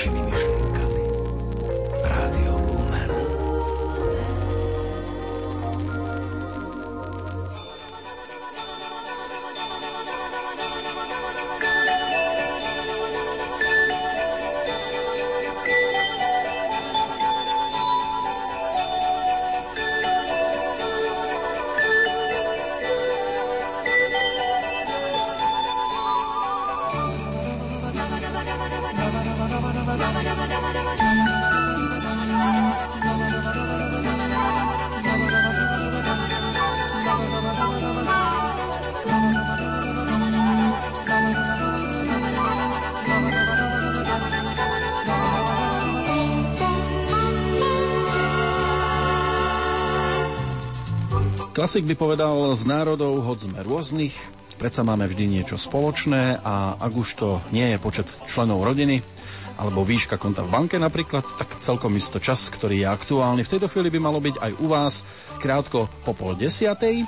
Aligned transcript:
başını 0.00 0.39
Klasik 51.60 51.84
by 51.84 51.92
povedal, 51.92 52.56
z 52.56 52.64
národov 52.64 53.20
hod 53.20 53.44
sme 53.44 53.60
rôznych, 53.60 54.16
predsa 54.56 54.80
máme 54.80 55.04
vždy 55.04 55.28
niečo 55.28 55.60
spoločné 55.60 56.40
a 56.40 56.80
ak 56.80 56.88
už 56.88 57.08
to 57.20 57.36
nie 57.52 57.68
je 57.68 57.76
počet 57.76 58.08
členov 58.24 58.64
rodiny, 58.64 59.04
alebo 59.60 59.84
výška 59.84 60.16
konta 60.16 60.40
v 60.40 60.56
banke 60.56 60.80
napríklad, 60.80 61.20
tak 61.20 61.60
celkom 61.60 61.92
isto 62.00 62.16
čas, 62.16 62.48
ktorý 62.48 62.80
je 62.80 62.88
aktuálny. 62.88 63.44
V 63.44 63.52
tejto 63.52 63.68
chvíli 63.68 63.92
by 63.92 64.00
malo 64.00 64.24
byť 64.24 64.40
aj 64.40 64.52
u 64.56 64.66
vás 64.72 65.04
krátko 65.36 65.84
po 66.00 66.16
pol 66.16 66.32
desiatej 66.32 67.04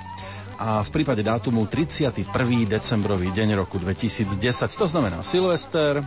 a 0.60 0.84
v 0.84 0.90
prípade 1.00 1.24
dátumu 1.24 1.64
31. 1.64 2.12
decembrový 2.68 3.32
deň 3.32 3.56
roku 3.56 3.80
2010. 3.80 4.36
To 4.68 4.84
znamená 4.84 5.24
Silvester 5.24 6.04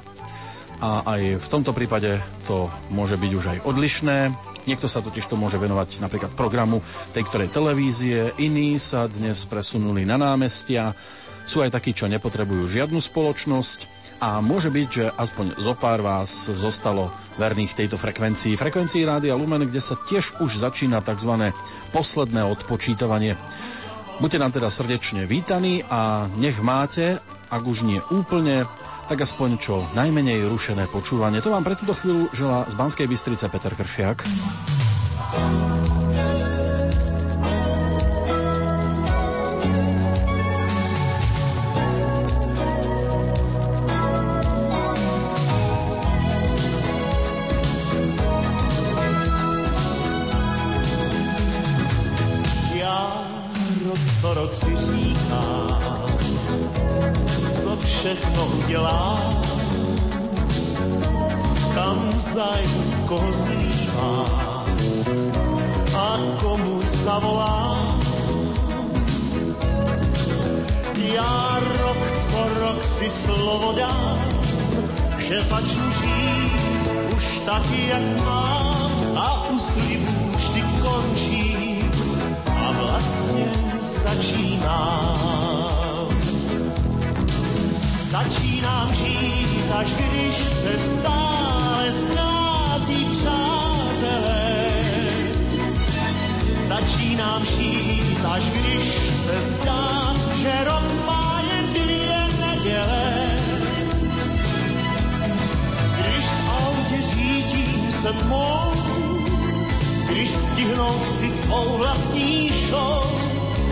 a 0.86 1.02
aj 1.18 1.42
v 1.42 1.48
tomto 1.50 1.74
prípade 1.74 2.22
to 2.46 2.70
môže 2.94 3.18
byť 3.18 3.32
už 3.34 3.46
aj 3.58 3.60
odlišné. 3.66 4.54
Niekto 4.66 4.90
sa 4.90 5.02
totiž 5.02 5.30
to 5.30 5.38
môže 5.38 5.62
venovať 5.62 6.02
napríklad 6.02 6.34
programu 6.34 6.82
tej 7.14 7.24
ktorej 7.30 7.54
televízie, 7.54 8.34
iní 8.42 8.82
sa 8.82 9.06
dnes 9.06 9.46
presunuli 9.46 10.04
na 10.10 10.18
námestia, 10.18 10.98
sú 11.46 11.62
aj 11.62 11.78
takí, 11.78 11.94
čo 11.94 12.10
nepotrebujú 12.10 12.66
žiadnu 12.66 12.98
spoločnosť 12.98 13.96
a 14.18 14.42
môže 14.42 14.74
byť, 14.74 14.88
že 14.90 15.06
aspoň 15.14 15.60
zo 15.62 15.74
pár 15.78 16.02
vás 16.02 16.50
zostalo 16.50 17.14
verných 17.38 17.78
tejto 17.78 18.00
frekvencii. 18.00 18.58
Frekvencii 18.58 19.06
Rádia 19.06 19.38
Lumen, 19.38 19.68
kde 19.70 19.84
sa 19.84 20.00
tiež 20.00 20.42
už 20.42 20.58
začína 20.58 21.06
tzv. 21.06 21.54
posledné 21.94 22.42
odpočítavanie. 22.48 23.38
Buďte 24.18 24.40
nám 24.40 24.56
teda 24.56 24.72
srdečne 24.72 25.28
vítaní 25.28 25.84
a 25.92 26.32
nech 26.40 26.58
máte, 26.64 27.20
ak 27.52 27.62
už 27.68 27.84
nie 27.84 28.00
úplne, 28.10 28.64
tak 29.06 29.22
aspoň 29.22 29.50
čo 29.62 29.86
najmenej 29.94 30.50
rušené 30.50 30.90
počúvanie. 30.90 31.42
To 31.46 31.54
vám 31.54 31.64
pre 31.64 31.78
túto 31.78 31.94
chvíľu 31.94 32.30
želá 32.34 32.66
z 32.66 32.74
Banskej 32.74 33.06
Bystrice 33.06 33.46
Peter 33.50 33.74
Kršiak. 33.74 34.26
Udělá, 58.76 59.20
kam 61.76 62.20
zajdu, 62.20 62.84
koho 63.08 63.32
zlívá 63.32 64.26
a 65.96 66.18
komu 66.42 66.82
zavolá. 66.82 67.96
Já 71.14 71.60
rok 71.80 72.12
co 72.12 72.60
rok 72.60 72.86
si 72.86 73.10
slovo 73.10 73.74
dám, 73.78 74.20
že 75.18 75.44
začnu 75.44 75.92
žít 75.92 76.90
už 77.16 77.40
taky, 77.46 77.88
jak 77.88 78.26
mám 78.26 78.92
a 79.16 79.50
u 79.50 79.60
slibů 79.60 80.36
vždy 80.36 80.64
končím 80.84 81.92
a 82.48 82.72
vlastně 82.72 83.46
začínám. 83.80 85.55
Začínám 88.16 88.96
žít, 88.96 89.72
až 89.76 89.94
když 89.94 90.36
se 90.36 90.78
v 90.78 91.02
sále 91.02 91.94
snází 91.94 93.06
přátelé. 93.12 94.66
Začínám 96.56 97.46
žít, 97.46 98.26
až 98.32 98.44
když 98.50 98.84
se 99.26 99.42
zdá, 99.42 100.16
že 100.42 100.64
rok 100.64 101.06
má 101.06 101.42
jen 101.52 101.66
dvě 101.74 102.28
neděle. 102.40 103.28
Když 106.00 106.26
v 106.26 106.50
autě 106.50 107.02
řídím 107.02 107.92
se 107.92 108.14
tmou, 108.14 108.72
když 110.12 110.30
stihnout 110.30 111.02
chci 111.06 111.30
svou 111.30 111.78
vlastní 111.78 112.52
show, 112.70 113.22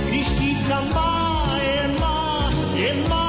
když 0.07 0.27
dívka 0.29 0.81
má, 0.95 1.57
jen 1.63 1.99
má, 1.99 2.51
jen 2.75 3.09
má, 3.09 3.22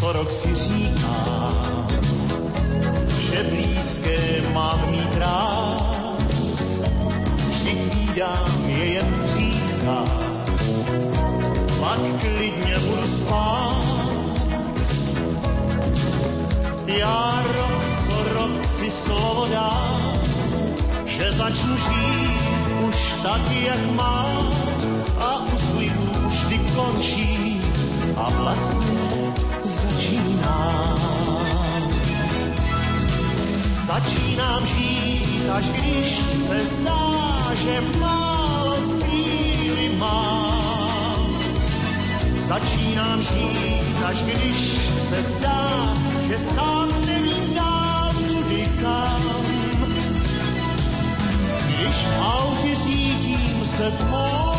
co 0.00 0.12
rok 0.12 0.30
si 0.32 0.54
říkám, 0.54 1.86
že 3.08 3.42
blízké 3.42 4.42
mám 4.52 4.90
mít 4.90 5.14
rád, 5.16 6.16
vždyť 7.48 7.94
vídám 7.94 8.64
je 8.66 8.84
jen 8.86 9.14
zřídka, 9.14 10.04
pak 11.80 12.00
klidně 12.20 12.78
budu 12.78 13.06
spát. 13.06 13.76
Já 16.86 17.42
rok 17.54 17.82
co 18.06 18.34
rok 18.34 18.64
si 18.68 18.90
slovo 18.90 19.46
dám, 19.52 20.12
že 21.06 21.32
začnu 21.32 21.76
žít 21.76 22.40
už 22.88 23.14
taky, 23.22 23.64
jak 23.64 23.90
mám 23.90 24.52
a 25.18 25.44
u 25.54 25.58
slibů 25.58 26.28
vždy 26.28 26.58
končím 26.58 27.62
a 28.16 28.30
vlastně 28.30 29.09
začínám. 30.50 31.90
Začínám 33.86 34.66
žít, 34.66 35.50
až 35.52 35.64
když 35.66 36.18
se 36.46 36.64
zdá, 36.64 37.54
že 37.62 37.80
málo 37.98 38.76
síly 38.80 39.90
mám. 39.98 41.26
Začínám 42.36 43.22
žít, 43.22 43.96
až 44.06 44.22
když 44.22 44.56
se 45.08 45.22
zdá, 45.22 45.94
že 46.28 46.38
sám 46.38 46.88
nevím 47.06 47.54
dál 47.54 48.12
kudy 48.14 48.68
kam. 48.82 49.22
Když 51.66 51.94
v 51.94 52.22
autě 52.22 52.76
řídím 52.76 53.64
se 53.76 53.90
tmou, 53.90 54.54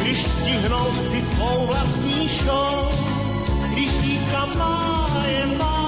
když 0.00 0.22
stihnout 0.22 0.94
chci 0.94 1.20
svou 1.20 1.66
vlastní 1.66 2.28
show, 2.28 3.19
když 4.46 4.56
dívka 4.56 5.58
má, 5.58 5.79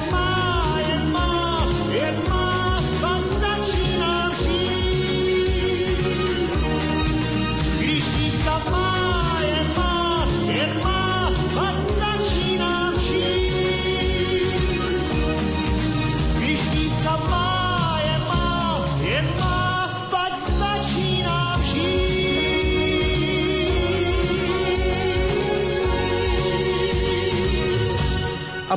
když 0.00 0.37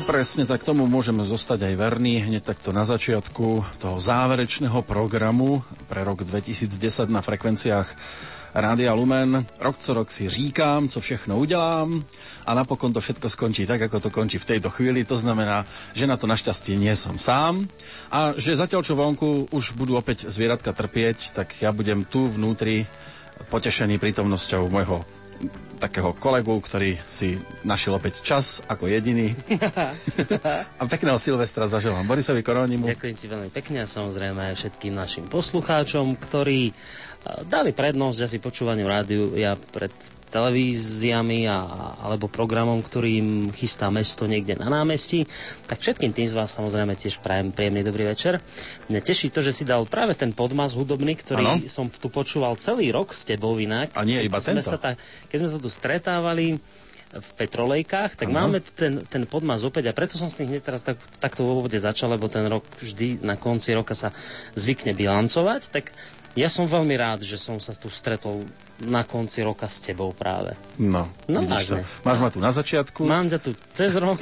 presne 0.01 0.49
tak 0.49 0.65
tomu 0.65 0.89
môžeme 0.89 1.21
zostať 1.21 1.67
aj 1.67 1.75
verní 1.77 2.21
hneď 2.25 2.53
takto 2.53 2.73
na 2.73 2.87
začiatku 2.87 3.61
toho 3.77 3.97
záverečného 4.01 4.81
programu 4.81 5.61
pre 5.85 6.01
rok 6.01 6.25
2010 6.25 7.11
na 7.11 7.21
frekvenciách 7.21 7.87
Rádia 8.51 8.91
Lumen. 8.97 9.45
Rok 9.61 9.77
co 9.77 9.93
rok 9.93 10.11
si 10.11 10.29
říkám, 10.29 10.89
co 10.89 10.99
všechno 10.99 11.37
udělám 11.37 12.03
a 12.45 12.51
napokon 12.53 12.93
to 12.93 13.01
všetko 13.01 13.29
skončí 13.29 13.65
tak, 13.69 13.81
ako 13.81 13.99
to 13.99 14.09
končí 14.09 14.37
v 14.41 14.49
tejto 14.57 14.69
chvíli. 14.69 15.05
To 15.05 15.17
znamená, 15.17 15.65
že 15.93 16.09
na 16.09 16.17
to 16.17 16.27
našťastie 16.27 16.75
nie 16.75 16.93
som 16.97 17.21
sám 17.21 17.69
a 18.09 18.33
že 18.35 18.57
zatiaľ 18.57 18.81
čo 18.81 18.97
vonku 18.97 19.53
už 19.53 19.77
budú 19.77 19.95
opäť 19.95 20.27
zvieratka 20.27 20.73
trpieť, 20.73 21.35
tak 21.35 21.61
ja 21.61 21.69
budem 21.69 22.03
tu 22.03 22.27
vnútri 22.31 22.89
potešený 23.49 24.01
prítomnosťou 24.01 24.65
môjho 24.67 25.20
takého 25.81 26.13
kolegu, 26.13 26.53
ktorý 26.61 27.01
si 27.09 27.41
našiel 27.65 27.97
opäť 27.97 28.21
čas 28.21 28.61
ako 28.69 28.85
jediný. 28.85 29.33
a 30.79 30.81
pekného 30.85 31.17
Silvestra 31.17 31.65
zaželám 31.65 32.05
Borisovi 32.05 32.45
Korónimu. 32.45 32.85
Ďakujem 32.85 33.15
ti 33.17 33.25
veľmi 33.25 33.49
pekne 33.49 33.81
a 33.81 33.89
samozrejme 33.89 34.53
aj 34.53 34.55
všetkým 34.61 34.93
našim 34.93 35.25
poslucháčom, 35.25 36.13
ktorí 36.21 36.69
eh, 36.69 36.73
dali 37.49 37.73
prednosť 37.73 38.19
asi 38.29 38.37
počúvaniu 38.37 38.85
rádiu 38.85 39.33
ja 39.33 39.57
pred 39.57 40.20
televíziami 40.31 41.45
a, 41.51 41.59
alebo 41.99 42.31
programom, 42.31 42.79
ktorým 42.79 43.51
chystá 43.51 43.91
mesto 43.91 44.23
niekde 44.23 44.55
na 44.55 44.71
námestí. 44.71 45.27
Tak 45.67 45.83
všetkým 45.83 46.15
tým 46.15 46.27
z 46.31 46.33
vás 46.33 46.55
samozrejme 46.55 46.95
tiež 46.95 47.19
prajem 47.19 47.51
príjemný 47.51 47.83
dobrý 47.83 48.07
večer. 48.07 48.39
Mňa 48.87 49.01
teší 49.03 49.27
to, 49.29 49.43
že 49.43 49.51
si 49.51 49.63
dal 49.67 49.83
práve 49.83 50.15
ten 50.15 50.31
podmaz 50.31 50.71
hudobný, 50.71 51.19
ktorý 51.19 51.45
Áno. 51.45 51.67
som 51.67 51.91
tu 51.91 52.07
počúval 52.07 52.55
celý 52.55 52.89
rok 52.95 53.11
s 53.11 53.27
tebou 53.27 53.59
inak. 53.59 53.91
A 53.99 54.07
nie 54.07 54.23
Keď 54.23 54.27
iba 54.31 54.39
sme 54.39 54.63
tento. 54.63 54.71
Sa 54.71 54.79
ta, 54.79 54.91
keď 55.27 55.37
sme 55.43 55.49
sa 55.51 55.59
tu 55.59 55.69
stretávali 55.69 56.55
v 57.11 57.29
petrolejkách, 57.35 58.15
tak 58.15 58.31
Áno. 58.31 58.39
máme 58.39 58.63
ten, 58.63 59.03
ten 59.03 59.27
podmaz 59.27 59.67
opäť 59.67 59.91
a 59.91 59.93
preto 59.95 60.15
som 60.15 60.31
s 60.31 60.39
tým 60.39 60.47
hneď 60.47 60.63
teraz 60.63 60.87
tak, 60.87 60.95
takto 61.19 61.43
vo 61.43 61.59
úvode 61.59 61.75
začal, 61.75 62.15
lebo 62.15 62.31
ten 62.31 62.47
rok 62.47 62.63
vždy 62.79 63.19
na 63.19 63.35
konci 63.35 63.75
roka 63.75 63.91
sa 63.91 64.15
zvykne 64.55 64.95
bilancovať, 64.95 65.61
tak 65.75 65.91
ja 66.33 66.47
som 66.47 66.63
veľmi 66.63 66.93
rád, 66.93 67.19
že 67.21 67.35
som 67.35 67.57
sa 67.57 67.71
tu 67.71 67.87
stretol 67.87 68.43
na 68.79 69.01
konci 69.01 69.39
roka 69.39 69.65
s 69.65 69.77
tebou 69.77 70.11
práve. 70.11 70.55
No, 70.75 71.05
No, 71.25 71.43
vážne. 71.43 71.83
Máš 72.01 72.17
ma 72.17 72.27
tu 72.27 72.37
na 72.37 72.49
začiatku. 72.49 73.01
Mám 73.01 73.27
ťa 73.27 73.39
tu 73.39 73.51
cez 73.69 73.93
rok, 73.95 74.17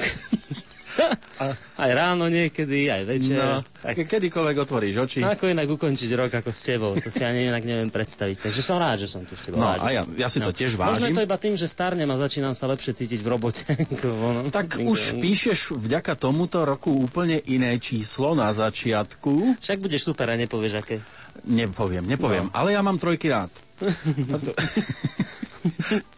aj 1.78 1.90
ráno 1.90 2.26
niekedy, 2.26 2.90
aj 2.90 3.02
večer. 3.06 3.38
No, 3.38 3.62
tak, 3.80 3.94
ke- 3.96 4.06
kedykoľvek 4.06 4.56
otvoríš 4.58 4.94
oči. 4.98 5.18
ako 5.22 5.48
inak 5.48 5.64
ukončiť 5.66 6.10
rok 6.12 6.30
ako 6.34 6.50
s 6.50 6.60
tebou, 6.60 6.92
to 6.94 7.08
si 7.08 7.22
ani 7.22 7.48
inak 7.48 7.62
neviem 7.62 7.88
predstaviť. 7.88 8.36
Takže 8.42 8.60
som 8.60 8.76
rád, 8.76 9.00
že 9.00 9.08
som 9.08 9.22
tu 9.22 9.32
s 9.32 9.40
tebou. 9.40 9.56
No 9.56 9.70
a 9.70 9.80
ja, 9.88 10.04
ja 10.04 10.28
si 10.28 10.36
to 10.36 10.50
tiež 10.50 10.76
Možno 10.76 11.00
vážim. 11.00 11.14
je 11.14 11.16
to 11.16 11.24
iba 11.24 11.38
tým, 11.38 11.54
že 11.54 11.66
starnem 11.66 12.04
a 12.06 12.16
začínam 12.18 12.52
sa 12.52 12.68
lepšie 12.68 12.92
cítiť 12.92 13.16
v 13.16 13.28
robote. 13.28 13.64
ono. 14.04 14.50
Tak 14.50 14.82
už 14.82 15.16
píšeš 15.16 15.72
vďaka 15.72 16.18
tomuto 16.18 16.60
roku 16.62 16.92
úplne 16.92 17.40
iné 17.46 17.78
číslo 17.78 18.34
na 18.34 18.52
začiatku. 18.52 19.56
Však 19.58 19.78
budeš 19.78 20.04
super 20.04 20.26
a 20.26 20.36
nepovieš, 20.36 20.74
aké. 20.76 20.98
Nepoviem, 21.46 22.04
nepoviem, 22.04 22.48
ale 22.52 22.76
ja 22.76 22.80
mám 22.84 22.98
trojky 22.98 23.30
rád. 23.30 23.52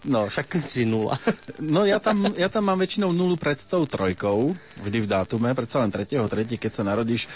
No, 0.07 0.31
však... 0.31 0.63
Si 0.63 0.87
nula. 0.87 1.19
No 1.59 1.83
ja 1.83 1.99
tam, 1.99 2.31
ja 2.39 2.47
tam 2.47 2.71
mám 2.71 2.79
väčšinou 2.79 3.11
nulu 3.11 3.35
pred 3.35 3.59
tou 3.67 3.83
trojkou, 3.91 4.55
vždy 4.83 4.99
v 5.03 5.09
dátume, 5.11 5.51
predsa 5.51 5.83
len 5.83 5.91
3.3., 5.91 6.47
keď 6.59 6.71
sa 6.71 6.87
narodíš, 6.87 7.27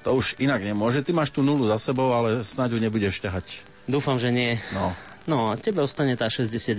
to 0.00 0.16
už 0.16 0.40
inak 0.40 0.64
nemôže. 0.64 1.04
Ty 1.04 1.12
máš 1.12 1.28
tú 1.28 1.44
nulu 1.44 1.68
za 1.68 1.76
sebou, 1.76 2.08
ale 2.16 2.40
snáď 2.40 2.76
ju 2.76 2.78
nebudeš 2.80 3.20
ťahať. 3.20 3.60
Dúfam, 3.84 4.16
že 4.16 4.32
nie. 4.32 4.56
No, 4.72 4.96
No, 5.22 5.54
a 5.54 5.58
tebe 5.58 5.78
ostane 5.86 6.18
tá 6.18 6.26
69 6.26 6.74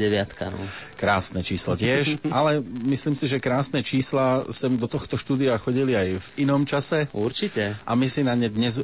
no. 0.51 0.59
krásne 0.99 1.39
číslo 1.47 1.79
tiež, 1.79 2.19
ale 2.27 2.59
myslím 2.83 3.15
si, 3.15 3.31
že 3.31 3.39
krásne 3.39 3.79
čísla 3.79 4.43
sem 4.51 4.75
do 4.75 4.91
tohto 4.91 5.15
štúdia 5.15 5.55
chodili 5.55 5.95
aj 5.95 6.19
v 6.19 6.27
inom 6.43 6.67
čase. 6.67 7.07
Určite. 7.15 7.79
A 7.87 7.95
my 7.95 8.07
si 8.11 8.19
na 8.19 8.35
ne 8.35 8.51
dnes, 8.51 8.83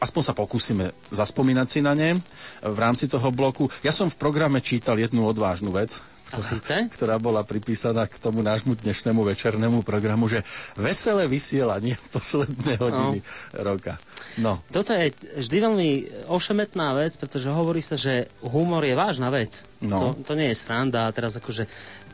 aspoň 0.00 0.22
sa 0.22 0.34
pokúsime 0.36 0.92
zaspomínať 1.12 1.66
si 1.68 1.80
na 1.80 1.96
ne 1.96 2.20
v 2.62 2.78
rámci 2.78 3.08
toho 3.08 3.28
bloku. 3.32 3.68
Ja 3.80 3.92
som 3.92 4.12
v 4.12 4.18
programe 4.18 4.60
čítal 4.60 5.00
jednu 5.00 5.24
odvážnu 5.24 5.72
vec, 5.72 6.00
To 6.34 6.42
síce? 6.42 6.74
ktorá 6.94 7.22
bola 7.22 7.46
pripísaná 7.46 8.10
k 8.10 8.18
tomu 8.18 8.42
nášmu 8.42 8.74
dnešnému 8.74 9.22
večernému 9.22 9.86
programu, 9.86 10.26
že 10.26 10.42
veselé 10.74 11.30
vysielanie 11.30 11.94
posledné 12.16 12.76
hodiny 12.82 13.18
roka. 13.62 13.98
No, 14.36 14.60
Toto 14.68 14.92
je 14.92 15.16
vždy 15.40 15.56
veľmi 15.64 15.90
ošemetná 16.28 16.92
vec, 16.98 17.16
pretože 17.16 17.48
hovorí 17.48 17.80
sa, 17.80 17.96
že 17.96 18.28
humor 18.44 18.84
je 18.84 18.92
vážna 18.92 19.32
vec. 19.32 19.64
No. 19.80 20.12
To, 20.12 20.28
to 20.28 20.32
nie 20.36 20.52
je 20.52 20.60
sranda 20.60 21.08
teraz 21.12 21.40
akože 21.40 21.64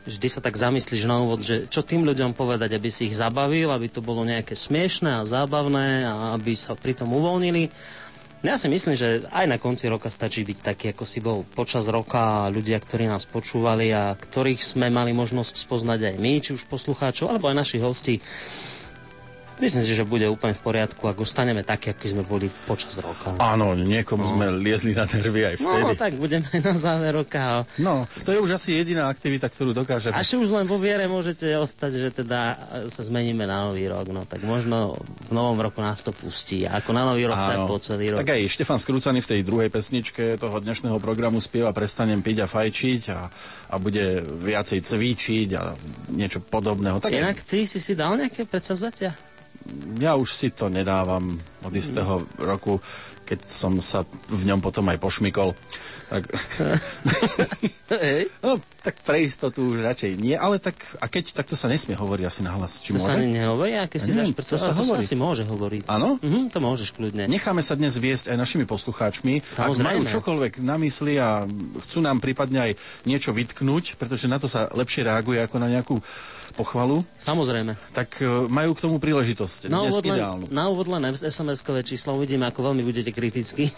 vždy 0.06 0.28
sa 0.28 0.40
tak 0.42 0.58
zamyslíš 0.58 1.06
na 1.06 1.22
úvod, 1.22 1.46
že 1.46 1.70
čo 1.70 1.86
tým 1.86 2.02
ľuďom 2.02 2.34
povedať, 2.34 2.74
aby 2.74 2.90
si 2.90 3.10
ich 3.10 3.18
zabavil, 3.18 3.70
aby 3.70 3.86
to 3.86 4.02
bolo 4.02 4.26
nejaké 4.26 4.58
smiešné 4.58 5.22
a 5.22 5.28
zábavné 5.28 6.06
a 6.06 6.14
aby 6.34 6.52
sa 6.54 6.74
pritom 6.74 7.10
uvoľnili. 7.10 7.70
Ja 8.42 8.58
si 8.58 8.66
myslím, 8.66 8.98
že 8.98 9.22
aj 9.30 9.46
na 9.46 9.54
konci 9.62 9.86
roka 9.86 10.10
stačí 10.10 10.42
byť 10.42 10.58
taký, 10.66 10.84
ako 10.90 11.04
si 11.06 11.22
bol 11.22 11.46
počas 11.46 11.86
roka 11.86 12.50
ľudia, 12.50 12.82
ktorí 12.82 13.06
nás 13.06 13.22
počúvali 13.22 13.94
a 13.94 14.18
ktorých 14.18 14.58
sme 14.58 14.90
mali 14.90 15.14
možnosť 15.14 15.62
spoznať 15.62 16.10
aj 16.10 16.16
my, 16.18 16.32
či 16.42 16.50
už 16.58 16.66
poslucháčov, 16.66 17.30
alebo 17.30 17.46
aj 17.46 17.62
našich 17.62 17.86
hostí. 17.86 18.18
Myslím 19.62 19.86
si, 19.86 19.94
že 19.94 20.02
bude 20.02 20.26
úplne 20.26 20.58
v 20.58 20.62
poriadku, 20.66 21.06
ak 21.06 21.22
ostaneme 21.22 21.62
takí, 21.62 21.94
akí 21.94 22.10
sme 22.10 22.26
boli 22.26 22.50
počas 22.66 22.98
roka. 22.98 23.38
áno, 23.38 23.78
niekomu 23.78 24.26
sme 24.26 24.50
liezli 24.50 24.90
na 24.90 25.06
nervy 25.06 25.54
aj 25.54 25.56
vtedy. 25.62 25.82
No, 25.86 25.94
tak 25.94 26.18
budeme 26.18 26.50
aj 26.50 26.60
na 26.68 26.74
záver 26.74 27.14
roka. 27.14 27.62
No, 27.78 28.10
to 28.26 28.34
je 28.34 28.42
už 28.42 28.58
asi 28.58 28.74
jediná 28.74 29.06
aktivita, 29.06 29.46
ktorú 29.46 29.70
dokážeme. 29.70 30.18
Až 30.18 30.42
už 30.42 30.50
len 30.50 30.66
vo 30.66 30.82
viere 30.82 31.06
môžete 31.06 31.46
ostať, 31.54 31.92
že 31.94 32.08
teda 32.10 32.58
sa 32.90 33.02
zmeníme 33.06 33.46
na 33.46 33.70
nový 33.70 33.86
rok. 33.86 34.10
No 34.10 34.26
tak 34.26 34.42
možno 34.42 34.98
v 35.30 35.32
novom 35.32 35.62
roku 35.62 35.78
nás 35.78 36.02
to 36.02 36.10
pustí. 36.10 36.66
A 36.66 36.82
ako 36.82 36.90
na 36.90 37.06
nový 37.06 37.30
rok, 37.30 37.38
tak 37.38 37.62
po 37.62 37.78
celý 37.78 38.12
rok. 38.12 38.18
Tak 38.18 38.34
aj 38.34 38.50
Štefan 38.50 38.82
Skrúcaný 38.82 39.22
v 39.22 39.30
tej 39.30 39.40
druhej 39.46 39.70
pesničke 39.70 40.42
toho 40.42 40.58
dnešného 40.58 40.98
programu 40.98 41.38
spieva 41.38 41.70
Prestanem 41.70 42.18
piť 42.18 42.42
a 42.42 42.50
fajčiť 42.50 43.02
a, 43.14 43.20
a 43.70 43.74
bude 43.78 44.26
viacej 44.26 44.82
cvičiť 44.82 45.48
a 45.54 45.70
niečo 46.10 46.42
podobného. 46.42 46.98
Tak 46.98 47.14
Inak 47.14 47.46
ty 47.46 47.62
si 47.62 47.78
si 47.78 47.94
dal 47.94 48.18
nejaké 48.18 48.42
predsavzatia? 48.42 49.31
Ja 49.98 50.18
už 50.18 50.30
si 50.34 50.48
to 50.50 50.68
nedávam 50.68 51.38
od 51.62 51.72
istého 51.74 52.26
roku, 52.40 52.82
keď 53.22 53.40
som 53.46 53.78
sa 53.78 54.02
v 54.28 54.42
ňom 54.44 54.60
potom 54.60 54.88
aj 54.90 54.98
pošmykol. 54.98 55.54
Tak, 56.12 56.28
Hej. 57.94 58.28
no, 58.38 58.50
tak 58.78 59.00
pre 59.00 59.22
istotu 59.22 59.64
už 59.66 59.80
radšej 59.80 60.12
nie, 60.14 60.34
ale 60.34 60.58
tak, 60.58 60.76
a 60.94 61.06
keď, 61.06 61.32
tak 61.32 61.46
to 61.46 61.54
sa 61.54 61.66
nesmie 61.66 61.94
hovoriť 61.94 62.24
asi 62.26 62.40
nahlas. 62.40 62.78
Či 62.78 62.92
To 62.92 63.00
sa 63.00 63.12
môže? 63.12 63.16
ani 63.18 63.28
nehovorí, 63.34 63.72
aké 63.74 63.96
si 63.96 64.08
Ja 64.08 64.20
dáš 64.20 64.32
predsavzatia? 64.32 64.72
to 64.74 64.82
sa 64.82 64.92
To 64.92 64.92
sa 64.92 65.00
asi 65.00 65.14
môže 65.14 65.42
hovoriť. 65.42 65.82
Áno? 65.86 66.16
Mhm, 66.18 66.50
to 66.50 66.58
môžeš 66.58 66.92
kľudne. 66.92 67.24
Necháme 67.26 67.60
sa 67.60 67.72
dnes 67.72 67.96
viesť 67.96 68.28
aj 68.28 68.36
našimi 68.38 68.64
poslucháčmi. 68.64 69.40
Ak 69.40 69.72
Samozrejme. 69.72 69.88
majú 69.88 70.00
čokoľvek 70.04 70.52
na 70.60 70.76
mysli 70.78 71.16
a 71.16 71.48
chcú 71.80 71.98
nám 71.98 72.18
prípadne 72.18 72.60
aj 72.62 72.72
niečo 73.04 73.30
vytknúť, 73.30 73.96
pretože 73.96 74.26
na 74.26 74.36
to 74.36 74.46
sa 74.46 74.68
lepšie 74.68 75.02
reaguje 75.02 75.38
ako 75.38 75.56
na 75.56 75.68
nejakú 75.70 75.96
pochvalu, 76.52 77.00
Samozrejme. 77.16 77.80
tak 77.96 78.20
e, 78.20 78.28
majú 78.44 78.76
k 78.76 78.82
tomu 78.82 79.00
príležitosť. 79.00 79.72
Na 79.72 79.88
dnes 79.88 79.96
úvod, 79.96 80.04
ideálnu. 80.04 80.44
na 80.52 80.68
úvod 80.68 80.84
len 80.86 81.00
SMS-kové 81.08 81.80
číslo 81.80 82.12
uvidíme, 82.12 82.44
ako 82.44 82.68
veľmi 82.68 82.84
budete 82.84 83.08
kritickí. 83.08 83.72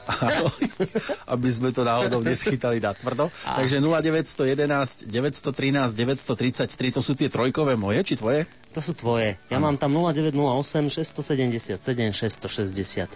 Aby 1.31 1.49
sme 1.49 1.71
to 1.71 1.87
náhodou 1.87 2.24
neschytali 2.33 2.81
na 2.81 2.97
tvrdo. 2.97 3.29
Takže 3.45 3.79
0911 3.81 5.09
913 5.09 5.93
933, 5.93 6.97
to 6.97 7.01
sú 7.05 7.13
tie 7.13 7.29
trojkové 7.29 7.77
moje, 7.77 8.01
či 8.03 8.15
tvoje? 8.17 8.49
To 8.75 8.83
sú 8.83 8.91
tvoje. 8.91 9.39
Ja 9.55 9.63
mám 9.63 9.79
tam 9.79 9.95
0908 9.95 10.91
677 10.91 11.79
665. 11.79 13.15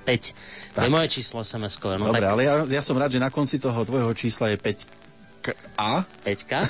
To 0.75 0.87
je 0.87 0.91
moje 0.93 1.09
číslo 1.11 1.43
SMS-kové. 1.43 1.99
No 1.99 2.15
Dobre, 2.15 2.23
tak 2.23 2.31
ale 2.31 2.43
ja, 2.47 2.55
ja 2.63 2.83
som 2.85 2.95
rád, 2.95 3.19
že 3.19 3.21
na 3.21 3.35
konci 3.35 3.59
toho 3.59 3.83
tvojho 3.83 4.15
čísla 4.15 4.55
je 4.55 4.57
5. 4.61 5.08
A? 5.79 6.03
Peťka. 6.27 6.67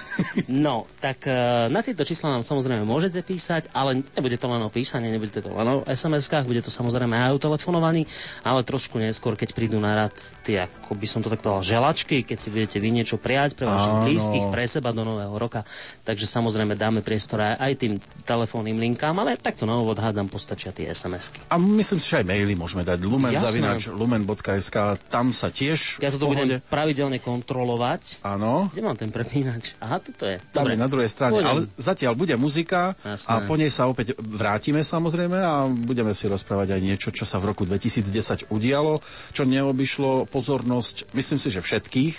No, 0.53 0.85
tak 1.01 1.25
e, 1.25 1.33
na 1.73 1.81
tieto 1.81 2.05
čísla 2.05 2.29
nám 2.29 2.45
samozrejme 2.45 2.85
môžete 2.85 3.25
písať, 3.25 3.73
ale 3.73 4.05
nebude 4.05 4.37
to 4.37 4.45
len 4.45 4.61
o 4.61 4.69
písaní, 4.69 5.09
nebude 5.09 5.33
to 5.33 5.49
len 5.49 5.65
o 5.65 5.89
SMS-kách, 5.89 6.45
bude 6.45 6.61
to 6.61 6.69
samozrejme 6.69 7.17
aj 7.17 7.33
o 7.33 7.41
telefonovaní, 7.41 8.05
ale 8.45 8.61
trošku 8.69 9.01
neskôr, 9.01 9.33
keď 9.33 9.57
prídu 9.57 9.81
na 9.81 9.97
rad 9.97 10.13
tie, 10.45 10.69
ako 10.69 10.93
by 10.93 11.07
som 11.09 11.25
to 11.25 11.33
tak 11.33 11.41
povedal, 11.41 11.65
želačky, 11.65 12.21
keď 12.21 12.37
si 12.37 12.53
budete 12.53 12.77
vy 12.77 12.89
niečo 12.93 13.17
prijať 13.17 13.57
pre 13.57 13.65
vašich 13.65 13.95
Áno. 13.97 14.05
blízkych, 14.05 14.45
pre 14.53 14.65
seba 14.69 14.93
do 14.93 15.01
nového 15.03 15.33
roka, 15.33 15.65
takže 16.05 16.29
samozrejme 16.29 16.77
dáme 16.77 17.01
priestor 17.01 17.57
aj, 17.57 17.81
tým 17.81 17.97
telefónnym 18.29 18.77
linkám, 18.77 19.17
ale 19.17 19.41
takto 19.41 19.65
na 19.65 19.81
úvod 19.81 19.97
hádam 19.97 20.29
postačia 20.29 20.69
tie 20.69 20.93
SMS-ky. 20.93 21.41
A 21.49 21.57
myslím 21.57 21.97
si, 21.97 22.13
že 22.13 22.21
aj 22.21 22.29
maily 22.29 22.53
môžeme 22.53 22.85
dať. 22.85 23.01
Lumen, 23.01 23.33
Jasné. 23.33 23.57
zavinač, 23.57 23.81
lumen.sk, 23.89 24.77
tam 25.09 25.33
sa 25.33 25.49
tiež 25.49 25.97
Ja 26.05 26.13
pohode. 26.13 26.29
budem 26.29 26.49
pravidelne 26.69 27.17
kontrolovať. 27.17 28.21
Áno. 28.21 28.69
Kde 28.69 28.83
mám 28.85 28.98
ten 28.99 29.15
prepínač? 29.15 29.79
Aha, 29.79 30.03
tu 30.03 30.11
to 30.11 30.27
je. 30.27 30.43
Tam 30.51 30.67
je 30.67 30.75
na 30.75 30.91
druhej 30.91 31.07
strane. 31.07 31.39
Pôjdem. 31.39 31.49
Ale 31.49 31.61
zatiaľ 31.79 32.19
bude 32.19 32.35
muzika 32.35 32.99
Jasné. 33.07 33.31
a 33.31 33.35
po 33.47 33.55
nej 33.55 33.71
sa 33.71 33.87
opäť 33.87 34.19
vrátime 34.19 34.83
samozrejme 34.83 35.39
a 35.39 35.71
budeme 35.71 36.11
si 36.13 36.27
rozprávať 36.27 36.75
aj 36.75 36.81
niečo, 36.83 37.09
čo 37.15 37.23
sa 37.23 37.39
v 37.39 37.55
roku 37.55 37.63
2010 37.63 38.51
udialo, 38.51 38.99
čo 39.31 39.47
neobyšlo 39.47 40.27
pozornosť, 40.27 41.15
myslím 41.15 41.39
si, 41.39 41.49
že 41.55 41.63
všetkých. 41.63 42.17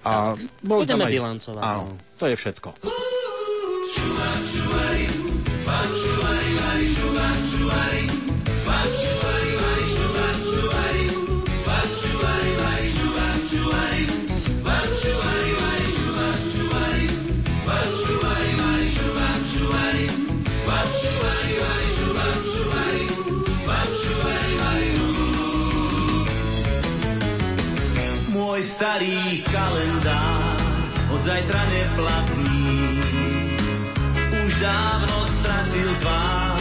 A 0.00 0.32
tam 0.32 0.40
Budeme 0.64 1.04
aj... 1.08 1.12
bilancovať, 1.12 1.60
Áno, 1.60 1.92
no. 1.92 2.16
to 2.16 2.24
je 2.28 2.36
všetko. 2.36 2.68
Môj 28.60 28.76
starý 28.76 29.40
kalendár. 29.48 30.60
Od 31.16 31.20
zajtra 31.24 31.64
neplatný. 31.64 33.00
Už 34.36 34.52
dávno 34.60 35.16
stratil 35.40 35.88
tvár, 36.04 36.60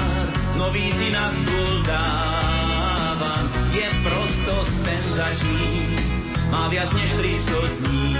nový 0.56 0.96
si 0.96 1.12
na 1.12 1.28
stôl 1.28 1.84
dávam 1.84 3.52
Je 3.76 3.84
prosto 4.00 4.64
senzačný, 4.80 6.00
má 6.48 6.72
viac 6.72 6.88
než 6.96 7.20
300 7.20 7.68
dní. 7.84 8.16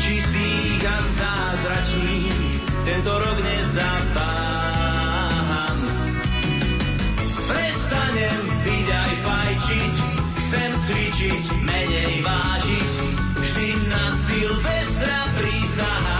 Čistých 0.00 0.88
a 0.88 0.96
zázračných, 1.04 2.64
tento 2.88 3.12
rok 3.12 3.36
nezaváham 3.44 4.80
Prestanem 7.44 8.51
cvičiť, 10.92 11.44
menej 11.64 12.20
vážiť, 12.20 12.92
vždy 13.40 13.68
na 13.88 14.12
Silvestra 14.12 15.20
prísahám. 15.40 16.11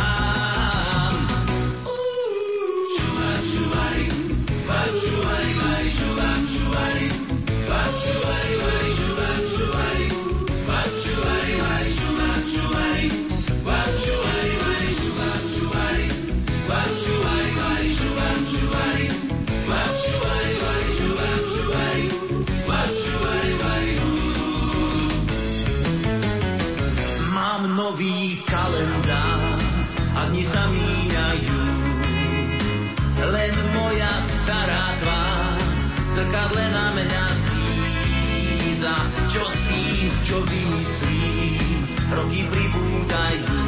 Zrkadle 36.42 36.66
na 36.74 36.86
mňa 36.98 37.24
slíza. 37.38 38.94
Čo 39.30 39.46
s 39.46 39.58
tým, 39.70 40.10
čo 40.26 40.42
vymyslím, 40.42 41.86
roky 42.10 42.42
pribúdajú. 42.50 43.58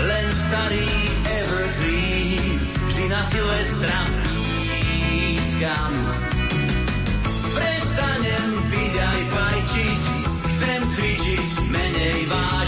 Len 0.00 0.26
starý 0.32 0.88
evergreen, 1.28 2.56
vždy 2.88 3.04
na 3.12 3.20
Silvestra 3.28 4.00
pískam. 4.32 5.92
Prestanem 7.52 8.48
piť 8.72 8.94
aj 8.96 9.20
fajčiť, 9.28 10.02
chcem 10.56 10.80
cvičiť, 10.88 11.48
menej 11.68 12.32
vážiť, 12.32 12.59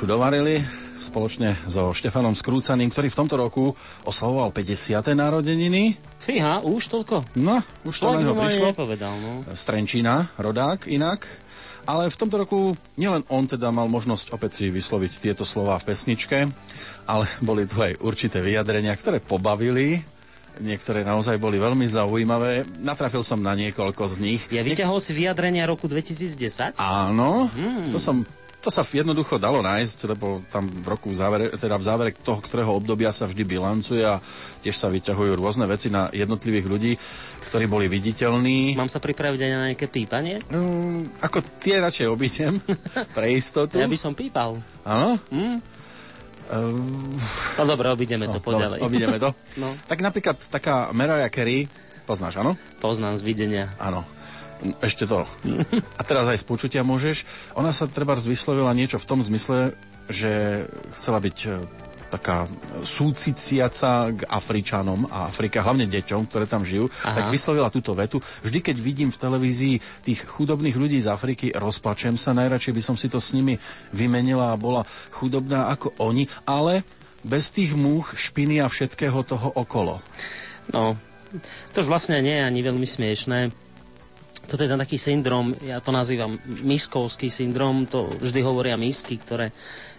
Kašu 0.00 0.16
dovarili 0.16 0.64
spoločne 0.96 1.60
so 1.68 1.92
Štefanom 1.92 2.32
Skrúcaným, 2.32 2.88
ktorý 2.88 3.12
v 3.12 3.18
tomto 3.20 3.36
roku 3.36 3.76
oslavoval 4.08 4.48
50. 4.48 4.96
narodeniny. 5.12 5.92
Fíha, 6.24 6.64
už 6.64 6.88
toľko? 6.88 7.36
No, 7.36 7.60
už 7.84 8.00
to 8.00 8.08
na 8.08 8.24
neho 8.24 8.32
prišlo. 8.32 8.72
nepovedal, 8.72 9.12
no. 9.20 9.44
z 9.52 9.60
Trenčína, 9.60 10.32
rodák 10.40 10.88
inak. 10.88 11.28
Ale 11.84 12.08
v 12.08 12.16
tomto 12.16 12.40
roku 12.40 12.72
nielen 12.96 13.28
on 13.28 13.44
teda 13.44 13.68
mal 13.68 13.92
možnosť 13.92 14.32
opäť 14.32 14.64
si 14.64 14.72
vysloviť 14.72 15.20
tieto 15.20 15.44
slová 15.44 15.76
v 15.76 15.92
pesničke, 15.92 16.48
ale 17.04 17.28
boli 17.44 17.68
tu 17.68 17.76
aj 17.84 18.00
určité 18.00 18.40
vyjadrenia, 18.40 18.96
ktoré 18.96 19.20
pobavili. 19.20 20.00
Niektoré 20.64 21.04
naozaj 21.04 21.36
boli 21.36 21.60
veľmi 21.60 21.84
zaujímavé. 21.84 22.64
Natrafil 22.80 23.20
som 23.20 23.44
na 23.44 23.52
niekoľko 23.52 24.16
z 24.16 24.16
nich. 24.16 24.40
Ja 24.48 24.64
vyťahol 24.64 24.96
si 24.96 25.12
vyjadrenia 25.12 25.68
roku 25.68 25.92
2010? 25.92 26.80
Áno, 26.80 27.52
Hmm. 27.52 27.92
to 27.92 28.00
som 28.00 28.24
to 28.60 28.68
sa 28.68 28.84
jednoducho 28.84 29.40
dalo 29.40 29.64
nájsť, 29.64 29.98
lebo 30.12 30.44
tam 30.52 30.68
v 30.68 30.86
roku 30.86 31.08
v 31.08 31.16
závere, 31.16 31.44
teda 31.56 31.80
v 31.80 31.84
závere 31.84 32.10
toho, 32.12 32.44
ktorého 32.44 32.76
obdobia 32.76 33.08
sa 33.08 33.24
vždy 33.24 33.42
bilancuje 33.42 34.04
a 34.04 34.20
tiež 34.60 34.76
sa 34.76 34.92
vyťahujú 34.92 35.32
rôzne 35.34 35.64
veci 35.64 35.88
na 35.88 36.12
jednotlivých 36.12 36.66
ľudí, 36.68 36.92
ktorí 37.48 37.64
boli 37.64 37.88
viditeľní. 37.88 38.76
Mám 38.76 38.92
sa 38.92 39.00
pripraviť 39.00 39.40
aj 39.40 39.50
na 39.50 39.60
nejaké 39.72 39.88
pípanie? 39.88 40.44
Mm, 40.52 41.24
ako 41.24 41.40
tie 41.64 41.80
radšej 41.80 42.06
obídem, 42.06 42.60
pre 43.16 43.32
istotu. 43.32 43.80
Ja 43.80 43.88
by 43.88 43.98
som 43.98 44.12
pípal. 44.12 44.60
Áno? 44.84 45.16
Hm? 45.32 45.56
Ehm, 46.50 47.16
No 47.56 47.62
dobre, 47.64 47.88
obídeme 47.88 48.28
to 48.28 48.38
no, 48.38 48.44
poďalej. 48.44 48.78
dobre, 48.82 48.86
Obídeme 48.86 49.16
to. 49.16 49.30
No. 49.62 49.72
Tak 49.88 50.04
napríklad 50.04 50.36
taká 50.52 50.92
Mariah 50.92 51.32
Carey, 51.32 51.64
poznáš, 52.04 52.36
áno? 52.36 52.60
Poznám 52.78 53.16
z 53.16 53.22
videnia. 53.24 53.72
Áno. 53.80 54.04
Ešte 54.84 55.08
to. 55.08 55.24
A 55.98 56.02
teraz 56.04 56.28
aj 56.28 56.40
z 56.40 56.46
počutia 56.46 56.82
môžeš. 56.84 57.24
Ona 57.56 57.72
sa 57.72 57.88
treba 57.88 58.12
vyslovila 58.16 58.76
niečo 58.76 59.00
v 59.00 59.08
tom 59.08 59.20
zmysle, 59.24 59.72
že 60.10 60.64
chcela 61.00 61.22
byť 61.22 61.38
e, 61.46 61.50
taká 62.10 62.50
súciciaca 62.82 64.10
k 64.10 64.20
Afričanom 64.26 65.06
a 65.08 65.30
Afrika, 65.30 65.62
hlavne 65.62 65.86
deťom, 65.86 66.26
ktoré 66.26 66.44
tam 66.50 66.66
žijú, 66.66 66.90
Aha. 67.06 67.22
tak 67.22 67.30
vyslovila 67.30 67.70
túto 67.70 67.94
vetu. 67.94 68.18
Vždy, 68.42 68.58
keď 68.60 68.76
vidím 68.82 69.10
v 69.14 69.20
televízii 69.22 69.76
tých 70.02 70.26
chudobných 70.26 70.74
ľudí 70.74 70.98
z 70.98 71.08
Afriky, 71.08 71.54
rozplačem 71.54 72.18
sa, 72.18 72.34
najradšej 72.34 72.74
by 72.74 72.82
som 72.82 72.96
si 72.98 73.06
to 73.06 73.22
s 73.22 73.32
nimi 73.32 73.56
vymenila 73.94 74.52
a 74.52 74.60
bola 74.60 74.82
chudobná 75.14 75.70
ako 75.70 75.94
oni, 76.02 76.26
ale 76.44 76.82
bez 77.22 77.54
tých 77.54 77.72
múch, 77.78 78.18
špiny 78.18 78.58
a 78.60 78.66
všetkého 78.66 79.22
toho 79.22 79.54
okolo. 79.54 80.02
No, 80.74 80.98
to 81.70 81.86
vlastne 81.86 82.18
nie 82.18 82.34
je 82.34 82.44
ani 82.44 82.60
veľmi 82.66 82.88
smiešné. 82.88 83.69
Toto 84.48 84.66
je 84.66 84.70
ten 84.70 84.80
taký 84.80 84.98
syndrom, 84.98 85.54
ja 85.62 85.78
to 85.78 85.94
nazývam 85.94 86.34
miskovský 86.44 87.30
syndrom, 87.30 87.86
to 87.86 88.10
vždy 88.18 88.40
hovoria 88.42 88.74
misky, 88.74 89.20
ktoré 89.20 89.52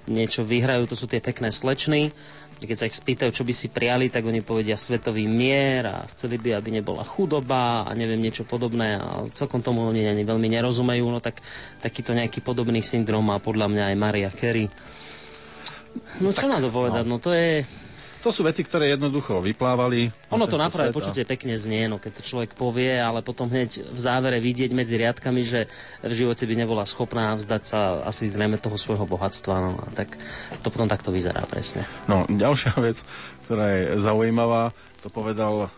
niečo 0.10 0.42
vyhrajú, 0.42 0.90
to 0.90 0.98
sú 0.98 1.06
tie 1.06 1.22
pekné 1.22 1.54
slečny. 1.54 2.10
Keď 2.62 2.78
sa 2.78 2.86
ich 2.86 2.94
spýtajú, 2.94 3.34
čo 3.34 3.42
by 3.42 3.54
si 3.58 3.74
priali, 3.74 4.14
tak 4.14 4.22
oni 4.22 4.46
povedia 4.46 4.78
svetový 4.78 5.26
mier 5.26 5.82
a 5.90 6.06
chceli 6.14 6.38
by, 6.38 6.62
aby 6.62 6.78
nebola 6.78 7.02
chudoba 7.02 7.90
a 7.90 7.92
neviem 7.98 8.22
niečo 8.22 8.46
podobné 8.46 9.02
a 9.02 9.26
celkom 9.34 9.66
tomu 9.66 9.90
oni 9.90 10.06
ani 10.06 10.22
veľmi 10.22 10.46
nerozumejú, 10.46 11.10
no 11.10 11.18
tak 11.18 11.42
takýto 11.82 12.14
nejaký 12.14 12.46
podobný 12.46 12.86
syndrom 12.86 13.26
má 13.26 13.42
podľa 13.42 13.66
mňa 13.66 13.84
aj 13.90 13.96
Maria 13.98 14.30
Carey. 14.30 14.70
No 16.22 16.30
čo 16.30 16.46
na 16.46 16.62
to 16.62 16.70
povedať, 16.70 17.04
no. 17.10 17.18
no 17.18 17.24
to 17.24 17.34
je... 17.34 17.66
To 18.22 18.30
sú 18.30 18.46
veci, 18.46 18.62
ktoré 18.62 18.94
jednoducho 18.94 19.42
vyplávali. 19.42 20.14
Ono 20.30 20.46
to 20.46 20.54
tento 20.54 20.62
na 20.62 20.70
prvé 20.70 20.94
svet 20.94 20.98
počutie 20.98 21.24
pekne 21.26 21.58
znie, 21.58 21.90
no 21.90 21.98
keď 21.98 22.22
to 22.22 22.24
človek 22.24 22.54
povie, 22.54 22.94
ale 23.02 23.26
potom 23.26 23.50
hneď 23.50 23.82
v 23.82 24.00
závere 24.00 24.38
vidieť 24.38 24.70
medzi 24.78 25.02
riadkami, 25.02 25.42
že 25.42 25.66
v 26.06 26.14
živote 26.14 26.46
by 26.46 26.54
nebola 26.54 26.86
schopná 26.86 27.34
vzdať 27.34 27.64
sa 27.66 28.06
asi 28.06 28.30
zrejme 28.30 28.62
toho 28.62 28.78
svojho 28.78 29.10
bohatstva. 29.10 29.54
No, 29.58 29.72
a 29.82 29.90
tak 29.98 30.22
to 30.62 30.70
potom 30.70 30.86
takto 30.86 31.10
vyzerá 31.10 31.42
presne. 31.50 31.90
No, 32.06 32.30
ďalšia 32.30 32.78
vec, 32.86 33.02
ktorá 33.50 33.66
je 33.74 33.84
zaujímavá, 33.98 34.70
to 35.02 35.10
povedal 35.10 35.74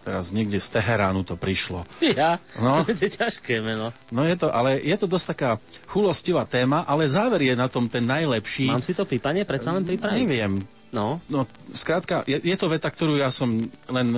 teraz 0.00 0.32
niekde 0.32 0.56
z 0.56 0.80
Teheránu 0.80 1.28
to 1.28 1.36
prišlo. 1.36 1.84
Ja? 2.00 2.40
No. 2.56 2.82
to 2.88 2.96
je 2.96 3.12
ťažké 3.20 3.60
meno. 3.60 3.92
No 4.08 4.24
je 4.24 4.32
to, 4.40 4.48
ale 4.48 4.80
je 4.80 4.96
to 4.96 5.04
dosť 5.04 5.26
taká 5.36 5.50
chulostivá 5.86 6.48
téma, 6.48 6.88
ale 6.88 7.04
záver 7.04 7.52
je 7.52 7.54
na 7.54 7.68
tom 7.68 7.84
ten 7.84 8.08
najlepší. 8.08 8.72
Mám 8.72 8.80
si 8.82 8.96
to 8.96 9.04
pípanie 9.04 9.44
predsa 9.44 9.76
len 9.76 9.84
pripraviť? 9.84 10.24
Neviem. 10.24 10.79
No, 10.90 11.22
No, 11.26 11.44
skrátka, 11.70 12.22
je, 12.24 12.36
je 12.36 12.56
to 12.56 12.66
veta, 12.66 12.86
ktorú 12.86 13.14
ja 13.14 13.28
som 13.28 13.48
len 13.86 14.08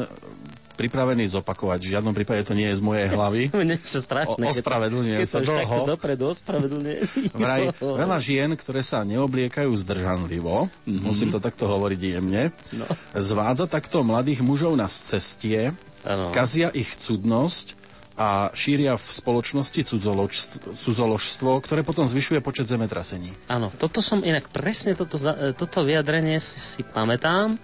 pripravený 0.72 1.28
zopakovať. 1.28 1.78
V 1.78 1.90
žiadnom 1.92 2.10
prípade 2.10 2.42
to 2.42 2.56
nie 2.56 2.64
je 2.64 2.80
z 2.80 2.82
mojej 2.82 3.06
hlavy. 3.06 3.52
niečo 3.70 4.00
strašné. 4.00 4.40
O- 4.40 4.50
ospravedlňujem 4.50 5.20
keď 5.20 5.28
sa 5.28 5.40
dlho. 5.40 5.84
dopredu 5.86 6.32
ospravedlňujem. 6.32 7.04
Vraj, 7.36 7.76
veľa 7.76 8.18
žien, 8.18 8.50
ktoré 8.52 8.80
sa 8.80 9.04
neobliekajú 9.04 9.68
zdržanlivo, 9.68 10.72
mm-hmm. 10.82 11.04
musím 11.04 11.28
to 11.28 11.38
takto 11.38 11.68
hovoriť 11.68 12.00
jemne, 12.00 12.50
No. 12.72 12.88
zvádza 13.12 13.68
takto 13.68 14.00
mladých 14.00 14.40
mužov 14.40 14.72
na 14.72 14.88
cestie, 14.88 15.76
Áno. 16.02 16.32
kazia 16.32 16.72
ich 16.72 16.88
cudnosť 16.96 17.76
a 18.12 18.52
šíria 18.52 18.94
v 18.94 19.06
spoločnosti 19.08 19.80
cudzoložstvo, 19.82 20.76
cudzoložstvo, 20.78 21.50
ktoré 21.60 21.80
potom 21.80 22.04
zvyšuje 22.04 22.38
počet 22.38 22.68
zemetrasení. 22.68 23.32
Áno, 23.46 23.72
toto 23.72 24.04
som 24.04 24.20
inak 24.20 24.52
presne 24.52 24.92
toto, 24.92 25.16
e, 25.16 25.56
toto 25.56 25.80
vyjadrenie 25.80 26.36
si, 26.36 26.60
si 26.60 26.82
pamätám 26.82 27.56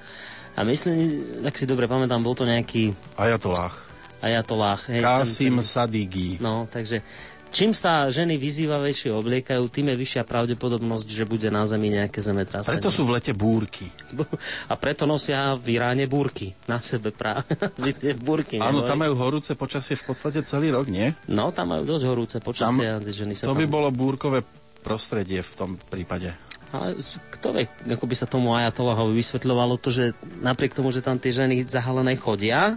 a 0.56 0.60
myslím, 0.64 0.96
ak 1.44 1.52
si 1.52 1.68
dobre 1.68 1.84
pamätám, 1.84 2.24
bol 2.24 2.32
to 2.32 2.42
nejaký 2.42 2.96
Ajatolách. 3.14 3.76
ajatolách. 4.18 4.88
Hej, 4.88 5.00
Kásim 5.00 5.54
ten- 5.54 5.60
ten- 5.60 5.68
Sadigi. 5.68 6.28
No, 6.40 6.64
takže 6.66 7.04
čím 7.50 7.72
sa 7.76 8.08
ženy 8.08 8.36
vyzývavejšie 8.36 9.10
obliekajú, 9.12 9.62
tým 9.68 9.92
je 9.92 9.96
vyššia 9.98 10.22
pravdepodobnosť, 10.24 11.08
že 11.08 11.24
bude 11.24 11.48
na 11.48 11.64
Zemi 11.64 11.92
nejaké 11.92 12.20
zemetrasenie. 12.20 12.78
Preto 12.78 12.92
sú 12.92 13.04
v 13.08 13.18
lete 13.18 13.32
búrky. 13.32 13.88
A 14.72 14.74
preto 14.76 15.04
nosia 15.04 15.56
v 15.56 15.80
Iráne 15.80 16.06
búrky. 16.06 16.52
Na 16.68 16.78
sebe 16.78 17.10
práve. 17.10 17.48
Tie 18.00 18.14
búrky. 18.14 18.60
Áno, 18.60 18.84
tam 18.84 19.02
majú 19.02 19.16
horúce 19.18 19.58
počasie 19.58 19.98
v 19.98 20.12
podstate 20.12 20.44
celý 20.44 20.70
rok, 20.72 20.86
nie? 20.88 21.12
No, 21.28 21.50
tam 21.50 21.74
majú 21.74 21.84
dosť 21.88 22.04
horúce 22.06 22.36
počasie. 22.38 22.86
a 22.88 23.00
tie 23.02 23.14
ženy 23.14 23.34
sa 23.34 23.48
To 23.48 23.56
tam... 23.56 23.60
by 23.60 23.66
bolo 23.66 23.88
búrkové 23.90 24.44
prostredie 24.80 25.42
v 25.42 25.52
tom 25.58 25.70
prípade. 25.76 26.32
Ale 26.68 27.00
kto 27.32 27.56
vie, 27.56 27.64
ako 27.88 28.04
by 28.04 28.14
sa 28.16 28.28
tomu 28.28 28.52
Ajatolahovi 28.52 29.16
vysvetľovalo 29.16 29.80
to, 29.80 29.88
že 29.88 30.12
napriek 30.44 30.76
tomu, 30.76 30.92
že 30.92 31.00
tam 31.00 31.16
tie 31.16 31.32
ženy 31.32 31.64
zahalené 31.64 32.20
chodia 32.20 32.76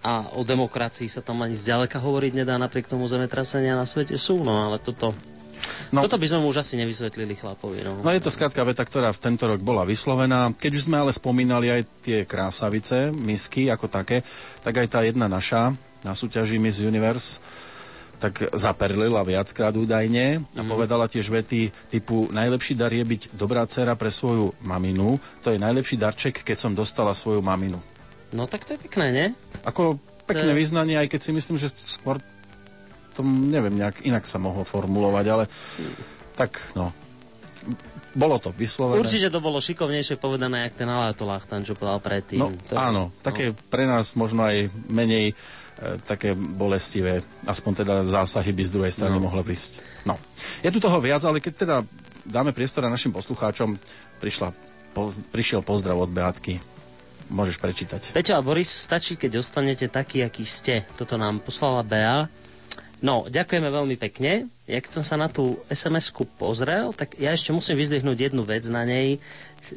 a 0.00 0.32
o 0.32 0.40
demokracii 0.40 1.08
sa 1.08 1.20
tam 1.20 1.44
ani 1.44 1.52
zďaleka 1.52 2.00
hovoriť 2.00 2.32
nedá, 2.32 2.56
napriek 2.56 2.88
tomu 2.88 3.04
zemetrasenia 3.04 3.76
na 3.76 3.84
svete 3.84 4.16
sú, 4.16 4.40
no 4.40 4.68
ale 4.68 4.80
toto... 4.80 5.12
No. 5.92 6.00
Toto 6.00 6.16
by 6.16 6.26
sme 6.30 6.40
mu 6.40 6.48
už 6.48 6.64
asi 6.64 6.78
nevysvetlili 6.80 7.36
chlapovi. 7.36 7.84
No. 7.84 8.00
No 8.00 8.10
je 8.14 8.22
to 8.22 8.32
skrátka 8.32 8.64
veta, 8.64 8.80
ktorá 8.80 9.12
v 9.12 9.20
tento 9.20 9.44
rok 9.44 9.60
bola 9.60 9.84
vyslovená. 9.84 10.54
Keď 10.56 10.72
už 10.72 10.84
sme 10.88 11.02
ale 11.02 11.12
spomínali 11.12 11.68
aj 11.68 11.82
tie 12.00 12.18
krásavice, 12.24 13.12
misky 13.12 13.68
ako 13.68 13.90
také, 13.90 14.24
tak 14.64 14.80
aj 14.80 14.88
tá 14.88 15.04
jedna 15.04 15.28
naša 15.28 15.76
na 16.00 16.16
súťaži 16.16 16.56
Miss 16.56 16.80
Universe 16.80 17.42
tak 18.20 18.52
zaperlila 18.52 19.24
viackrát 19.24 19.72
údajne 19.72 20.44
a 20.52 20.60
povedala 20.60 21.08
tiež 21.08 21.32
vety 21.32 21.72
typu 21.88 22.28
najlepší 22.28 22.76
dar 22.76 22.92
je 22.92 23.00
byť 23.00 23.32
dobrá 23.32 23.64
dcera 23.64 23.96
pre 23.96 24.12
svoju 24.12 24.52
maminu, 24.60 25.16
to 25.40 25.48
je 25.48 25.56
najlepší 25.56 25.96
darček, 25.96 26.44
keď 26.44 26.56
som 26.60 26.76
dostala 26.76 27.16
svoju 27.16 27.40
maminu. 27.40 27.80
No 28.32 28.46
tak 28.46 28.64
to 28.64 28.74
je 28.74 28.80
pekné, 28.80 29.06
nie? 29.10 29.26
Ako 29.62 29.98
pekné 30.24 30.52
je- 30.52 30.58
vyznanie, 30.58 30.96
aj 30.96 31.08
keď 31.08 31.20
si 31.20 31.30
myslím, 31.30 31.56
že 31.56 31.68
skôr 31.84 32.18
to 33.10 33.20
neviem, 33.22 33.74
nejak 33.74 34.02
inak 34.02 34.24
sa 34.24 34.38
mohlo 34.38 34.62
formulovať, 34.62 35.26
ale 35.26 35.44
tak 36.34 36.62
no. 36.72 36.94
Bolo 38.10 38.42
to 38.42 38.50
vyslovené. 38.50 38.98
Určite 38.98 39.30
to 39.30 39.38
bolo 39.38 39.62
šikovnejšie 39.62 40.18
povedané, 40.18 40.66
jak 40.66 40.82
ten 40.82 40.90
Ajatollah 40.90 41.46
tam, 41.46 41.62
čo 41.62 41.78
povedal 41.78 42.02
predtým. 42.02 42.40
No 42.40 42.50
to, 42.50 42.74
áno, 42.74 43.14
také 43.22 43.54
pre 43.54 43.86
nás 43.86 44.18
možno 44.18 44.42
aj 44.42 44.66
menej 44.90 45.30
e, 45.30 45.34
také 46.02 46.34
bolestivé, 46.34 47.22
aspoň 47.46 47.72
teda 47.76 47.94
zásahy 48.02 48.50
by 48.50 48.62
z 48.66 48.72
druhej 48.72 48.90
strany 48.90 49.14
No. 49.14 49.30
mohlo 49.30 49.46
prísť. 49.46 49.78
No, 50.02 50.18
je 50.58 50.70
tu 50.70 50.82
toho 50.82 50.98
viac, 50.98 51.22
ale 51.22 51.38
keď 51.38 51.52
teda 51.54 51.76
dáme 52.26 52.50
priestor 52.50 52.82
našim 52.82 53.14
poslucháčom, 53.14 53.78
prišla, 54.18 54.50
poz, 54.90 55.14
prišiel 55.30 55.62
pozdrav 55.62 55.94
od 55.96 56.10
Beatky. 56.10 56.58
Môžeš 57.30 57.62
prečítať. 57.62 58.10
Peťo 58.10 58.34
a 58.34 58.42
Boris, 58.42 58.66
stačí, 58.66 59.14
keď 59.14 59.38
ostanete 59.38 59.86
takí, 59.86 60.18
akí 60.18 60.42
ste. 60.42 60.82
Toto 60.98 61.14
nám 61.14 61.38
poslala 61.38 61.86
Bea. 61.86 62.26
No, 63.00 63.24
ďakujeme 63.30 63.70
veľmi 63.70 63.96
pekne. 63.96 64.50
Ja 64.68 64.76
keď 64.82 65.00
som 65.00 65.04
sa 65.06 65.16
na 65.16 65.32
tú 65.32 65.56
SMS-ku 65.72 66.28
pozrel, 66.36 66.92
tak 66.92 67.16
ja 67.16 67.32
ešte 67.32 67.48
musím 67.48 67.80
vyzdvihnúť 67.80 68.28
jednu 68.28 68.44
vec 68.44 68.68
na 68.68 68.84
nej. 68.84 69.16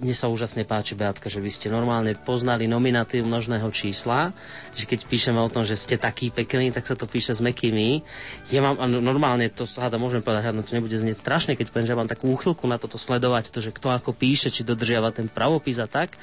Mne 0.01 0.11
sa 0.11 0.27
úžasne 0.27 0.67
páči, 0.67 0.91
Beatka, 0.97 1.31
že 1.31 1.39
vy 1.39 1.47
ste 1.47 1.71
normálne 1.71 2.17
poznali 2.19 2.67
nominatív 2.67 3.23
množného 3.23 3.69
čísla, 3.71 4.35
že 4.75 4.83
keď 4.83 5.07
píšeme 5.07 5.39
o 5.39 5.47
tom, 5.47 5.63
že 5.63 5.79
ste 5.79 5.95
taký 5.95 6.35
pekný, 6.35 6.75
tak 6.75 6.83
sa 6.83 6.99
to 6.99 7.07
píše 7.07 7.37
s 7.37 7.39
mekými. 7.39 8.03
Ja 8.51 8.59
mám, 8.59 8.81
normálne 8.89 9.47
to 9.53 9.63
háda, 9.69 9.95
môžem 9.95 10.19
povedať, 10.19 10.49
hádam, 10.49 10.65
to 10.65 10.75
nebude 10.75 10.97
znieť 10.97 11.23
strašne, 11.23 11.55
keď 11.55 11.71
poviem, 11.71 11.87
že 11.87 11.95
mám 11.95 12.11
takú 12.11 12.27
úchylku 12.27 12.67
na 12.67 12.75
toto 12.75 12.99
sledovať, 12.99 13.55
to, 13.55 13.63
že 13.63 13.71
kto 13.71 13.87
ako 13.93 14.11
píše, 14.11 14.51
či 14.51 14.67
dodržiava 14.67 15.15
ten 15.15 15.31
pravopis 15.31 15.79
a 15.79 15.87
tak. 15.87 16.19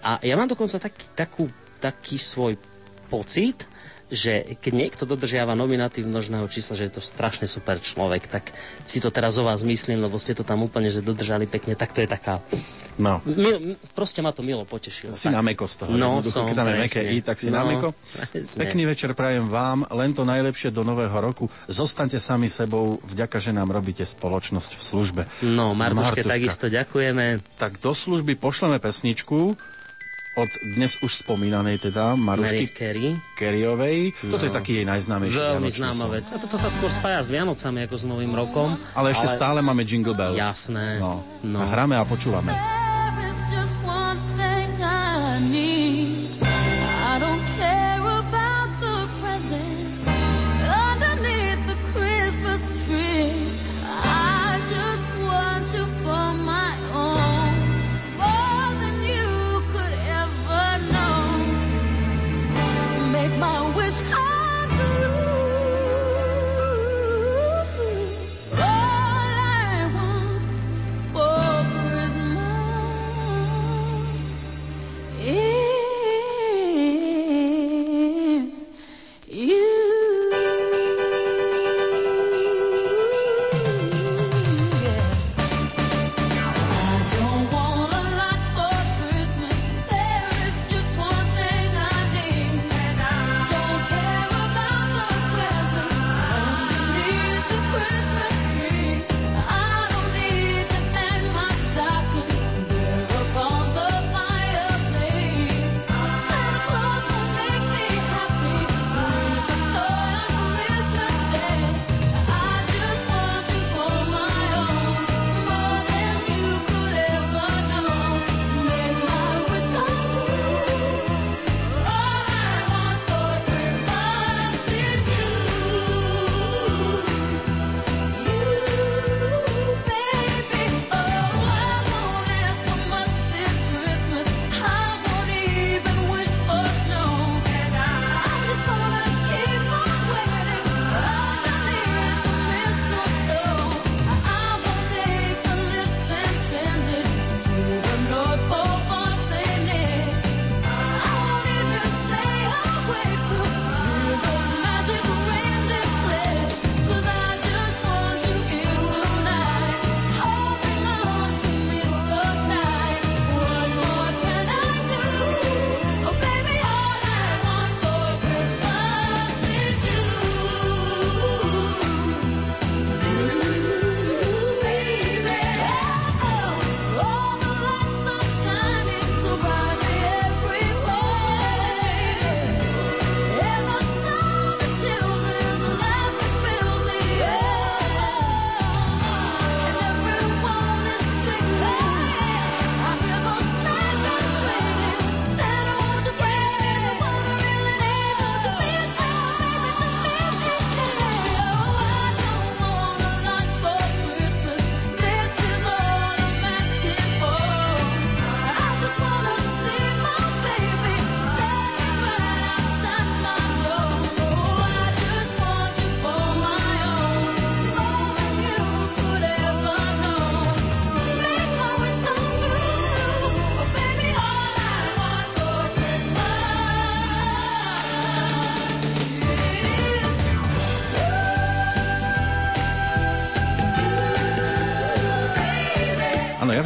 A 0.00 0.18
ja 0.20 0.34
mám 0.34 0.48
dokonca 0.48 0.76
taký, 0.76 1.04
takú, 1.12 1.44
taký 1.78 2.16
svoj 2.16 2.56
pocit, 3.06 3.66
že 4.10 4.42
keď 4.58 4.72
niekto 4.74 5.02
dodržiava 5.06 5.54
nominatív 5.54 6.02
množného 6.02 6.42
čísla, 6.50 6.74
že 6.74 6.90
je 6.90 6.98
to 6.98 7.02
strašne 7.02 7.46
super 7.46 7.78
človek, 7.78 8.26
tak 8.26 8.50
si 8.82 8.98
to 8.98 9.14
teraz 9.14 9.38
o 9.38 9.46
vás 9.46 9.62
myslím, 9.62 10.02
lebo 10.02 10.18
ste 10.18 10.34
to 10.34 10.42
tam 10.42 10.66
úplne, 10.66 10.90
že 10.90 10.98
dodržali 10.98 11.46
pekne, 11.46 11.78
tak 11.78 11.94
to 11.94 12.02
je 12.02 12.10
taká... 12.10 12.42
No, 12.98 13.22
Mil, 13.24 13.78
proste 13.96 14.20
ma 14.20 14.28
to 14.28 14.42
milo 14.42 14.66
potešilo. 14.66 15.14
si 15.16 15.30
tak. 15.30 15.38
na 15.38 15.40
meko 15.40 15.64
z 15.64 15.74
toho. 15.78 15.94
No, 15.94 16.20
som, 16.20 16.44
Keď 16.44 16.52
dáme 16.52 16.74
meké 16.76 17.00
i, 17.06 17.22
tak 17.22 17.38
si 17.38 17.48
No, 17.48 17.62
na 17.62 17.64
meko. 17.64 17.94
presne. 18.28 18.60
Pekný 18.60 18.82
večer 18.84 19.14
prajem 19.16 19.46
vám, 19.46 19.88
len 19.88 20.10
to 20.10 20.26
najlepšie 20.26 20.68
do 20.68 20.82
nového 20.84 21.14
roku. 21.14 21.48
Zostaňte 21.64 22.18
sami 22.18 22.50
sebou, 22.50 23.00
vďaka, 23.06 23.40
že 23.40 23.54
nám 23.54 23.72
robíte 23.72 24.04
spoločnosť 24.04 24.70
v 24.74 24.82
službe. 24.82 25.22
No, 25.40 25.72
Martuške 25.72 26.20
Martuška. 26.20 26.34
takisto 26.34 26.66
ďakujeme. 26.68 27.24
Tak 27.56 27.78
do 27.78 27.94
služby 27.94 28.36
pošleme 28.36 28.76
pesničku 28.76 29.54
od 30.38 30.50
dnes 30.62 30.94
už 31.02 31.26
spomínanej 31.26 31.90
teda 31.90 32.14
Marušky 32.14 32.70
Carey. 32.70 33.18
Keriovej. 33.34 34.14
No. 34.26 34.38
Toto 34.38 34.46
je 34.46 34.52
taký 34.54 34.72
jej 34.82 34.86
najznámejší 34.86 35.36
Veľmi 35.36 35.70
známa 35.74 36.06
vec. 36.06 36.30
A 36.30 36.38
toto 36.38 36.54
sa 36.54 36.70
skôr 36.70 36.88
spája 36.88 37.20
s 37.26 37.28
Vianocami 37.34 37.86
ako 37.90 37.96
s 37.98 38.04
Novým 38.06 38.32
rokom. 38.32 38.78
Ale 38.94 39.10
ešte 39.10 39.26
stále 39.26 39.58
máme 39.58 39.82
Jingle 39.82 40.14
Bells. 40.14 40.38
Jasné. 40.38 41.02
No. 41.02 41.26
No. 41.42 41.58
A 41.58 41.66
hráme 41.66 41.98
a 41.98 42.06
počúvame. 42.06 42.54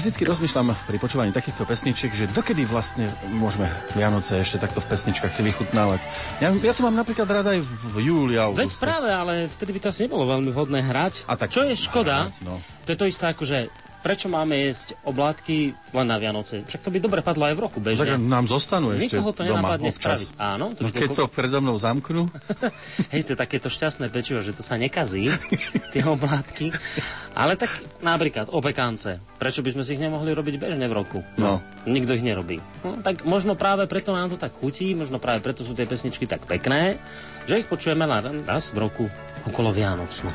Vždycky 0.04 0.28
rozmýšľam 0.28 0.76
pri 0.84 1.00
počúvaní 1.00 1.32
takýchto 1.32 1.64
pesničiek, 1.64 2.12
že 2.12 2.28
dokedy 2.28 2.68
vlastne 2.68 3.08
môžeme 3.32 3.64
Vianoce 3.96 4.36
ešte 4.36 4.60
takto 4.60 4.84
v 4.84 4.92
pesničkách 4.92 5.32
si 5.32 5.40
vychutnávať. 5.40 5.96
Ja, 6.44 6.52
ja 6.52 6.72
to 6.76 6.84
mám 6.84 6.92
napríklad 6.92 7.24
rada 7.24 7.56
aj 7.56 7.64
v, 7.64 8.04
júli 8.04 8.36
a 8.36 8.52
Veď 8.52 8.76
práve, 8.76 9.08
ale 9.08 9.48
vtedy 9.48 9.72
by 9.72 9.80
to 9.80 9.88
asi 9.88 10.04
nebolo 10.04 10.28
veľmi 10.28 10.52
vhodné 10.52 10.84
hrať. 10.84 11.24
A 11.24 11.40
tak- 11.40 11.48
Čo 11.48 11.64
je 11.64 11.72
škoda, 11.72 12.28
Hrať, 12.28 12.44
no. 12.44 12.60
to 12.84 12.92
je 12.92 12.98
to 13.00 13.06
isté 13.08 13.24
ako, 13.32 13.48
že 13.48 13.72
prečo 14.04 14.28
máme 14.28 14.52
jesť 14.60 14.92
oblátky 15.00 15.56
len 15.90 16.04
na 16.04 16.14
Vianoce? 16.14 16.60
Však 16.60 16.80
to 16.82 16.92
by 16.92 16.98
dobre 16.98 17.20
padlo 17.20 17.42
aj 17.42 17.54
v 17.54 17.62
roku 17.62 17.78
Tak 17.78 17.88
bežne. 17.88 18.20
nám 18.20 18.44
zostanú 18.44 18.92
ešte 18.92 19.16
Nikoho 19.16 19.32
to 19.32 19.40
doma 19.40 19.64
nenapadne 19.64 19.88
občas. 19.88 19.98
spraviť. 19.98 20.28
Áno, 20.36 20.64
to 20.70 20.80
No, 20.80 20.86
by 20.86 20.92
keď 20.94 21.08
to 21.10 21.24
predo 21.26 21.58
mnou 21.58 21.74
zamknú, 21.74 22.28
Hej, 23.12 23.20
to 23.24 23.30
je 23.32 23.38
takéto 23.38 23.66
šťastné 23.66 24.06
pečivo, 24.06 24.38
že 24.38 24.52
to 24.52 24.60
sa 24.60 24.76
nekazí, 24.76 25.32
tie 25.90 26.04
oblátky. 26.04 26.68
Ale 27.32 27.56
tak 27.56 27.72
napríklad 27.98 28.46
opekance. 28.48 29.18
Prečo 29.34 29.58
by 29.58 29.72
sme 29.72 29.82
si 29.82 29.96
ich 29.96 30.02
nemohli 30.02 30.30
robiť 30.30 30.54
bežne 30.60 30.84
v 30.84 30.94
roku? 30.94 31.18
No. 31.34 31.64
Nikto 31.82 32.12
ich 32.12 32.22
nerobí. 32.22 32.60
No, 32.80 33.00
tak 33.00 33.24
možno 33.24 33.54
práve 33.54 33.84
preto 33.84 34.12
nám 34.12 34.28
to 34.28 34.36
tak 34.36 34.52
chutí, 34.52 34.92
možno 34.92 35.16
práve 35.16 35.40
preto 35.40 35.64
sú 35.64 35.72
tie 35.72 35.82
pesničky 35.82 36.24
tak 36.24 36.44
pekné, 36.44 37.00
že 37.44 37.58
ich 37.58 37.66
počujeme 37.66 38.04
len 38.04 38.44
raz 38.44 38.68
v 38.70 38.78
roku 38.80 39.04
okolo 39.44 39.72
Vianoc. 39.72 40.12
No, 40.20 40.30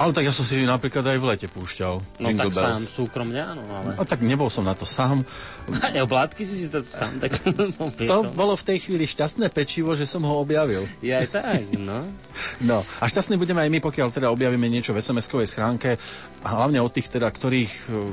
ale 0.00 0.16
tak 0.16 0.24
ja 0.24 0.32
som 0.32 0.42
si 0.42 0.64
napríklad 0.64 1.04
aj 1.04 1.18
v 1.20 1.26
lete 1.28 1.46
púšťal. 1.46 2.00
no 2.00 2.26
Jingle 2.26 2.48
tak 2.48 2.56
Bells. 2.56 2.64
sám 2.64 2.82
súkromne, 2.88 3.36
áno, 3.36 3.60
ale... 3.68 3.92
A 3.94 4.02
tak 4.02 4.24
nebol 4.24 4.48
som 4.48 4.64
na 4.64 4.72
to 4.72 4.88
sám. 4.88 5.20
Aj 5.68 5.92
oblátky 6.00 6.40
si 6.40 6.56
si 6.56 6.72
to 6.72 6.80
sám 6.80 7.20
tak 7.20 7.36
To 7.44 7.68
popiekol. 7.68 8.32
bolo 8.32 8.56
v 8.56 8.64
tej 8.64 8.88
chvíli 8.88 9.04
šťastné 9.04 9.52
pečivo, 9.52 9.92
že 9.92 10.08
som 10.08 10.24
ho 10.24 10.40
objavil. 10.40 10.88
Je 11.04 11.12
aj 11.12 11.28
tak, 11.28 11.68
no. 11.76 12.08
No 12.64 12.80
a 12.96 13.04
šťastní 13.04 13.36
budeme 13.36 13.60
aj 13.60 13.68
my, 13.68 13.78
pokiaľ 13.78 14.08
teda 14.08 14.32
objavíme 14.32 14.64
niečo 14.66 14.96
v 14.96 15.04
SMS-kovej 15.04 15.46
schránke, 15.46 16.00
hlavne 16.40 16.80
od 16.80 16.88
tých 16.88 17.12
teda, 17.12 17.28
ktorých 17.28 17.74
e, 17.86 18.08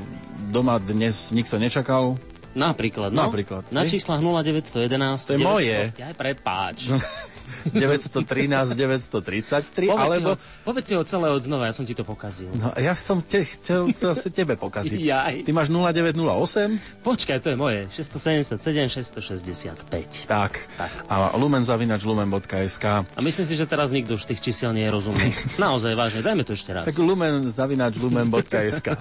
doma 0.52 0.76
dnes 0.76 1.32
nikto 1.32 1.56
nečakal. 1.56 2.20
Napríklad, 2.52 3.16
no. 3.16 3.32
Napríklad, 3.32 3.70
Na 3.70 3.88
číslach 3.88 4.20
0911. 4.20 4.92
To 5.24 5.32
je 5.32 5.40
moje. 5.40 5.78
Ja 5.96 6.12
prepáč. 6.12 6.90
913, 7.68 8.72
933, 8.72 9.86
Povedz, 9.86 9.96
alebo... 9.98 10.14
si 10.14 10.22
ho, 10.22 10.32
povedz 10.64 10.84
si 10.84 10.94
ho 10.94 11.02
celé 11.02 11.28
od 11.28 11.40
znova, 11.40 11.64
ja 11.64 11.74
som 11.74 11.82
ti 11.82 11.92
to 11.92 12.02
pokazil. 12.02 12.48
No, 12.52 12.72
ja 12.74 12.92
som 12.92 13.18
te, 13.18 13.44
chcel 13.44 13.88
zase 13.92 14.28
tebe 14.28 14.54
pokaziť. 14.54 14.98
Jaj. 14.98 15.34
Ty 15.42 15.50
máš 15.50 15.68
0908, 15.68 17.02
Počkaj, 17.02 17.38
to 17.38 17.48
je 17.50 17.56
moje. 17.56 17.80
677, 17.90 18.58
665. 18.90 20.26
tak. 20.26 20.52
Tak. 20.74 20.90
A 21.06 21.34
lumenzavinač 21.34 22.02
lumen.sk. 22.02 22.84
A 23.04 23.20
myslím 23.20 23.46
si, 23.46 23.54
že 23.54 23.64
teraz 23.64 23.90
nikto 23.90 24.14
už 24.14 24.24
tých 24.24 24.40
čísel 24.40 24.70
nie 24.70 24.84
je 24.84 24.92
rozumný. 24.92 25.28
Naozaj 25.60 25.92
vážne, 25.92 26.20
dajme 26.20 26.42
to 26.42 26.52
ešte 26.52 26.70
raz. 26.70 26.84
Tak 26.84 26.96
lumenzavinač 26.96 27.96
lumen.sk. 27.96 28.88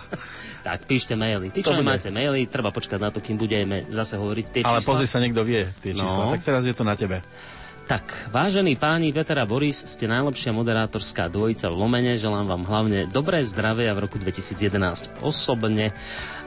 Tak, 0.58 0.84
píšte 0.84 1.16
maily. 1.16 1.48
Tí, 1.48 1.64
čo 1.64 1.72
nemáte 1.72 2.12
maily, 2.12 2.44
treba 2.44 2.76
počkať 2.76 3.00
na 3.00 3.08
to, 3.08 3.24
kým 3.24 3.40
budeme 3.40 3.88
zase 3.88 4.20
hovoriť 4.20 4.46
tie 4.52 4.62
Ale 4.68 4.84
čísla. 4.84 4.90
pozri 4.90 5.08
sa, 5.08 5.24
niekto 5.24 5.40
vie 5.40 5.64
tie 5.80 5.96
No. 5.96 6.04
čísla. 6.04 6.28
Tak 6.28 6.44
teraz 6.44 6.68
je 6.68 6.76
to 6.76 6.84
na 6.84 6.92
tebe. 6.92 7.24
Tak, 7.88 8.28
vážení 8.36 8.76
páni 8.76 9.16
Peter 9.16 9.40
a 9.40 9.48
Boris, 9.48 9.80
ste 9.80 10.12
najlepšia 10.12 10.52
moderátorská 10.52 11.32
dvojica 11.32 11.72
v 11.72 11.80
Lomene. 11.80 12.20
Želám 12.20 12.44
vám 12.52 12.64
hlavne 12.68 13.08
dobré 13.08 13.40
zdravie 13.48 13.88
a 13.88 13.96
v 13.96 14.04
roku 14.04 14.20
2011 14.20 15.24
osobne 15.24 15.96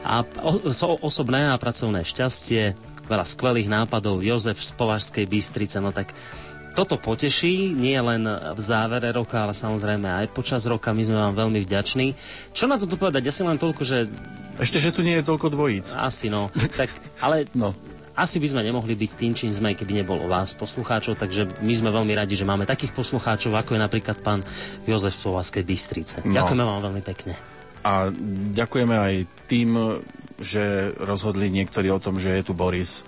a 0.04 0.20
o, 0.20 0.68
so, 0.68 1.00
osobné 1.00 1.48
a 1.48 1.56
pracovné 1.56 2.04
šťastie, 2.04 2.76
veľa 3.08 3.24
skvelých 3.24 3.72
nápadov. 3.72 4.20
Jozef 4.20 4.60
z 4.60 4.68
Považskej 4.76 5.24
Bystrice, 5.24 5.80
no 5.80 5.96
tak 5.96 6.12
toto 6.76 7.00
poteší, 7.00 7.72
nie 7.72 7.96
len 7.96 8.20
v 8.28 8.60
závere 8.60 9.08
roka, 9.08 9.40
ale 9.40 9.56
samozrejme 9.56 10.12
aj 10.12 10.36
počas 10.36 10.68
roka. 10.68 10.92
My 10.92 11.08
sme 11.08 11.24
vám 11.24 11.40
veľmi 11.40 11.64
vďační. 11.64 12.12
Čo 12.52 12.68
na 12.68 12.76
toto 12.76 13.00
povedať? 13.00 13.24
Ja 13.24 13.32
si 13.32 13.48
len 13.48 13.56
toľko, 13.56 13.80
že 13.80 14.12
Ešte, 14.60 14.76
že 14.76 14.92
tu 14.92 15.00
nie 15.00 15.16
je 15.16 15.24
toľko 15.24 15.56
dvojíc. 15.56 15.96
asi 15.96 16.28
no. 16.28 16.52
tak, 16.76 16.92
ale 17.24 17.48
No. 17.56 17.72
Asi 18.20 18.36
by 18.36 18.52
sme 18.52 18.62
nemohli 18.62 18.92
byť 18.92 19.10
tým, 19.16 19.32
čím 19.32 19.50
sme, 19.50 19.72
keby 19.72 20.04
nebolo 20.04 20.28
vás, 20.28 20.52
poslucháčov, 20.52 21.16
takže 21.16 21.64
my 21.64 21.72
sme 21.72 21.88
veľmi 21.88 22.12
radi, 22.12 22.36
že 22.36 22.44
máme 22.44 22.68
takých 22.68 22.92
poslucháčov, 22.92 23.56
ako 23.56 23.74
je 23.74 23.80
napríklad 23.80 24.20
pán 24.20 24.44
Jozef 24.84 25.16
z 25.16 25.24
Povazkej 25.24 25.64
Bystrice. 25.64 26.16
No. 26.22 26.36
Ďakujeme 26.36 26.64
vám 26.64 26.80
veľmi 26.84 27.02
pekne. 27.02 27.32
A 27.80 28.12
ďakujeme 28.52 28.92
aj 28.92 29.14
tým, 29.48 29.96
že 30.36 30.92
rozhodli 31.00 31.48
niektorí 31.48 31.88
o 31.88 31.96
tom, 31.96 32.20
že 32.20 32.36
je 32.36 32.44
tu 32.44 32.52
Boris. 32.52 33.00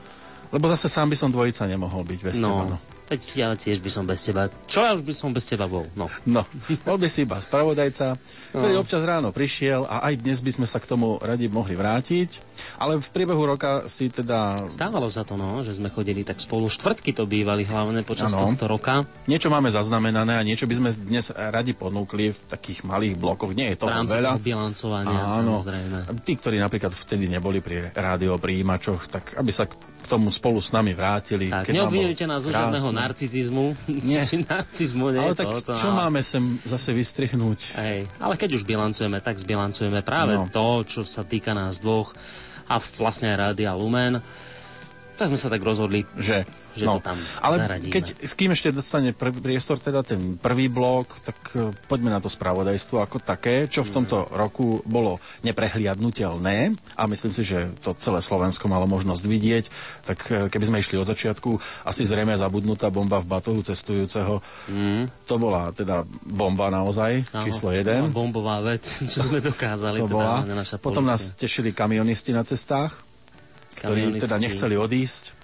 Lebo 0.48 0.64
zase 0.68 0.88
sám 0.88 1.12
by 1.12 1.16
som 1.16 1.28
dvojica 1.28 1.68
nemohol 1.68 2.08
byť 2.08 2.20
bez 2.24 2.36
teba. 2.40 2.64
No, 2.64 2.76
No. 2.76 2.91
Veď 3.06 3.20
ja 3.38 3.48
tiež 3.54 3.78
by 3.78 3.90
som 3.92 4.04
bez 4.04 4.20
teba. 4.26 4.50
Čo 4.66 4.82
ja 4.82 4.92
už 4.92 5.06
by 5.06 5.14
som 5.14 5.30
bez 5.30 5.46
teba 5.46 5.70
bol? 5.70 5.86
No. 5.94 6.10
No, 6.26 6.42
bol 6.82 6.98
by 6.98 7.06
si 7.06 7.22
iba 7.24 7.38
spravodajca, 7.38 8.18
ktorý 8.50 8.74
občas 8.80 9.06
ráno 9.06 9.30
prišiel 9.30 9.86
a 9.86 10.04
aj 10.10 10.18
dnes 10.20 10.42
by 10.42 10.50
sme 10.50 10.66
sa 10.66 10.82
k 10.82 10.90
tomu 10.90 11.22
radi 11.22 11.46
mohli 11.46 11.78
vrátiť. 11.78 12.42
Ale 12.82 12.98
v 12.98 13.08
priebehu 13.08 13.42
roka 13.46 13.86
si 13.86 14.10
teda 14.10 14.66
Stávalo 14.66 15.12
sa 15.12 15.22
to, 15.22 15.38
no, 15.38 15.62
že 15.62 15.76
sme 15.78 15.92
chodili 15.92 16.26
tak 16.26 16.40
spolu. 16.42 16.66
Štvrtky 16.66 17.14
to 17.14 17.28
bývali 17.28 17.62
hlavne 17.62 18.02
počas 18.02 18.32
Áno. 18.34 18.50
tohto 18.50 18.66
roka. 18.66 19.06
niečo 19.30 19.52
máme 19.52 19.68
zaznamenané 19.70 20.38
a 20.38 20.42
niečo 20.42 20.66
by 20.66 20.74
sme 20.74 20.90
dnes 20.96 21.30
radi 21.30 21.76
ponúkli 21.76 22.32
v 22.32 22.38
takých 22.50 22.82
malých 22.82 23.14
blokoch. 23.20 23.54
Nie 23.54 23.74
je 23.74 23.76
rámci 23.92 24.16
veľa. 24.18 24.30
bilancovania, 24.40 25.22
samozrejme. 25.28 25.98
Tí, 26.24 26.32
ktorí 26.40 26.56
napríklad 26.58 26.92
vtedy 26.96 27.28
neboli 27.28 27.60
pri 27.60 27.92
rádiopríjimačoch, 27.92 29.06
tak 29.12 29.36
aby 29.36 29.50
sa 29.52 29.68
k 30.02 30.06
tomu 30.06 30.28
spolu 30.28 30.58
s 30.58 30.68
nami 30.68 30.92
vrátili. 30.92 31.46
Tak, 31.46 31.70
neobvinujte 31.70 32.26
nás 32.26 32.42
zo 32.42 32.50
žiadneho 32.50 32.90
narcizizmu. 32.90 33.78
Nie. 34.02 34.20
Či 34.22 34.42
narcizmu, 34.42 35.08
nie 35.08 35.22
Ale 35.22 35.32
tak 35.32 35.62
to, 35.62 35.72
čo 35.72 35.88
ale- 35.88 35.98
máme 36.02 36.20
sem 36.20 36.42
zase 36.62 36.90
vystrihnúť? 36.90 37.78
Hej, 37.78 38.10
ale 38.18 38.34
keď 38.34 38.58
už 38.58 38.62
bilancujeme, 38.62 39.18
tak 39.18 39.38
zbilancujeme 39.38 40.02
práve 40.02 40.34
No. 40.34 40.50
to, 40.50 40.66
čo 40.82 41.00
sa 41.02 41.22
týka 41.22 41.54
nás 41.54 41.78
dvoch 41.78 42.12
a 42.66 42.76
vlastne 42.98 43.30
aj 43.30 43.54
Rádia 43.54 43.72
Lumen. 43.72 44.18
Tak 45.22 45.30
sme 45.30 45.38
sa 45.38 45.54
tak 45.54 45.62
rozhodli, 45.62 46.02
že, 46.18 46.42
Že 46.74 46.98
to 46.98 46.98
tam 46.98 47.18
ale 47.38 47.56
zaradíme. 47.62 47.92
keď 47.94 48.04
s 48.26 48.32
kým 48.34 48.50
ešte 48.50 48.74
dostane 48.74 49.14
pr- 49.14 49.30
priestor 49.30 49.78
teda 49.78 50.02
ten 50.02 50.34
prvý 50.34 50.66
blok, 50.66 51.14
tak 51.22 51.38
e, 51.54 51.70
poďme 51.86 52.10
na 52.10 52.18
to 52.18 52.26
spravodajstvo 52.26 52.98
ako 52.98 53.22
také, 53.22 53.70
čo 53.70 53.86
v 53.86 54.02
tomto 54.02 54.26
roku 54.34 54.82
bolo 54.82 55.22
neprehliadnutelné 55.46 56.74
a 56.98 57.02
myslím 57.06 57.30
si, 57.30 57.46
že 57.46 57.70
to 57.86 57.94
celé 58.02 58.18
Slovensko 58.18 58.66
malo 58.66 58.90
možnosť 58.90 59.22
vidieť, 59.22 59.64
tak 60.02 60.18
e, 60.26 60.50
keby 60.50 60.64
sme 60.66 60.82
išli 60.82 60.98
od 60.98 61.06
začiatku, 61.06 61.50
asi 61.86 62.02
zrejme 62.02 62.34
zabudnutá 62.34 62.90
bomba 62.90 63.22
v 63.22 63.30
batohu 63.30 63.62
cestujúceho, 63.62 64.42
mm, 64.66 65.28
to 65.30 65.38
bola 65.38 65.70
teda 65.70 66.02
bomba 66.26 66.66
naozaj, 66.66 67.30
áno, 67.30 67.44
číslo 67.46 67.70
bola 67.70 68.10
1. 68.10 68.10
bombová 68.10 68.56
vec, 68.58 68.82
čo 69.12 69.22
sme 69.22 69.38
dokázali. 69.38 70.02
To 70.02 70.10
teda 70.10 70.14
bola. 70.18 70.42
hlavne 70.42 70.54
naša 70.58 70.82
Potom 70.82 71.06
nás 71.06 71.30
tešili 71.38 71.70
kamionisti 71.70 72.34
na 72.34 72.42
cestách, 72.42 73.11
ktorí 73.74 74.18
teda 74.18 74.36
nechceli 74.38 74.74
odísť. 74.74 75.40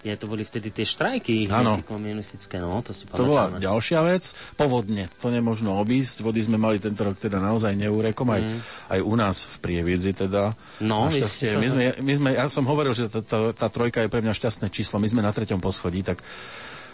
Nie, 0.00 0.16
to 0.16 0.24
boli 0.24 0.40
vtedy 0.40 0.72
tie 0.72 0.88
štrajky, 0.88 1.44
hneď 1.44 1.84
komunistické, 1.84 2.56
no, 2.56 2.80
to 2.80 2.96
si 2.96 3.04
To 3.04 3.20
bola 3.20 3.52
ďalšia 3.52 4.00
vec. 4.00 4.32
Povodne, 4.56 5.12
to 5.20 5.28
nemožno 5.28 5.76
obísť. 5.76 6.24
Vody 6.24 6.40
sme 6.40 6.56
mali 6.56 6.80
tento 6.80 7.04
rok 7.04 7.20
teda 7.20 7.36
naozaj 7.36 7.76
neúrekom, 7.76 8.24
aj, 8.26 8.40
aj 8.88 9.00
u 9.04 9.12
nás 9.12 9.44
v 9.44 9.54
Prievidzi 9.60 10.16
teda. 10.16 10.56
Mm. 10.80 10.88
No, 10.88 11.12
sa- 11.12 11.60
my 11.60 11.68
sme, 11.68 11.84
my 12.00 12.12
sme, 12.16 12.28
ja 12.32 12.48
som 12.48 12.64
hovoril, 12.64 12.96
že 12.96 13.12
tá, 13.12 13.20
tá, 13.20 13.52
tá 13.52 13.68
trojka 13.68 14.00
je 14.00 14.08
pre 14.08 14.24
mňa 14.24 14.32
šťastné 14.32 14.72
číslo. 14.72 14.96
My 14.96 15.04
sme 15.06 15.20
na 15.20 15.36
treťom 15.36 15.60
poschodí, 15.60 16.00
tak... 16.00 16.24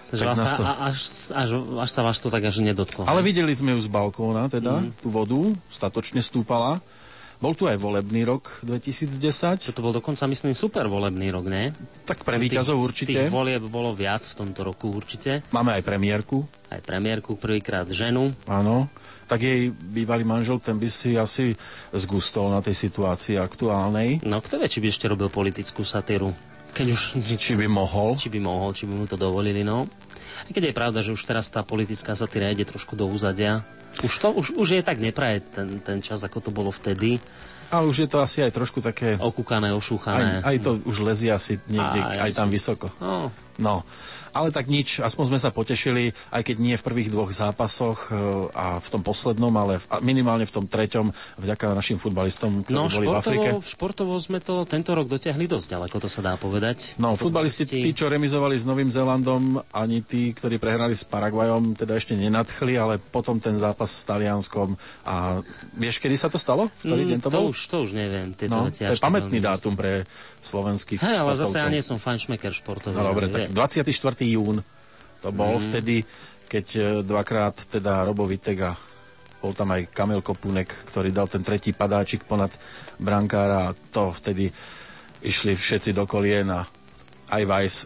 Takže 0.06 0.22
tak 0.24 0.30
vás 0.32 0.50
to- 0.52 0.66
až, 0.66 0.98
až, 1.30 1.48
až 1.78 1.90
sa 1.90 2.02
vás 2.02 2.18
to 2.18 2.26
tak 2.26 2.42
až 2.42 2.58
nedotklo. 2.58 3.06
Ale 3.06 3.22
videli 3.22 3.50
sme 3.50 3.70
ju 3.70 3.80
z 3.80 3.86
balkóna, 3.86 4.46
teda, 4.46 4.82
Mm. 4.82 4.90
tú 4.96 5.08
vodu, 5.08 5.38
statočne 5.68 6.18
stúpala. 6.18 6.82
Bol 7.36 7.52
tu 7.52 7.68
aj 7.68 7.76
volebný 7.76 8.24
rok 8.24 8.64
2010, 8.64 9.12
to 9.68 9.80
bol 9.80 9.92
dokonca, 9.92 10.24
myslím, 10.24 10.52
super 10.52 10.86
volebný 10.86 11.28
rok, 11.28 11.44
ne? 11.44 11.76
tak 12.02 12.24
pre 12.24 12.36
víťazov 12.36 12.76
Tých 12.76 12.86
určite. 12.86 13.18
volieb 13.28 13.60
bolo 13.62 13.92
viac 13.92 14.24
v 14.24 14.34
tomto 14.36 14.64
roku 14.64 14.88
určite. 14.88 15.44
Máme 15.50 15.72
aj 15.72 15.82
premiérku, 15.82 16.48
Aj 16.66 16.80
premiérku, 16.80 17.36
prvýkrát 17.36 17.84
ženu. 17.86 18.32
áno. 18.46 18.88
Tak 19.26 19.42
jej 19.42 19.68
bývalý 19.68 20.22
manžel, 20.22 20.62
ten 20.62 20.78
by 20.78 20.86
si 20.86 21.18
asi 21.18 21.50
zgustol 21.90 22.46
na 22.46 22.62
tej 22.62 22.78
situácii 22.78 23.34
aktuálnej. 23.36 24.22
No 24.22 24.38
kto 24.38 24.54
vie, 24.56 24.70
či 24.70 24.78
by 24.78 24.86
ešte 24.86 25.10
robil 25.10 25.26
politickú 25.26 25.82
satíru. 25.82 26.30
Keď 26.70 26.86
už... 26.86 27.00
Či 27.34 27.58
by 27.58 27.66
mohol. 27.66 28.14
Či 28.14 28.30
by 28.30 28.38
mohol, 28.38 28.70
či 28.70 28.86
by 28.86 28.94
mu 28.94 29.02
to 29.02 29.18
dovolili, 29.18 29.66
no. 29.66 29.90
Aj 30.46 30.52
keď 30.54 30.70
je 30.70 30.74
pravda, 30.78 30.98
že 31.02 31.10
už 31.10 31.22
teraz 31.26 31.50
tá 31.50 31.66
politická 31.66 32.14
satíra 32.14 32.54
ide 32.54 32.62
trošku 32.62 32.94
do 32.94 33.10
úzadia. 33.10 33.66
Už 33.98 34.14
to, 34.14 34.28
už, 34.30 34.46
už 34.54 34.68
je 34.78 34.82
tak 34.86 35.02
nepraje 35.02 35.42
ten, 35.42 35.82
ten 35.82 35.98
čas, 35.98 36.22
ako 36.22 36.38
to 36.38 36.50
bolo 36.54 36.70
vtedy. 36.70 37.18
A 37.74 37.82
už 37.82 38.06
je 38.06 38.08
to 38.08 38.22
asi 38.22 38.46
aj 38.46 38.54
trošku 38.54 38.78
také... 38.78 39.18
Okúkané, 39.18 39.74
Aj, 39.74 39.78
ošúchané. 39.78 40.38
aj 40.38 40.56
to 40.62 40.78
už 40.86 41.02
lezie 41.02 41.34
asi 41.34 41.58
niekde, 41.66 41.98
Aj, 41.98 42.30
aj, 42.30 42.38
tam 42.38 42.46
vysoko. 42.46 42.94
No, 43.02 43.34
No, 43.56 43.82
ale 44.36 44.52
tak 44.52 44.68
nič, 44.68 45.00
aspoň 45.00 45.24
sme 45.32 45.38
sa 45.40 45.48
potešili, 45.48 46.04
aj 46.28 46.44
keď 46.44 46.56
nie 46.60 46.76
v 46.76 46.84
prvých 46.84 47.08
dvoch 47.08 47.32
zápasoch 47.32 48.06
e, 48.06 48.20
a 48.52 48.76
v 48.76 48.88
tom 48.88 49.00
poslednom, 49.00 49.48
ale 49.50 49.80
v, 49.80 49.84
minimálne 50.04 50.44
v 50.44 50.52
tom 50.52 50.68
treťom, 50.68 51.08
vďaka 51.40 51.72
našim 51.72 51.96
futbalistom, 51.96 52.60
ktorí 52.62 52.76
No, 52.76 52.86
boli 52.86 53.06
v 53.06 53.16
Afrike. 53.16 53.48
športovo, 53.56 53.64
športovo 53.64 54.14
sme 54.20 54.38
to 54.38 54.62
tento 54.62 54.92
rok 54.92 55.08
dotiahli 55.08 55.48
dosť 55.48 55.66
ďaleko, 55.72 55.96
to 55.96 56.08
sa 56.08 56.20
dá 56.20 56.36
povedať. 56.36 56.94
No, 56.96 57.16
futbalisti, 57.16 57.64
tí, 57.64 57.90
čo 57.90 58.06
remizovali 58.06 58.54
s 58.54 58.64
Novým 58.64 58.92
Zélandom, 58.92 59.56
ani 59.72 60.04
tí, 60.04 60.30
ktorí 60.30 60.60
prehrali 60.60 60.92
s 60.92 61.02
Paraguajom, 61.02 61.72
teda 61.72 61.96
ešte 61.96 62.12
nenadchli, 62.12 62.76
ale 62.76 63.00
potom 63.00 63.40
ten 63.40 63.56
zápas 63.56 63.88
s 63.88 64.04
Talianskom. 64.04 64.76
A 65.02 65.40
vieš, 65.72 65.96
kedy 65.96 66.14
sa 66.14 66.28
to 66.28 66.36
stalo? 66.36 66.68
Ktorý 66.78 67.02
Mm, 67.02 67.10
deň 67.16 67.20
to 67.22 67.30
bol? 67.30 67.44
už, 67.48 67.58
to 67.66 67.76
už 67.82 67.94
neviem, 67.94 68.34
tieto 68.34 68.52
No, 68.52 68.66
veci 68.66 68.82
to 68.82 68.92
je 68.92 69.00
pamätný 69.00 69.38
dátum 69.38 69.72
pre 69.72 70.02
slovenských 70.46 70.98
Hej, 70.98 71.16
ale 71.18 71.32
zase 71.34 71.56
ja 71.56 71.66
nie 71.66 71.80
som 71.80 71.96
fanšmeker 71.96 72.52
športový. 72.52 72.94
No 72.94 73.02
dobre, 73.04 73.26
tak 73.26 73.50
vie. 73.50 73.52
24. 73.52 73.90
jún 74.28 74.62
to 75.18 75.28
bol 75.30 75.56
Mhm. 75.56 75.62
vtedy, 75.64 75.96
keď 76.46 76.66
e, 76.72 76.80
dvakrát 77.02 77.58
teda 77.66 78.02
Robo 78.02 78.24
Vitega 78.24 78.78
bol 79.36 79.52
tam 79.52 79.70
aj 79.70 79.90
Kamil 79.90 80.20
Kopunek, 80.20 80.70
ktorý 80.86 81.10
dal 81.10 81.26
ten 81.26 81.40
tretí 81.40 81.70
padáčik 81.70 82.22
ponad 82.22 82.50
brankára 82.96 83.68
a 83.68 83.74
to 83.74 84.10
vtedy 84.12 84.48
išli 85.20 85.52
všetci 85.52 85.90
do 85.90 86.04
kolien 86.04 86.46
a 86.48 86.62
aj 87.28 87.42
Weiss 87.44 87.76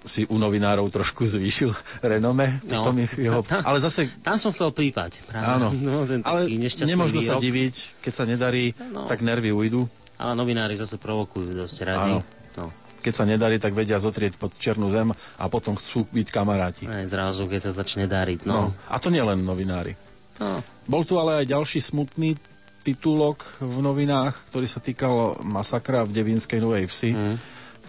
si 0.00 0.24
u 0.24 0.34
novinárov 0.34 0.88
trošku 0.88 1.24
zvýšil 1.26 1.76
renome. 2.02 2.60
No. 2.64 2.88
Ich 2.94 3.12
jeho, 3.18 3.44
ale 3.68 3.78
zase 3.78 4.08
Tam 4.18 4.34
som 4.34 4.48
chcel 4.48 4.70
pípať. 4.70 5.20
Práve. 5.22 5.44
Áno, 5.46 5.68
No, 5.76 6.08
ale 6.22 6.48
nemožno 6.82 7.20
sa 7.20 7.36
výrok. 7.36 7.42
diviť, 7.42 7.74
keď 8.00 8.12
sa 8.12 8.24
nedarí, 8.24 8.72
No. 8.82 9.04
tak 9.04 9.20
nervy 9.20 9.50
ujdu. 9.50 9.84
Ale 10.20 10.36
novinári 10.36 10.76
zase 10.76 11.00
provokujú 11.00 11.56
dosť 11.56 11.78
radi. 11.88 12.12
Áno. 12.14 12.20
No. 12.60 12.68
Keď 13.00 13.14
sa 13.16 13.24
nedarí, 13.24 13.56
tak 13.56 13.72
vedia 13.72 13.96
zotrieť 13.96 14.36
pod 14.36 14.52
černú 14.60 14.92
zem 14.92 15.08
a 15.16 15.44
potom 15.48 15.72
chcú 15.80 16.04
byť 16.12 16.28
kamaráti. 16.28 16.84
Aj 16.84 17.08
zrazu, 17.08 17.48
keď 17.48 17.60
sa 17.64 17.72
začne 17.72 18.04
dariť. 18.04 18.44
No. 18.44 18.52
No. 18.52 18.64
A 18.92 19.00
to 19.00 19.08
nielen 19.08 19.40
novinári. 19.40 19.96
no. 20.36 20.60
Bol 20.84 21.08
tu 21.08 21.16
ale 21.16 21.40
aj 21.40 21.46
ďalší 21.48 21.80
smutný 21.80 22.36
titulok 22.82 23.60
v 23.60 23.80
novinách, 23.80 24.36
ktorý 24.52 24.66
sa 24.68 24.80
týkal 24.80 25.40
masakra 25.44 26.04
v 26.04 26.16
Devínskej 26.16 26.60
Novej 26.60 26.88
Vsi. 26.88 27.10
Mm. 27.12 27.36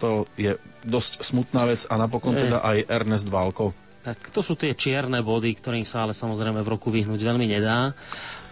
To 0.00 0.28
je 0.36 0.56
dosť 0.82 1.22
smutná 1.22 1.64
vec 1.68 1.86
a 1.88 1.94
napokon 1.96 2.34
Je. 2.36 2.48
teda 2.48 2.60
aj 2.60 2.86
Ernest 2.88 3.28
Válko. 3.28 3.72
Tak 4.02 4.34
to 4.34 4.42
sú 4.42 4.58
tie 4.58 4.74
čierne 4.74 5.22
body, 5.22 5.54
ktorým 5.54 5.86
sa 5.86 6.04
ale 6.04 6.12
samozrejme 6.12 6.58
v 6.58 6.72
roku 6.74 6.90
vyhnúť 6.90 7.20
veľmi 7.22 7.46
nedá. 7.46 7.94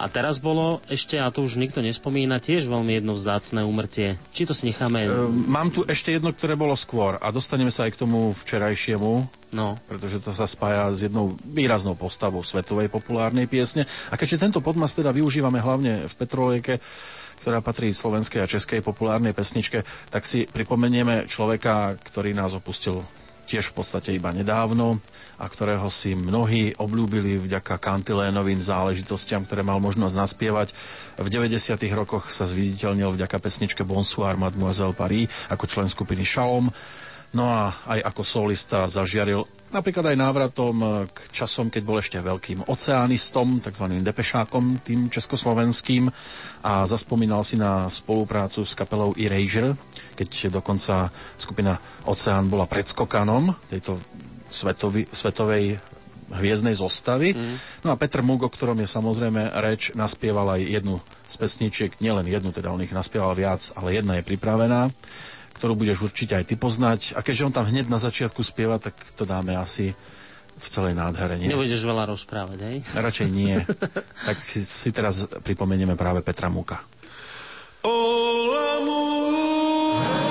A 0.00 0.08
teraz 0.08 0.40
bolo 0.40 0.80
ešte, 0.88 1.20
a 1.20 1.28
to 1.28 1.44
už 1.44 1.60
nikto 1.60 1.84
nespomína, 1.84 2.40
tiež 2.40 2.64
veľmi 2.64 2.96
jedno 2.96 3.12
vzácne 3.12 3.68
úmrtie. 3.68 4.16
Či 4.32 4.48
to 4.48 4.56
si 4.56 4.72
necháme... 4.72 5.04
Ehm, 5.04 5.44
Mám 5.44 5.76
tu 5.76 5.84
ešte 5.84 6.16
jedno, 6.16 6.32
ktoré 6.32 6.56
bolo 6.56 6.72
skôr 6.72 7.20
a 7.20 7.28
dostaneme 7.28 7.68
sa 7.68 7.84
aj 7.84 7.92
k 7.92 8.00
tomu 8.00 8.32
včerajšiemu, 8.32 9.28
No, 9.50 9.74
pretože 9.90 10.22
to 10.22 10.30
sa 10.30 10.46
spája 10.46 10.94
s 10.94 11.02
jednou 11.02 11.34
výraznou 11.42 11.98
postavou 11.98 12.38
svetovej 12.46 12.86
populárnej 12.86 13.50
piesne. 13.50 13.82
A 14.06 14.14
keďže 14.14 14.46
tento 14.46 14.62
podmas 14.62 14.94
teda 14.94 15.10
využívame 15.10 15.58
hlavne 15.58 16.06
v 16.06 16.14
Petrolejke, 16.14 16.78
ktorá 17.42 17.58
patrí 17.58 17.90
slovenskej 17.90 18.46
a 18.46 18.50
českej 18.50 18.78
populárnej 18.78 19.34
pesničke, 19.34 19.82
tak 20.06 20.22
si 20.22 20.46
pripomenieme 20.46 21.26
človeka, 21.26 21.98
ktorý 21.98 22.30
nás 22.30 22.54
opustil 22.54 23.02
tiež 23.50 23.74
v 23.74 23.82
podstate 23.82 24.14
iba 24.14 24.30
nedávno 24.30 25.02
a 25.34 25.50
ktorého 25.50 25.90
si 25.90 26.14
mnohí 26.14 26.78
obľúbili 26.78 27.42
vďaka 27.42 27.82
kantilénovým 27.82 28.62
záležitostiam, 28.62 29.42
ktoré 29.42 29.66
mal 29.66 29.82
možnosť 29.82 30.14
naspievať. 30.14 30.68
V 31.18 31.26
90. 31.26 31.74
rokoch 31.90 32.30
sa 32.30 32.46
zviditeľnil 32.46 33.10
vďaka 33.18 33.42
pesničke 33.42 33.82
Bonsoir 33.82 34.38
Mademoiselle 34.38 34.94
Paris 34.94 35.26
ako 35.50 35.66
člen 35.66 35.90
skupiny 35.90 36.22
Shalom. 36.22 36.70
No 37.30 37.46
a 37.46 37.70
aj 37.86 38.00
ako 38.10 38.22
solista 38.26 38.90
zažiaril 38.90 39.46
napríklad 39.70 40.10
aj 40.10 40.18
návratom 40.18 41.06
k 41.06 41.18
časom, 41.30 41.70
keď 41.70 41.82
bol 41.86 42.02
ešte 42.02 42.18
veľkým 42.18 42.66
oceánistom, 42.66 43.62
tzv. 43.62 43.86
depešákom, 44.02 44.82
tým 44.82 45.06
československým 45.06 46.10
a 46.66 46.84
zaspomínal 46.90 47.46
si 47.46 47.54
na 47.54 47.86
spoluprácu 47.86 48.66
s 48.66 48.74
kapelou 48.74 49.14
Erasure, 49.14 49.78
keď 50.18 50.50
dokonca 50.50 51.14
skupina 51.38 51.78
Oceán 52.02 52.50
bola 52.50 52.66
predskokanom 52.66 53.54
tejto 53.70 54.02
svetovi, 54.50 55.06
svetovej 55.14 55.78
hviezdnej 56.30 56.78
zostavy. 56.78 57.34
Mm. 57.34 57.56
No 57.86 57.88
a 57.90 57.98
Petr 57.98 58.22
Mug, 58.22 58.42
o 58.42 58.50
ktorom 58.50 58.78
je 58.82 58.90
samozrejme 58.90 59.50
reč, 59.62 59.90
naspieval 59.98 60.58
aj 60.58 60.62
jednu 60.62 61.02
z 61.26 61.34
pesničiek, 61.38 61.90
nielen 61.98 62.26
jednu, 62.26 62.54
teda 62.54 62.70
on 62.70 62.82
ich 62.82 62.94
naspieval 62.94 63.34
viac, 63.34 63.70
ale 63.74 63.98
jedna 63.98 64.18
je 64.18 64.26
pripravená 64.26 64.90
ktorú 65.60 65.76
budeš 65.76 66.00
určite 66.00 66.32
aj 66.32 66.48
ty 66.48 66.56
poznať. 66.56 67.12
A 67.12 67.20
keďže 67.20 67.44
on 67.44 67.52
tam 67.52 67.68
hneď 67.68 67.92
na 67.92 68.00
začiatku 68.00 68.40
spieva, 68.40 68.80
tak 68.80 68.96
to 69.12 69.28
dáme 69.28 69.52
asi 69.52 69.92
v 70.56 70.66
celej 70.72 70.96
nádhere. 70.96 71.36
Nie? 71.36 71.52
nebudeš 71.52 71.84
veľa 71.84 72.08
rozprávať, 72.08 72.58
hej? 72.64 72.76
Radšej 72.96 73.28
nie. 73.28 73.60
tak 74.28 74.40
si 74.48 74.88
teraz 74.88 75.28
pripomenieme 75.44 76.00
práve 76.00 76.24
Petra 76.24 76.48
Muka. 76.48 76.80
All 77.84 78.48
amour, 78.56 80.29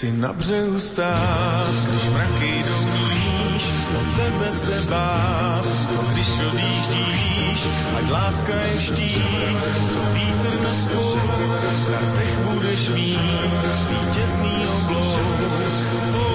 Chci 0.00 0.12
na 0.12 0.32
břehu 0.32 0.80
stát, 0.80 1.66
když 1.90 2.08
mraky 2.08 2.64
jdou 2.64 2.84
níž, 2.84 3.64
o 3.98 4.16
tebe 4.16 4.52
se 4.52 4.80
bát, 4.90 5.66
když 6.12 6.28
odjíždíš, 6.28 7.68
ať 7.98 8.10
láska 8.10 8.54
je 8.54 8.80
štít, 8.80 9.64
co 9.92 10.00
vítr 10.12 10.60
nespou, 10.60 11.16
v 11.16 11.90
kartech 11.90 12.38
budeš 12.38 12.88
mít. 12.88 13.18
Vítězný 13.90 14.66
oblouk. 14.68 16.29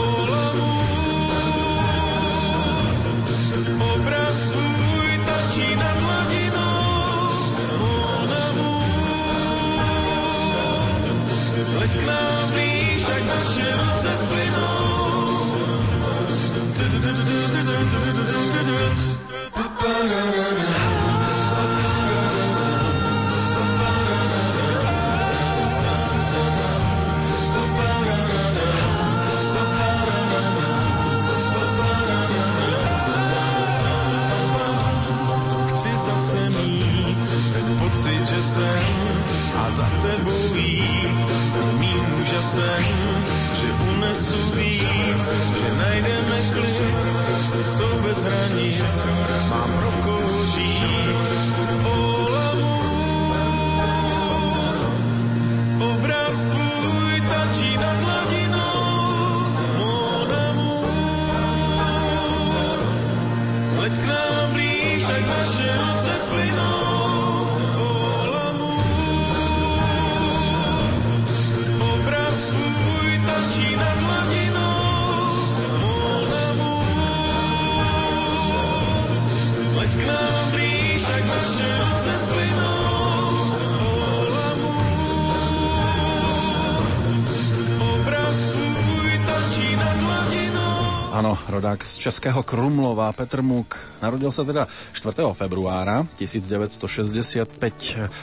Rodák 91.56 91.80
z 91.82 91.98
Českého 91.98 92.44
Krumlova, 92.44 93.08
Petr 93.16 93.40
Múk. 93.40 93.80
Narodil 94.04 94.28
sa 94.28 94.44
teda 94.44 94.68
4. 94.92 95.24
februára 95.32 96.04
1965. 96.20 97.48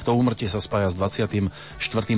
To 0.05 0.11
úmrtie 0.12 0.45
sa 0.47 0.61
spája 0.61 0.92
s 0.92 0.95
24. 0.95 1.49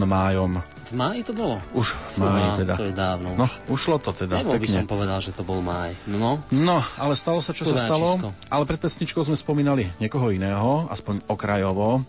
májom. 0.02 0.58
V 0.84 0.92
máji 0.92 1.22
to 1.22 1.32
bolo? 1.32 1.62
Už 1.72 1.94
v 2.14 2.16
máji 2.18 2.44
Fúha, 2.44 2.58
teda. 2.60 2.74
To 2.76 2.84
je 2.84 2.94
dávno 2.94 3.28
No, 3.34 3.46
už. 3.46 3.52
ušlo 3.70 3.96
to 3.98 4.10
teda, 4.12 4.42
Nebo 4.42 4.58
by 4.58 4.66
som 4.66 4.84
povedal, 4.84 5.22
že 5.22 5.30
to 5.30 5.40
bol 5.40 5.62
máj. 5.62 5.94
No, 6.04 6.42
No, 6.50 6.82
ale 6.98 7.14
stalo 7.14 7.38
sa, 7.38 7.54
čo 7.54 7.64
sa 7.64 7.78
stalo. 7.78 8.18
Chudáčisko. 8.18 8.28
Ale 8.50 8.64
pred 8.66 8.80
pesničkou 8.82 9.22
sme 9.22 9.38
spomínali 9.38 9.88
niekoho 9.96 10.28
iného, 10.28 10.90
aspoň 10.90 11.24
okrajovo. 11.26 12.02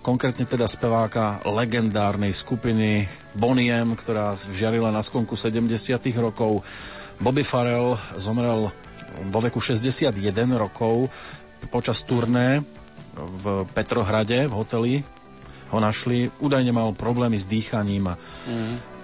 Konkrétne 0.00 0.46
teda 0.46 0.66
speváka 0.66 1.38
legendárnej 1.44 2.30
skupiny 2.30 3.06
Boniem, 3.32 3.94
ktorá 3.94 4.34
žiarila 4.50 4.90
na 4.90 5.00
sklonku 5.00 5.34
70 5.34 5.68
rokov. 6.16 6.64
Bobby 7.22 7.46
Farrell 7.46 7.94
zomrel 8.18 8.68
vo 9.30 9.38
veku 9.38 9.62
61 9.62 10.18
rokov 10.58 11.06
počas 11.70 12.02
turné 12.02 12.66
v 13.14 13.62
Petrohrade 13.70 14.50
v 14.50 14.52
hoteli 14.52 14.92
ho 15.70 15.78
našli. 15.78 16.26
Údajne 16.42 16.74
mal 16.74 16.90
problémy 16.92 17.38
s 17.38 17.46
dýchaním 17.46 18.10
a 18.10 18.14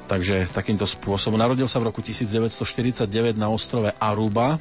Takže 0.08 0.48
takýmto 0.48 0.88
spôsobom. 0.88 1.36
Narodil 1.36 1.68
sa 1.68 1.84
v 1.84 1.92
roku 1.92 2.00
1949 2.00 3.36
na 3.36 3.52
ostrove 3.52 3.92
Aruba 4.00 4.56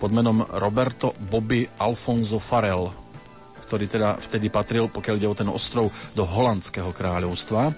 pod 0.00 0.08
menom 0.08 0.40
Roberto 0.56 1.12
Bobby 1.20 1.68
Alfonso 1.76 2.40
Farrell, 2.40 2.88
ktorý 3.68 3.84
teda 3.84 4.16
vtedy 4.16 4.48
patril, 4.48 4.88
pokiaľ 4.88 5.14
ide 5.20 5.28
o 5.28 5.36
ten 5.36 5.52
ostrov, 5.52 5.92
do 6.16 6.24
holandského 6.24 6.88
kráľovstva. 6.96 7.76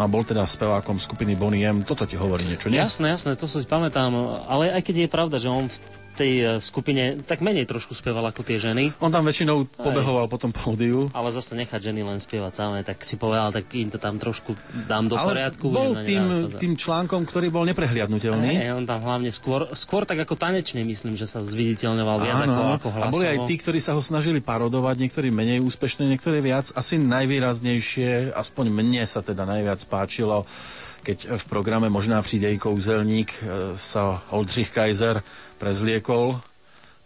A 0.00 0.08
bol 0.08 0.24
teda 0.24 0.48
spevákom 0.48 0.96
skupiny 0.96 1.36
Bonnie. 1.36 1.68
Toto 1.84 2.08
ti 2.08 2.16
hovorí 2.16 2.48
niečo, 2.48 2.72
nie? 2.72 2.80
Jasné, 2.80 3.12
jasné, 3.12 3.36
to 3.36 3.44
si 3.44 3.60
pamätám. 3.68 4.08
Ale 4.48 4.72
aj 4.72 4.80
keď 4.80 5.04
je 5.04 5.08
pravda, 5.12 5.36
že 5.36 5.52
on 5.52 5.68
v 5.68 5.76
tej 6.20 6.32
eh, 6.36 6.46
skupine 6.60 7.24
tak 7.24 7.40
menej 7.40 7.64
trošku 7.64 7.96
spieval 7.96 8.28
ako 8.28 8.44
tie 8.44 8.60
ženy, 8.60 8.92
On 9.00 9.08
tam 9.08 9.24
väčšinou 9.24 9.64
pobehoval 9.72 10.28
po 10.28 10.36
tom 10.36 10.52
pódiu. 10.52 11.08
ale 11.10 11.32
zase 11.32 11.56
nechať 11.56 11.80
ženy 11.80 12.04
len 12.04 12.20
spievať 12.20 12.52
samé, 12.52 12.78
tak 12.84 13.00
si 13.00 13.16
povedal, 13.16 13.50
tak 13.50 13.64
im 13.72 13.88
to 13.88 13.96
tam 13.96 14.20
trošku 14.20 14.52
dám 14.84 15.08
do 15.08 15.16
Ale 15.16 15.32
poriadku. 15.32 15.72
bol 15.72 15.96
tým, 16.00 16.52
tým 16.54 16.76
článkom, 16.76 17.24
ktorý 17.24 17.48
bol 17.48 17.64
neprehliadnutelný. 17.64 18.52
Hej, 18.60 18.70
on 18.74 18.84
tam 18.84 19.00
hlavne 19.00 19.30
skôr, 19.30 19.72
skôr 19.72 20.04
tak 20.04 20.20
ako 20.20 20.36
tanečne 20.36 20.84
myslím, 20.84 21.16
že 21.16 21.24
sa 21.24 21.40
zviditeľňoval 21.40 22.16
viac 22.20 22.38
ako, 22.44 22.62
ako 22.76 22.88
A 22.88 22.94
hlasovo. 23.00 23.14
boli 23.16 23.26
aj 23.26 23.38
tí, 23.48 23.54
ktorí 23.56 23.78
sa 23.80 23.96
ho 23.96 24.02
snažili 24.02 24.38
parodovať, 24.38 25.00
niektorí 25.00 25.30
menej 25.30 25.62
úspešne, 25.62 26.04
niektorí 26.04 26.42
viac. 26.42 26.68
Asi 26.74 27.00
najvýraznejšie, 27.00 28.34
aspoň 28.34 28.66
mne 28.68 29.04
sa 29.06 29.20
teda 29.20 29.42
najviac 29.42 29.80
páčilo, 29.86 30.44
keď 31.00 31.36
v 31.36 31.44
programe 31.48 31.88
Možná 31.88 32.22
přijde 32.22 32.52
i 32.52 32.58
kouzelník 32.58 33.30
e, 33.32 33.42
sa 33.76 34.22
Oldřich 34.30 34.70
Kaiser 34.70 35.22
prezliekol. 35.58 36.40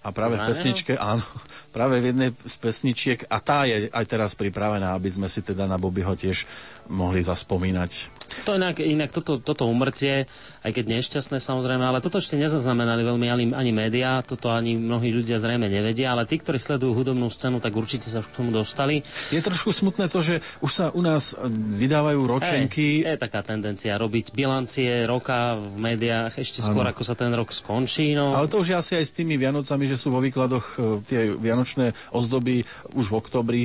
A 0.04 0.12
práve 0.12 0.36
v 0.36 0.52
pesničke, 0.52 0.92
áno, 1.00 1.24
práve 1.76 1.96
v 1.96 2.12
jednej 2.12 2.30
z 2.44 2.56
pesničiek 2.60 3.24
a 3.24 3.40
tá 3.40 3.64
je 3.64 3.88
aj 3.88 4.04
teraz 4.04 4.36
pripravená, 4.36 4.92
aby 4.92 5.08
sme 5.08 5.32
si 5.32 5.40
teda 5.40 5.64
na 5.64 5.80
Bobbyho 5.80 6.12
tiež 6.12 6.44
mohli 6.88 7.24
zaspomínať. 7.24 8.14
To 8.42 8.56
inak, 8.56 8.82
inak 8.82 9.14
toto, 9.14 9.38
toto 9.38 9.68
umrtie, 9.68 10.26
aj 10.64 10.72
keď 10.74 10.84
nešťastné 10.98 11.38
samozrejme, 11.38 11.84
ale 11.86 12.02
toto 12.02 12.18
ešte 12.18 12.34
nezaznamenali 12.34 13.04
veľmi 13.06 13.26
ani, 13.30 13.46
ani 13.54 13.70
médiá, 13.70 14.24
toto 14.24 14.50
ani 14.50 14.74
mnohí 14.74 15.14
ľudia 15.14 15.38
zrejme 15.38 15.70
nevedia, 15.70 16.10
ale 16.10 16.26
tí, 16.26 16.40
ktorí 16.40 16.58
sledujú 16.58 16.96
hudobnú 16.96 17.30
scénu, 17.30 17.62
tak 17.62 17.76
určite 17.76 18.08
sa 18.10 18.24
už 18.24 18.32
k 18.32 18.36
tomu 18.42 18.50
dostali. 18.50 19.06
Je 19.30 19.38
trošku 19.38 19.70
smutné 19.70 20.10
to, 20.10 20.24
že 20.24 20.34
už 20.64 20.70
sa 20.72 20.86
u 20.90 21.04
nás 21.04 21.36
e, 21.36 21.46
vydávajú 21.78 22.20
ročenky. 22.26 23.06
Hej, 23.06 23.16
je 23.16 23.22
taká 23.22 23.44
tendencia 23.46 23.94
robiť 23.94 24.34
bilancie 24.34 25.04
roka 25.06 25.60
v 25.60 25.94
médiách 25.94 26.40
ešte 26.40 26.64
skôr, 26.64 26.84
ako 26.88 27.02
sa 27.06 27.14
ten 27.14 27.30
rok 27.30 27.54
skončí. 27.54 28.16
No. 28.16 28.34
Ale 28.34 28.50
to 28.50 28.64
už 28.64 28.74
je 28.74 28.76
asi 28.76 28.92
aj 28.98 29.04
s 29.04 29.12
tými 29.14 29.38
Vianocami, 29.38 29.86
že 29.86 30.00
sú 30.00 30.10
vo 30.10 30.18
výkladoch 30.18 30.66
e, 30.74 31.04
tie 31.06 31.20
vianočné 31.30 31.92
ozdoby 32.10 32.66
už 32.96 33.12
v 33.12 33.14
oktobri. 33.14 33.62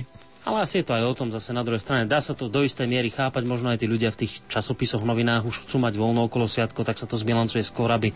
Ale 0.49 0.65
asi 0.65 0.81
je 0.81 0.85
to 0.85 0.97
aj 0.97 1.05
o 1.05 1.13
tom 1.13 1.29
zase 1.29 1.53
na 1.53 1.61
druhej 1.61 1.77
strane. 1.77 2.03
Dá 2.03 2.17
sa 2.17 2.33
to 2.33 2.49
do 2.49 2.59
istej 2.59 2.83
miery 2.83 3.07
chápať, 3.07 3.45
možno 3.45 3.69
aj 3.69 3.77
tí 3.77 3.85
ľudia 3.85 4.09
v 4.09 4.25
tých 4.25 4.41
časopisoch, 4.49 4.99
novinách 4.99 5.45
už 5.45 5.69
chcú 5.69 5.77
mať 5.77 5.93
voľno 5.93 6.25
okolo 6.25 6.43
sviatko, 6.43 6.81
tak 6.81 6.97
sa 6.97 7.05
to 7.05 7.13
zbilancuje 7.13 7.61
skôr, 7.61 7.87
aby 7.87 8.09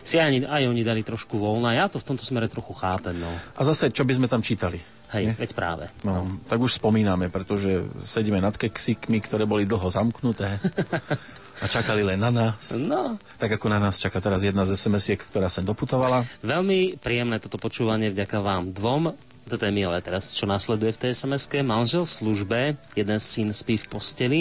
si 0.00 0.16
aj, 0.16 0.48
aj 0.48 0.62
oni 0.64 0.80
dali 0.80 1.04
trošku 1.04 1.36
voľna. 1.36 1.76
Ja 1.76 1.86
to 1.86 2.00
v 2.00 2.08
tomto 2.08 2.24
smere 2.24 2.48
trochu 2.48 2.72
chápem. 2.72 3.12
No. 3.14 3.28
A 3.28 3.60
zase, 3.62 3.92
čo 3.92 4.02
by 4.02 4.16
sme 4.16 4.26
tam 4.26 4.40
čítali? 4.40 4.80
Hej, 5.12 5.30
Nie? 5.30 5.34
veď 5.36 5.50
práve. 5.52 5.84
No, 6.02 6.26
tak 6.48 6.58
už 6.58 6.80
spomíname, 6.80 7.30
pretože 7.30 7.86
sedíme 8.02 8.40
nad 8.40 8.56
keksikmi, 8.56 9.22
ktoré 9.22 9.44
boli 9.44 9.62
dlho 9.62 9.86
zamknuté 9.86 10.58
a 11.62 11.70
čakali 11.70 12.02
len 12.02 12.18
na 12.18 12.34
nás. 12.34 12.74
No, 12.74 13.14
Tak 13.38 13.60
ako 13.60 13.70
na 13.70 13.78
nás 13.78 14.02
čaká 14.02 14.18
teraz 14.18 14.42
jedna 14.42 14.66
z 14.66 14.74
SMS-iek, 14.74 15.22
ktorá 15.22 15.46
sem 15.46 15.62
doputovala. 15.62 16.26
veľmi 16.42 16.98
príjemné 16.98 17.38
toto 17.38 17.62
počúvanie 17.62 18.10
vďaka 18.10 18.42
vám 18.42 18.74
dvom. 18.74 19.14
Toto 19.44 19.68
je 19.68 19.76
milé 19.76 20.00
teraz, 20.00 20.32
čo 20.32 20.48
nasleduje 20.48 20.96
v 20.96 21.00
tej 21.04 21.10
sms 21.12 21.52
Manžel 21.60 22.08
v 22.08 22.16
službe, 22.16 22.58
jeden 22.96 23.20
syn 23.20 23.52
spí 23.52 23.76
v 23.76 23.86
posteli, 23.92 24.40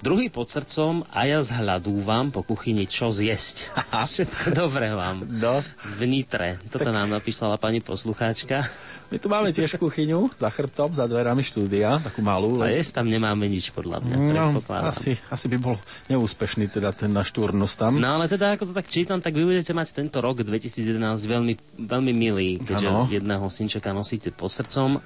druhý 0.00 0.32
pod 0.32 0.48
srdcom 0.48 1.04
a 1.12 1.28
ja 1.28 1.44
zhľadúvam 1.44 2.32
po 2.32 2.40
kuchyni, 2.40 2.88
čo 2.88 3.12
zjesť. 3.12 3.68
Všetko 4.16 4.56
dobré 4.56 4.96
vám. 4.96 5.28
No. 5.28 5.60
V 5.96 6.00
Nitre. 6.08 6.56
Toto 6.72 6.88
nám 6.88 7.12
napísala 7.12 7.60
pani 7.60 7.84
poslucháčka. 7.84 8.64
My 9.10 9.18
tu 9.18 9.26
máme 9.26 9.50
tiež 9.50 9.74
kuchyňu 9.74 10.30
za 10.38 10.46
chrbtom, 10.46 10.94
za 10.94 11.02
dverami 11.10 11.42
štúdia, 11.42 11.98
takú 11.98 12.22
malú. 12.22 12.62
A 12.62 12.70
Len... 12.70 12.78
jesť 12.78 13.02
tam 13.02 13.10
nemáme 13.10 13.50
nič, 13.50 13.74
podľa 13.74 13.98
mňa. 13.98 14.14
No, 14.30 14.62
asi, 14.86 15.18
asi 15.26 15.50
by 15.50 15.58
bol 15.58 15.74
neúspešný 16.06 16.70
teda 16.70 16.94
ten 16.94 17.10
náš 17.10 17.34
turnus 17.34 17.74
tam. 17.74 17.98
No 17.98 18.14
ale 18.14 18.30
teda, 18.30 18.54
ako 18.54 18.70
to 18.70 18.74
tak 18.78 18.86
čítam, 18.86 19.18
tak 19.18 19.34
vy 19.34 19.42
budete 19.42 19.74
mať 19.74 19.98
tento 19.98 20.22
rok 20.22 20.46
2011 20.46 21.26
veľmi, 21.26 21.54
veľmi 21.82 22.12
milý, 22.14 22.62
keďže 22.62 22.86
Áno. 22.86 23.10
jedného 23.10 23.42
synčeka 23.50 23.90
nosíte 23.90 24.30
pod 24.30 24.54
srdcom. 24.54 25.02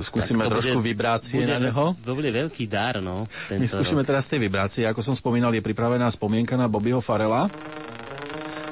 Skúsime 0.00 0.48
trošku 0.48 0.80
bude- 0.80 0.88
vibrácie 0.88 1.44
bude, 1.44 1.52
na 1.52 1.60
neho. 1.60 1.92
To 2.08 2.16
bude 2.16 2.32
veľký 2.32 2.64
dar, 2.72 3.04
no. 3.04 3.28
My 3.52 3.60
Tento 3.60 3.68
skúšime 3.68 4.00
rok. 4.00 4.16
teraz 4.16 4.24
tie 4.32 4.40
vibrácie. 4.40 4.88
Ako 4.88 5.04
som 5.04 5.12
spomínal, 5.12 5.52
je 5.52 5.60
pripravená 5.60 6.08
spomienka 6.08 6.56
na 6.56 6.72
Bobbyho 6.72 7.04
Farela. 7.04 7.52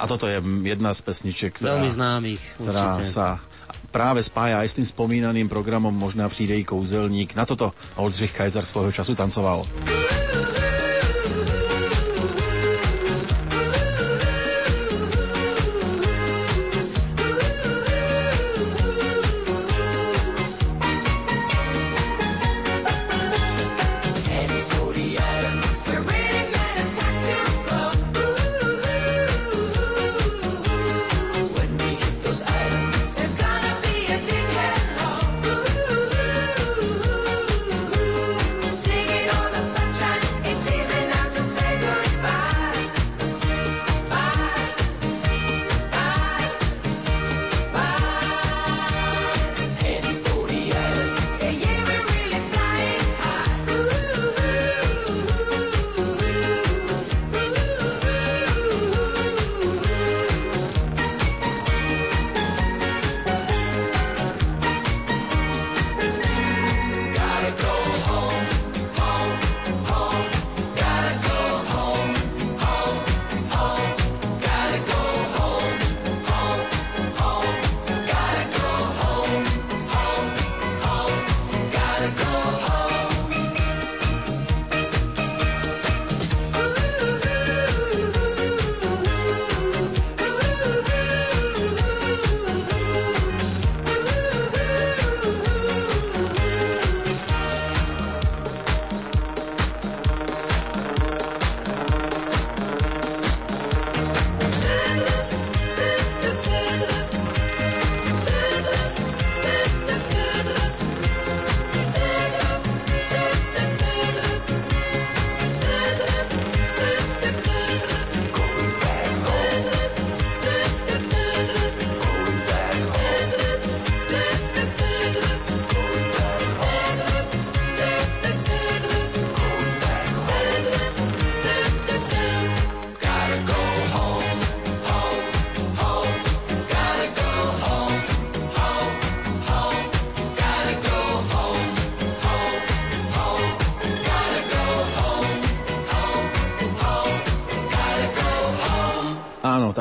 A 0.01 0.09
toto 0.09 0.25
je 0.25 0.41
jedna 0.65 0.97
z 0.97 1.01
pesničiek, 1.05 1.53
ktorá, 1.53 1.77
Veľmi 1.77 1.91
známych, 1.93 2.41
ktorá 2.57 3.05
sa 3.05 3.45
práve 3.91 4.23
spája 4.23 4.63
aj 4.63 4.69
s 4.71 4.77
tým 4.79 4.87
spomínaným 4.87 5.49
programom 5.51 5.95
Možná 5.95 6.29
přijde 6.29 6.57
i 6.57 6.65
kouzelník. 6.65 7.35
Na 7.35 7.47
toto 7.47 7.75
Oldřich 7.97 8.33
Kaiser 8.33 8.65
svojho 8.65 8.93
času 8.93 9.15
tancoval. 9.15 9.67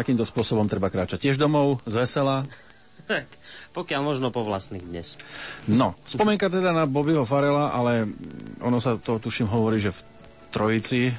Takýmto 0.09 0.25
spôsobom 0.25 0.65
treba 0.65 0.89
kráčať 0.89 1.29
tiež 1.29 1.37
domov, 1.37 1.85
z 1.85 2.01
vesela. 2.01 2.41
Pokiaľ 3.77 4.01
možno 4.01 4.33
po 4.33 4.41
vlastných 4.41 4.81
dnes. 4.81 5.21
No, 5.69 5.93
spomienka 6.01 6.49
teda 6.49 6.73
na 6.73 6.89
Bobbyho 6.89 7.29
Farela, 7.29 7.69
ale 7.69 8.09
ono 8.57 8.81
sa 8.81 8.97
to 8.97 9.21
tuším 9.21 9.45
hovorí, 9.53 9.77
že 9.77 9.93
v 9.93 10.01
Trojici, 10.49 11.13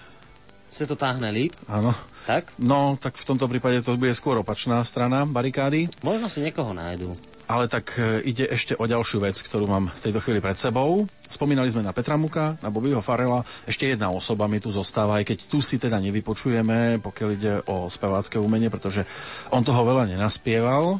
Se 0.74 0.90
to 0.90 0.98
táhne 0.98 1.30
líp, 1.30 1.54
áno. 1.70 1.94
tak? 2.26 2.50
No, 2.58 2.98
tak 2.98 3.14
v 3.14 3.26
tomto 3.30 3.46
prípade 3.46 3.78
to 3.86 3.94
bude 3.94 4.10
skôr 4.18 4.42
opačná 4.42 4.82
strana 4.82 5.22
barikády. 5.22 5.86
Možno 6.02 6.26
si 6.26 6.42
niekoho 6.42 6.74
nájdú. 6.74 7.14
Ale 7.46 7.70
tak 7.70 7.94
e, 7.94 8.26
ide 8.26 8.46
ešte 8.50 8.74
o 8.74 8.90
ďalšiu 8.90 9.22
vec, 9.22 9.38
ktorú 9.38 9.70
mám 9.70 9.94
v 9.94 10.02
tejto 10.02 10.18
chvíli 10.18 10.42
pred 10.42 10.58
sebou. 10.58 11.06
Spomínali 11.30 11.70
sme 11.70 11.86
na 11.86 11.94
Petra 11.94 12.18
Muka, 12.18 12.58
na 12.58 12.74
Bobbyho 12.74 12.98
Farela. 12.98 13.46
Ešte 13.62 13.86
jedna 13.86 14.10
osoba 14.10 14.50
mi 14.50 14.58
tu 14.58 14.74
zostáva, 14.74 15.22
aj 15.22 15.30
keď 15.30 15.38
tu 15.46 15.62
si 15.62 15.78
teda 15.78 16.02
nevypočujeme, 16.02 16.98
pokiaľ 16.98 17.28
ide 17.38 17.54
o 17.70 17.86
spevácké 17.86 18.34
umenie, 18.34 18.66
pretože 18.66 19.06
on 19.54 19.62
toho 19.62 19.86
veľa 19.86 20.10
nenaspieval, 20.10 20.98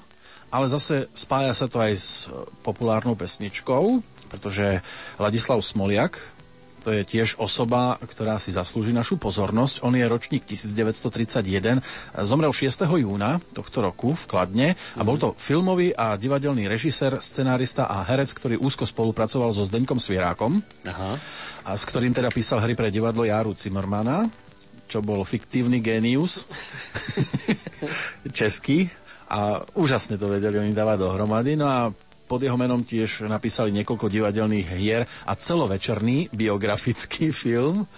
ale 0.54 0.66
zase 0.70 1.10
spája 1.18 1.50
sa 1.50 1.66
to 1.66 1.82
aj 1.82 1.92
s 1.98 2.30
populárnou 2.62 3.18
pesničkou, 3.18 4.06
pretože 4.30 4.78
Ladislav 5.18 5.58
Smoliak, 5.66 6.22
to 6.80 6.90
je 6.96 7.02
tiež 7.04 7.36
osoba, 7.36 8.00
ktorá 8.00 8.40
si 8.40 8.50
zaslúži 8.50 8.90
našu 8.96 9.20
pozornosť. 9.20 9.84
On 9.84 9.92
je 9.92 10.04
ročník 10.04 10.48
1931, 10.48 11.84
zomrel 12.24 12.52
6. 12.52 12.88
júna 12.88 13.38
tohto 13.52 13.84
roku 13.84 14.16
v 14.16 14.24
Kladne 14.24 14.68
a 14.96 15.02
bol 15.04 15.20
to 15.20 15.36
filmový 15.36 15.92
a 15.92 16.16
divadelný 16.16 16.66
režisér, 16.66 17.20
scenárista 17.20 17.86
a 17.86 18.02
herec, 18.08 18.32
ktorý 18.32 18.56
úzko 18.56 18.88
spolupracoval 18.88 19.52
so 19.52 19.68
Zdeňkom 19.68 20.00
Svierákom 20.00 20.64
Aha. 20.88 21.20
a 21.68 21.70
s 21.76 21.84
ktorým 21.84 22.16
teda 22.16 22.32
písal 22.32 22.64
hry 22.64 22.72
pre 22.72 22.88
divadlo 22.88 23.28
Járu 23.28 23.52
Cimmermana, 23.52 24.26
čo 24.90 25.04
bol 25.04 25.22
fiktívny 25.22 25.78
génius 25.78 26.48
český 28.38 28.90
a 29.30 29.62
úžasne 29.78 30.18
to 30.18 30.26
vedeli 30.26 30.58
oni 30.58 30.74
dávať 30.74 31.06
dohromady. 31.06 31.54
No 31.54 31.70
a 31.70 31.80
pod 32.30 32.46
jeho 32.46 32.54
menom 32.54 32.86
tiež 32.86 33.26
napísali 33.26 33.74
niekoľko 33.74 34.06
divadelných 34.06 34.68
hier 34.78 35.02
a 35.26 35.34
celovečerný 35.34 36.30
biografický 36.30 37.34
film, 37.42 37.90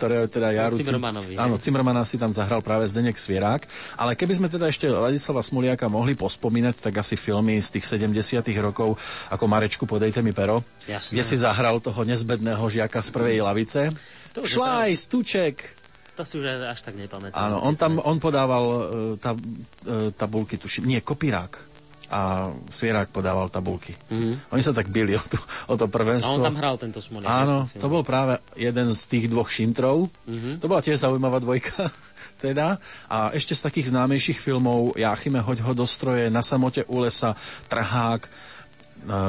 ktoré 0.00 0.24
teda 0.30 0.54
Jaru... 0.54 0.80
Cimrmanovi. 0.80 1.34
Áno, 1.36 1.60
Cimrmana 1.60 2.06
si 2.08 2.16
tam 2.16 2.32
zahral 2.32 2.64
práve 2.64 2.88
Zdenek 2.88 3.18
Svierák. 3.18 3.66
Ale 3.98 4.14
keby 4.14 4.40
sme 4.40 4.48
teda 4.48 4.70
ešte 4.70 4.86
Ladislava 4.88 5.42
Smuliaka 5.44 5.90
mohli 5.90 6.14
pospomínať, 6.14 6.80
tak 6.80 7.02
asi 7.02 7.18
filmy 7.18 7.60
z 7.60 7.76
tých 7.76 7.84
70 7.98 8.40
rokov, 8.62 8.96
ako 9.28 9.44
Marečku, 9.44 9.84
podejte 9.84 10.22
mi 10.24 10.30
pero, 10.30 10.62
Jasné. 10.86 11.18
kde 11.18 11.22
si 11.26 11.36
zahral 11.36 11.82
toho 11.82 12.06
nezbedného 12.06 12.62
žiaka 12.62 13.02
z 13.04 13.10
prvej 13.10 13.42
lavice. 13.42 13.90
To 14.38 14.46
Šlaj, 14.46 14.94
stuček. 14.96 15.76
To 16.14 16.26
si 16.26 16.38
už 16.38 16.66
až 16.66 16.82
tak 16.82 16.98
nepamätám. 16.98 17.34
Áno, 17.34 17.62
on 17.62 17.78
tam 17.78 18.02
on 18.02 18.18
podával 18.18 18.64
uh, 18.66 18.82
tab, 19.22 19.38
uh, 19.38 20.10
tabulky, 20.14 20.58
tuším, 20.58 20.90
nie, 20.90 20.98
kopírák 20.98 21.67
a 22.08 22.48
Svierák 22.72 23.12
podával 23.12 23.52
tabulky. 23.52 23.92
Mhm. 24.08 24.52
Oni 24.52 24.62
sa 24.64 24.72
tak 24.72 24.88
bili 24.88 25.12
o, 25.12 25.22
to, 25.22 25.36
o 25.68 25.74
to 25.76 25.84
A 25.84 25.92
prvenstvo. 25.92 26.40
on 26.40 26.44
tam 26.44 26.56
hral 26.56 26.80
tento 26.80 27.04
Smoliak. 27.04 27.28
Áno, 27.28 27.68
to 27.76 27.86
bol 27.88 28.00
práve 28.00 28.40
jeden 28.56 28.96
z 28.96 29.02
tých 29.06 29.24
dvoch 29.28 29.52
šintrov. 29.52 30.08
Mhm. 30.24 30.64
To 30.64 30.66
bola 30.66 30.80
tiež 30.80 31.00
zaujímavá 31.04 31.38
dvojka. 31.38 31.88
Teda. 32.38 32.78
A 33.10 33.34
ešte 33.34 33.50
z 33.50 33.66
takých 33.66 33.90
známejších 33.90 34.38
filmov 34.38 34.94
Jáchyme 34.94 35.42
hoď 35.42 35.58
ho 35.66 35.74
do 35.74 35.82
stroje, 35.90 36.30
Na 36.30 36.38
samote 36.38 36.86
u 36.86 37.02
lesa, 37.02 37.34
Trhák, 37.66 38.22
e, 38.24 38.30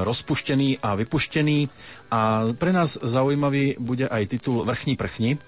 rozpuštený 0.05 0.77
a 0.77 0.93
vypuštený. 0.93 1.73
A 2.13 2.45
pre 2.53 2.69
nás 2.69 3.01
zaujímavý 3.01 3.81
bude 3.81 4.05
aj 4.05 4.29
titul 4.29 4.61
Vrchní 4.61 4.93
prchni, 4.93 5.41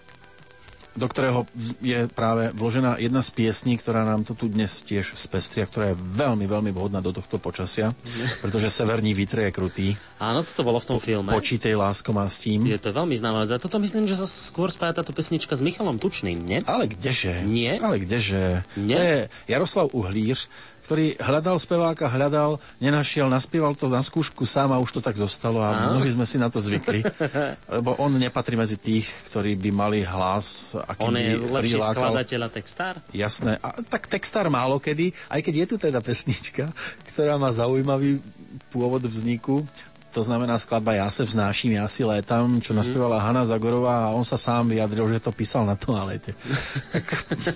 do 0.92 1.08
ktorého 1.08 1.48
je 1.80 2.08
práve 2.12 2.52
vložená 2.52 3.00
jedna 3.00 3.24
z 3.24 3.32
piesní, 3.32 3.80
ktorá 3.80 4.04
nám 4.04 4.28
to 4.28 4.36
tu 4.36 4.52
dnes 4.52 4.84
tiež 4.84 5.16
spestria, 5.16 5.64
ktorá 5.64 5.96
je 5.96 5.98
veľmi, 5.98 6.44
veľmi 6.44 6.72
vhodná 6.76 7.00
do 7.00 7.16
tohto 7.16 7.40
počasia, 7.40 7.96
pretože 8.44 8.68
severní 8.68 9.16
vítr 9.16 9.48
je 9.48 9.56
krutý. 9.56 9.88
Áno, 10.20 10.44
toto 10.44 10.68
bolo 10.68 10.84
v 10.84 10.88
tom 10.92 11.00
filme. 11.00 11.32
Počítej, 11.32 11.80
lásko 11.80 12.12
má 12.12 12.28
s 12.28 12.44
tým. 12.44 12.68
Je 12.68 12.76
to 12.76 12.92
veľmi 12.92 13.16
známa 13.16 13.48
vec. 13.48 13.56
Toto 13.56 13.80
myslím, 13.80 14.04
že 14.04 14.20
sa 14.20 14.28
skôr 14.28 14.68
spája 14.68 15.00
táto 15.00 15.16
pesnička 15.16 15.56
s 15.56 15.64
Michalom 15.64 15.96
Tučným, 15.96 16.44
nie? 16.44 16.60
Ale 16.68 16.92
kdeže? 16.92 17.40
Nie? 17.48 17.80
Ale 17.80 18.04
kdeže? 18.04 18.68
Nie? 18.76 18.96
To 18.96 19.02
je 19.02 19.18
Jaroslav 19.48 19.86
Uhlíř, 19.96 20.52
ktorý 20.92 21.16
hľadal 21.24 21.56
speváka, 21.56 22.12
hľadal, 22.12 22.60
nenašiel, 22.84 23.32
naspieval 23.32 23.72
to 23.80 23.88
na 23.88 24.04
skúšku 24.04 24.44
sám 24.44 24.76
a 24.76 24.82
už 24.84 25.00
to 25.00 25.00
tak 25.00 25.16
zostalo 25.16 25.64
a 25.64 25.88
mnohí 25.88 26.12
sme 26.12 26.28
si 26.28 26.36
na 26.36 26.52
to 26.52 26.60
zvykli. 26.60 27.08
Lebo 27.80 27.96
on 27.96 28.20
nepatrí 28.20 28.60
medzi 28.60 28.76
tých, 28.76 29.08
ktorí 29.32 29.56
by 29.56 29.72
mali 29.72 30.04
hlas, 30.04 30.76
aký 30.76 31.08
On 31.08 31.16
je 31.16 31.40
lepší 31.40 31.80
prilákal. 31.80 31.96
skladateľ 31.96 32.40
a 32.44 32.50
textár? 32.52 32.94
Jasné. 33.16 33.56
A 33.64 33.80
tak 33.88 34.12
textár 34.12 34.52
málo 34.52 34.84
kedy, 34.84 35.16
aj 35.32 35.40
keď 35.40 35.54
je 35.64 35.66
tu 35.72 35.76
teda 35.80 36.04
pesnička, 36.04 36.76
ktorá 37.16 37.40
má 37.40 37.56
zaujímavý 37.56 38.20
pôvod 38.68 39.00
vzniku, 39.08 39.64
to 40.12 40.24
znamená 40.24 40.60
skladba 40.60 40.94
Ja 40.94 41.08
se 41.10 41.24
vznáším, 41.24 41.80
ja 41.80 41.88
si 41.88 42.04
létam, 42.04 42.60
čo 42.60 42.76
naspievala 42.76 43.24
Hanna 43.24 43.48
Zagorová 43.48 44.12
a 44.12 44.14
on 44.14 44.28
sa 44.28 44.36
sám 44.36 44.68
vyjadril, 44.70 45.08
že 45.08 45.24
to 45.24 45.32
písal 45.32 45.64
na 45.64 45.80
toalete. 45.80 46.36
tak 46.94 47.08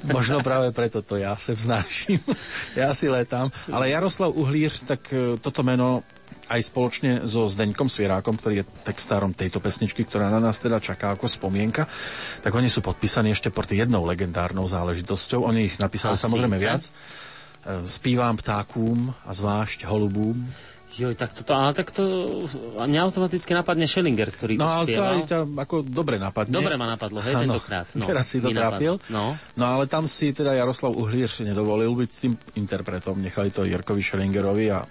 možno 0.08 0.40
práve 0.40 0.72
preto 0.72 1.04
to 1.04 1.20
Ja 1.20 1.36
se 1.36 1.52
vznášim, 1.54 2.20
ja 2.80 2.96
si 2.96 3.12
létam. 3.12 3.52
Ale 3.68 3.92
Jaroslav 3.92 4.32
Uhlíř, 4.32 4.88
tak 4.88 5.02
e, 5.12 5.36
toto 5.38 5.62
meno 5.62 6.02
aj 6.46 6.62
spoločne 6.62 7.26
so 7.26 7.50
Zdeňkom 7.50 7.90
Svierákom, 7.90 8.38
ktorý 8.38 8.62
je 8.62 8.70
textárom 8.86 9.34
tejto 9.34 9.58
pesničky, 9.58 10.06
ktorá 10.06 10.30
na 10.30 10.38
nás 10.38 10.62
teda 10.62 10.78
čaká 10.78 11.10
ako 11.18 11.26
spomienka, 11.26 11.90
tak 12.46 12.54
oni 12.54 12.70
sú 12.70 12.86
podpísaní 12.86 13.34
ešte 13.34 13.50
pod 13.50 13.66
jednou 13.66 14.06
legendárnou 14.06 14.70
záležitosťou. 14.70 15.42
Oni 15.42 15.74
ich 15.74 15.82
napísali 15.82 16.14
A 16.14 16.22
samozrejme 16.22 16.56
síce? 16.56 16.66
viac. 16.70 16.84
E, 16.86 16.92
Spívam 17.90 18.38
ptákům 18.38 19.14
a 19.26 19.32
zvlášť 19.34 19.90
holubům. 19.90 20.54
Joj, 20.96 21.12
tak 21.20 21.36
toto, 21.36 21.52
ale 21.52 21.76
tak 21.76 21.92
to 21.92 22.04
mňa 22.80 23.00
automaticky 23.04 23.52
napadne 23.52 23.84
Schellinger, 23.84 24.32
ktorý 24.32 24.56
No 24.56 24.64
ale 24.64 24.96
to 24.96 25.02
aj 25.04 25.20
ťa 25.28 25.40
ako 25.44 25.84
dobre 25.84 26.16
napadne. 26.16 26.56
Dobre 26.56 26.80
ma 26.80 26.88
napadlo, 26.88 27.20
hej, 27.20 27.36
Áno, 27.36 27.60
tentokrát. 27.60 27.84
No, 28.00 28.08
teraz 28.08 28.32
si 28.32 28.40
to 28.40 28.48
trafil. 28.56 28.96
No. 29.12 29.36
no 29.60 29.66
ale 29.68 29.92
tam 29.92 30.08
si 30.08 30.32
teda 30.32 30.56
Jaroslav 30.56 30.96
Uhlíř 30.96 31.44
nedovolil 31.44 31.92
byť 31.92 32.10
tým 32.16 32.34
interpretom. 32.56 33.20
Nechali 33.20 33.52
to 33.52 33.68
Jirkovi 33.68 34.00
Schellingerovi 34.00 34.72
a... 34.72 34.88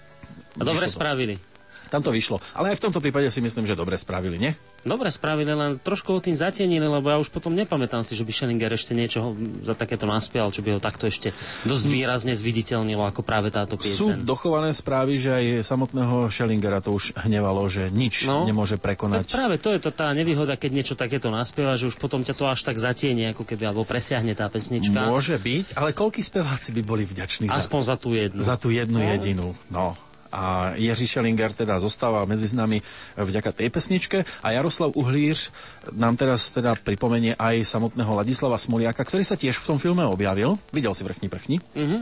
A 0.61 0.63
dobre 0.63 0.85
spravili. 0.93 1.54
Tam 1.95 2.03
to 2.03 2.11
vyšlo. 2.11 2.43
Ale 2.53 2.75
aj 2.75 2.77
v 2.77 2.85
tomto 2.85 2.99
prípade 2.99 3.31
si 3.31 3.39
myslím, 3.39 3.63
že 3.63 3.73
dobre 3.73 3.95
spravili, 3.95 4.35
nie? 4.35 4.51
Dobre 4.83 5.09
spravili, 5.09 5.49
len 5.49 5.79
trošku 5.79 6.11
ho 6.11 6.19
tým 6.19 6.35
zatienili, 6.35 6.83
lebo 6.83 7.07
ja 7.07 7.17
už 7.17 7.31
potom 7.31 7.51
nepamätám 7.51 8.03
si, 8.03 8.13
že 8.13 8.21
by 8.21 8.35
Schellinger 8.35 8.69
ešte 8.69 8.93
niečo 8.93 9.33
za 9.63 9.73
takéto 9.73 10.03
naspieval, 10.05 10.51
čo 10.51 10.61
by 10.61 10.75
ho 10.75 10.81
takto 10.81 11.07
ešte 11.07 11.31
dosť 11.63 11.85
výrazne 11.87 12.35
zviditeľnilo, 12.35 13.01
ako 13.05 13.23
práve 13.23 13.49
táto 13.49 13.79
Sú 13.79 14.11
pieseň. 14.11 14.21
dochované 14.21 14.71
správy, 14.71 15.17
že 15.17 15.31
aj 15.31 15.45
samotného 15.65 16.27
Schellingera 16.29 16.79
to 16.79 16.91
už 16.91 17.15
hnevalo, 17.17 17.63
že 17.65 17.89
nič 17.89 18.25
No. 18.25 18.43
nemôže 18.43 18.75
prekonať. 18.75 19.31
práve 19.31 19.57
to 19.57 19.71
je 19.71 19.79
to 19.79 19.89
tá 19.89 20.11
nevýhoda, 20.11 20.53
keď 20.55 20.71
niečo 20.75 20.95
takéto 20.95 21.31
naspieva, 21.31 21.75
že 21.75 21.87
už 21.87 21.95
potom 21.95 22.21
ťa 22.21 22.35
to 22.35 22.45
až 22.45 22.61
tak 22.61 22.75
zatieni, 22.75 23.31
ako 23.31 23.47
keby, 23.47 23.65
alebo 23.67 23.85
presiahne 23.85 24.33
tá 24.33 24.45
pesnička. 24.47 25.07
Môže 25.07 25.39
byť, 25.39 25.73
ale 25.75 25.93
koľkí 25.93 26.21
speváci 26.21 26.73
by 26.73 26.83
boli 26.83 27.05
vďační 27.05 27.47
za, 27.47 27.57
Aspoň 27.57 27.81
za 27.81 27.97
tú 27.97 28.13
jednu. 28.13 28.43
za 28.43 28.57
tú 28.57 28.69
jednu 28.69 28.99
No. 28.99 29.07
jedinú. 29.07 29.49
No. 29.69 29.95
A 30.35 30.75
Jiří 30.75 31.07
Schellinger 31.07 31.55
teda 31.55 31.79
zostáva 31.79 32.27
medzi 32.27 32.51
nami 32.51 32.83
vďaka 33.15 33.55
tej 33.55 33.71
pesničke 33.71 34.19
a 34.43 34.51
Jaroslav 34.51 34.91
Uhlíř 34.99 35.55
nám 35.95 36.19
teraz 36.19 36.51
teda 36.51 36.75
pripomenie 36.75 37.39
aj 37.39 37.63
samotného 37.63 38.19
Ladislava 38.19 38.59
Smoliaka, 38.59 39.07
ktorý 39.07 39.23
sa 39.23 39.39
tiež 39.39 39.63
v 39.63 39.69
tom 39.71 39.79
filme 39.79 40.03
objavil. 40.03 40.59
Videl 40.75 40.91
si 40.99 41.07
vrchní 41.07 41.31
prchni. 41.31 41.63
Mhm. 41.79 41.99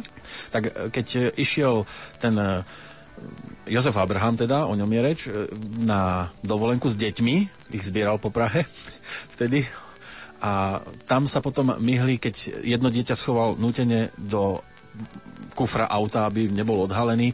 Tak 0.49 0.63
e, 0.65 0.71
keď 0.89 1.07
e, 1.13 1.21
išiel 1.37 1.85
ten 2.17 2.65
Jozef 3.69 3.95
Abraham 4.01 4.35
teda, 4.35 4.65
o 4.67 4.75
ňom 4.75 4.91
je 4.91 5.01
reč, 5.05 5.21
na 5.85 6.33
dovolenku 6.43 6.89
s 6.89 6.97
deťmi, 6.99 7.37
ich 7.77 7.85
zbieral 7.85 8.17
po 8.17 8.33
Prahe 8.33 8.65
vtedy, 9.37 9.69
a 10.43 10.83
tam 11.07 11.31
sa 11.31 11.39
potom 11.39 11.79
myhli, 11.79 12.19
keď 12.19 12.67
jedno 12.67 12.91
dieťa 12.91 13.15
schoval 13.15 13.55
nútene 13.55 14.11
do 14.19 14.59
kufra 15.55 15.87
auta, 15.87 16.27
aby 16.27 16.51
nebol 16.51 16.83
odhalený, 16.83 17.31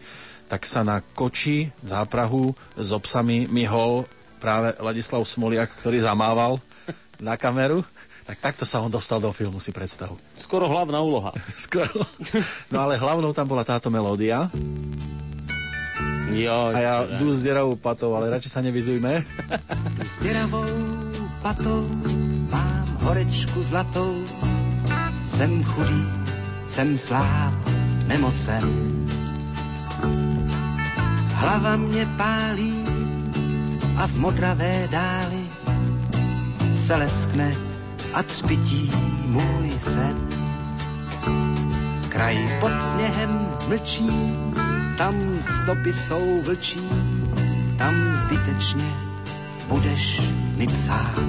tak 0.49 0.65
sa 0.65 0.81
na 0.81 1.05
koči 1.05 1.69
záprahu 1.85 2.57
s 2.75 2.91
obsami 2.91 3.45
myhol 3.45 4.09
práve 4.41 4.73
Ladislav 4.81 5.21
Smoliak, 5.29 5.77
ktorý 5.77 6.01
zamával 6.01 6.57
na 7.21 7.37
kameru. 7.37 7.85
Tak 8.25 8.41
takto 8.45 8.65
sa 8.69 8.85
on 8.85 8.93
dostal 8.93 9.25
do 9.25 9.33
filmu, 9.33 9.57
si 9.57 9.73
predstavu. 9.73 10.17
Skoro 10.37 10.69
hlavná 10.69 11.01
úloha. 11.01 11.33
Skoro. 11.57 12.05
No 12.69 12.85
ale 12.85 13.01
hlavnou 13.01 13.33
tam 13.33 13.49
bola 13.49 13.65
táto 13.65 13.89
melódia. 13.89 14.53
Jo, 16.29 16.77
A 16.77 16.79
ja 16.79 16.95
jdu 17.17 17.33
s 17.33 17.41
deravou 17.41 17.73
patou, 17.81 18.13
ale 18.13 18.29
radšej 18.29 18.53
sa 18.53 18.61
nevyzujme. 18.61 19.25
S 20.13 20.15
děravou 20.21 20.69
patou 21.41 21.89
mám 22.53 22.87
horečku 23.01 23.65
zlatou. 23.65 24.13
Jsem 25.25 25.65
chudý, 25.65 26.05
jsem 26.67 26.99
sláb, 26.99 27.55
nemocen. 28.07 28.65
Hlava 31.39 31.77
mě 31.77 32.07
pálí 32.17 32.75
a 33.97 34.07
v 34.07 34.17
modravé 34.17 34.89
dáli 34.91 35.43
se 36.75 36.97
leskne 36.97 37.51
a 38.13 38.23
třpití 38.23 38.91
můj 39.27 39.71
sen. 39.79 40.17
Kraj 42.09 42.59
pod 42.61 42.81
sněhem 42.81 43.49
mlčí, 43.69 44.11
tam 44.99 45.15
stopy 45.41 45.93
jsou 45.93 46.43
vlčí, 46.43 46.89
tam 47.79 47.95
zbytečně 48.13 48.93
budeš 49.69 50.21
mi 50.57 50.67
psát. 50.67 51.23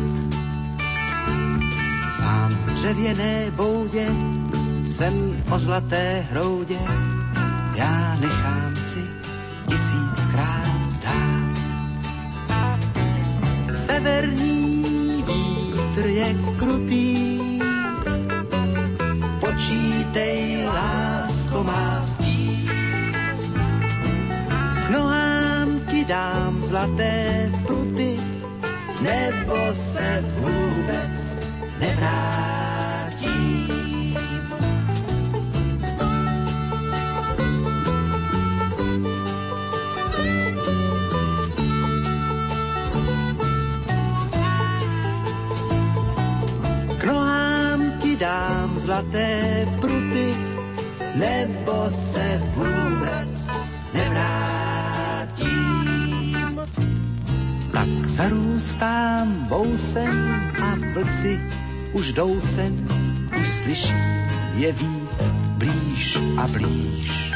Sám 2.17 2.49
v 2.49 2.73
dřevěné 2.73 3.51
boudě 3.51 4.07
jsem 4.87 5.43
o 5.49 5.59
zlaté 5.59 6.25
hroudě, 6.31 6.79
já 7.75 8.17
nechám 8.19 8.75
si 8.75 9.28
tisíckrát 9.69 10.89
zdát. 10.89 11.55
Severní 13.73 15.23
vítr 15.27 16.05
je 16.05 16.35
krutý, 16.57 17.29
počítej, 19.39 20.65
lásko 20.65 21.63
má 21.63 22.01
stí. 22.03 22.69
K 24.85 24.89
nohám 24.89 25.79
ti 25.87 26.05
dám 26.05 26.63
zlaté 26.63 27.51
pruty, 27.65 28.17
nebo 29.01 29.57
se 29.73 30.23
vůbec 30.41 31.41
nevrátím. 31.79 32.48
Zlaté 48.99 49.67
pruty, 49.81 50.35
nebo 51.15 51.85
se 51.89 52.41
vůbec 52.55 53.51
nevrátím. 53.93 55.49
Tak 57.71 58.05
zarůstám 58.05 59.45
bousem 59.49 60.51
a 60.63 60.75
vlci 60.93 61.39
už 61.93 62.13
jdou 62.13 62.41
sem, 62.41 62.87
už 63.41 63.47
slyší 63.47 63.95
je 64.55 64.71
vít 64.71 65.23
blíž 65.57 66.17
a 66.37 66.47
blíž. 66.47 67.33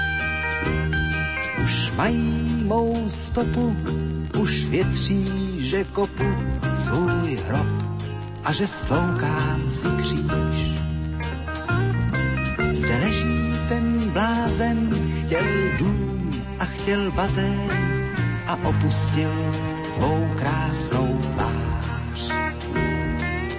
Už 1.64 1.92
mají 1.96 2.64
mou 2.66 3.10
stopu, 3.10 3.76
už 4.40 4.66
větří, 4.66 5.26
že 5.58 5.84
kopu 5.84 6.36
svůj 6.76 7.40
hrob 7.48 7.68
a 8.44 8.52
že 8.52 8.68
stloukám 8.68 9.72
si 9.72 9.88
kříž. 9.88 10.83
Chtěl 16.84 17.12
bazén 17.12 17.72
a 18.48 18.56
opustil 18.56 19.32
tvou 19.96 20.28
krásnou 20.36 21.18
tvář. 21.32 22.34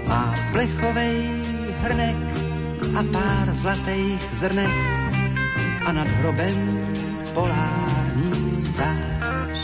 Má 0.08 0.34
plechovej 0.52 1.30
hrnek 1.80 2.16
a 2.98 3.02
pár 3.12 3.48
zlatých 3.52 4.28
zrnek 4.32 4.76
a 5.86 5.92
nad 5.92 6.06
hrobem 6.06 6.86
polární 7.34 8.64
zář. 8.70 9.58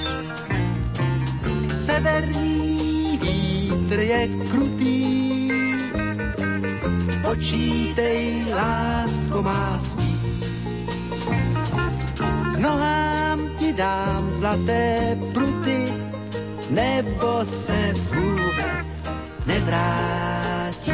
Severní 1.85 3.19
vítr 3.23 4.01
je 4.01 4.29
krutý, 4.51 5.51
počítej, 7.23 8.45
lásko 8.57 9.43
má 9.43 9.79
stí. 9.81 10.21
K 12.55 12.59
nohám 12.59 13.30
dám 13.73 14.33
zlaté 14.33 15.19
pruty, 15.35 15.93
nebo 16.71 17.45
se 17.45 17.93
vůbec 18.15 19.11
nevrátí. 19.47 20.93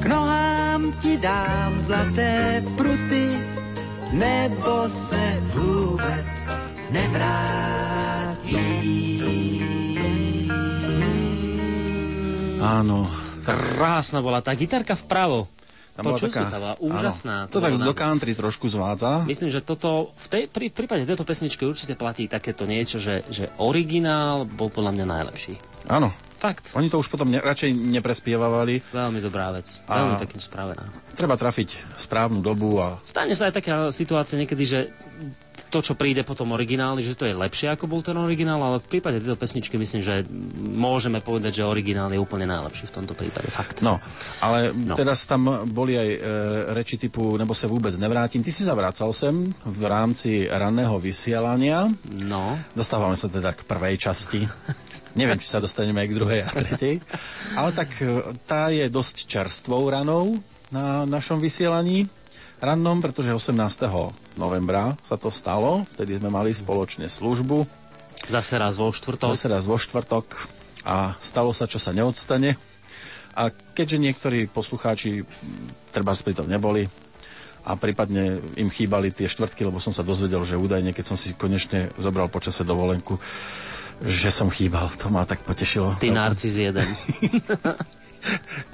K 0.00 0.06
nohám 0.06 0.92
ti 1.00 1.16
dám 1.16 1.80
zlaté 1.80 2.64
pruty, 2.76 3.38
nebo 4.12 4.88
se 4.88 5.36
vůbec 5.54 6.48
nevrátí. 6.90 8.09
Áno, 12.60 13.08
tak 13.42 13.56
Krásna 13.76 14.20
bola 14.20 14.44
tá 14.44 14.52
gitarka 14.52 14.92
vpravo. 14.92 15.48
tam 15.96 16.12
bola 16.12 16.20
taká... 16.20 16.76
úžasná. 16.76 17.48
Áno, 17.48 17.52
to 17.52 17.60
tak 17.60 17.72
bolo 17.76 17.88
do 17.88 17.96
country 17.96 18.32
trošku 18.36 18.68
zvádza. 18.68 19.24
Myslím, 19.24 19.48
že 19.48 19.64
toto, 19.64 20.12
v, 20.14 20.26
tej, 20.28 20.42
pri, 20.48 20.68
prípade 20.68 21.08
tejto 21.08 21.24
pesničky 21.24 21.64
určite 21.64 21.96
platí 21.96 22.28
takéto 22.28 22.68
niečo, 22.68 23.00
že, 23.00 23.24
že 23.32 23.48
originál 23.56 24.44
bol 24.44 24.68
podľa 24.68 24.92
mňa 24.96 25.06
najlepší. 25.08 25.54
Áno, 25.88 26.12
Fakt. 26.40 26.72
oni 26.72 26.88
to 26.88 27.00
už 27.00 27.08
potom 27.08 27.28
ne, 27.28 27.40
radšej 27.40 27.72
neprespievavali. 27.72 28.92
Veľmi 28.92 29.20
dobrá 29.20 29.52
vec. 29.52 29.80
A- 29.88 30.00
Veľmi 30.00 30.16
pekne 30.20 30.40
spravená. 30.40 30.84
Treba 31.16 31.36
trafiť 31.36 31.96
správnu 32.00 32.40
dobu 32.40 32.80
a 32.80 32.96
Stane 33.04 33.36
sa 33.36 33.52
aj 33.52 33.60
taká 33.60 33.74
situácia 33.92 34.40
niekedy, 34.40 34.64
že 34.64 34.78
to, 35.68 35.82
čo 35.82 35.92
príde 35.92 36.22
potom 36.22 36.50
originály, 36.50 37.02
že 37.02 37.12
to 37.12 37.26
je 37.26 37.34
lepšie 37.34 37.68
ako 37.68 37.84
bol 37.84 38.00
ten 38.00 38.14
originál, 38.14 38.60
ale 38.60 38.78
v 38.78 38.88
prípade 38.88 39.18
tejto 39.18 39.36
pesničky 39.36 39.76
myslím, 39.76 40.00
že 40.00 40.24
môžeme 40.56 41.18
povedať, 41.18 41.60
že 41.60 41.68
originál 41.68 42.08
je 42.08 42.16
úplne 42.16 42.46
najlepší 42.46 42.88
v 42.88 42.94
tomto 42.94 43.12
prípade. 43.12 43.50
Fakt. 43.50 43.82
No, 43.82 44.00
ale 44.38 44.72
No. 44.72 44.94
teraz 44.94 45.26
tam 45.26 45.44
boli 45.68 45.94
aj 45.94 46.08
e, 46.08 46.18
reči 46.72 46.96
typu 46.96 47.34
nebo 47.34 47.52
sa 47.52 47.66
vôbec 47.66 47.92
nevrátim. 47.94 48.40
Ty 48.40 48.50
si 48.50 48.62
sa 48.62 48.72
vracal 48.72 49.10
sem 49.10 49.50
v 49.60 49.82
rámci 49.84 50.46
ranného 50.46 50.96
vysielania. 50.96 51.90
No, 52.24 52.56
Dostávame 52.72 53.18
sa 53.18 53.26
teda 53.26 53.52
k 53.52 53.66
prvej 53.66 53.98
časti. 53.98 54.46
Neviem, 55.18 55.36
či 55.36 55.50
sa 55.50 55.58
dostaneme 55.58 56.00
aj 56.00 56.08
k 56.08 56.16
druhej 56.16 56.40
a 56.42 56.50
tretej. 56.50 56.94
Ale 57.52 57.74
tak 57.74 57.90
e, 57.98 58.22
tá 58.46 58.70
je 58.70 58.86
dosť 58.86 59.26
čerstvou 59.26 59.90
ranou 59.90 60.38
na 60.70 61.02
našom 61.02 61.42
vysielaní 61.42 62.06
rannom, 62.60 63.00
pretože 63.00 63.32
18. 63.32 63.56
novembra 64.36 64.94
sa 65.02 65.16
to 65.16 65.32
stalo. 65.32 65.88
Vtedy 65.96 66.20
sme 66.20 66.28
mali 66.28 66.52
spoločne 66.52 67.08
službu. 67.08 67.64
zase 68.28 68.60
raz 68.60 68.76
vo 68.76 68.92
štvrtok. 68.92 69.32
Zase 69.34 69.48
raz 69.48 69.64
vo 69.64 69.80
štvrtok 69.80 70.26
a 70.84 71.16
stalo 71.20 71.52
sa, 71.52 71.64
čo 71.68 71.80
sa 71.80 71.90
neodstane. 71.96 72.56
A 73.36 73.48
keďže 73.50 73.98
niektorí 74.00 74.46
poslucháči 74.50 75.24
treba 75.94 76.12
pri 76.12 76.34
tom 76.36 76.50
neboli 76.50 76.84
a 77.64 77.76
prípadne 77.76 78.40
im 78.56 78.72
chýbali 78.72 79.12
tie 79.12 79.28
štvrtky, 79.28 79.68
lebo 79.68 79.78
som 79.80 79.92
sa 79.92 80.00
dozvedel, 80.00 80.42
že 80.48 80.56
údajne, 80.56 80.96
keď 80.96 81.04
som 81.14 81.16
si 81.20 81.36
konečne 81.36 81.92
zobral 82.00 82.32
počase 82.32 82.64
dovolenku, 82.64 83.20
že 84.00 84.32
som 84.32 84.48
chýbal. 84.48 84.88
To 85.00 85.12
ma 85.12 85.28
tak 85.28 85.44
potešilo. 85.44 86.00
Ty 86.00 86.08
narcis 86.12 86.56
jeden. 86.56 86.88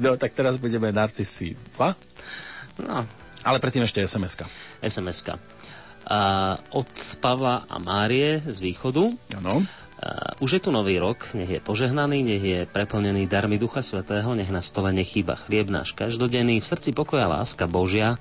No, 0.02 0.18
tak 0.18 0.34
teraz 0.34 0.58
budeme 0.58 0.90
Narcisi 0.90 1.54
2, 1.78 1.94
No, 2.82 3.00
ale 3.46 3.62
predtým 3.62 3.86
ešte 3.86 4.02
SMS-ka. 4.02 4.44
SMS-ka. 4.82 5.38
A 6.06 6.20
od 6.74 6.90
Pavla 7.22 7.62
a 7.70 7.78
Márie 7.78 8.42
z 8.42 8.58
východu. 8.58 9.14
Áno. 9.38 9.62
A 9.96 10.36
už 10.44 10.60
je 10.60 10.62
tu 10.66 10.70
nový 10.74 11.00
rok, 11.00 11.32
nech 11.32 11.48
je 11.48 11.60
požehnaný, 11.64 12.20
nech 12.20 12.44
je 12.44 12.60
preplnený 12.68 13.24
darmi 13.24 13.56
Ducha 13.56 13.80
Svetého, 13.80 14.36
nech 14.36 14.52
na 14.52 14.60
stole 14.60 14.92
nechýba 14.92 15.40
chlieb 15.40 15.72
náš 15.72 15.96
každodenný, 15.96 16.60
v 16.60 16.68
srdci 16.68 16.92
pokoja 16.92 17.24
láska 17.24 17.64
Božia, 17.64 18.20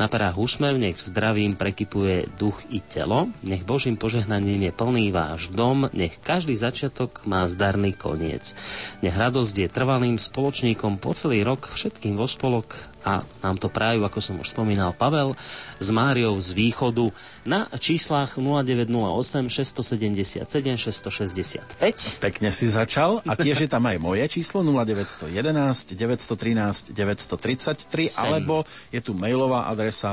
na 0.00 0.08
perách 0.08 0.40
úsmev, 0.40 0.80
nech 0.80 0.96
zdravím 0.96 1.60
prekypuje 1.60 2.32
duch 2.40 2.64
i 2.72 2.80
telo, 2.80 3.28
nech 3.44 3.68
Božím 3.68 4.00
požehnaním 4.00 4.64
je 4.64 4.72
plný 4.72 5.12
váš 5.12 5.52
dom, 5.52 5.92
nech 5.92 6.16
každý 6.24 6.56
začiatok 6.56 7.20
má 7.28 7.44
zdarný 7.52 7.92
koniec. 7.92 8.56
Nech 9.04 9.12
radosť 9.12 9.54
je 9.60 9.68
trvalým 9.68 10.16
spoločníkom 10.16 10.96
po 10.96 11.12
celý 11.12 11.44
rok 11.44 11.68
všetkým 11.76 12.16
vo 12.16 12.24
spolok 12.24 12.89
a 13.00 13.24
nám 13.40 13.56
to 13.56 13.72
prajú, 13.72 14.04
ako 14.04 14.18
som 14.20 14.36
už 14.40 14.52
spomínal, 14.52 14.92
Pavel 14.92 15.32
s 15.80 15.88
Máriou 15.88 16.36
z 16.36 16.52
východu 16.52 17.08
na 17.42 17.64
číslach 17.74 18.36
0908 18.36 19.48
677 19.48 20.44
665. 20.76 22.20
Pekne 22.20 22.52
si 22.52 22.68
začal 22.68 23.24
a 23.24 23.32
tiež 23.32 23.64
je 23.64 23.70
tam 23.70 23.88
aj 23.88 23.96
moje 23.96 24.28
číslo 24.28 24.60
0911 24.60 25.96
913 25.96 26.92
933 26.92 28.12
Sem. 28.12 28.20
alebo 28.20 28.68
je 28.92 29.00
tu 29.00 29.16
mailová 29.16 29.66
adresa 29.66 30.12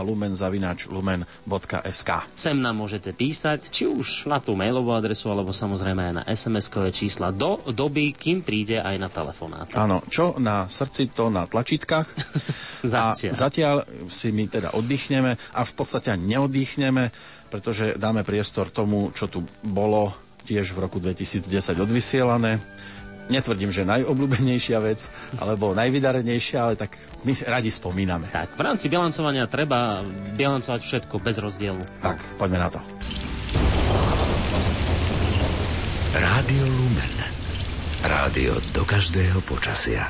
lumen.lumen.sk 0.97 2.09
Sem 2.32 2.57
nám 2.57 2.76
môžete 2.80 3.11
písať, 3.11 3.59
či 3.68 3.84
už 3.86 4.32
na 4.32 4.39
tú 4.39 4.55
mailovú 4.55 4.95
adresu, 4.95 5.28
alebo 5.28 5.51
samozrejme 5.51 5.99
aj 5.99 6.13
na 6.15 6.26
SMS-kové 6.26 6.95
čísla 6.95 7.36
do 7.36 7.59
doby, 7.68 8.15
kým 8.15 8.39
príde 8.39 8.80
aj 8.80 8.95
na 8.95 9.09
telefonát. 9.11 9.68
Áno, 9.76 9.99
čo 10.07 10.39
na 10.39 10.72
srdci, 10.72 11.11
to 11.11 11.28
na 11.28 11.43
tlačítkach. 11.43 12.07
A 12.07 13.11
Zatiaľ. 13.11 13.34
zatiaľ 13.34 13.76
si 14.07 14.30
my 14.30 14.45
teda 14.47 14.70
oddychneme 14.78 15.36
a 15.58 15.66
v 15.66 15.74
podstate 15.74 16.14
ani 16.14 16.38
neoddychneme, 16.38 17.10
pretože 17.49 17.97
dáme 17.97 18.22
priestor 18.22 18.70
tomu, 18.70 19.10
čo 19.18 19.26
tu 19.26 19.41
bolo 19.66 20.14
tiež 20.45 20.78
v 20.78 20.80
roku 20.86 21.01
2010 21.01 21.49
odvysielané. 21.82 22.62
Netvrdím, 23.28 23.76
že 23.76 23.84
najobľúbenejšia 23.84 24.80
vec, 24.80 25.12
alebo 25.36 25.76
najvydarenejšia, 25.76 26.58
ale 26.64 26.80
tak 26.80 26.95
my 27.28 27.36
radi 27.43 27.68
spomíname. 27.68 28.32
Tak, 28.32 28.55
v 28.55 28.62
rámci 28.64 28.88
bilancovania 28.88 29.51
treba 29.51 29.99
bilancovať 30.39 30.80
všetko 30.80 31.20
bez 31.20 31.36
rozdielu. 31.43 31.84
Tak, 31.99 32.24
poďme 32.39 32.64
na 32.64 32.70
to. 32.72 32.80
Rádio 36.16 36.64
Lumen. 36.72 37.16
Rádio 38.08 38.64
do 38.72 38.88
každého 38.88 39.43
počasia. 39.43 40.08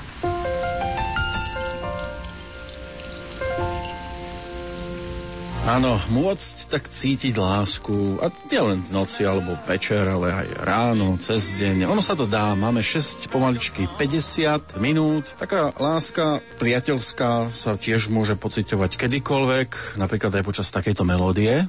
Áno, 5.68 6.00
môcť 6.16 6.72
tak 6.72 6.88
cítiť 6.88 7.36
lásku, 7.36 8.24
a 8.24 8.32
nielen 8.48 8.88
v 8.88 9.04
noci 9.04 9.28
alebo 9.28 9.60
večer, 9.68 10.08
ale 10.08 10.32
aj 10.32 10.64
ráno, 10.64 11.20
cez 11.20 11.60
deň. 11.60 11.92
Ono 11.92 12.00
sa 12.00 12.16
to 12.16 12.24
dá, 12.24 12.56
máme 12.56 12.80
6 12.80 13.28
pomaličky 13.28 13.84
50 14.00 14.80
minút. 14.80 15.28
Taká 15.36 15.76
láska 15.76 16.40
priateľská 16.64 17.52
sa 17.52 17.76
tiež 17.76 18.08
môže 18.08 18.40
pociťovať 18.40 18.96
kedykoľvek, 18.96 20.00
napríklad 20.00 20.40
aj 20.40 20.48
počas 20.48 20.72
takejto 20.72 21.04
melódie. 21.04 21.68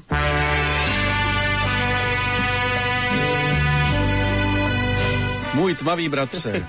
Môj 5.59 5.75
tmavý 5.75 6.07
bratře, 6.07 6.63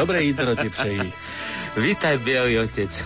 dobré 0.00 0.24
jídro 0.24 0.56
ti 0.56 0.72
přeji. 0.72 1.12
Vítaj, 1.70 2.18
bielý 2.20 2.66
otec. 2.66 2.90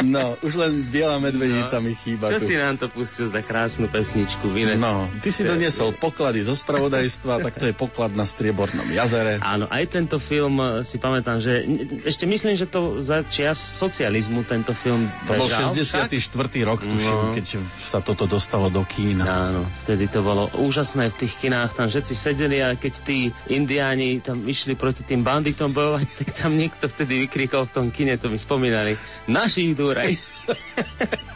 No, 0.00 0.32
už 0.40 0.56
len 0.56 0.80
biela 0.88 1.20
medvednica 1.20 1.76
mi 1.76 1.92
chýba 1.92 2.32
Čo 2.32 2.40
tu. 2.40 2.46
si 2.48 2.54
nám 2.56 2.80
to 2.80 2.88
pustil 2.88 3.28
za 3.28 3.44
krásnu 3.44 3.84
pesničku? 3.84 4.48
Vine? 4.48 4.80
No, 4.80 5.04
ty 5.20 5.28
si 5.28 5.44
doniesol 5.44 5.92
poklady 5.92 6.40
zo 6.40 6.56
spravodajstva, 6.56 7.44
tak 7.44 7.60
to 7.60 7.68
je 7.68 7.74
poklad 7.76 8.16
na 8.16 8.24
Striebornom 8.24 8.88
jazere. 8.88 9.36
Áno, 9.44 9.68
aj 9.68 9.84
tento 9.92 10.16
film 10.16 10.56
eh, 10.56 10.80
si 10.80 10.96
pamätám, 10.96 11.36
že 11.36 11.68
ešte 12.08 12.24
myslím, 12.24 12.56
že 12.56 12.64
to 12.64 12.96
za 13.04 13.20
čias 13.28 13.60
socializmu 13.60 14.48
tento 14.48 14.72
film 14.72 15.04
To 15.28 15.36
bol 15.36 15.52
bežal 15.52 15.76
64. 15.76 16.16
rok, 16.64 16.80
tuším, 16.80 17.12
No. 17.20 17.36
keď 17.36 17.60
sa 17.84 18.00
toto 18.00 18.24
dostalo 18.24 18.72
do 18.72 18.80
kína. 18.88 19.52
Áno, 19.52 19.68
vtedy 19.84 20.08
to 20.08 20.24
bolo 20.24 20.48
úžasné 20.56 21.12
v 21.12 21.16
tých 21.20 21.36
kinách, 21.36 21.76
tam 21.76 21.92
všetci 21.92 22.14
sedeli 22.16 22.64
a 22.64 22.72
keď 22.72 22.92
tí 23.04 23.18
indiáni 23.52 24.24
tam 24.24 24.40
išli 24.48 24.72
proti 24.72 25.04
tým 25.04 25.20
banditom 25.20 25.68
bojovať, 25.68 26.06
tak 26.24 26.28
tam 26.32 26.56
niekto 26.56 26.79
vtedy 26.88 27.26
vykrikol 27.26 27.68
v 27.68 27.74
tom 27.74 27.86
kine, 27.92 28.16
to 28.16 28.30
mi 28.30 28.38
spomínali, 28.38 28.96
našich 29.28 29.74
dúraj. 29.74 30.16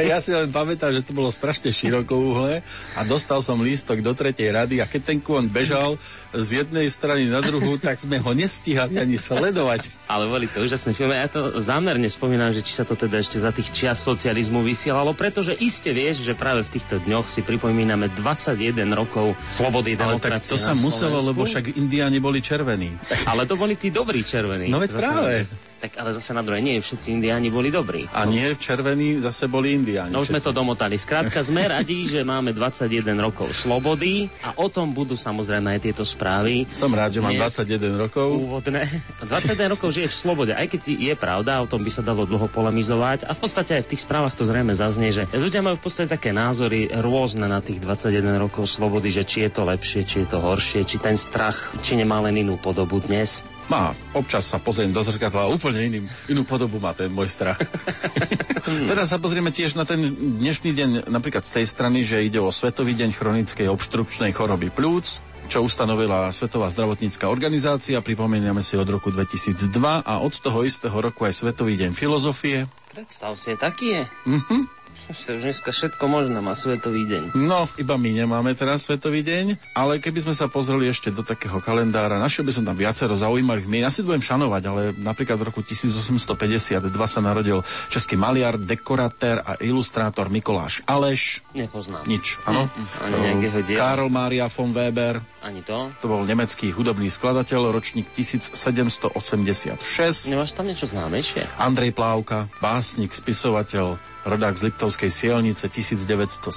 Ja 0.00 0.24
si 0.24 0.32
len 0.32 0.48
pamätám, 0.48 0.88
že 0.88 1.04
to 1.04 1.12
bolo 1.12 1.28
strašne 1.28 1.68
širokouhle 1.68 2.64
a 2.96 3.00
dostal 3.04 3.44
som 3.44 3.60
lístok 3.60 4.00
do 4.00 4.16
tretej 4.16 4.56
rady 4.56 4.80
a 4.80 4.88
keď 4.88 5.12
ten 5.12 5.18
kôň 5.20 5.52
bežal 5.52 6.00
z 6.32 6.62
jednej 6.62 6.86
strany 6.86 7.26
na 7.26 7.38
druhú, 7.38 7.74
tak 7.74 7.96
sme 7.96 8.16
ho 8.16 8.30
nestíhali 8.30 8.96
ani 8.96 9.16
sledovať. 9.16 9.90
Ale 10.06 10.26
boli 10.26 10.46
to 10.46 10.60
úžasné 10.60 10.92
filmy. 10.92 11.14
Ja 11.14 11.26
to 11.26 11.58
zámerne 11.58 12.06
spomínam, 12.06 12.50
že 12.50 12.60
či 12.60 12.72
sa 12.72 12.82
to 12.82 12.94
teda 12.94 13.18
ešte 13.18 13.36
za 13.36 13.50
tých 13.50 13.68
čias 13.68 13.98
socializmu 13.98 14.60
vysielalo, 14.60 15.10
pretože 15.10 15.52
iste 15.52 15.90
vieš, 15.90 16.22
že 16.22 16.32
práve 16.32 16.62
v 16.62 16.70
týchto 16.72 16.98
dňoch 17.00 17.26
si 17.26 17.40
pripomíname 17.40 18.08
21 18.12 18.54
rokov 18.92 19.34
slobody, 19.50 19.94
Ale 19.94 20.16
tak 20.16 20.38
to 20.40 20.54
sa 20.54 20.72
muselo, 20.72 21.18
lebo 21.20 21.42
však 21.42 21.74
indiáni 21.74 22.18
boli 22.18 22.38
červení. 22.38 22.94
Ale 23.24 23.44
to 23.44 23.54
boli 23.54 23.74
tí 23.74 23.90
dobrí 23.90 24.22
červení. 24.22 24.66
No 24.66 24.78
veď 24.78 24.90
práve. 24.92 25.34
na- 25.44 25.68
Tak 25.80 25.96
ale 25.96 26.12
zase 26.12 26.36
na 26.36 26.44
druhej, 26.44 26.60
nie 26.60 26.76
všetci 26.76 27.08
indiáni 27.10 27.48
boli 27.48 27.72
dobrí. 27.72 28.04
A 28.12 28.28
nie 28.28 28.52
červení 28.52 29.16
zase 29.16 29.48
boli 29.48 29.72
indiáni. 29.72 30.12
No 30.12 30.20
už 30.20 30.28
sme 30.28 30.36
to 30.38 30.52
domotali. 30.52 30.92
Skrátka, 30.94 31.40
sme 31.40 31.64
radi, 31.72 32.04
že 32.04 32.20
máme 32.20 32.52
21 32.52 33.00
rokov 33.16 33.48
slobody 33.56 34.28
a 34.38 34.52
o 34.56 34.68
tom 34.68 34.92
budú 34.92 35.16
samozrejme 35.16 35.72
aj 35.72 35.80
tieto 35.80 36.04
správy. 36.20 36.68
Som 36.68 36.92
rád, 36.92 37.16
že 37.16 37.24
mám 37.24 37.32
Dnes 37.32 37.48
21 37.48 37.96
rokov. 37.96 38.28
Úvodné. 38.28 38.84
21 39.24 39.72
rokov 39.72 39.88
žiješ 39.96 40.12
v 40.12 40.20
slobode, 40.20 40.52
aj 40.52 40.68
keď 40.68 40.80
je 41.00 41.14
pravda, 41.16 41.64
o 41.64 41.66
tom 41.66 41.80
by 41.80 41.88
sa 41.88 42.04
dalo 42.04 42.28
dlho 42.28 42.44
polemizovať. 42.52 43.24
A 43.24 43.32
v 43.32 43.40
podstate 43.40 43.80
aj 43.80 43.88
v 43.88 43.90
tých 43.96 44.04
správach 44.04 44.36
to 44.36 44.44
zrejme 44.44 44.76
zaznie, 44.76 45.16
že 45.16 45.24
ľudia 45.32 45.64
majú 45.64 45.80
v 45.80 45.84
podstate 45.88 46.12
také 46.12 46.36
názory 46.36 46.92
rôzne 46.92 47.48
na 47.48 47.64
tých 47.64 47.80
21 47.80 48.36
rokov 48.36 48.68
slobody, 48.68 49.08
že 49.08 49.24
či 49.24 49.48
je 49.48 49.50
to 49.56 49.64
lepšie, 49.64 50.04
či 50.04 50.20
je 50.20 50.28
to 50.28 50.44
horšie, 50.44 50.84
či 50.84 51.00
ten 51.00 51.16
strach, 51.16 51.72
či 51.80 51.96
nemá 51.96 52.20
len 52.20 52.36
inú 52.36 52.60
podobu 52.60 53.00
dnes. 53.00 53.40
Má, 53.70 53.94
občas 54.18 54.50
sa 54.50 54.58
pozriem 54.58 54.90
do 54.90 54.98
zrkadla 54.98 55.46
a 55.46 55.52
úplne 55.54 55.86
iným, 55.86 56.04
inú 56.26 56.42
podobu 56.42 56.82
má 56.82 56.90
ten 56.90 57.06
môj 57.06 57.30
strach. 57.30 57.54
Teraz 58.90 59.14
sa 59.14 59.22
pozrieme 59.22 59.54
tiež 59.54 59.78
na 59.78 59.86
ten 59.86 60.10
dnešný 60.42 60.74
deň, 60.74 60.90
napríklad 61.06 61.46
z 61.46 61.62
tej 61.62 61.66
strany, 61.70 62.02
že 62.02 62.18
ide 62.18 62.42
o 62.42 62.50
Svetový 62.50 62.98
deň 62.98 63.14
chronickej 63.14 63.70
obštrukčnej 63.70 64.34
choroby 64.34 64.74
plúc, 64.74 65.22
čo 65.50 65.66
ustanovila 65.66 66.30
Svetová 66.30 66.70
zdravotnícká 66.70 67.26
organizácia, 67.26 67.98
pripomíname 67.98 68.62
si 68.62 68.78
od 68.78 68.86
roku 68.86 69.10
2002 69.10 69.66
a 70.06 70.14
od 70.22 70.34
toho 70.38 70.62
istého 70.62 70.94
roku 70.94 71.26
aj 71.26 71.42
Svetový 71.42 71.74
deň 71.74 71.90
filozofie. 71.90 72.70
Predstav 72.94 73.34
si, 73.34 73.58
taký 73.58 73.98
je. 73.98 74.02
Mhm. 74.30 74.79
To 75.10 75.34
už 75.34 75.42
dneska 75.42 75.70
všetko 75.70 76.04
možné 76.06 76.38
má 76.38 76.54
svetový 76.54 77.02
deň. 77.04 77.34
No, 77.34 77.66
iba 77.74 77.98
my 77.98 78.10
nemáme 78.14 78.54
teraz 78.54 78.86
Svetový 78.86 79.20
deň, 79.20 79.58
ale 79.74 79.98
keby 79.98 80.22
sme 80.22 80.34
sa 80.34 80.46
pozreli 80.46 80.86
ešte 80.86 81.10
do 81.10 81.26
takého 81.26 81.58
kalendára, 81.58 82.16
našiel 82.16 82.46
by 82.46 82.52
som 82.54 82.62
tam 82.62 82.78
viacero 82.78 83.18
zaujímavých 83.18 83.66
mien. 83.66 83.82
Ja 83.82 83.90
si 83.90 84.06
budem 84.06 84.22
šanovať, 84.22 84.62
ale 84.70 84.82
napríklad 84.94 85.34
v 85.36 85.50
roku 85.50 85.60
1852 85.66 86.78
sa 87.06 87.20
narodil 87.20 87.60
český 87.90 88.14
maliar, 88.14 88.54
dekoratér 88.54 89.42
a 89.42 89.58
ilustrátor 89.58 90.30
Mikoláš 90.30 90.86
Aleš. 90.86 91.42
Nepoznám. 91.52 92.06
Nič, 92.06 92.38
áno? 92.46 92.70
Nejakého 93.02 93.66
diela. 93.66 93.78
Karl 93.82 94.06
Maria 94.06 94.46
von 94.46 94.70
Weber, 94.70 95.18
Ani 95.42 95.66
to. 95.66 95.90
to 95.98 96.06
bol 96.06 96.22
nemecký 96.22 96.70
hudobný 96.70 97.10
skladateľ, 97.10 97.74
ročník 97.74 98.06
1786. 98.14 99.74
Nemáš 100.30 100.52
tam 100.54 100.68
niečo 100.68 100.86
známejšie? 100.86 101.48
Andrej 101.58 101.96
Plávka, 101.96 102.46
básnik, 102.60 103.10
spisovateľ, 103.10 103.96
rodák 104.22 104.54
z 104.54 104.62
Liptovskej 104.66 105.08
Sielnice 105.08 105.66
1907, 105.66 106.50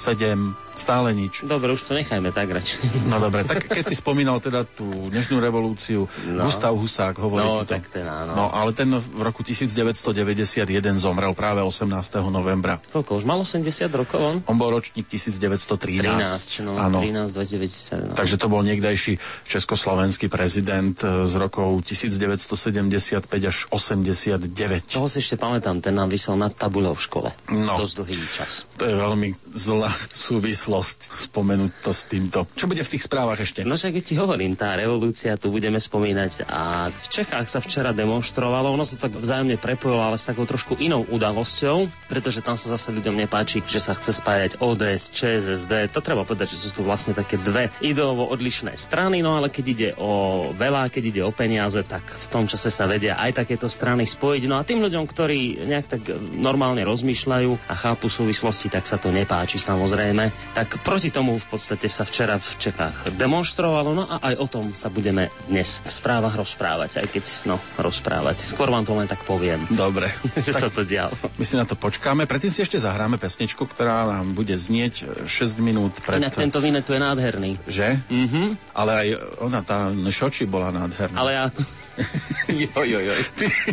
stále 0.74 1.09
nič. 1.11 1.43
Dobre, 1.43 1.70
už 1.70 1.84
to 1.84 1.93
nechajme 1.93 2.30
tak 2.30 2.49
radšej. 2.49 2.80
No 3.11 3.18
dobre, 3.18 3.43
tak 3.43 3.66
keď 3.66 3.84
si 3.84 3.93
spomínal 3.93 4.39
teda 4.39 4.66
tú 4.66 4.86
dnešnú 5.07 5.38
revolúciu, 5.38 6.05
No. 6.26 6.47
Gustav 6.47 6.74
Husák 6.74 7.14
hovorí 7.18 7.43
No, 7.43 7.61
to. 7.61 7.74
tak 7.74 7.88
ten 7.88 8.03
áno. 8.03 8.34
No, 8.34 8.45
ale 8.49 8.72
ten 8.72 8.89
v 8.89 9.22
roku 9.22 9.43
1991 9.43 10.66
zomrel 10.95 11.32
práve 11.32 11.61
18. 11.61 11.88
novembra. 12.26 12.80
Koľko? 12.89 13.20
Už 13.20 13.26
mal 13.26 13.38
80 13.38 13.86
rokov 13.93 14.20
on? 14.20 14.36
On 14.45 14.57
bol 14.57 14.72
ročník 14.72 15.05
13, 15.05 15.38
1913. 15.38 16.64
no, 16.64 16.76
Áno. 16.76 16.99
13, 16.99 17.30
2010. 17.30 18.09
No. 18.09 18.14
Takže 18.16 18.36
to 18.36 18.47
bol 18.47 18.61
niekdajší 18.61 19.20
československý 19.45 20.26
prezident 20.28 20.95
e, 20.99 21.26
z 21.26 21.34
rokov 21.36 21.84
1975 21.86 23.30
až 23.43 23.57
89. 23.70 24.49
Toho 24.89 25.07
si 25.07 25.18
ešte 25.20 25.36
pamätám, 25.36 25.80
ten 25.80 25.93
nám 25.93 26.09
vysel 26.09 26.34
nad 26.34 26.51
tabuľou 26.51 26.95
v 26.95 27.01
škole. 27.01 27.30
No. 27.53 27.77
Dosť 27.77 27.95
dlhý 28.01 28.17
čas. 28.33 28.65
To 28.81 28.89
je 28.89 28.95
veľmi 28.97 29.37
zlá 29.53 29.93
súvislosť 30.09 31.29
spomenúť 31.29 31.71
to 31.85 31.91
s 31.93 32.01
týmto. 32.09 32.49
Čo 32.57 32.65
bude 32.65 32.81
v 32.81 32.91
tých 32.97 33.05
správach 33.05 33.37
ešte? 33.37 33.61
No 33.61 33.77
však 33.77 33.93
keď 33.93 34.03
ti 34.03 34.15
hovorím, 34.17 34.57
tá 34.57 34.73
revolúcia, 34.73 35.37
tu 35.37 35.53
budeme 35.53 35.77
spomínať 35.77 36.49
a 36.49 36.89
v 36.89 37.07
Čechách 37.13 37.45
sa 37.45 37.61
včera 37.61 37.93
demonstrovalo, 37.93 38.73
ono 38.73 38.81
sa 38.81 38.97
to 38.97 39.05
tak 39.05 39.13
vzájomne 39.13 39.61
prepojilo, 39.61 40.01
ale 40.01 40.17
s 40.17 40.25
takou 40.25 40.49
trošku 40.49 40.81
inou 40.81 41.05
udalosťou, 41.05 42.09
pretože 42.09 42.41
tam 42.41 42.57
sa 42.57 42.73
zase 42.73 42.89
ľuďom 42.89 43.13
nepáči, 43.13 43.61
že 43.69 43.77
sa 43.77 43.93
chce 43.93 44.17
spájať 44.17 44.57
ODS, 44.57 45.13
ČSSD. 45.13 45.93
To 45.93 46.01
treba 46.01 46.25
povedať, 46.25 46.57
že 46.57 46.67
sú 46.67 46.81
tu 46.81 46.81
vlastne 46.81 47.13
také 47.13 47.37
dve 47.37 47.69
ideovo 47.85 48.25
odlišné 48.33 48.73
strany, 48.73 49.21
no 49.21 49.37
ale 49.37 49.53
keď 49.53 49.65
ide 49.69 49.89
o 50.01 50.49
veľa, 50.57 50.89
keď 50.89 51.03
ide 51.13 51.21
o 51.21 51.31
peniaze, 51.35 51.79
tak 51.85 52.01
v 52.01 52.27
tom 52.33 52.49
čase 52.49 52.73
sa 52.73 52.89
vedia 52.89 53.19
aj 53.21 53.45
takéto 53.45 53.69
strany 53.69 54.07
spojiť. 54.09 54.43
No 54.49 54.57
a 54.57 54.65
tým 54.65 54.81
ľuďom, 54.81 55.05
ktorí 55.05 55.67
nejak 55.67 55.87
tak 55.87 56.01
normálne 56.33 56.81
rozmýšľajú 56.87 57.42
a 57.67 57.73
chápu 57.75 58.07
súvislosti, 58.07 58.71
tak 58.71 58.87
sa 58.87 58.95
to 58.95 59.11
nepáči 59.11 59.59
samozrejme. 59.59 60.55
Tak 60.55 60.79
proti 60.81 61.11
tomu 61.11 61.35
v 61.35 61.47
podstate 61.51 61.91
sa 61.91 62.07
včera 62.07 62.39
v 62.39 62.49
Čechách 62.57 63.11
demonstrovalo, 63.15 63.91
no 63.91 64.03
a 64.07 64.23
aj 64.31 64.35
o 64.39 64.47
tom 64.47 64.65
sa 64.71 64.87
budeme 64.87 65.27
dnes 65.51 65.83
v 65.83 65.91
správach 65.91 66.35
rozprávať, 66.37 67.03
aj 67.03 67.07
keď, 67.11 67.23
no, 67.49 67.59
rozprávať. 67.75 68.47
Skôr 68.47 68.71
vám 68.71 68.87
to 68.87 68.95
len 68.95 69.07
tak 69.09 69.21
poviem, 69.27 69.67
Dobre. 69.83 70.07
že 70.39 70.55
sa 70.55 70.71
to 70.71 70.87
dialo. 70.87 71.13
My 71.35 71.43
si 71.43 71.59
na 71.59 71.67
to 71.67 71.75
počkáme. 71.75 72.23
Predtým 72.23 72.51
si 72.53 72.63
ešte 72.63 72.79
zahráme 72.79 73.19
pesničku, 73.19 73.67
ktorá 73.67 74.07
nám 74.07 74.31
bude 74.31 74.55
znieť 74.55 75.27
6 75.27 75.59
minút 75.59 75.97
pred... 76.05 76.23
Inak 76.23 76.39
tento 76.39 76.63
vinet 76.63 76.87
tu 76.87 76.95
je 76.95 77.01
nádherný. 77.01 77.59
Že? 77.67 77.99
Mhm. 78.07 78.43
Ale 78.71 78.91
aj 78.93 79.07
ona, 79.43 79.59
tá 79.65 79.91
šoči 79.91 80.47
bola 80.47 80.71
nádherná. 80.71 81.17
Ale 81.19 81.31
ja 81.33 81.45
jo, 82.63 82.81
jo, 82.81 82.99
jo. 82.99 83.13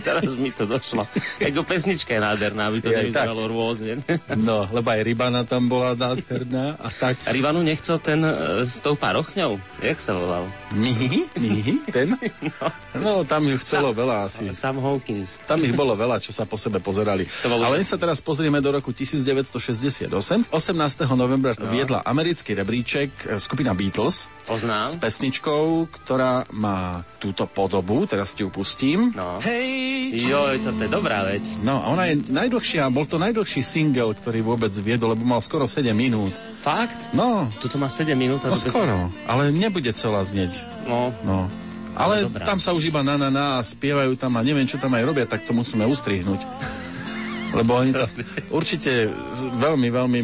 Teraz 0.00 0.34
mi 0.34 0.50
to 0.50 0.64
došlo. 0.64 1.08
Ego 1.38 1.62
pesnička 1.62 2.12
je 2.12 2.20
nádherná, 2.20 2.68
aby 2.68 2.78
to 2.78 2.90
nevyzeralo 2.90 3.46
rôzne. 3.46 4.00
No, 4.40 4.64
lebo 4.70 4.88
aj 4.88 5.00
Rybana 5.04 5.42
tam 5.44 5.68
bola 5.68 5.92
nádherná 5.92 6.76
a 6.76 6.88
tak. 6.88 7.20
A 7.26 7.30
Rivanu 7.30 7.60
nechcel 7.60 8.00
ten 8.00 8.20
e, 8.22 8.32
s 8.64 8.80
tou 8.80 8.96
parochňou? 8.96 9.60
Jak 9.84 9.98
sa 10.00 10.16
volal? 10.16 10.48
Nihy? 10.72 11.28
Nihy? 11.36 11.74
Ten? 11.88 12.16
No, 12.90 13.22
tam 13.22 13.46
ju 13.46 13.54
chcelo 13.62 13.94
veľa 13.94 14.26
asi. 14.26 14.50
Sam 14.50 14.82
Hawkins. 14.82 15.38
Tam 15.46 15.62
ich 15.62 15.70
bolo 15.70 15.94
veľa, 15.94 16.18
čo 16.18 16.34
sa 16.34 16.42
po 16.42 16.58
sebe 16.58 16.82
pozerali. 16.82 17.22
Ale 17.46 17.78
len 17.78 17.86
sa 17.86 17.94
teraz 17.94 18.18
pozrieme 18.18 18.58
do 18.58 18.74
roku 18.74 18.90
1968. 18.90 20.10
18. 20.50 20.50
novembra 21.14 21.54
No. 21.54 21.70
viedla 21.70 22.02
americký 22.02 22.56
rebríček 22.56 23.10
e, 23.26 23.38
skupina 23.38 23.76
Beatles 23.76 24.26
Poznám. 24.42 24.90
s 24.90 24.94
pesničkou, 24.98 25.86
ktorá 26.02 26.48
má 26.50 27.04
túto 27.20 27.44
podobu, 27.44 28.09
teraz 28.10 28.34
ti 28.34 28.42
ju 28.42 28.50
pustím. 28.50 29.14
No. 29.14 29.38
Joj, 30.10 30.58
toto 30.60 30.80
je 30.80 30.90
dobrá 30.90 31.22
vec. 31.22 31.46
No 31.62 31.78
a 31.78 31.86
ona 31.88 32.10
je 32.10 32.18
najdlhšia, 32.26 32.90
bol 32.90 33.06
to 33.06 33.16
najdlhší 33.16 33.62
single, 33.62 34.12
ktorý 34.12 34.42
vôbec 34.42 34.74
viedol, 34.74 35.14
lebo 35.14 35.22
mal 35.22 35.38
skoro 35.38 35.64
7 35.64 35.86
minút. 35.94 36.34
Fakt? 36.52 37.14
No, 37.14 37.46
Tuto 37.56 37.78
má 37.78 37.86
7 37.86 38.12
minút. 38.12 38.42
no 38.42 38.58
skoro, 38.58 39.08
ale 39.24 39.48
nebude 39.48 39.94
celá 39.94 40.20
znieť. 40.20 40.58
No, 40.84 41.14
No. 41.22 41.46
Ale 41.90 42.22
dobrá. 42.26 42.46
tam 42.46 42.56
sa 42.56 42.70
už 42.70 42.86
iba 42.86 43.02
na 43.02 43.14
na 43.14 43.28
na 43.28 43.58
a 43.58 43.66
spievajú 43.66 44.14
tam 44.14 44.32
a 44.34 44.46
neviem, 44.46 44.64
čo 44.64 44.78
tam 44.78 44.94
aj 44.94 45.04
robia, 45.04 45.26
tak 45.26 45.42
to 45.44 45.52
musíme 45.52 45.84
ustrihnúť. 45.84 46.38
Lebo 47.50 47.78
oni 47.78 47.90
to 47.92 48.06
určite 48.54 49.10
veľmi, 49.58 49.88
veľmi 49.90 50.20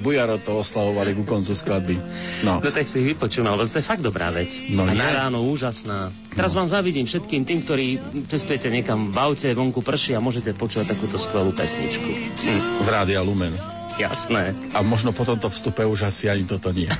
bujaro 0.00 0.40
to 0.40 0.64
oslavovali 0.64 1.12
ku 1.12 1.28
koncu 1.28 1.52
skladby. 1.52 1.96
No. 2.42 2.64
no 2.64 2.70
tak 2.72 2.88
si 2.88 3.04
ich 3.04 3.12
vypočul, 3.14 3.44
lebo 3.44 3.68
to 3.68 3.78
je 3.78 3.86
fakt 3.86 4.00
dobrá 4.00 4.32
vec. 4.32 4.56
No 4.72 4.88
a 4.88 4.92
na 4.96 5.12
ráno 5.12 5.44
úžasná. 5.44 6.08
Teraz 6.32 6.56
vám 6.56 6.64
zavidím 6.64 7.04
všetkým 7.04 7.44
tým, 7.44 7.60
ktorí 7.68 7.86
cestujete 8.32 8.72
niekam 8.72 9.12
v 9.12 9.18
aute, 9.20 9.48
vonku 9.52 9.84
prší 9.84 10.16
a 10.16 10.24
môžete 10.24 10.56
počúvať 10.56 10.96
takúto 10.96 11.20
skvelú 11.20 11.52
pesničku. 11.52 12.08
Hm, 12.40 12.80
Z 12.80 12.88
Rádia 12.88 13.20
Lumen. 13.20 13.52
jasné. 14.00 14.56
A 14.72 14.80
možno 14.80 15.12
po 15.12 15.28
tomto 15.28 15.52
vstupe 15.52 15.84
už 15.84 16.08
asi 16.08 16.32
ani 16.32 16.48
toto 16.48 16.72
nie. 16.72 16.88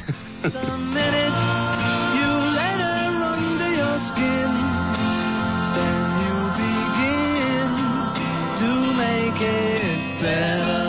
Skin, 4.00 4.59
it 9.42 10.20
better. 10.20 10.79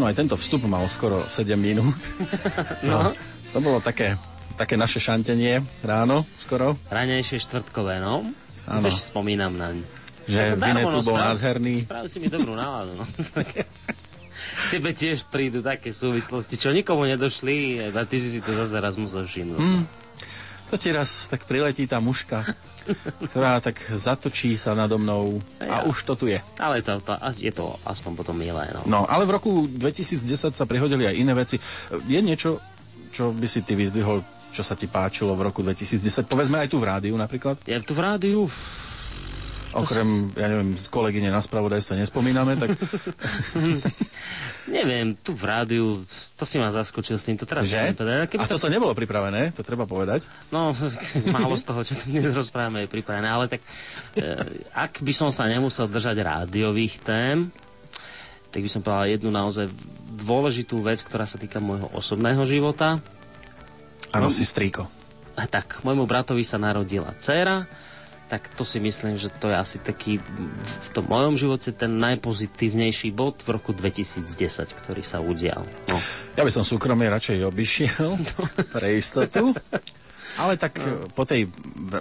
Áno, 0.00 0.08
aj 0.08 0.16
tento 0.16 0.32
vstup 0.32 0.64
mal 0.64 0.80
skoro 0.88 1.28
7 1.28 1.60
minút. 1.60 1.92
No. 2.88 3.12
To 3.52 3.60
bolo 3.60 3.84
také, 3.84 4.16
také 4.56 4.72
naše 4.80 4.96
šantenie 4.96 5.60
ráno 5.84 6.24
skoro, 6.40 6.80
Ranejšie 6.88 7.36
štvrtkové, 7.36 8.00
no. 8.00 8.24
Áno. 8.64 8.80
si 8.80 8.88
ešte 8.88 9.12
spomínam 9.12 9.52
naň. 9.52 9.84
že 10.24 10.56
Ako 10.56 10.64
Vine 10.64 10.80
darmo, 10.80 10.88
tu 10.88 10.96
no, 10.96 11.04
bol 11.04 11.16
správ- 11.20 11.28
nádherný. 11.36 11.74
Správ 11.84 12.04
si 12.08 12.16
mi 12.16 12.32
dobrú 12.32 12.56
náladu, 12.56 12.96
no. 12.96 13.04
Tebe 14.72 14.96
tiež 14.96 15.28
prídu 15.28 15.60
také 15.60 15.92
súvislosti, 15.92 16.56
čo 16.56 16.72
nikomu 16.72 17.04
nedošli, 17.04 17.92
a 17.92 18.00
ty 18.08 18.16
si 18.16 18.32
si 18.32 18.40
to 18.40 18.56
zase 18.56 18.80
raz 18.80 18.96
musel 18.96 19.28
všimnúť. 19.28 19.60
Mm. 19.60 19.84
To 20.72 20.74
ti 20.80 20.96
raz 20.96 21.28
tak 21.28 21.44
priletí 21.44 21.84
tá 21.84 22.00
muška, 22.00 22.56
ktorá 23.22 23.58
tak 23.58 23.80
zatočí 23.90 24.54
sa 24.54 24.72
nado 24.72 24.96
mnou 24.96 25.38
a 25.58 25.82
Ja. 25.82 25.88
už 25.88 26.04
to 26.04 26.14
tu 26.14 26.24
je. 26.26 26.38
Ale 26.56 26.80
to, 26.80 26.98
to, 26.98 27.12
je 27.36 27.50
to 27.50 27.76
aspoň 27.82 28.12
potom 28.14 28.34
milé, 28.34 28.70
no. 28.72 28.80
No, 28.84 29.00
ale 29.04 29.24
v 29.24 29.34
roku 29.34 29.50
2010 29.66 30.52
sa 30.52 30.64
prihodili 30.64 31.06
aj 31.06 31.14
iné 31.14 31.32
veci. 31.32 31.56
Je 32.04 32.18
niečo, 32.18 32.58
čo 33.10 33.30
by 33.30 33.46
si 33.46 33.62
ty 33.62 33.74
vyzdvihol, 33.74 34.22
čo 34.50 34.62
sa 34.62 34.74
ti 34.74 34.86
páčilo 34.86 35.34
v 35.34 35.46
roku 35.46 35.62
2010? 35.62 36.26
Povedzme 36.26 36.58
aj 36.58 36.68
tu 36.68 36.78
v 36.78 36.86
rádiu 36.86 37.14
napríklad. 37.14 37.58
Ja 37.64 37.78
tu 37.78 37.94
v 37.94 38.02
rádiu, 38.02 38.40
Okrem, 39.70 40.34
ja 40.34 40.46
neviem, 40.46 40.74
kolegyne 40.88 41.30
na 41.30 41.38
spravodajstve 41.38 41.94
nespomíname, 41.96 42.58
tak 42.58 42.74
neviem, 44.76 45.14
tu 45.14 45.30
v 45.32 45.44
rádiu, 45.44 45.86
to 46.34 46.42
si 46.42 46.58
ma 46.58 46.70
zaskočil 46.70 47.14
s 47.14 47.22
týmto 47.22 47.46
teraz. 47.46 47.66
že? 47.66 47.94
povedať. 47.94 48.26
Keby 48.28 48.42
A 48.42 48.50
to, 48.50 48.58
toto 48.58 48.66
nebolo 48.66 48.92
pripravené, 48.92 49.54
to 49.54 49.62
treba 49.62 49.86
povedať. 49.86 50.26
No, 50.50 50.74
málo 51.34 51.54
z 51.54 51.64
toho, 51.64 51.80
čo 51.82 51.94
tu 51.94 52.10
dnes 52.10 52.30
rozprávame, 52.30 52.84
je 52.84 52.90
pripravené, 52.90 53.28
ale 53.30 53.46
tak 53.46 53.60
e, 54.14 54.26
ak 54.74 55.00
by 55.00 55.12
som 55.14 55.30
sa 55.30 55.46
nemusel 55.46 55.86
držať 55.86 56.18
rádiových 56.18 56.98
tém, 57.00 57.54
tak 58.50 58.60
by 58.60 58.70
som 58.70 58.82
povedal 58.82 59.06
jednu 59.08 59.30
naozaj 59.30 59.70
dôležitú 60.20 60.82
vec, 60.82 60.98
ktorá 61.00 61.24
sa 61.24 61.38
týka 61.38 61.62
môjho 61.62 61.86
osobného 61.94 62.42
života. 62.42 62.98
Áno, 64.10 64.26
No. 64.26 64.34
si 64.34 64.42
strýko. 64.42 64.90
Tak, 65.40 65.86
môjmu 65.86 66.04
bratovi 66.04 66.42
sa 66.42 66.58
narodila 66.58 67.14
dcéra, 67.16 67.64
tak 68.30 68.46
to 68.54 68.62
si 68.62 68.78
myslím, 68.78 69.18
že 69.18 69.26
to 69.28 69.50
je 69.50 69.56
asi 69.58 69.76
taký 69.76 70.22
v 70.80 70.88
tom 70.94 71.02
mojom 71.04 71.34
živote 71.34 71.74
ten 71.74 71.98
najpozitívnejší 71.98 73.10
bod 73.10 73.42
v 73.42 73.58
roku 73.58 73.74
2010, 73.74 74.22
ktorý 74.70 75.02
sa 75.02 75.18
udial. 75.18 75.66
No. 75.90 75.98
Ja 76.34 76.46
by 76.46 76.50
som 76.50 76.62
súkromie 76.62 77.10
radšej 77.10 77.42
obišiel 77.42 78.10
pre 78.74 78.94
istotu. 78.94 79.50
Ale 80.30 80.54
tak 80.54 80.78
No. 80.78 80.86
e, 80.86 81.10
po 81.10 81.26
tej, 81.26 81.50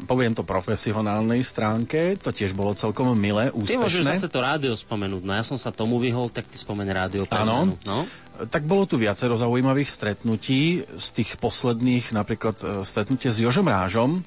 poviem 0.06 0.32
to, 0.32 0.46
profesionálnej 0.46 1.42
stránke, 1.42 2.14
to 2.16 2.30
tiež 2.30 2.54
bolo 2.54 2.78
celkom 2.78 3.18
milé, 3.18 3.50
Ty 3.50 3.58
môžeš 3.76 4.06
úspešné. 4.06 4.16
zase 4.16 4.30
to 4.30 4.40
rádio 4.40 4.78
spomenúť, 4.78 5.26
no 5.26 5.34
ja 5.34 5.42
som 5.42 5.58
sa 5.58 5.74
tomu 5.74 5.98
vyhol, 5.98 6.30
tak 6.30 6.46
ty 6.46 6.54
spomeň 6.54 6.88
rádio 6.94 7.26
Áno. 7.34 7.74
No? 7.90 8.06
Tak 8.48 8.70
bolo 8.70 8.86
tu 8.86 8.96
viacero 8.96 9.34
zaujímavých 9.34 9.90
stretnutí 9.90 10.86
z 10.86 11.08
tých 11.10 11.42
posledných, 11.42 12.14
napríklad 12.14 12.56
e, 12.62 12.66
stretnutie 12.86 13.34
s 13.34 13.42
Jožom 13.42 13.66
Rážom, 13.66 14.22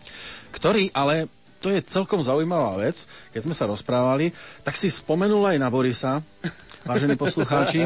ktorý 0.51 0.91
ale, 0.93 1.31
to 1.63 1.71
je 1.71 1.79
celkom 1.87 2.19
zaujímavá 2.19 2.83
vec, 2.83 3.07
keď 3.31 3.41
sme 3.47 3.55
sa 3.55 3.71
rozprávali, 3.71 4.35
tak 4.67 4.75
si 4.75 4.91
spomenul 4.91 5.47
aj 5.47 5.57
na 5.63 5.71
Borisa, 5.71 6.19
vážení 6.85 7.17
poslucháči, 7.17 7.85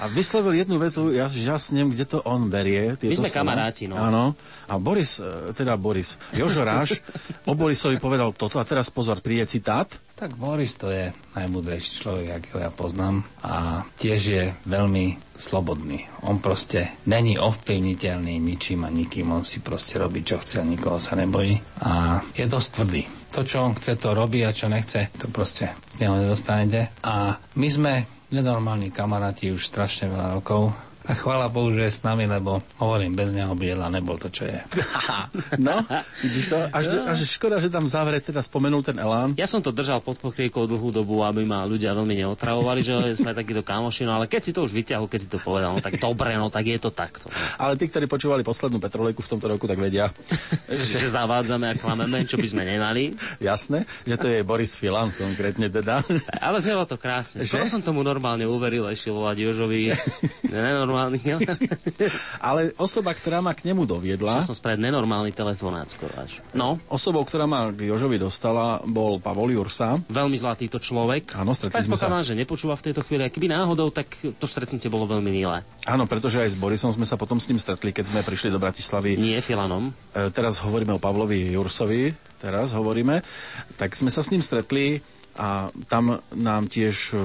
a 0.00 0.08
vyslovil 0.08 0.64
jednu 0.64 0.80
vetu, 0.80 1.12
ja 1.12 1.28
žasnem, 1.28 1.92
kde 1.92 2.08
to 2.08 2.18
on 2.24 2.48
berie. 2.48 2.96
Tieto 2.96 3.22
sme 3.22 3.28
slova. 3.28 3.38
kamaráti, 3.44 3.84
no. 3.86 3.94
Áno. 3.94 4.32
A 4.66 4.74
Boris, 4.80 5.20
e, 5.20 5.52
teda 5.52 5.76
Boris, 5.76 6.16
Jožo 6.32 6.64
Ráž 6.64 7.04
o 7.44 7.52
Borisovi 7.52 8.00
povedal 8.00 8.32
toto, 8.32 8.56
a 8.56 8.64
teraz 8.64 8.88
pozor, 8.88 9.20
príde 9.20 9.44
citát. 9.44 9.86
Tak 10.16 10.34
Boris 10.34 10.74
to 10.74 10.88
je 10.88 11.12
najmudrejší 11.36 11.90
človek, 12.02 12.26
akého 12.34 12.58
ja 12.66 12.70
poznám 12.72 13.26
a 13.46 13.86
tiež 14.00 14.20
je 14.22 14.44
veľmi 14.64 15.18
slobodný. 15.36 16.08
On 16.24 16.38
proste 16.42 16.98
není 17.04 17.36
ovplyvniteľný 17.36 18.38
ničím 18.42 18.82
a 18.82 18.90
nikým, 18.90 19.28
on 19.28 19.44
si 19.44 19.60
proste 19.60 20.02
robí, 20.02 20.24
čo 20.24 20.40
chce, 20.40 20.62
a 20.62 20.64
nikoho 20.64 21.02
sa 21.02 21.18
nebojí 21.18 21.58
a 21.84 22.22
je 22.32 22.46
dosť 22.48 22.68
tvrdý. 22.74 23.02
To, 23.32 23.40
čo 23.44 23.64
on 23.64 23.72
chce, 23.78 23.96
to 23.96 24.12
robí 24.12 24.44
a 24.44 24.52
čo 24.54 24.68
nechce, 24.68 25.08
to 25.16 25.26
proste 25.30 25.72
z 25.88 26.04
neho 26.04 26.20
nedostanete. 26.20 26.92
A 27.02 27.40
my 27.56 27.68
sme 27.70 28.21
nenormálni 28.32 28.88
kamaráti 28.88 29.52
už 29.52 29.60
strašne 29.62 30.08
veľa 30.08 30.40
rokov 30.40 30.72
A 31.02 31.12
chvála 31.18 31.50
Bohu, 31.50 31.74
že 31.74 31.88
je 31.88 31.92
s 31.98 32.00
nami, 32.06 32.30
lebo 32.30 32.62
hovorím, 32.78 33.18
bez 33.18 33.34
neho 33.34 33.50
by 33.58 33.74
jedla 33.74 33.88
nebol 33.90 34.14
to, 34.18 34.30
čo 34.30 34.46
je. 34.46 34.58
No, 35.56 35.84
vidíš 36.20 36.52
to? 36.52 36.58
Až, 36.72 36.84
až 37.08 37.18
škoda, 37.24 37.60
že 37.60 37.68
tam 37.68 37.86
v 37.86 37.92
závere 37.92 38.18
teda 38.20 38.40
spomenul 38.40 38.84
ten 38.84 38.96
elán. 38.98 39.36
Ja 39.36 39.46
som 39.48 39.60
to 39.60 39.72
držal 39.72 40.00
pod 40.00 40.18
pokrývkou 40.18 40.64
dlhú 40.64 40.92
dobu, 40.92 41.20
aby 41.24 41.44
ma 41.44 41.64
ľudia 41.68 41.92
veľmi 41.92 42.18
neotravovali, 42.24 42.80
že 42.80 42.94
sme 43.20 43.36
takíto 43.36 43.60
kamoši, 43.64 44.08
no 44.08 44.16
ale 44.16 44.26
keď 44.28 44.40
si 44.40 44.52
to 44.52 44.64
už 44.64 44.72
vyťahol, 44.72 45.06
keď 45.08 45.20
si 45.20 45.28
to 45.28 45.38
povedal, 45.40 45.76
no 45.76 45.80
tak 45.80 46.00
dobre, 46.00 46.34
no 46.36 46.48
tak 46.48 46.68
je 46.68 46.78
to 46.80 46.90
takto. 46.92 47.28
No. 47.28 47.36
Ale 47.60 47.76
tí, 47.76 47.88
ktorí 47.88 48.08
počúvali 48.08 48.42
poslednú 48.44 48.80
Petrolejku 48.80 49.20
v 49.24 49.30
tomto 49.36 49.46
roku, 49.50 49.64
tak 49.68 49.78
vedia. 49.80 50.10
Že, 50.72 51.04
že 51.04 51.08
zavádzame 51.12 51.68
a 51.68 51.74
klameme, 51.76 52.24
čo 52.24 52.40
by 52.40 52.48
sme 52.48 52.64
nemali. 52.64 53.12
Jasné, 53.44 53.84
že 54.08 54.16
to 54.16 54.24
je 54.24 54.40
Boris 54.40 54.72
Filan 54.72 55.12
konkrétne 55.12 55.68
teda. 55.68 56.00
Ale 56.40 56.64
znelo 56.64 56.88
to 56.88 56.96
krásne. 56.96 57.44
Skoro 57.44 57.68
som 57.68 57.84
tomu 57.84 58.00
normálne 58.00 58.48
uveril, 58.48 58.88
ešte 58.88 59.12
volať 59.12 59.36
Jožovi. 59.36 59.92
Nenormálny. 60.92 61.18
Ale 62.52 62.60
osoba, 62.76 63.16
ktorá 63.16 63.40
ma 63.40 63.56
k 63.56 63.64
nemu 63.64 63.88
doviedla, 63.88 64.44
Že 64.44 64.52
som 64.52 64.56
spravil 64.56 64.84
nenormálny 64.84 65.32
telefonát 65.32 65.88
skoro 65.88 66.12
až. 66.20 66.44
No, 66.52 66.76
osobou, 66.92 67.24
ktorá 67.24 67.48
ma 67.48 67.72
k 67.72 67.88
Jožovi 67.88 68.20
dostala, 68.20 68.84
bol 68.84 69.16
Pavol 69.18 69.48
Jursa. 69.56 69.96
veľmi 70.12 70.36
zlatý 70.36 70.68
to 70.68 70.76
človek. 70.76 71.32
Áno, 71.32 71.56
stretli 71.56 71.80
sme 71.84 71.96
sa. 71.96 72.12
Že 72.12 72.36
nepočúva 72.36 72.76
v 72.76 72.92
tejto 72.92 73.00
chvíli. 73.02 73.24
A 73.24 73.32
keby 73.32 73.48
náhodou, 73.48 73.88
tak 73.88 74.12
to 74.20 74.44
stretnutie 74.44 74.92
bolo 74.92 75.08
veľmi 75.08 75.32
milé. 75.32 75.64
Áno, 75.88 76.04
pretože 76.04 76.38
aj 76.38 76.54
s 76.54 76.56
Borisom 76.60 76.92
sme 76.92 77.08
sa 77.08 77.16
potom 77.16 77.40
s 77.40 77.48
ním 77.48 77.56
stretli, 77.58 77.90
keď 77.90 78.12
sme 78.12 78.20
prišli 78.20 78.52
do 78.52 78.60
Bratislavy. 78.60 79.16
Nie 79.16 79.40
Filanom. 79.40 79.90
E, 80.12 80.28
teraz 80.28 80.60
hovoríme 80.60 80.94
o 80.94 81.00
Pavlovi 81.00 81.56
Jursovi, 81.56 82.12
teraz 82.38 82.76
hovoríme. 82.76 83.24
Tak 83.80 83.96
sme 83.96 84.12
sa 84.12 84.20
s 84.20 84.30
ním 84.30 84.44
stretli 84.44 85.00
a 85.32 85.72
tam 85.88 86.20
nám 86.36 86.68
tiež 86.68 86.96
e, 87.12 87.18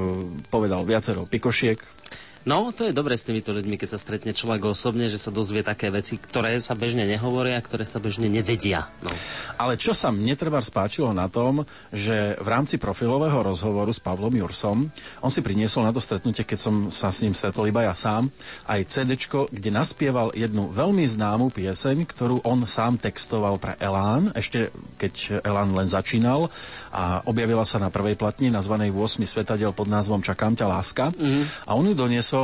povedal 0.47 0.88
viacero 0.88 1.28
pikošiek, 1.28 1.96
No, 2.47 2.71
to 2.71 2.87
je 2.87 2.95
dobre 2.95 3.19
s 3.19 3.27
týmito 3.27 3.51
ľuďmi, 3.51 3.75
keď 3.75 3.89
sa 3.91 3.99
stretne 3.99 4.31
človek 4.31 4.71
osobne, 4.71 5.11
že 5.11 5.19
sa 5.19 5.35
dozvie 5.35 5.67
také 5.67 5.91
veci, 5.91 6.15
ktoré 6.15 6.55
sa 6.63 6.79
bežne 6.79 7.03
nehovoria, 7.03 7.59
ktoré 7.59 7.83
sa 7.83 7.99
bežne 7.99 8.31
nevedia. 8.31 8.87
No. 9.03 9.11
Ale 9.59 9.75
čo 9.75 9.91
sa 9.91 10.15
mne 10.15 10.31
treba 10.39 10.63
spáčilo 10.63 11.11
na 11.11 11.27
tom, 11.27 11.67
že 11.91 12.39
v 12.39 12.47
rámci 12.47 12.79
profilového 12.79 13.35
rozhovoru 13.43 13.91
s 13.91 13.99
Pavlom 13.99 14.31
Jursom, 14.31 14.87
on 15.19 15.27
si 15.27 15.43
priniesol 15.43 15.83
na 15.83 15.91
to 15.91 15.99
stretnutie, 15.99 16.47
keď 16.47 16.55
som 16.55 16.75
sa 16.87 17.11
s 17.11 17.19
ním 17.19 17.35
stretol 17.35 17.67
iba 17.67 17.83
ja 17.83 17.91
sám, 17.91 18.31
aj 18.63 18.79
CD, 18.87 19.19
kde 19.51 19.67
naspieval 19.67 20.31
jednu 20.31 20.71
veľmi 20.71 21.03
známu 21.03 21.51
pieseň, 21.51 22.07
ktorú 22.07 22.47
on 22.47 22.63
sám 22.63 22.95
textoval 22.95 23.59
pre 23.59 23.75
Elán, 23.83 24.31
ešte 24.31 24.71
keď 24.95 25.43
Elán 25.43 25.75
len 25.75 25.91
začínal 25.91 26.47
a 26.95 27.27
objavila 27.27 27.67
sa 27.67 27.75
na 27.75 27.91
prvej 27.91 28.15
platni 28.15 28.47
nazvanej 28.47 28.95
8 28.95 29.19
svetadiel 29.27 29.75
pod 29.75 29.91
názvom 29.91 30.23
Čakám 30.23 30.55
ťa 30.55 30.65
láska. 30.71 31.11
Mm-hmm. 31.11 31.67
A 31.67 31.71
on 31.75 31.91
ju 31.91 31.95
doniesol 31.97 32.36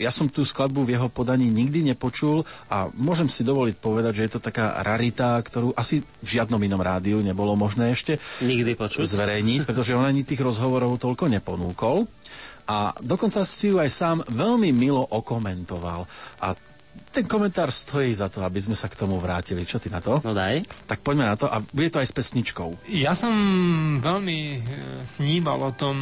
ja 0.00 0.08
som 0.08 0.26
tú 0.26 0.42
skladbu 0.42 0.88
v 0.88 0.96
jeho 0.96 1.08
podaní 1.12 1.52
nikdy 1.52 1.84
nepočul 1.92 2.48
a 2.72 2.88
môžem 2.96 3.28
si 3.28 3.44
dovoliť 3.44 3.76
povedať, 3.76 4.12
že 4.16 4.24
je 4.26 4.32
to 4.38 4.40
taká 4.40 4.80
rarita, 4.80 5.36
ktorú 5.38 5.76
asi 5.76 6.00
v 6.00 6.28
žiadnom 6.28 6.58
inom 6.58 6.80
rádiu 6.80 7.20
nebolo 7.20 7.52
možné 7.54 7.92
ešte 7.92 8.16
Nikdy 8.40 8.72
počuť. 8.74 9.04
zverejniť, 9.04 9.60
pretože 9.68 9.92
on 9.92 10.08
ani 10.08 10.24
tých 10.24 10.40
rozhovorov 10.40 10.96
toľko 10.96 11.28
neponúkol. 11.28 12.08
A 12.62 12.94
dokonca 13.02 13.42
si 13.42 13.74
ju 13.74 13.82
aj 13.82 13.90
sám 13.90 14.18
veľmi 14.30 14.70
milo 14.70 15.02
okomentoval. 15.02 16.06
A 16.40 16.54
ten 17.12 17.28
komentár 17.28 17.68
stojí 17.68 18.16
za 18.16 18.32
to, 18.32 18.40
aby 18.40 18.56
sme 18.56 18.72
sa 18.72 18.88
k 18.88 18.96
tomu 18.96 19.20
vrátili. 19.20 19.68
Čo 19.68 19.76
ty 19.76 19.92
na 19.92 20.00
to? 20.00 20.24
No 20.24 20.32
daj. 20.32 20.64
Tak 20.88 21.04
poďme 21.04 21.28
na 21.28 21.36
to 21.36 21.44
a 21.44 21.60
bude 21.60 21.92
to 21.92 22.00
aj 22.00 22.08
s 22.08 22.16
pesničkou. 22.16 22.88
Ja 22.88 23.12
som 23.12 23.30
veľmi 24.00 24.38
e, 24.40 24.58
sníval 25.04 25.60
o 25.60 25.76
tom 25.76 25.96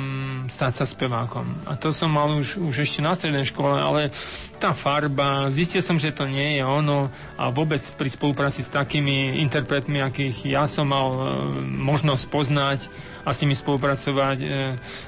stať 0.46 0.72
sa 0.80 0.84
spevákom. 0.86 1.66
A 1.66 1.74
to 1.74 1.90
som 1.90 2.14
mal 2.14 2.30
už, 2.30 2.62
už 2.62 2.86
ešte 2.86 3.02
na 3.02 3.18
strednej 3.18 3.44
škole, 3.50 3.74
ale 3.74 4.14
tá 4.62 4.70
farba, 4.70 5.50
zistil 5.50 5.82
som, 5.82 5.98
že 5.98 6.14
to 6.14 6.30
nie 6.30 6.60
je 6.60 6.62
ono 6.62 7.10
a 7.34 7.50
vôbec 7.50 7.82
pri 7.98 8.06
spolupráci 8.06 8.62
s 8.62 8.70
takými 8.70 9.42
interpretmi, 9.42 9.98
akých 9.98 10.46
ja 10.46 10.70
som 10.70 10.86
mal 10.86 11.08
e, 11.10 11.20
možnosť 11.66 12.24
poznať 12.30 12.80
a 13.24 13.30
s 13.32 13.40
nimi 13.44 13.52
spolupracovať, 13.52 14.38
e, 14.40 14.46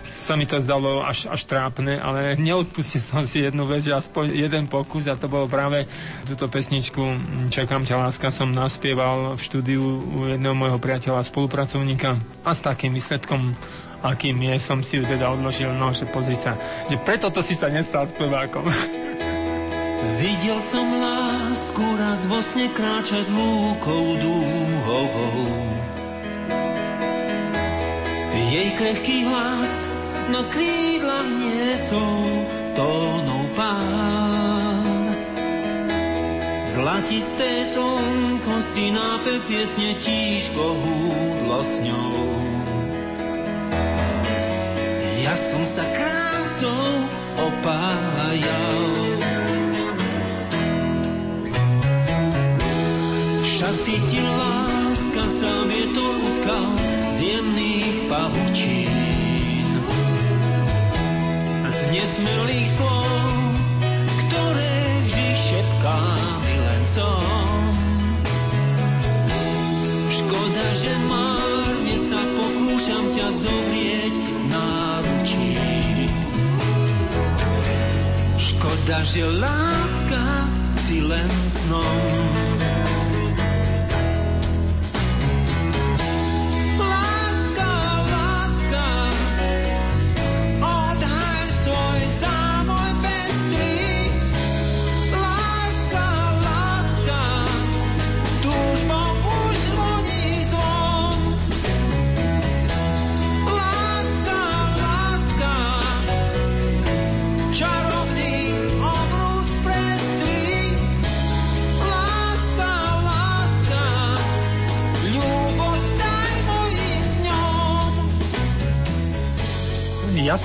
sa 0.05 0.37
mi 0.37 0.45
to 0.45 0.61
zdalo 0.61 1.01
až, 1.01 1.33
až 1.33 1.43
trápne, 1.49 1.97
ale 1.97 2.37
neodpustil 2.37 3.01
som 3.01 3.25
si 3.25 3.45
jednu 3.45 3.65
vec, 3.65 3.85
že 3.85 3.97
aspoň 3.97 4.37
jeden 4.37 4.65
pokus 4.69 5.09
a 5.09 5.17
to 5.17 5.29
bolo 5.29 5.49
práve 5.49 5.89
túto 6.29 6.49
pesničku 6.49 7.01
Čakám 7.49 7.85
ťa 7.85 7.97
láska 8.09 8.29
som 8.33 8.53
naspieval 8.53 9.37
v 9.37 9.41
štúdiu 9.41 9.83
u 9.83 10.19
jedného 10.29 10.57
môjho 10.57 10.81
priateľa 10.81 11.21
a 11.21 11.29
spolupracovníka 11.29 12.17
a 12.45 12.51
s 12.53 12.61
takým 12.65 12.93
výsledkom 12.93 13.53
akým 14.03 14.35
je, 14.35 14.55
som 14.59 14.83
si 14.83 14.99
ju 14.99 15.07
teda 15.07 15.31
odložil, 15.31 15.71
no, 15.79 15.95
že 15.95 16.11
pozri 16.11 16.35
sa, 16.35 16.59
že 16.91 16.99
preto 16.99 17.31
to 17.31 17.39
si 17.39 17.55
sa 17.55 17.71
nestal 17.71 18.03
spevákom. 18.03 18.67
Videl 20.19 20.59
som 20.59 20.87
lásku 20.99 21.87
raz 21.95 22.27
vo 22.27 22.43
sne 22.43 22.67
kráčať 22.75 23.31
lúkou 23.31 24.19
dúhovou. 24.19 25.47
Jej 28.33 28.71
krehký 28.81 29.29
hlas 29.29 29.75
na 30.33 30.41
krídlach 30.49 31.29
niesol 31.37 32.29
tónov 32.73 33.45
pár. 33.53 35.13
Zlatisté 36.73 37.69
slnko 37.69 38.55
si 38.65 38.89
nápe 38.89 39.45
piesne 39.45 39.93
tížko 40.01 40.65
húdlo 40.81 41.61
s 41.61 41.75
ňou. 41.85 42.25
Ja 45.21 45.37
som 45.37 45.63
sa 45.69 45.85
krásou 45.93 46.89
opájal. 47.37 48.81
Šaty 53.45 53.97
ti 54.09 54.21
láska 54.25 55.25
sám 55.29 55.69
je 55.69 55.85
to 55.93 56.05
utkal 56.09 56.82
pavučín 58.13 59.69
a 61.65 61.69
z 61.73 61.81
nesmelých 61.97 62.69
slov, 62.77 63.09
ktoré 64.29 64.77
vždy 65.09 65.29
šepká 65.33 66.01
milencom. 66.45 67.57
Škoda, 70.13 70.67
že 70.77 70.93
márne 71.09 71.97
sa 72.05 72.21
pokúšam 72.37 73.05
ťa 73.17 73.29
zovrieť 73.33 74.15
náručí. 74.53 75.57
Škoda, 78.37 78.99
že 79.09 79.25
láska 79.25 80.25
si 80.77 81.01
len 81.01 81.31
snom. 81.49 82.32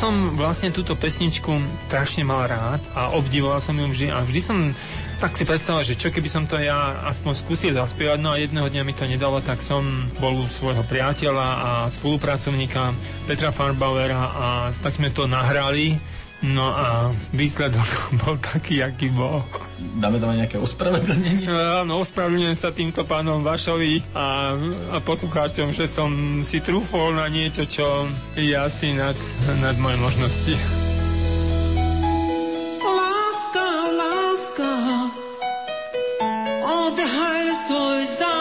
Som 0.08 0.40
vlastne 0.40 0.72
túto 0.72 0.96
pesničku 0.96 1.52
strašne 1.92 2.24
mal 2.24 2.48
rád 2.48 2.80
a 2.96 3.12
obdivoval 3.12 3.60
som 3.60 3.76
ju 3.76 3.92
vždy. 3.92 4.08
A 4.08 4.24
vždy 4.24 4.40
som 4.40 4.72
tak 5.20 5.36
si 5.36 5.44
predstavoval, 5.44 5.84
že 5.84 6.00
čo 6.00 6.16
keby 6.16 6.32
som 6.32 6.48
to 6.48 6.56
ja 6.56 7.04
aspoň 7.12 7.36
skúsil 7.36 7.76
zaspievať, 7.76 8.16
no 8.24 8.32
a 8.32 8.40
jedného 8.40 8.72
dňa 8.72 8.88
mi 8.88 8.96
to 8.96 9.04
nedalo, 9.04 9.44
tak 9.44 9.60
som 9.60 10.08
bol 10.24 10.32
u 10.32 10.48
svojho 10.48 10.88
priateľa 10.88 11.48
a 11.60 11.70
spolupracovníka 11.92 12.96
Petra 13.28 13.52
Farbauera 13.52 14.32
a 14.32 14.48
tak 14.80 14.96
sme 14.96 15.12
to 15.12 15.28
nahrali, 15.28 16.00
no 16.40 16.72
a 16.72 17.12
výsledok 17.36 17.90
bol 18.24 18.40
taký, 18.40 18.88
aký 18.88 19.12
bol. 19.12 19.44
Dáme 19.78 20.18
tam 20.18 20.34
aj 20.34 20.38
nejaké 20.46 20.58
ospravedlnenie? 20.58 21.46
Áno, 21.86 22.02
ospravedlňujem 22.02 22.58
sa 22.58 22.74
týmto 22.74 23.06
pánom 23.06 23.46
Vašovi 23.46 24.02
a, 24.18 24.58
a 24.94 24.98
poslucháčom, 25.02 25.74
že 25.74 25.86
som 25.86 26.42
si 26.42 26.58
trúfol 26.62 27.14
na 27.14 27.30
niečo, 27.30 27.70
čo 27.70 27.86
je 28.34 28.58
asi 28.58 28.98
nad, 28.98 29.14
nad 29.62 29.78
moje 29.78 29.98
možnosti. 30.02 30.54
Láska, 32.82 33.68
láska, 33.94 34.72
odhaľ 36.66 37.46
svoj 37.70 38.02
zámoj 38.18 38.37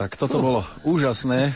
tak 0.00 0.16
toto 0.16 0.40
bolo 0.40 0.64
úžasné. 0.88 1.52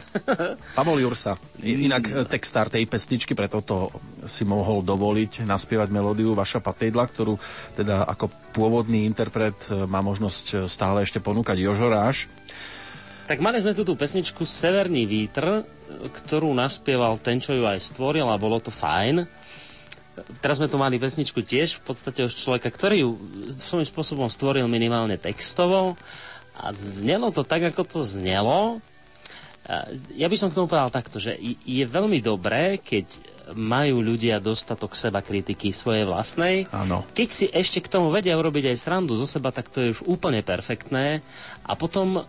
Pavol 0.77 1.01
Jursa, 1.01 1.41
inak 1.65 2.05
e, 2.13 2.13
textár 2.29 2.69
tej 2.69 2.85
pesničky, 2.85 3.33
preto 3.33 3.65
to 3.65 3.89
si 4.29 4.45
mohol 4.45 4.85
dovoliť 4.85 5.49
naspievať 5.49 5.89
melódiu 5.89 6.37
Vaša 6.37 6.61
patejdla, 6.61 7.09
ktorú 7.09 7.41
teda 7.73 8.05
ako 8.05 8.29
pôvodný 8.53 9.09
interpret 9.09 9.57
e, 9.73 9.89
má 9.89 10.05
možnosť 10.05 10.47
e, 10.53 10.55
stále 10.69 11.09
ešte 11.09 11.25
ponúkať 11.25 11.57
Jožoráš. 11.57 12.29
Tak 13.25 13.41
mali 13.41 13.65
sme 13.65 13.73
tu 13.73 13.81
tú 13.81 13.97
pesničku 13.97 14.45
Severný 14.45 15.09
vítr, 15.09 15.65
ktorú 16.05 16.53
naspieval 16.53 17.17
ten, 17.25 17.41
čo 17.41 17.57
ju 17.57 17.65
aj 17.65 17.81
stvoril 17.81 18.29
a 18.29 18.37
bolo 18.37 18.61
to 18.61 18.69
fajn. 18.69 19.25
Teraz 20.45 20.61
sme 20.61 20.69
tu 20.69 20.77
mali 20.77 21.01
pesničku 21.01 21.41
tiež 21.41 21.81
v 21.81 21.83
podstate 21.89 22.29
už 22.29 22.37
človeka, 22.37 22.69
ktorý 22.69 23.09
ju 23.09 23.11
svojím 23.57 23.89
spôsobom 23.89 24.29
stvoril 24.29 24.69
minimálne 24.69 25.17
textovo 25.17 25.97
a 26.55 26.71
znelo 26.71 27.35
to 27.35 27.43
tak, 27.43 27.67
ako 27.75 27.83
to 27.83 28.01
znelo. 28.07 28.79
Ja 30.15 30.29
by 30.29 30.37
som 30.37 30.53
k 30.53 30.57
tomu 30.61 30.69
povedal 30.69 30.93
takto, 30.93 31.17
že 31.19 31.35
je 31.65 31.85
veľmi 31.89 32.21
dobré, 32.21 32.79
keď 32.79 33.35
majú 33.53 34.01
ľudia 34.01 34.41
dostatok 34.41 34.97
seba 34.97 35.21
kritiky 35.21 35.73
svojej 35.73 36.09
vlastnej. 36.09 36.65
Áno. 36.73 37.05
Keď 37.13 37.29
si 37.29 37.47
ešte 37.53 37.85
k 37.85 37.93
tomu 37.93 38.09
vedia 38.09 38.41
urobiť 38.41 38.73
aj 38.73 38.81
srandu 38.81 39.17
zo 39.21 39.29
seba, 39.29 39.53
tak 39.53 39.69
to 39.69 39.85
je 39.85 39.93
už 39.93 40.09
úplne 40.09 40.41
perfektné. 40.41 41.21
A 41.65 41.73
potom 41.77 42.21
a, 42.21 42.25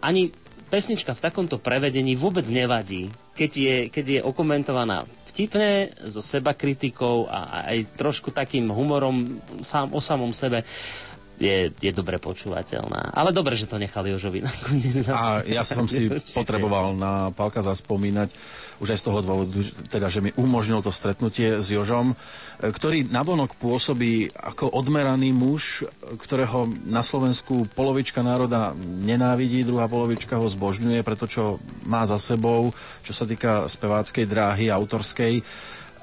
ani 0.00 0.32
pesnička 0.72 1.12
v 1.16 1.24
takomto 1.24 1.60
prevedení 1.60 2.16
vôbec 2.16 2.48
nevadí. 2.48 3.12
Keď 3.36 3.50
je, 3.52 3.76
keď 3.92 4.04
je 4.08 4.20
okomentovaná 4.24 5.04
vtipne, 5.28 5.92
so 6.08 6.24
seba 6.24 6.56
kritikou 6.56 7.28
a 7.28 7.40
a 7.48 7.58
aj 7.76 7.94
trošku 7.96 8.32
takým 8.32 8.72
humorom 8.72 9.40
sám 9.60 9.92
o 9.92 10.00
samom 10.00 10.32
sebe, 10.32 10.64
je, 11.38 11.70
je 11.70 11.92
dobre 11.94 12.18
počúvateľná. 12.18 13.14
Ale 13.14 13.30
dobre, 13.30 13.54
že 13.54 13.70
to 13.70 13.78
nechali 13.78 14.10
Jožovi 14.10 14.42
nakoniec. 14.42 15.06
A 15.06 15.46
ja 15.46 15.62
som 15.62 15.86
si 15.86 16.10
potreboval 16.36 16.98
na 16.98 17.30
Palka 17.30 17.62
zaspomínať, 17.62 18.28
už 18.78 18.94
aj 18.94 18.98
z 19.02 19.06
toho 19.06 19.18
dôvodu, 19.22 19.58
teda, 19.90 20.06
že 20.06 20.22
mi 20.22 20.30
umožnil 20.34 20.82
to 20.82 20.94
stretnutie 20.94 21.58
s 21.58 21.66
Jožom, 21.70 22.14
ktorý 22.58 23.06
navonok 23.06 23.58
pôsobí 23.58 24.30
ako 24.34 24.70
odmeraný 24.70 25.34
muž, 25.34 25.86
ktorého 26.18 26.70
na 26.86 27.02
Slovensku 27.02 27.66
polovička 27.74 28.22
národa 28.22 28.74
nenávidí, 28.78 29.66
druhá 29.66 29.90
polovička 29.90 30.38
ho 30.38 30.46
zbožňuje, 30.46 31.02
preto 31.02 31.26
čo 31.26 31.62
má 31.86 32.06
za 32.06 32.18
sebou, 32.18 32.70
čo 33.02 33.14
sa 33.14 33.26
týka 33.26 33.66
speváckej 33.66 34.26
dráhy, 34.26 34.70
autorskej. 34.70 35.42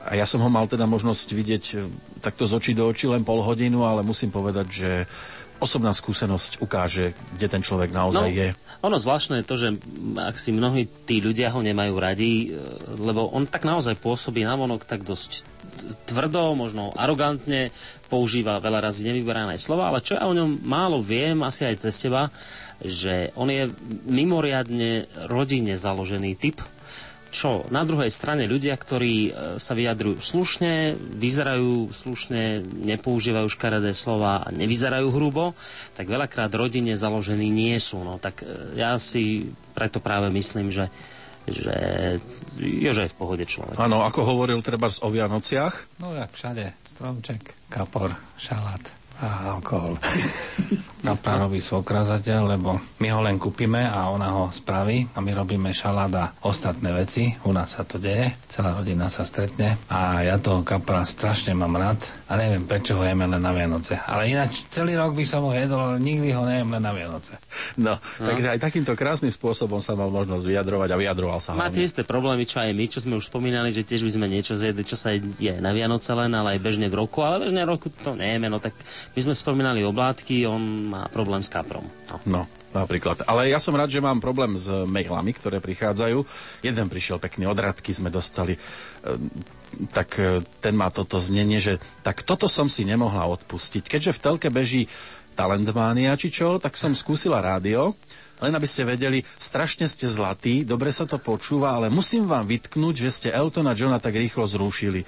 A 0.06 0.14
ja 0.14 0.30
som 0.30 0.38
ho 0.38 0.50
mal 0.54 0.70
teda 0.70 0.86
možnosť 0.86 1.28
vidieť 1.34 1.64
e, 1.74 1.76
takto 2.22 2.46
z 2.46 2.54
očí 2.54 2.72
do 2.78 2.86
očí 2.86 3.10
len 3.10 3.26
pol 3.26 3.42
hodinu, 3.42 3.90
ale 3.90 4.06
musím 4.06 4.30
povedať, 4.30 4.68
že 4.70 4.90
osobná 5.58 5.96
skúsenosť 5.96 6.62
ukáže, 6.62 7.18
kde 7.34 7.48
ten 7.50 7.62
človek 7.64 7.90
naozaj 7.90 8.30
je. 8.30 8.50
Ono 8.86 9.02
zvláštne 9.02 9.42
je 9.42 9.50
to, 9.50 9.56
že 9.58 9.68
ak 10.20 10.36
si 10.38 10.54
mnohí 10.54 10.86
tí 11.10 11.24
ľudia 11.24 11.50
ho 11.50 11.64
nemajú 11.64 11.96
radi, 11.98 12.54
e, 12.54 12.62
lebo 13.02 13.34
on 13.34 13.50
tak 13.50 13.66
naozaj 13.66 13.98
pôsobí 13.98 14.46
navonok 14.46 14.86
tak 14.86 15.02
dosť 15.02 15.42
tvrdo, 16.06 16.54
možno 16.54 16.94
arogantne, 16.94 17.74
používa 18.06 18.62
veľa 18.62 18.86
razy 18.86 19.10
nevyberané 19.10 19.58
slova, 19.58 19.90
ale 19.90 20.06
čo 20.06 20.18
ja 20.18 20.30
o 20.30 20.38
ňom 20.38 20.62
málo 20.62 21.02
viem, 21.02 21.42
asi 21.42 21.66
aj 21.66 21.82
cez 21.82 21.98
teba, 21.98 22.30
že 22.78 23.34
on 23.34 23.50
je 23.50 23.72
mimoriadne 24.06 25.10
rodine 25.32 25.74
založený 25.74 26.38
typ, 26.38 26.62
čo 27.36 27.68
na 27.68 27.84
druhej 27.84 28.08
strane 28.08 28.48
ľudia, 28.48 28.80
ktorí 28.80 29.16
e, 29.28 29.32
sa 29.60 29.76
vyjadrujú 29.76 30.24
slušne, 30.24 30.96
vyzerajú 30.96 31.92
slušne, 31.92 32.64
nepoužívajú 32.64 33.52
škaredé 33.52 33.92
slova 33.92 34.48
a 34.48 34.56
nevyzerajú 34.56 35.12
hrubo, 35.12 35.52
tak 36.00 36.08
veľakrát 36.08 36.56
rodine 36.56 36.96
založení 36.96 37.52
nie 37.52 37.76
sú. 37.84 38.00
No, 38.08 38.16
tak 38.16 38.48
e, 38.48 38.80
ja 38.80 38.96
si 38.96 39.52
preto 39.76 40.00
práve 40.00 40.32
myslím, 40.32 40.72
že 40.72 40.88
že 41.46 41.78
Jože 42.58 43.06
je 43.06 43.14
v 43.14 43.20
pohode 43.22 43.46
človek. 43.46 43.78
Áno, 43.78 44.02
ako 44.02 44.34
hovoril 44.34 44.66
treba 44.66 44.90
o 44.90 45.14
Vianociach, 45.14 46.02
No 46.02 46.18
jak 46.18 46.34
všade, 46.34 46.74
stromček, 46.90 47.70
kapor, 47.70 48.18
šalát 48.42 48.95
a 49.22 49.56
alkohol. 49.56 49.96
Kapra 51.06 51.38
robí 51.38 51.62
svokra 51.62 52.02
zatiaľ, 52.02 52.58
lebo 52.58 52.82
my 52.98 53.08
ho 53.14 53.22
len 53.22 53.38
kúpime 53.38 53.86
a 53.86 54.10
ona 54.10 54.34
ho 54.34 54.50
spraví 54.50 55.06
a 55.14 55.22
my 55.22 55.38
robíme 55.38 55.70
šalát 55.70 56.10
a 56.18 56.34
ostatné 56.42 56.90
veci. 56.90 57.30
U 57.46 57.54
nás 57.54 57.78
sa 57.78 57.86
to 57.86 58.02
deje, 58.02 58.34
celá 58.50 58.74
rodina 58.74 59.06
sa 59.06 59.22
stretne 59.22 59.78
a 59.86 60.26
ja 60.26 60.42
toho 60.42 60.66
kapra 60.66 61.06
strašne 61.06 61.54
mám 61.54 61.78
rád 61.78 62.02
a 62.26 62.42
neviem 62.42 62.66
prečo 62.66 62.98
ho 62.98 63.06
jeme 63.06 63.30
len 63.30 63.38
na 63.38 63.54
Vianoce. 63.54 64.02
Ale 64.02 64.34
ináč 64.34 64.66
celý 64.66 64.98
rok 64.98 65.14
by 65.14 65.26
som 65.30 65.46
ho 65.46 65.54
jedol, 65.54 65.78
ale 65.78 66.02
nikdy 66.02 66.34
ho 66.34 66.42
nejem 66.42 66.74
len 66.74 66.82
na 66.82 66.90
Vianoce. 66.90 67.38
No, 67.78 68.02
no, 68.02 68.26
takže 68.26 68.58
aj 68.58 68.66
takýmto 68.66 68.98
krásnym 68.98 69.30
spôsobom 69.30 69.86
sa 69.86 69.94
mal 69.94 70.10
možnosť 70.10 70.42
vyjadrovať 70.42 70.90
a 70.90 70.98
vyjadroval 70.98 71.38
sa 71.38 71.54
Má 71.54 71.70
tie 71.70 71.86
isté 71.86 72.02
problémy, 72.02 72.50
čo 72.50 72.66
aj 72.66 72.74
my, 72.74 72.86
čo 72.90 73.06
sme 73.06 73.14
už 73.22 73.30
spomínali, 73.30 73.70
že 73.70 73.86
tiež 73.86 74.02
by 74.02 74.12
sme 74.18 74.26
niečo 74.26 74.58
zjedli, 74.58 74.82
čo 74.82 74.98
sa 74.98 75.14
je 75.14 75.54
na 75.62 75.70
Vianoce 75.70 76.10
len, 76.18 76.34
ale 76.34 76.58
aj 76.58 76.66
bežne 76.66 76.90
v 76.90 76.98
roku, 76.98 77.22
ale 77.22 77.46
bežne 77.46 77.62
v 77.62 77.78
roku 77.78 77.94
to 77.94 78.18
nejeme, 78.18 78.50
no 78.50 78.58
tak 78.58 78.74
my 79.14 79.20
sme 79.22 79.36
spomínali 79.38 79.86
oblátky, 79.86 80.50
on 80.50 80.90
má 80.90 81.06
problém 81.14 81.46
s 81.46 81.52
kaprom. 81.52 81.86
No. 82.10 82.18
No, 82.26 82.42
napríklad. 82.74 83.22
Ale 83.30 83.54
ja 83.54 83.62
som 83.62 83.78
rád, 83.78 83.94
že 83.94 84.02
mám 84.02 84.18
problém 84.18 84.58
s 84.58 84.66
mailami, 84.68 85.32
ktoré 85.38 85.62
prichádzajú. 85.62 86.26
Jeden 86.66 86.88
prišiel 86.90 87.22
pekne 87.22 87.46
od 87.46 87.56
Radky, 87.56 87.94
sme 87.94 88.10
dostali. 88.10 88.58
Ehm, 89.06 89.30
tak 89.92 90.20
e, 90.20 90.42
ten 90.64 90.76
má 90.76 90.92
toto 90.92 91.20
znenie, 91.20 91.60
že 91.60 91.80
tak 92.04 92.24
toto 92.24 92.50
som 92.50 92.68
si 92.68 92.84
nemohla 92.88 93.28
odpustiť. 93.40 93.86
Keďže 93.88 94.16
v 94.16 94.24
telke 94.24 94.50
beží 94.52 94.90
Talentmánia 95.36 96.16
či 96.16 96.32
čo, 96.32 96.58
tak 96.64 96.80
som 96.80 96.96
skúsila 96.96 97.44
rádio. 97.44 97.94
Len 98.44 98.52
aby 98.52 98.68
ste 98.68 98.84
vedeli, 98.84 99.24
strašne 99.40 99.88
ste 99.88 100.12
zlatí, 100.12 100.68
dobre 100.68 100.92
sa 100.92 101.08
to 101.08 101.16
počúva, 101.16 101.72
ale 101.72 101.88
musím 101.88 102.28
vám 102.28 102.44
vytknúť, 102.44 102.96
že 103.00 103.10
ste 103.12 103.30
Eltona 103.32 103.72
Johna 103.72 103.96
tak 103.96 104.20
rýchlo 104.20 104.44
zrušili. 104.44 105.08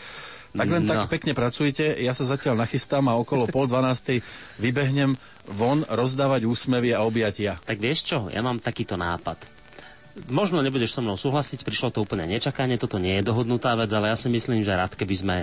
Tak 0.53 0.67
len 0.69 0.83
No. 0.85 0.95
tak 0.95 1.11
pekne 1.11 1.33
pracujte, 1.33 1.97
ja 1.97 2.13
sa 2.15 2.23
zatiaľ 2.23 2.63
nachystám 2.63 3.09
a 3.09 3.17
okolo 3.19 3.49
pol 3.49 3.67
dvanástej 3.67 4.23
vybehnem 4.57 5.17
von 5.49 5.83
rozdávať 5.83 6.47
úsmevy 6.47 6.95
a 6.95 7.03
objatia. 7.03 7.59
Tak 7.63 7.77
vieš 7.79 7.99
čo, 8.13 8.17
ja 8.31 8.39
mám 8.39 8.61
takýto 8.61 8.95
nápad. 8.95 9.56
Možno 10.27 10.59
nebudeš 10.65 10.97
so 10.97 11.01
mnou 11.05 11.15
súhlasiť, 11.15 11.61
prišlo 11.61 11.93
to 11.93 12.01
úplne 12.01 12.25
nečakane, 12.25 12.75
toto 12.81 12.97
nie 12.97 13.21
je 13.21 13.27
dohodnutá 13.29 13.77
vec, 13.77 13.93
ale 13.93 14.09
ja 14.09 14.17
si 14.17 14.27
myslím, 14.27 14.65
že 14.65 14.73
rád, 14.73 14.97
keby 14.97 15.15
sme 15.15 15.35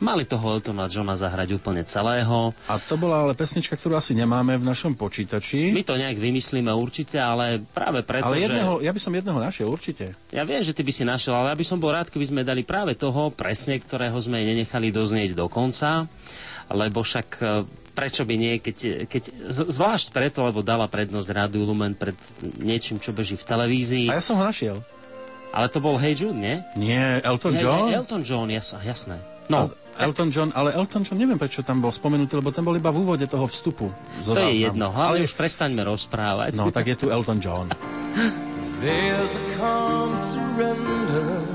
mali 0.00 0.24
toho 0.24 0.56
Eltona 0.56 0.88
Johna 0.88 1.14
zahrať 1.14 1.54
úplne 1.54 1.84
celého. 1.84 2.56
A 2.66 2.80
to 2.80 2.96
bola 2.96 3.22
ale 3.22 3.36
pesnička, 3.36 3.76
ktorú 3.76 4.00
asi 4.00 4.16
nemáme 4.16 4.58
v 4.58 4.64
našom 4.64 4.96
počítači. 4.96 5.70
My 5.70 5.84
to 5.86 6.00
nejak 6.00 6.18
vymyslíme 6.18 6.72
určite, 6.72 7.20
ale 7.20 7.62
práve 7.62 8.02
preto, 8.02 8.32
ale 8.32 8.42
že... 8.42 8.50
jedného, 8.50 8.80
ja 8.80 8.90
by 8.90 9.00
som 9.00 9.12
jedného 9.12 9.38
našiel 9.38 9.68
určite. 9.70 10.16
Ja 10.34 10.42
viem, 10.42 10.64
že 10.64 10.74
ty 10.74 10.82
by 10.82 10.92
si 10.92 11.04
našiel, 11.06 11.36
ale 11.36 11.52
ja 11.52 11.56
by 11.56 11.66
som 11.66 11.78
bol 11.78 11.94
rád, 11.94 12.10
keby 12.10 12.26
sme 12.26 12.40
dali 12.42 12.66
práve 12.66 12.96
toho, 12.98 13.30
presne 13.30 13.78
ktorého 13.78 14.16
sme 14.18 14.42
nenechali 14.42 14.90
doznieť 14.90 15.36
do 15.36 15.46
konca, 15.46 16.08
lebo 16.68 17.00
však 17.00 17.28
e, 17.36 17.44
prečo 17.92 18.22
by 18.22 18.34
nie, 18.34 18.58
keď, 18.58 19.06
keď 19.06 19.22
zvlášť 19.50 20.10
preto, 20.10 20.42
lebo 20.42 20.60
dala 20.60 20.86
prednosť 20.86 21.28
Rádiu 21.30 21.62
Lumen 21.62 21.94
pred 21.94 22.16
niečím, 22.58 22.98
čo 22.98 23.12
beží 23.12 23.34
v 23.34 23.44
televízii. 23.44 24.06
A 24.08 24.18
ja 24.18 24.24
som 24.24 24.36
ho 24.36 24.44
našiel. 24.44 24.82
Ale 25.54 25.70
to 25.70 25.78
bol 25.78 25.94
Hey 25.94 26.18
Jude, 26.18 26.34
nie? 26.34 26.58
Nie, 26.74 27.22
Elton 27.22 27.54
Nie, 27.54 27.62
John? 27.62 27.86
nie, 27.86 27.94
Elton 27.94 28.22
John, 28.26 28.50
jas, 28.50 28.74
jasné. 28.82 29.22
No, 29.46 29.70
El- 29.94 30.10
Elton 30.10 30.34
John, 30.34 30.50
ale 30.50 30.74
Elton 30.74 31.06
John, 31.06 31.14
neviem 31.14 31.38
prečo 31.38 31.62
tam 31.62 31.78
bol 31.78 31.94
spomenutý, 31.94 32.34
lebo 32.34 32.50
ten 32.50 32.66
bol 32.66 32.74
iba 32.74 32.90
v 32.90 33.06
úvode 33.06 33.22
toho 33.30 33.46
vstupu. 33.46 33.94
Zo 34.18 34.34
to 34.34 34.42
je 34.50 34.58
záznamu. 34.58 34.66
jedno, 34.66 34.86
hlavne 34.90 35.22
Ale 35.22 35.26
už 35.30 35.34
prestaňme 35.38 35.82
rozprávať. 35.86 36.58
No, 36.58 36.74
tak 36.74 36.90
je 36.90 36.96
tu 36.98 37.06
Elton 37.14 37.38
John. 37.38 37.70
There's 38.82 39.38
a 39.38 39.44
calm 39.54 40.18
surrender 40.18 41.46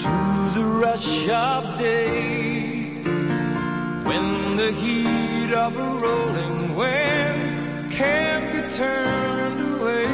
to 0.00 0.12
the 0.56 0.64
rush 0.64 1.28
of 1.28 1.76
day 1.76 2.81
when 4.04 4.56
the 4.56 4.72
heat 4.72 5.52
of 5.52 5.76
a 5.76 5.88
rolling 6.04 6.74
wind 6.74 7.92
can't 7.92 8.46
be 8.52 8.74
turned 8.74 9.60
away. 9.74 10.06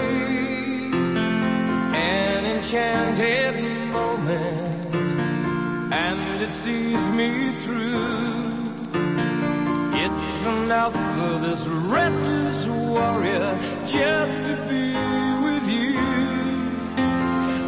An 1.95 2.45
enchanted 2.45 3.57
moment, 3.91 4.95
and 5.93 6.43
it 6.43 6.53
sees 6.53 7.09
me 7.11 7.53
through. 7.53 8.53
It's 10.05 10.47
enough 10.47 10.93
for 10.93 11.39
this 11.47 11.67
restless 11.67 12.67
warrior 12.67 13.59
just 13.87 14.37
to 14.49 14.55
be 14.69 14.95
with 15.47 15.67
you. 15.69 15.99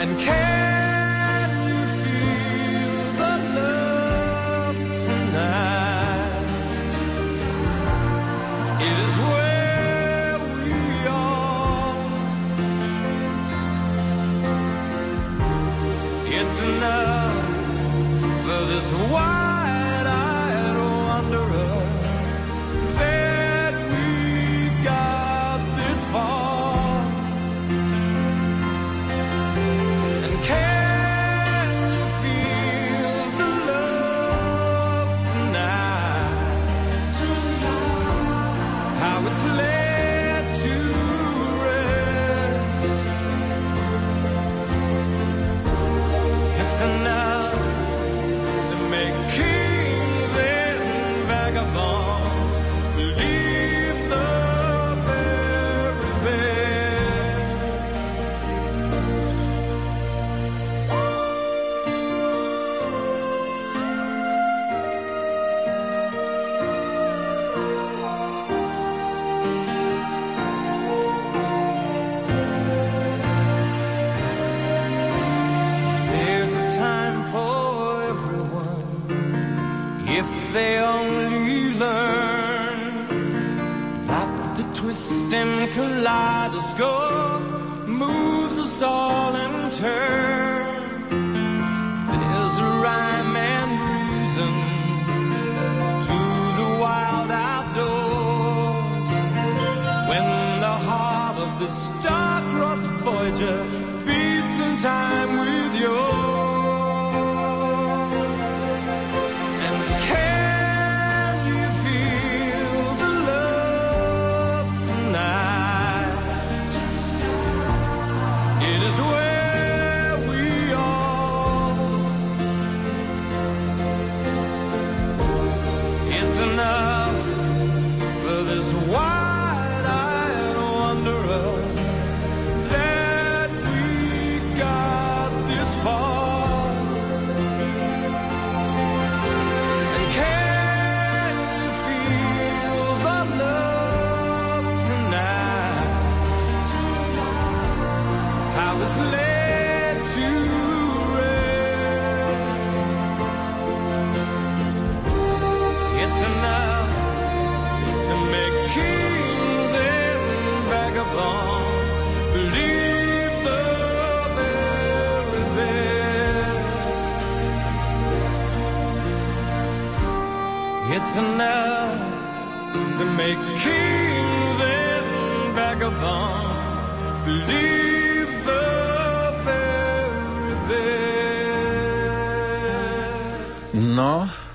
And 0.00 0.18
can 0.18 0.80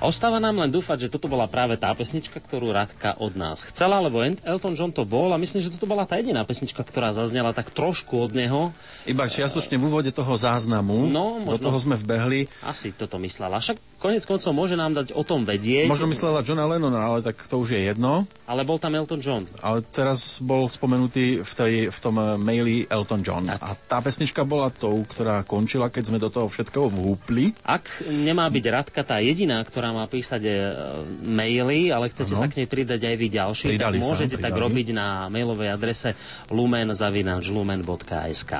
Ostáva 0.06 0.38
nám 0.38 0.62
len 0.62 0.70
dúfať, 0.70 1.10
že 1.10 1.12
toto 1.12 1.26
bola 1.26 1.50
práve 1.50 1.74
tá 1.74 1.90
pesnička, 1.90 2.38
ktorú 2.38 2.70
Radka 2.70 3.18
od 3.18 3.34
nás 3.34 3.66
chcela, 3.66 3.98
lebo 3.98 4.22
Elton 4.22 4.78
John 4.78 4.94
to 4.94 5.02
bol 5.02 5.34
a 5.34 5.36
myslím, 5.36 5.66
že 5.66 5.74
toto 5.74 5.90
bola 5.90 6.06
tá 6.06 6.14
jediná 6.14 6.46
pesnička, 6.46 6.86
ktorá 6.86 7.10
zaznela 7.10 7.50
tak 7.50 7.74
trošku 7.74 8.14
od 8.22 8.30
neho. 8.30 8.70
iba 9.02 9.26
čiastočne 9.26 9.74
v 9.74 9.90
úvode 9.90 10.14
toho 10.14 10.30
záznamu, 10.38 11.10
No, 11.10 11.42
do 11.42 11.58
možno. 11.58 11.66
toho 11.66 11.78
sme 11.82 11.98
vbehli. 11.98 12.46
Asi 12.62 12.94
toto 12.94 13.18
myslela. 13.18 13.58
Však 13.58 13.95
konec 14.06 14.22
koncov 14.22 14.48
môže 14.52 14.72
nám 14.72 14.94
dať 14.94 15.10
o 15.10 15.20
tom 15.20 15.42
vedieť, 15.42 15.90
Možno 15.90 16.06
myslela 16.06 16.40
Johna 16.40 16.64
Lennona, 16.64 17.02
ale 17.02 17.18
tak 17.20 17.34
to 17.44 17.58
už 17.58 17.74
je 17.74 17.80
jedno. 17.84 18.24
ale 18.46 18.62
bol 18.62 18.76
tam 18.76 18.94
Elton 18.94 19.18
John. 19.18 19.42
Ale 19.58 19.82
teraz 19.82 20.38
bol 20.38 20.64
spomenutý 20.64 21.42
v, 21.42 21.52
tej, 21.52 21.72
v 21.90 21.98
tom 21.98 22.14
eh, 22.16 22.36
maili 22.36 22.86
Elton 22.86 23.20
John. 23.20 23.44
Tak. 23.44 23.58
A 23.58 23.68
tá 23.74 23.98
pesnička 23.98 24.42
bola 24.42 24.70
tou, 24.70 24.94
ktorá 25.02 25.42
končila, 25.42 25.90
keď 25.90 26.02
sme 26.06 26.18
do 26.18 26.30
toho 26.30 26.46
všetkého 26.46 26.86
vhúpli. 26.86 27.50
Ak 27.60 28.06
nemá 28.06 28.46
byť 28.46 28.64
Radka 28.68 29.00
tá 29.02 29.18
jediná, 29.18 29.58
ktorá 29.58 29.90
má 29.90 30.06
písať 30.06 30.40
e, 30.40 30.50
maily, 31.24 31.88
ale 31.88 32.06
chcete 32.06 32.32
Ano. 32.32 32.38
sa 32.38 32.46
k 32.46 32.60
nej 32.60 32.66
pridať 32.66 33.00
aj 33.02 33.16
vy 33.16 33.26
ďalší, 33.26 33.64
Pridali 33.72 33.96
tak 33.96 33.98
sa, 33.98 34.04
môžete 34.06 34.34
tak 34.36 34.52
pridali. 34.52 34.62
robiť 34.62 34.86
na 34.92 35.06
mailovej 35.26 35.68
adrese 35.72 36.08
lumen.lumen.sk. 36.48 38.52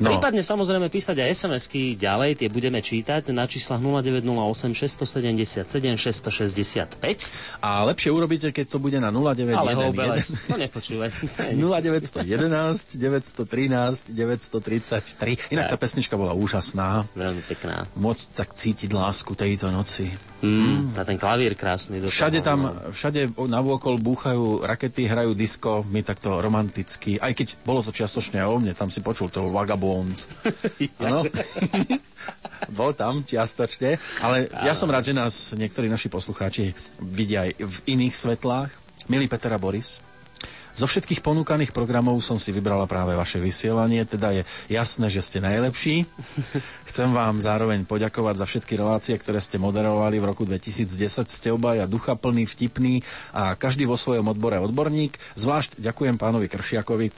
No. 0.00 0.10
Prípadne 0.12 0.42
samozrejme 0.42 0.88
písať 0.88 1.16
aj 1.22 1.28
SMS-ky 1.32 1.94
ďalej, 1.94 2.42
tie 2.42 2.48
budeme 2.48 2.80
čítať 2.80 3.30
na 3.30 3.46
číslach 3.46 3.78
0908 3.78 4.72
677 4.74 5.68
665. 5.68 7.62
A 7.62 7.84
lepšie 7.86 8.10
urobíte, 8.10 8.48
keď 8.50 8.66
to 8.66 8.78
bude 8.82 8.98
na 8.98 9.12
0911. 9.12 9.58
Ale 9.58 9.72
ho 9.76 9.82
obeles, 9.92 10.26
to 10.48 10.56
nepočúvaj. 10.56 11.10
0911, 11.54 12.96
913, 12.96 14.10
933. 14.10 15.52
Inak 15.54 15.72
tá 15.72 15.76
pesnička 15.78 16.16
bola 16.16 16.32
úžasná. 16.32 17.04
Veľmi 17.12 17.42
pekná. 17.44 17.86
Môcť 17.94 18.24
tak 18.32 18.56
cítiť 18.56 18.90
lásku 18.92 19.32
tejto 19.36 19.68
noci. 19.68 20.31
Mm, 20.42 20.98
a 20.98 21.06
ten 21.06 21.14
klavír 21.22 21.54
krásny. 21.54 22.02
do 22.02 22.10
Všade 22.10 22.42
toho, 22.42 22.46
tam, 22.50 22.58
no. 22.66 22.90
všade 22.90 23.30
navôkol 23.38 24.02
búchajú 24.02 24.66
rakety, 24.66 25.06
hrajú 25.06 25.38
disko, 25.38 25.86
my 25.86 26.02
takto 26.02 26.42
romanticky, 26.42 27.14
aj 27.22 27.30
keď 27.30 27.48
bolo 27.62 27.86
to 27.86 27.94
čiastočne 27.94 28.42
o 28.42 28.58
mne, 28.58 28.74
tam 28.74 28.90
si 28.90 28.98
počul 29.06 29.30
toho 29.30 29.54
Vagabond. 29.54 30.18
Áno. 30.98 31.22
Bol 32.78 32.90
tam 32.94 33.22
čiastočne, 33.22 33.98
ale 34.22 34.50
ja 34.50 34.74
som 34.74 34.90
rád, 34.90 35.10
že 35.10 35.14
nás 35.14 35.54
niektorí 35.54 35.86
naši 35.86 36.10
poslucháči 36.10 36.74
vidia 36.98 37.46
aj 37.46 37.62
v 37.62 37.76
iných 37.98 38.14
svetlách. 38.14 38.70
Milý 39.10 39.26
Peter 39.26 39.50
a 39.50 39.58
Boris, 39.58 39.98
zo 40.72 40.88
všetkých 40.88 41.20
ponúkaných 41.20 41.76
programov 41.76 42.24
som 42.24 42.40
si 42.40 42.48
vybrala 42.48 42.88
práve 42.88 43.12
vaše 43.12 43.36
vysielanie, 43.36 44.08
teda 44.08 44.40
je 44.40 44.42
jasné, 44.72 45.12
že 45.12 45.20
ste 45.20 45.38
najlepší. 45.44 46.08
Chcem 46.88 47.12
vám 47.12 47.44
zároveň 47.44 47.84
poďakovať 47.84 48.34
za 48.40 48.46
všetky 48.48 48.80
relácie, 48.80 49.14
ktoré 49.20 49.36
ste 49.40 49.60
moderovali 49.60 50.16
v 50.16 50.28
roku 50.32 50.48
2010. 50.48 51.28
Ste 51.28 51.52
obaja 51.52 51.84
ducha 51.84 52.16
plný, 52.16 52.48
vtipný 52.48 53.04
a 53.36 53.52
každý 53.52 53.84
vo 53.84 54.00
svojom 54.00 54.32
odbore 54.32 54.56
odborník. 54.56 55.20
Zvlášť 55.36 55.76
ďakujem 55.76 56.16
pánovi 56.16 56.48
Kršiakovi 56.48 57.12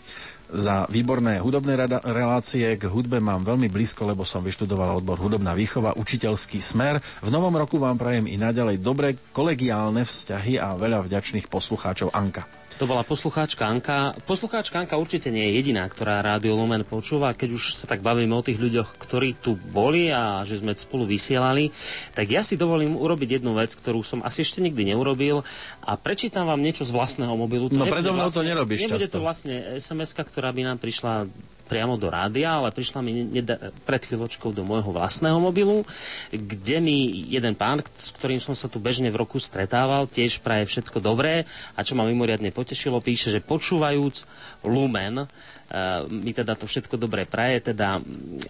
za 0.55 0.87
výborné 0.91 1.41
hudobné 1.41 1.75
relácie. 2.05 2.79
K 2.79 2.91
hudbe 2.91 3.19
mám 3.23 3.47
veľmi 3.47 3.71
blízko, 3.71 4.07
lebo 4.07 4.23
som 4.27 4.45
vyštudoval 4.45 5.01
odbor 5.01 5.19
hudobná 5.19 5.57
výchova, 5.57 5.97
učiteľský 5.97 6.59
smer. 6.63 7.03
V 7.25 7.31
novom 7.33 7.55
roku 7.55 7.81
vám 7.81 7.97
prajem 7.97 8.29
i 8.29 8.37
naďalej 8.39 8.83
dobré 8.83 9.19
kolegiálne 9.35 10.05
vzťahy 10.05 10.61
a 10.61 10.79
veľa 10.79 11.07
vďačných 11.07 11.49
poslucháčov 11.49 12.13
Anka. 12.15 12.64
To 12.75 12.91
bola 12.91 13.07
poslucháčka 13.07 13.71
Anka. 13.71 14.19
Poslucháčka 14.27 14.83
Anka 14.83 14.99
určite 14.99 15.31
nie 15.31 15.47
je 15.47 15.63
jediná, 15.63 15.87
ktorá 15.87 16.19
Rádio 16.19 16.59
Lumen 16.59 16.83
počúva. 16.83 17.31
Keď 17.31 17.49
už 17.55 17.79
sa 17.79 17.87
tak 17.87 18.03
bavíme 18.03 18.35
o 18.35 18.43
tých 18.43 18.59
ľuďoch, 18.59 18.99
ktorí 18.99 19.39
tu 19.39 19.55
boli 19.55 20.11
a 20.11 20.43
že 20.43 20.59
sme 20.59 20.75
spolu 20.75 21.07
vysielali, 21.07 21.71
tak 22.19 22.35
ja 22.35 22.43
si 22.43 22.59
dovolím 22.59 22.99
urobiť 22.99 23.39
jednu 23.39 23.55
vec, 23.55 23.79
ktorú 23.79 24.03
som 24.03 24.27
asi 24.27 24.43
ešte 24.43 24.59
nikdy 24.59 24.91
neurobil 24.91 25.47
a 25.87 25.95
prečítam 25.95 26.51
vám 26.51 26.59
niečo 26.59 26.83
z 26.83 26.91
vlastného 26.91 27.31
mobilu. 27.39 27.71
No, 27.71 27.87
nebude 27.87 27.95
predo 27.95 28.11
mnou 28.11 28.27
to 28.35 28.43
nerobíš 28.43 28.91
Nebude 28.91 29.07
často. 29.07 29.23
to 29.23 29.23
vlastne 29.23 29.55
sms 29.79 30.11
ktorá 30.19 30.51
by 30.51 30.67
nám 30.67 30.79
prišla 30.83 31.31
priamo 31.65 31.97
do 31.97 32.13
rádia, 32.13 32.55
ale 32.55 32.71
prišla 32.71 33.01
mi 33.01 33.25
neda- 33.25 33.73
pred 33.89 34.05
chvíľočkou 34.05 34.53
do 34.53 34.63
môjho 34.63 34.93
vlastného 34.93 35.41
mobilu, 35.41 35.83
kde 36.31 36.77
mi 36.79 37.27
jeden 37.33 37.57
pán, 37.57 37.81
s 37.81 38.13
ktorým 38.15 38.39
som 38.39 38.53
sa 38.53 38.69
tu 38.69 38.77
bežne 38.79 39.09
v 39.09 39.21
roku 39.21 39.41
stretával, 39.41 40.07
tiež 40.07 40.45
praje 40.45 40.69
všetko 40.69 41.01
dobré 41.01 41.49
a 41.75 41.81
čo 41.81 41.97
ma 41.97 42.05
mimoriadne 42.05 42.53
potešilo, 42.53 43.01
píše, 43.01 43.33
že 43.33 43.41
počúvajúc 43.41 44.29
Lumen, 44.65 45.29
mi 46.13 46.31
teda 46.37 46.55
to 46.55 46.69
všetko 46.69 47.01
dobre 47.01 47.25
praje, 47.25 47.73
teda 47.73 47.99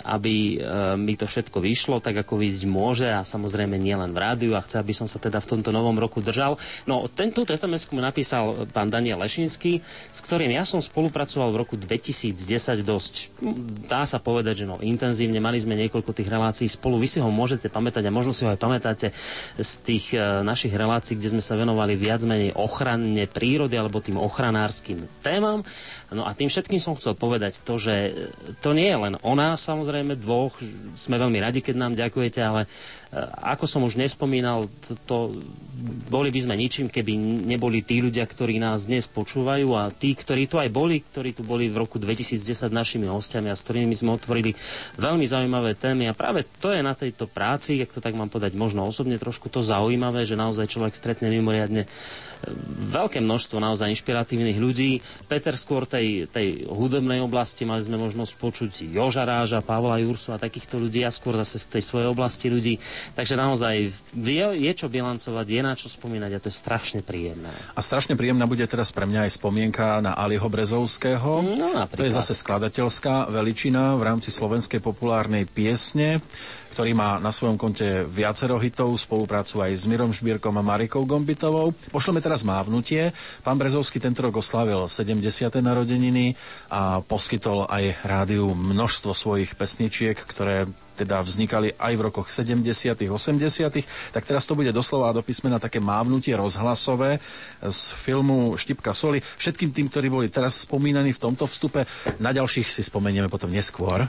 aby 0.05 0.59
uh, 0.59 0.99
mi 0.99 1.15
to 1.16 1.24
všetko 1.24 1.62
vyšlo 1.62 2.03
tak, 2.03 2.20
ako 2.20 2.36
výsť 2.36 2.62
môže 2.69 3.09
a 3.09 3.24
samozrejme 3.24 3.78
nie 3.78 3.95
len 3.97 4.12
v 4.12 4.19
rádiu 4.19 4.53
a 4.59 4.65
chce, 4.65 4.82
aby 4.82 4.93
som 4.93 5.07
sa 5.09 5.16
teda 5.23 5.41
v 5.41 5.57
tomto 5.57 5.70
novom 5.73 5.97
roku 5.97 6.20
držal. 6.20 6.61
No, 6.85 7.07
tento 7.09 7.47
sms 7.47 7.95
mu 7.95 8.03
napísal 8.03 8.69
pán 8.74 8.91
Daniel 8.91 9.23
Lešinský, 9.23 9.81
s 10.11 10.20
ktorým 10.20 10.53
ja 10.53 10.66
som 10.66 10.82
spolupracoval 10.82 11.55
v 11.55 11.61
roku 11.65 11.74
2010 11.78 12.85
dosť, 12.85 13.15
mm, 13.41 13.89
dá 13.89 14.05
sa 14.05 14.20
povedať, 14.20 14.65
že 14.65 14.69
no 14.69 14.77
intenzívne, 14.82 15.41
mali 15.41 15.62
sme 15.62 15.78
niekoľko 15.78 16.12
tých 16.12 16.28
relácií 16.28 16.69
spolu, 16.69 17.01
vy 17.01 17.09
si 17.09 17.19
ho 17.23 17.31
môžete 17.31 17.73
pamätať 17.73 18.05
a 18.05 18.12
možno 18.12 18.36
si 18.36 18.45
ho 18.45 18.53
aj 18.53 18.61
pamätáte 18.61 19.15
z 19.57 19.73
tých 19.86 20.07
našich 20.43 20.74
relácií, 20.74 21.16
kde 21.16 21.39
sme 21.39 21.43
sa 21.43 21.57
venovali 21.57 21.97
viac 21.97 22.20
menej 22.27 22.53
ochranne 22.59 23.24
prírody 23.31 23.78
alebo 23.78 24.03
tým 24.03 24.20
ochranárskym 24.20 25.07
témam. 25.24 25.65
No 26.15 26.23
a 26.28 26.36
tým 26.36 26.47
všetkým 26.47 26.78
som 26.78 26.95
chcel 26.95 27.14
chcel 27.15 27.31
povedať 27.31 27.62
to, 27.62 27.78
že 27.78 27.95
to 28.59 28.74
nie 28.74 28.91
je 28.91 28.99
len 28.99 29.15
o 29.23 29.32
nás, 29.39 29.62
samozrejme, 29.62 30.19
dvoch. 30.19 30.59
Sme 30.99 31.15
veľmi 31.15 31.39
radi, 31.39 31.62
keď 31.62 31.74
nám 31.78 31.95
ďakujete, 31.95 32.43
ale 32.43 32.66
ako 33.39 33.70
som 33.70 33.86
už 33.86 33.95
nespomínal, 33.95 34.66
to, 34.82 34.99
to 35.07 35.16
boli 36.11 36.35
by 36.35 36.41
sme 36.43 36.55
ničím, 36.59 36.91
keby 36.91 37.15
neboli 37.47 37.86
tí 37.86 38.03
ľudia, 38.03 38.27
ktorí 38.27 38.59
nás 38.59 38.91
dnes 38.91 39.07
počúvajú 39.07 39.70
a 39.78 39.95
tí, 39.95 40.19
ktorí 40.19 40.51
tu 40.51 40.59
aj 40.59 40.66
boli, 40.74 40.99
ktorí 40.99 41.31
tu 41.31 41.47
boli 41.47 41.70
v 41.70 41.78
roku 41.78 42.03
2010 42.03 42.74
našimi 42.74 43.07
hostiami 43.07 43.51
a 43.51 43.55
s 43.55 43.62
ktorými 43.62 43.95
sme 43.95 44.19
otvorili 44.19 44.59
veľmi 44.99 45.23
zaujímavé 45.23 45.78
témy. 45.78 46.11
A 46.11 46.19
práve 46.19 46.43
to 46.59 46.74
je 46.74 46.82
na 46.82 46.99
tejto 46.99 47.31
práci, 47.31 47.78
ak 47.78 47.95
to 47.95 48.03
tak 48.03 48.19
mám 48.19 48.31
povedať, 48.31 48.59
možno 48.59 48.82
osobne 48.82 49.15
trošku 49.15 49.47
to 49.47 49.62
zaujímavé, 49.62 50.27
že 50.27 50.35
naozaj 50.35 50.66
človek 50.66 50.99
stretne 50.99 51.31
mimoriadne 51.31 51.86
veľké 52.93 53.24
množstvo 53.24 53.57
naozaj 53.61 53.91
inšpiratívnych 53.91 54.59
ľudí. 54.61 55.01
Peter 55.27 55.57
skôr 55.57 55.89
tej, 55.89 56.28
tej 56.28 56.69
hudobnej 56.69 57.20
oblasti, 57.24 57.65
mali 57.65 57.85
sme 57.85 57.97
možnosť 57.97 58.32
počuť 58.36 58.73
Joža 58.93 59.24
Ráža, 59.24 59.65
Pavla 59.65 60.01
Jursu 60.01 60.35
a 60.35 60.41
takýchto 60.41 60.77
ľudí 60.77 61.03
a 61.05 61.15
skôr 61.15 61.36
zase 61.41 61.61
z 61.61 61.78
tej 61.78 61.82
svojej 61.85 62.09
oblasti 62.11 62.53
ľudí. 62.53 62.77
Takže 63.12 63.36
naozaj 63.36 63.93
je, 64.16 64.47
je 64.56 64.72
čo 64.72 64.89
bilancovať, 64.89 65.47
je 65.47 65.60
na 65.60 65.74
čo 65.76 65.93
spomínať 65.93 66.31
a 66.32 66.39
to 66.40 66.48
je 66.48 66.56
strašne 66.56 67.01
príjemné. 67.05 67.52
A 67.76 67.81
strašne 67.85 68.16
príjemná 68.16 68.48
bude 68.48 68.64
teraz 68.64 68.89
pre 68.89 69.05
mňa 69.05 69.28
aj 69.28 69.36
spomienka 69.36 70.01
na 70.01 70.16
Aliho 70.16 70.48
Brezovského. 70.48 71.44
No, 71.44 71.85
to 71.93 72.02
je 72.02 72.16
zase 72.16 72.32
skladateľská 72.32 73.28
veličina 73.28 73.93
v 74.01 74.02
rámci 74.09 74.32
slovenskej 74.32 74.81
populárnej 74.81 75.44
piesne 75.44 76.24
ktorý 76.74 76.90
má 76.90 77.22
na 77.22 77.30
svojom 77.30 77.55
konte 77.55 78.02
viacero 78.02 78.59
hitov, 78.59 78.90
spoluprácu 78.98 79.62
aj 79.62 79.78
s 79.78 79.86
Mirom 79.86 80.10
Šbírkom 80.10 80.59
a 80.59 80.66
Marikou 80.66 81.06
Gombitovou. 81.06 81.70
Pošleme 81.94 82.18
teraz 82.18 82.42
mávnutie. 82.42 83.14
Pán 83.46 83.55
Brezovský 83.55 84.02
tento 84.02 84.26
rok 84.26 84.42
oslávil 84.42 84.90
70. 84.90 85.22
narodeniny 85.62 86.34
a 86.74 86.98
poskytol 86.98 87.70
aj 87.70 88.02
rádiu 88.02 88.51
množstvo 88.59 89.14
svojich 89.14 89.55
pesničiek, 89.55 90.18
ktoré 90.18 90.66
teda 90.98 91.22
vznikali 91.22 91.78
aj 91.78 91.92
v 91.94 92.05
rokoch 92.10 92.26
70 92.30 92.66
80 93.06 94.14
tak 94.14 94.22
teraz 94.22 94.46
to 94.46 94.59
bude 94.59 94.70
doslova 94.70 95.10
do 95.14 95.22
písmena 95.26 95.59
také 95.59 95.82
mávnutie 95.82 96.34
rozhlasové 96.34 97.18
z 97.62 97.78
filmu 97.98 98.55
Štipka 98.59 98.94
soli. 98.94 99.22
Všetkým 99.38 99.70
tým, 99.70 99.86
ktorí 99.90 100.06
boli 100.10 100.26
teraz 100.26 100.66
spomínaní 100.66 101.14
v 101.14 101.22
tomto 101.22 101.46
vstupe, 101.46 101.86
na 102.18 102.30
ďalších 102.34 102.66
si 102.66 102.82
spomenieme 102.82 103.30
potom 103.30 103.51
neskôr. 103.51 104.06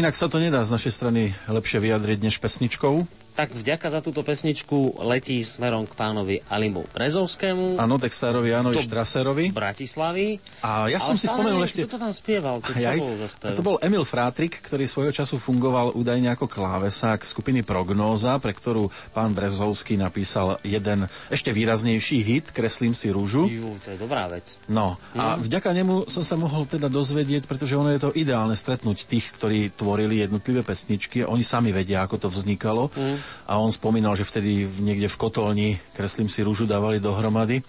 Inak 0.00 0.16
sa 0.16 0.32
to 0.32 0.40
nedá 0.40 0.64
z 0.64 0.72
našej 0.72 0.96
strany 0.96 1.36
lepšie 1.44 1.76
vyjadriť 1.76 2.24
než 2.24 2.40
pesničkou 2.40 3.04
tak 3.40 3.56
vďaka 3.56 3.88
za 3.88 4.00
túto 4.04 4.20
pesničku 4.20 5.00
letí 5.00 5.40
smerom 5.40 5.88
k 5.88 5.96
pánovi 5.96 6.44
Alimu 6.52 6.84
Brezovskému. 6.92 7.80
Áno, 7.80 7.96
textárovi 7.96 8.52
Janovi 8.52 8.84
Štraserovi. 8.84 9.48
Bratislavy. 9.48 10.36
A 10.60 10.92
ja 10.92 11.00
som 11.00 11.16
si 11.16 11.24
spomenul 11.24 11.64
ešte... 11.64 11.88
Kto 11.88 11.96
to 11.96 12.00
tam 12.04 12.12
spieval? 12.12 12.60
To, 12.60 12.68
aj, 12.76 13.00
bol 13.00 13.16
za 13.16 13.32
spev? 13.32 13.56
to 13.56 13.64
bol 13.64 13.80
Emil 13.80 14.04
Frátrik, 14.04 14.60
ktorý 14.60 14.84
svojho 14.84 15.08
času 15.16 15.40
fungoval 15.40 15.96
údajne 15.96 16.36
ako 16.36 16.52
klávesák 16.52 17.24
skupiny 17.24 17.64
Prognóza, 17.64 18.36
pre 18.44 18.52
ktorú 18.52 18.92
pán 19.16 19.32
Brezovský 19.32 19.96
napísal 19.96 20.60
jeden 20.60 21.08
ešte 21.32 21.48
výraznejší 21.48 22.20
hit, 22.20 22.52
Kreslím 22.52 22.92
si 22.92 23.08
rúžu. 23.08 23.48
Jú, 23.48 23.80
to 23.80 23.96
je 23.96 23.98
dobrá 24.04 24.28
vec. 24.28 24.52
No, 24.68 25.00
a 25.16 25.40
mm. 25.40 25.48
vďaka 25.48 25.72
nemu 25.72 26.12
som 26.12 26.28
sa 26.28 26.36
mohol 26.36 26.68
teda 26.68 26.92
dozvedieť, 26.92 27.48
pretože 27.48 27.72
ono 27.72 27.88
je 27.88 28.04
to 28.04 28.12
ideálne 28.12 28.52
stretnúť 28.52 29.08
tých, 29.08 29.32
ktorí 29.32 29.72
tvorili 29.72 30.20
jednotlivé 30.20 30.60
pesničky. 30.60 31.24
Oni 31.24 31.40
sami 31.40 31.72
vedia, 31.72 32.04
ako 32.04 32.20
to 32.20 32.28
vznikalo. 32.28 32.92
Mm 32.92 33.29
a 33.50 33.58
on 33.58 33.74
spomínal, 33.74 34.14
že 34.14 34.26
vtedy 34.26 34.68
niekde 34.78 35.10
v 35.10 35.20
kotolni, 35.20 35.68
kreslím 35.96 36.30
si 36.30 36.44
rúžu, 36.46 36.68
dávali 36.68 37.02
dohromady 37.02 37.64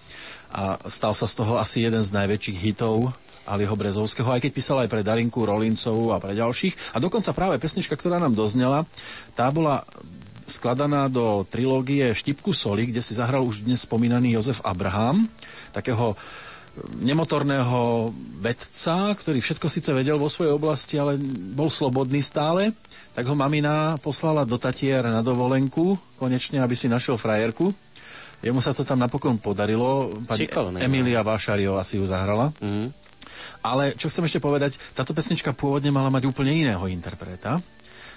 a 0.52 0.76
stal 0.86 1.16
sa 1.16 1.26
z 1.26 1.42
toho 1.42 1.56
asi 1.58 1.82
jeden 1.82 2.04
z 2.04 2.12
najväčších 2.12 2.58
hitov 2.60 3.10
Aliho 3.42 3.74
Brezovského, 3.74 4.28
aj 4.30 4.42
keď 4.46 4.52
písal 4.54 4.78
aj 4.86 4.88
pre 4.92 5.02
Darinku 5.02 5.42
Rolincovú 5.42 6.14
a 6.14 6.22
pre 6.22 6.38
ďalších. 6.38 6.94
A 6.94 7.02
dokonca 7.02 7.34
práve 7.34 7.58
pesnička, 7.58 7.98
ktorá 7.98 8.22
nám 8.22 8.38
doznela, 8.38 8.86
tá 9.34 9.50
bola 9.50 9.82
skladaná 10.46 11.10
do 11.10 11.42
trilógie 11.50 12.14
Štipku 12.14 12.54
soli, 12.54 12.90
kde 12.90 13.02
si 13.02 13.18
zahral 13.18 13.42
už 13.42 13.66
dnes 13.66 13.82
spomínaný 13.82 14.38
Jozef 14.38 14.62
Abraham, 14.62 15.26
takého 15.74 16.14
nemotorného 17.02 18.10
vedca, 18.40 19.12
ktorý 19.12 19.44
všetko 19.44 19.66
síce 19.68 19.90
vedel 19.92 20.16
vo 20.16 20.32
svojej 20.32 20.56
oblasti, 20.56 20.96
ale 20.96 21.20
bol 21.52 21.68
slobodný 21.68 22.24
stále, 22.24 22.72
tak 23.12 23.24
ho 23.28 23.36
mamina 23.36 24.00
poslala 24.00 24.48
do 24.48 24.56
Tatier 24.56 25.04
na 25.04 25.20
dovolenku, 25.20 26.00
konečne, 26.16 26.64
aby 26.64 26.72
si 26.72 26.88
našiel 26.88 27.20
frajerku. 27.20 27.72
Jemu 28.42 28.58
sa 28.58 28.74
to 28.74 28.82
tam 28.82 28.98
napokon 28.98 29.38
podarilo. 29.38 30.10
Pani 30.26 30.50
Šikovné, 30.50 30.82
no. 30.82 30.84
Emilia 30.84 31.22
Vášario 31.22 31.78
asi 31.78 32.00
ju 32.00 32.04
zahrala. 32.08 32.50
Mm. 32.58 32.90
Ale 33.62 33.94
čo 33.94 34.10
chcem 34.10 34.26
ešte 34.26 34.42
povedať, 34.42 34.74
táto 34.98 35.14
pesnička 35.14 35.54
pôvodne 35.54 35.94
mala 35.94 36.10
mať 36.10 36.26
úplne 36.26 36.50
iného 36.50 36.82
interpreta. 36.90 37.62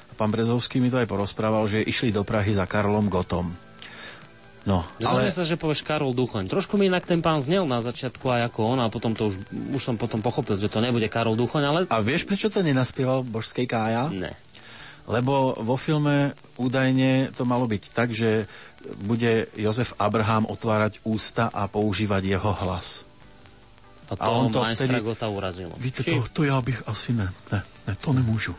A 0.09 0.13
pán 0.17 0.33
Brezovský 0.33 0.81
mi 0.81 0.89
to 0.89 0.97
aj 0.97 1.05
porozprával, 1.05 1.69
že 1.69 1.85
išli 1.85 2.09
do 2.09 2.25
Prahy 2.25 2.57
za 2.57 2.65
Karlom 2.65 3.05
Gotom. 3.05 3.53
No, 4.65 4.81
ale... 5.05 5.29
sa, 5.29 5.45
že 5.45 5.61
povieš 5.61 5.85
Karol 5.85 6.17
Duchoň. 6.17 6.49
Trošku 6.49 6.73
mi 6.73 6.89
inak 6.89 7.05
ten 7.05 7.21
pán 7.21 7.37
znel 7.37 7.69
na 7.69 7.85
začiatku 7.85 8.25
aj 8.33 8.49
ako 8.49 8.59
on 8.73 8.79
a 8.81 8.89
potom 8.89 9.13
to 9.13 9.29
už, 9.29 9.37
už 9.77 9.81
som 9.81 9.93
potom 9.93 10.25
pochopil, 10.25 10.57
že 10.57 10.73
to 10.73 10.81
nebude 10.81 11.05
Karol 11.05 11.37
Duchoň, 11.37 11.63
ale... 11.69 11.79
A 11.93 12.01
vieš, 12.01 12.25
prečo 12.25 12.49
to 12.49 12.65
nenaspieval 12.65 13.21
Božskej 13.21 13.69
Kája? 13.69 14.09
Ne. 14.09 14.33
Lebo 15.05 15.53
vo 15.61 15.77
filme 15.77 16.33
údajne 16.57 17.29
to 17.37 17.45
malo 17.45 17.69
byť 17.69 17.83
tak, 17.93 18.09
že 18.09 18.49
bude 19.05 19.49
Jozef 19.53 19.93
Abraham 19.97 20.49
otvárať 20.49 21.01
ústa 21.05 21.49
a 21.53 21.69
používať 21.69 22.37
jeho 22.37 22.51
hlas. 22.65 23.05
A 24.05 24.13
to 24.13 24.21
A 24.21 24.29
on 24.29 24.53
to 24.53 24.61
vtedy- 24.61 25.01
Gota 25.01 25.25
urazilo. 25.29 25.73
Víte, 25.81 26.05
to, 26.05 26.25
to 26.29 26.41
ja 26.45 26.61
bych 26.61 26.85
asi 26.85 27.13
ne. 27.13 27.25
Ne, 27.49 27.65
ne 27.89 27.93
to 27.97 28.13
nemôžu. 28.13 28.53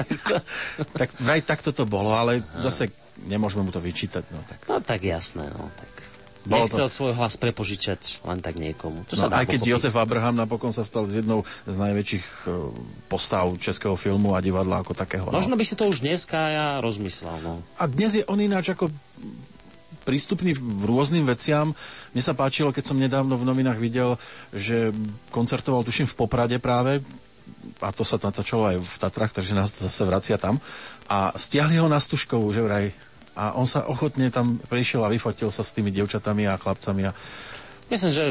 tak 1.00 1.12
vraj 1.20 1.44
takto 1.44 1.72
to 1.76 1.84
bolo, 1.84 2.16
ale 2.16 2.40
zase 2.56 2.88
nemôžeme 3.28 3.60
mu 3.60 3.72
to 3.72 3.80
vyčítať. 3.80 4.24
No, 4.32 4.40
tak. 4.48 4.58
No 4.64 4.80
tak 4.80 5.04
jasné, 5.04 5.52
no 5.52 5.68
tak. 5.76 5.97
Bolo 6.44 6.64
Nechcel 6.64 6.86
to- 6.86 6.94
svoj 6.94 7.12
hlas 7.12 7.34
prepožičať 7.34 8.22
len 8.22 8.38
tak 8.38 8.56
niekomu. 8.56 9.02
To 9.08 9.14
No, 9.14 9.26
sa 9.26 9.26
aj 9.32 9.46
keď 9.46 9.60
pochopiť. 9.60 9.72
Jozef 9.74 9.94
Abraham 9.94 10.36
napokon 10.36 10.70
sa 10.70 10.82
stal 10.82 11.04
z 11.04 11.20
jednou 11.20 11.42
z 11.64 11.74
najväčších 11.74 12.26
e, 12.44 12.72
postav 13.06 13.50
českého 13.56 13.94
filmu 13.94 14.32
a 14.32 14.40
divadla 14.40 14.80
ako 14.80 14.92
takého. 14.92 15.26
Možno 15.28 15.54
no. 15.54 15.58
by 15.58 15.64
si 15.64 15.74
to 15.74 15.84
už 15.84 16.00
dneska 16.00 16.38
ja 16.38 16.66
rozmyslel, 16.78 17.42
no. 17.42 17.60
A 17.76 17.84
dnes 17.84 18.14
je 18.14 18.24
on 18.24 18.38
ináč 18.38 18.70
ako 18.70 18.88
prístupný 20.02 20.56
v 20.56 20.82
rôznym 20.84 21.20
veciam. 21.22 21.76
Mne 22.12 22.22
sa 22.22 22.32
páčilo, 22.32 22.72
keď 22.72 22.84
som 22.86 22.96
nedávno 22.96 23.36
v 23.36 23.44
novinách 23.44 23.76
videl, 23.76 24.16
že 24.50 24.88
koncertoval, 25.28 25.84
tuším, 25.84 26.08
v 26.08 26.16
Poprade 26.16 26.56
práve, 26.56 27.04
a 27.80 27.92
to 27.92 28.02
sa 28.02 28.16
natáčalo 28.16 28.64
aj 28.66 28.76
v 28.80 28.94
Tatrách, 28.96 29.32
takže 29.32 29.52
nás 29.52 29.68
to 29.68 29.84
zase 29.84 30.00
vracia 30.04 30.40
tam. 30.40 30.56
A 31.04 31.36
stiahli 31.36 31.76
ho 31.76 31.88
na 31.88 32.00
Stužkovú, 32.00 32.48
že 32.52 32.64
vraj. 32.64 32.92
A 33.38 33.54
on 33.54 33.70
sa 33.70 33.86
ochotne 33.86 34.34
tam 34.34 34.58
prišiel 34.66 35.06
a 35.06 35.12
vyfotil 35.12 35.54
sa 35.54 35.62
s 35.62 35.70
tými 35.70 35.94
dievčatami 35.94 36.50
a 36.50 36.58
chlapcami. 36.58 37.02
A... 37.06 37.14
Myslím, 37.86 38.10
že 38.10 38.24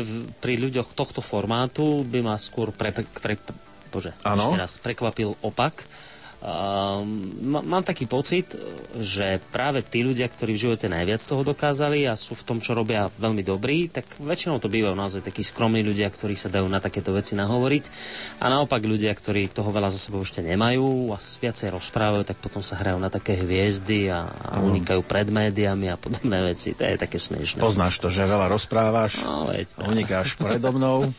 pri 0.44 0.60
ľuďoch 0.60 0.92
tohto 0.92 1.24
formátu 1.24 2.04
by 2.04 2.20
ma 2.20 2.36
skôr 2.36 2.76
pre, 2.76 2.92
pre, 2.92 3.08
pre, 3.08 3.40
bože, 3.88 4.12
ešte 4.12 4.60
raz 4.60 4.76
prekvapil 4.84 5.40
opak. 5.40 5.88
Um, 6.48 7.04
má- 7.46 7.60
mám 7.62 7.84
taký 7.84 8.08
pocit, 8.08 8.56
že 8.96 9.44
práve 9.46 9.84
tí 9.84 10.00
ľudia, 10.00 10.24
ktorí 10.26 10.56
v 10.56 10.64
živote 10.64 10.88
najviac 10.88 11.20
toho 11.20 11.44
dokázali 11.44 12.08
a 12.08 12.16
sú 12.16 12.34
v 12.34 12.46
tom, 12.46 12.58
čo 12.58 12.72
robia 12.72 13.12
veľmi 13.12 13.44
dobrí, 13.44 13.88
tak 13.88 14.08
väčšinou 14.16 14.56
to 14.56 14.66
bývajú 14.66 14.96
naozaj 14.96 15.22
takí 15.22 15.44
skromní 15.44 15.84
ľudia, 15.84 16.08
ktorí 16.08 16.34
sa 16.34 16.48
dajú 16.48 16.64
na 16.66 16.80
takéto 16.80 17.12
veci 17.12 17.36
nahovoriť. 17.36 17.84
A 18.40 18.48
naopak 18.48 18.80
ľudia, 18.80 19.12
ktorí 19.12 19.52
toho 19.52 19.68
veľa 19.68 19.92
za 19.92 20.00
sebou 20.00 20.24
ešte 20.24 20.40
nemajú 20.40 21.12
a 21.12 21.20
viacej 21.20 21.68
rozprávajú, 21.70 22.24
tak 22.24 22.40
potom 22.40 22.64
sa 22.64 22.78
hrajú 22.78 22.96
na 22.96 23.10
také 23.10 23.36
hviezdy 23.36 24.08
a, 24.08 24.24
a 24.24 24.64
unikajú 24.64 25.04
pred 25.04 25.28
médiami 25.28 25.92
a 25.92 26.00
podobné 26.00 26.48
veci. 26.48 26.72
To 26.72 26.82
je 26.82 26.96
také 26.96 27.20
smiešné. 27.20 27.60
Poznáš 27.60 28.00
to, 28.00 28.08
že 28.08 28.24
veľa 28.24 28.48
rozprávaš, 28.48 29.20
No, 29.20 29.52
veď. 29.52 29.76
a 29.76 29.84
unikáš 29.86 30.40
predo 30.40 30.72
mnou. 30.72 31.12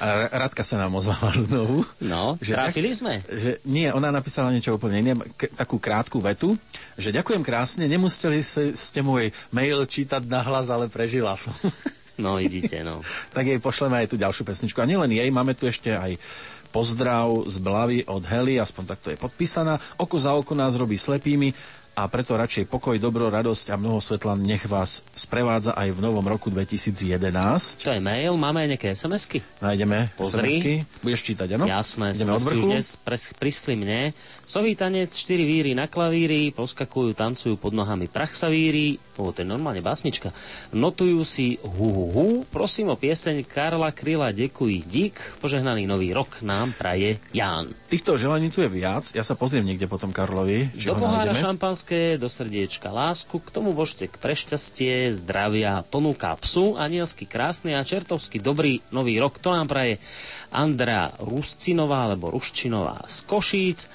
A 0.00 0.06
Ra- 0.18 0.48
Radka 0.48 0.64
sa 0.64 0.80
nám 0.80 0.96
ozvala 0.96 1.28
znovu. 1.36 1.84
No, 2.00 2.40
Že 2.40 2.52
trafili 2.56 2.90
sme. 2.90 3.20
Že 3.22 3.60
nie, 3.62 3.86
ona 3.86 4.08
napísala 4.08 4.48
niečo 4.62 4.78
úplne 4.78 5.02
iné, 5.02 5.12
k- 5.34 5.50
takú 5.58 5.82
krátku 5.82 6.22
vetu, 6.22 6.54
že 6.94 7.10
ďakujem 7.10 7.42
krásne, 7.42 7.90
nemuseli 7.90 8.38
ste, 8.78 9.02
môj 9.02 9.34
mail 9.50 9.82
čítať 9.82 10.22
nahlas, 10.22 10.70
ale 10.70 10.86
prežila 10.86 11.34
som. 11.34 11.50
No, 12.12 12.36
idite, 12.36 12.84
no. 12.84 13.00
tak 13.34 13.48
jej 13.48 13.56
pošleme 13.56 13.96
aj 14.04 14.12
tú 14.12 14.20
ďalšiu 14.20 14.44
pesničku. 14.44 14.78
A 14.78 14.86
nielen 14.86 15.10
jej, 15.10 15.26
máme 15.32 15.56
tu 15.56 15.64
ešte 15.64 15.96
aj 15.96 16.20
pozdrav 16.68 17.48
z 17.48 17.56
Blavy 17.56 17.98
od 18.04 18.20
Hely, 18.20 18.60
aspoň 18.60 18.84
takto 18.84 19.08
je 19.08 19.16
podpísaná. 19.16 19.80
Oko 19.96 20.20
za 20.20 20.36
oko 20.36 20.52
nás 20.52 20.76
robí 20.76 21.00
slepými 21.00 21.56
a 21.92 22.08
preto 22.08 22.32
radšej 22.32 22.72
pokoj, 22.72 22.96
dobro, 22.96 23.28
radosť 23.28 23.68
a 23.68 23.76
mnoho 23.76 24.00
svetla 24.00 24.32
nech 24.40 24.64
vás 24.64 25.04
sprevádza 25.12 25.76
aj 25.76 25.92
v 25.92 26.00
novom 26.00 26.24
roku 26.24 26.48
2011. 26.48 27.84
To 27.84 27.92
je 27.92 28.00
mail, 28.00 28.32
máme 28.40 28.64
aj 28.64 28.68
nejaké 28.76 28.88
SMS-ky? 28.96 29.44
Nájdeme 29.60 30.08
Pozri. 30.16 30.56
SMS-ky. 30.56 30.74
Budeš 31.04 31.20
čítať, 31.20 31.48
áno? 31.60 31.68
Jasné, 31.68 32.16
Ideme 32.16 32.32
SMS-ky 32.40 32.56
už 32.56 32.64
dnes 32.64 32.86
pres, 32.96 33.22
priskli 33.36 33.76
mne. 33.76 34.16
Sový 34.48 34.72
tanec, 34.72 35.12
štyri 35.12 35.44
víry 35.44 35.76
na 35.76 35.84
klavíri, 35.84 36.48
poskakujú, 36.56 37.12
tancujú 37.12 37.60
pod 37.60 37.76
nohami 37.76 38.08
prach 38.08 38.32
sa 38.32 38.48
víri. 38.48 38.96
O, 39.20 39.28
to 39.28 39.44
je 39.44 39.46
normálne 39.46 39.84
básnička. 39.84 40.32
Notujú 40.72 41.20
si 41.28 41.60
hu 41.60 41.88
hu 41.92 42.04
hu. 42.10 42.26
Prosím 42.48 42.90
o 42.90 42.96
pieseň 42.96 43.44
Karla 43.44 43.92
Kryla 43.92 44.32
Dekuj 44.32 44.88
dík. 44.88 45.20
Požehnaný 45.38 45.84
nový 45.84 46.16
rok 46.16 46.40
nám 46.40 46.72
praje 46.72 47.20
Ján. 47.36 47.76
Týchto 47.92 48.16
želaní 48.16 48.48
tu 48.48 48.64
je 48.64 48.72
viac. 48.72 49.12
Ja 49.12 49.20
sa 49.20 49.36
pozriem 49.36 49.68
niekde 49.68 49.84
potom 49.84 50.10
Karlovi, 50.10 50.72
či 50.74 50.88
Do 50.88 50.96
ho 50.96 51.04
nájdeme. 51.04 51.38
Šampanské, 51.82 52.14
do 52.18 52.30
srdiečka 52.30 52.94
lásku, 52.94 53.38
k 53.42 53.50
tomu 53.50 53.74
voštek 53.74 54.14
pre 54.22 54.38
šťastie, 54.38 55.10
zdravia, 55.18 55.82
ponúka 55.82 56.38
psu, 56.38 56.78
anielsky 56.78 57.26
krásny 57.26 57.74
a 57.74 57.82
čertovsky 57.82 58.38
dobrý 58.38 58.78
nový 58.94 59.18
rok. 59.18 59.42
To 59.42 59.50
nám 59.50 59.66
praje 59.66 59.98
Andrea 60.54 61.10
Ruscinová, 61.18 62.06
alebo 62.06 62.30
Ruščinová 62.30 63.02
z 63.10 63.18
Košíc. 63.26 63.90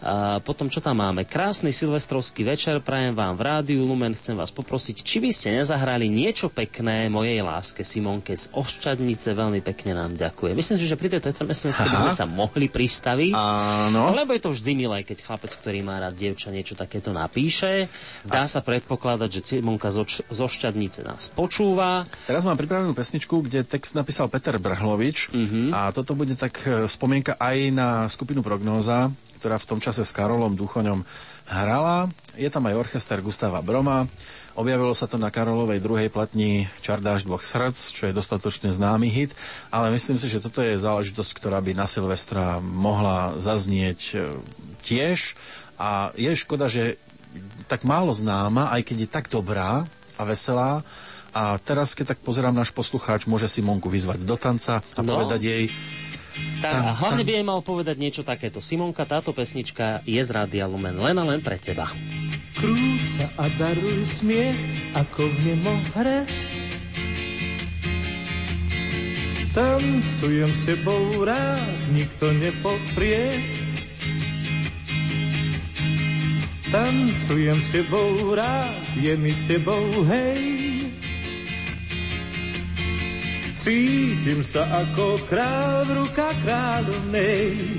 A 0.00 0.40
potom, 0.40 0.72
čo 0.72 0.80
tam 0.80 0.96
máme? 0.98 1.28
Krásny 1.28 1.70
silvestrovský 1.70 2.40
večer, 2.40 2.80
prajem 2.80 3.12
vám 3.12 3.36
v 3.36 3.42
rádiu 3.44 3.84
Lumen. 3.84 4.16
Chcem 4.16 4.32
vás 4.32 4.48
poprosiť, 4.48 5.04
či 5.04 5.20
by 5.20 5.28
ste 5.28 5.52
nezahrali 5.52 6.08
niečo 6.08 6.48
pekné 6.48 7.12
mojej 7.12 7.44
láske 7.44 7.84
Simonke 7.84 8.32
z 8.32 8.48
Oščadnice. 8.56 9.36
Veľmi 9.36 9.60
pekne 9.60 9.92
nám 9.92 10.16
ďakuje. 10.16 10.56
Myslím 10.56 10.80
si, 10.80 10.88
že 10.88 10.96
pri 10.96 11.12
tejto 11.12 11.28
sms 11.36 11.60
by 11.84 11.96
sme 12.00 12.12
sa 12.16 12.24
mohli 12.24 12.72
pristaviť. 12.72 13.36
Áno. 13.36 14.16
Lebo 14.16 14.32
je 14.32 14.40
to 14.40 14.56
vždy 14.56 14.72
milé, 14.72 15.04
keď 15.04 15.20
chlapec, 15.20 15.52
ktorý 15.52 15.84
má 15.84 16.00
rád 16.00 16.16
dievča, 16.16 16.48
niečo 16.48 16.72
takéto 16.72 17.12
napíše. 17.12 17.92
Dá 18.24 18.48
sa 18.48 18.64
predpokladať, 18.64 19.28
že 19.28 19.60
Simonka 19.60 19.92
zo 19.92 20.46
Šťadnice 20.48 21.04
nás 21.04 21.28
počúva. 21.28 22.08
Teraz 22.24 22.48
mám 22.48 22.56
pripravenú 22.56 22.96
pesničku, 22.96 23.44
kde 23.44 23.68
text 23.68 23.92
napísal 23.92 24.32
Peter 24.32 24.56
Brhlovič 24.56 25.28
Mhm. 25.30 25.76
a 25.76 25.92
toto 25.92 26.16
bude 26.16 26.32
tak 26.34 26.56
e, 26.64 26.86
spomienka 26.86 27.36
aj 27.36 27.56
na 27.70 27.88
skupinu 28.06 28.40
Prognóza, 28.40 29.12
ktorá 29.40 29.56
v 29.56 29.68
tom 29.72 29.80
čase 29.80 30.04
s 30.04 30.12
Karolom 30.12 30.52
Duchoňom 30.52 31.00
hrala. 31.48 32.12
Je 32.36 32.46
tam 32.52 32.68
aj 32.68 32.76
orchester 32.76 33.24
Gustava 33.24 33.64
Broma. 33.64 34.04
Objavilo 34.52 34.92
sa 34.92 35.08
to 35.08 35.16
na 35.16 35.32
Karolovej 35.32 35.80
druhej 35.80 36.12
platni 36.12 36.68
Čardáš 36.84 37.24
dvoch 37.24 37.40
srdc, 37.40 37.80
čo 37.80 38.02
je 38.04 38.12
dostatočne 38.12 38.68
známy 38.68 39.08
hit, 39.08 39.32
ale 39.72 39.88
myslím 39.94 40.20
si, 40.20 40.28
že 40.28 40.42
toto 40.42 40.60
je 40.60 40.76
záležitosť, 40.76 41.30
ktorá 41.32 41.56
by 41.64 41.72
na 41.72 41.88
Silvestra 41.88 42.60
mohla 42.60 43.40
zaznieť 43.40 44.00
e, 44.12 44.14
tiež. 44.84 45.32
A 45.80 46.12
je 46.12 46.36
škoda, 46.36 46.68
že 46.68 47.00
tak 47.70 47.88
málo 47.88 48.12
známa, 48.12 48.68
aj 48.74 48.84
keď 48.84 48.96
je 49.00 49.08
tak 49.08 49.26
dobrá 49.32 49.88
a 50.18 50.22
veselá. 50.28 50.84
A 51.30 51.56
teraz, 51.62 51.94
keď 51.94 52.12
tak 52.12 52.20
pozerám, 52.26 52.52
náš 52.52 52.74
poslucháč 52.74 53.24
môže 53.30 53.46
Simonku 53.46 53.86
vyzvať 53.86 54.18
do 54.26 54.34
tanca 54.34 54.82
a 54.82 55.00
No. 55.00 55.14
povedať 55.14 55.40
jej, 55.46 55.64
Tak, 56.60 56.72
Tam, 56.76 56.84
a 56.84 56.92
hlavne 56.92 57.24
tam. 57.24 57.28
by 57.28 57.32
jej 57.32 57.46
mal 57.46 57.60
povedať 57.64 57.96
niečo 57.96 58.20
takéto. 58.20 58.60
Simonka, 58.60 59.08
táto 59.08 59.32
pesnička 59.32 60.04
je 60.04 60.20
z 60.20 60.28
Rádia 60.28 60.68
Lumen 60.68 61.00
len 61.00 61.16
a 61.16 61.24
len 61.24 61.40
pre 61.40 61.56
teba. 61.56 61.88
Krúť 62.60 63.00
sa 63.16 63.26
a 63.40 63.48
daruj 63.56 64.04
smiech, 64.04 64.60
ako 64.92 65.24
v 65.24 65.36
nemohre. 65.48 66.28
Tancujem 69.50 70.52
s 70.52 70.62
tebou 70.68 71.24
rád, 71.24 71.74
nikto 71.90 72.28
nepoprie. 72.36 73.40
Tancujem 76.70 77.58
s 77.58 77.68
tebou 77.74 78.36
rád, 78.36 78.78
je 78.94 79.16
mi 79.16 79.34
s 79.34 79.48
tebou 79.48 79.82
hej. 80.06 80.59
Cítim 83.70 84.42
sa 84.42 84.66
ako 84.66 85.14
král 85.30 85.86
v 85.86 86.02
rukách 86.02 86.38
kráľovnej. 86.42 87.78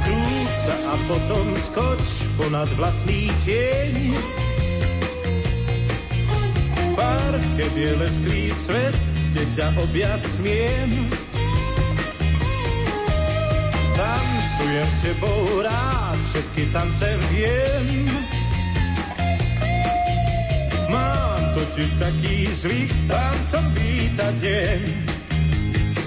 Krúť 0.00 0.52
sa 0.64 0.76
a 0.80 0.94
potom 1.12 1.46
skoč 1.60 2.24
ponad 2.40 2.72
vlastný 2.72 3.28
tieň. 3.44 4.16
Parke 6.96 7.64
biele 7.76 8.08
sklý 8.08 8.48
svet, 8.48 8.96
kde 9.36 9.44
ťa 9.60 9.76
objať 9.76 10.20
smiem. 10.32 11.12
Tancujem 13.92 14.88
s 14.88 14.98
tebou 15.04 15.60
rád, 15.60 16.16
všetky 16.32 16.64
tance 16.72 17.12
viem. 17.28 18.08
Totiž 21.54 21.90
taký 22.00 22.48
zvyk 22.48 22.90
tancom 23.08 23.64
vítať 23.76 24.34
deň. 24.40 24.80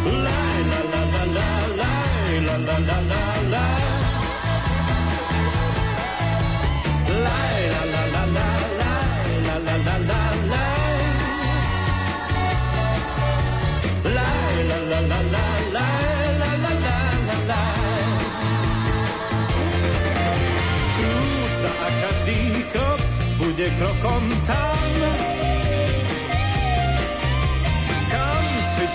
La, 0.01 0.37
la, 0.69 0.79
la, 0.81 1.01
la, 1.01 1.23
la, 1.25 1.49
la, 1.77 1.81
la, 1.81 1.93
la, 2.41 2.55
la, 2.57 2.77
la, 2.77 2.97
la. 2.99 2.99
La, 3.09 3.20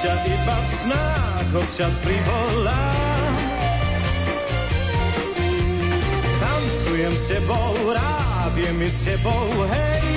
ťa 0.02 0.14
iba 0.28 0.56
v 0.60 0.70
snách 0.84 1.48
občas 1.56 1.94
privolá. 2.04 2.84
Tancujem 6.36 7.14
s 7.16 7.24
tebou, 7.32 7.72
rád 7.96 8.52
je 8.56 8.70
mi 8.76 8.88
s 8.92 8.98
tebou, 9.08 9.48
hej. 9.72 10.08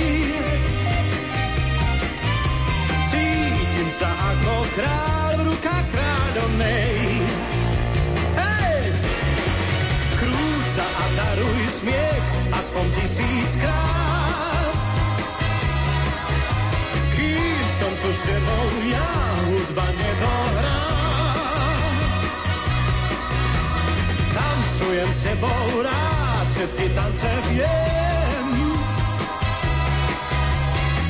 Cítim 3.08 3.88
sa 3.96 4.10
ako 4.10 4.54
kráľ 4.76 5.36
rukách 5.48 5.86
kráľovnej. 5.92 6.92
Hej! 8.36 8.80
Krúca 10.20 10.86
a 10.86 11.04
daruj 11.16 11.60
smiech 11.80 12.26
aspoň 12.52 12.84
tisíckrát. 13.00 13.89
Tebou, 18.30 18.66
ja 18.86 19.10
hudba 19.50 19.86
nedohrá. 19.90 20.82
Tancujem 24.30 25.10
s 25.10 25.20
tebou 25.26 25.66
rád, 25.82 26.46
všetky 26.54 26.86
tance 26.94 27.30
viem. 27.50 28.48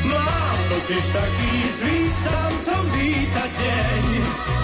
Mám 0.08 0.58
totiž 0.72 1.04
taký 1.12 1.52
zvyk 1.76 2.16
tancom 2.24 2.84
vítať 2.96 3.50
deň. 3.52 4.59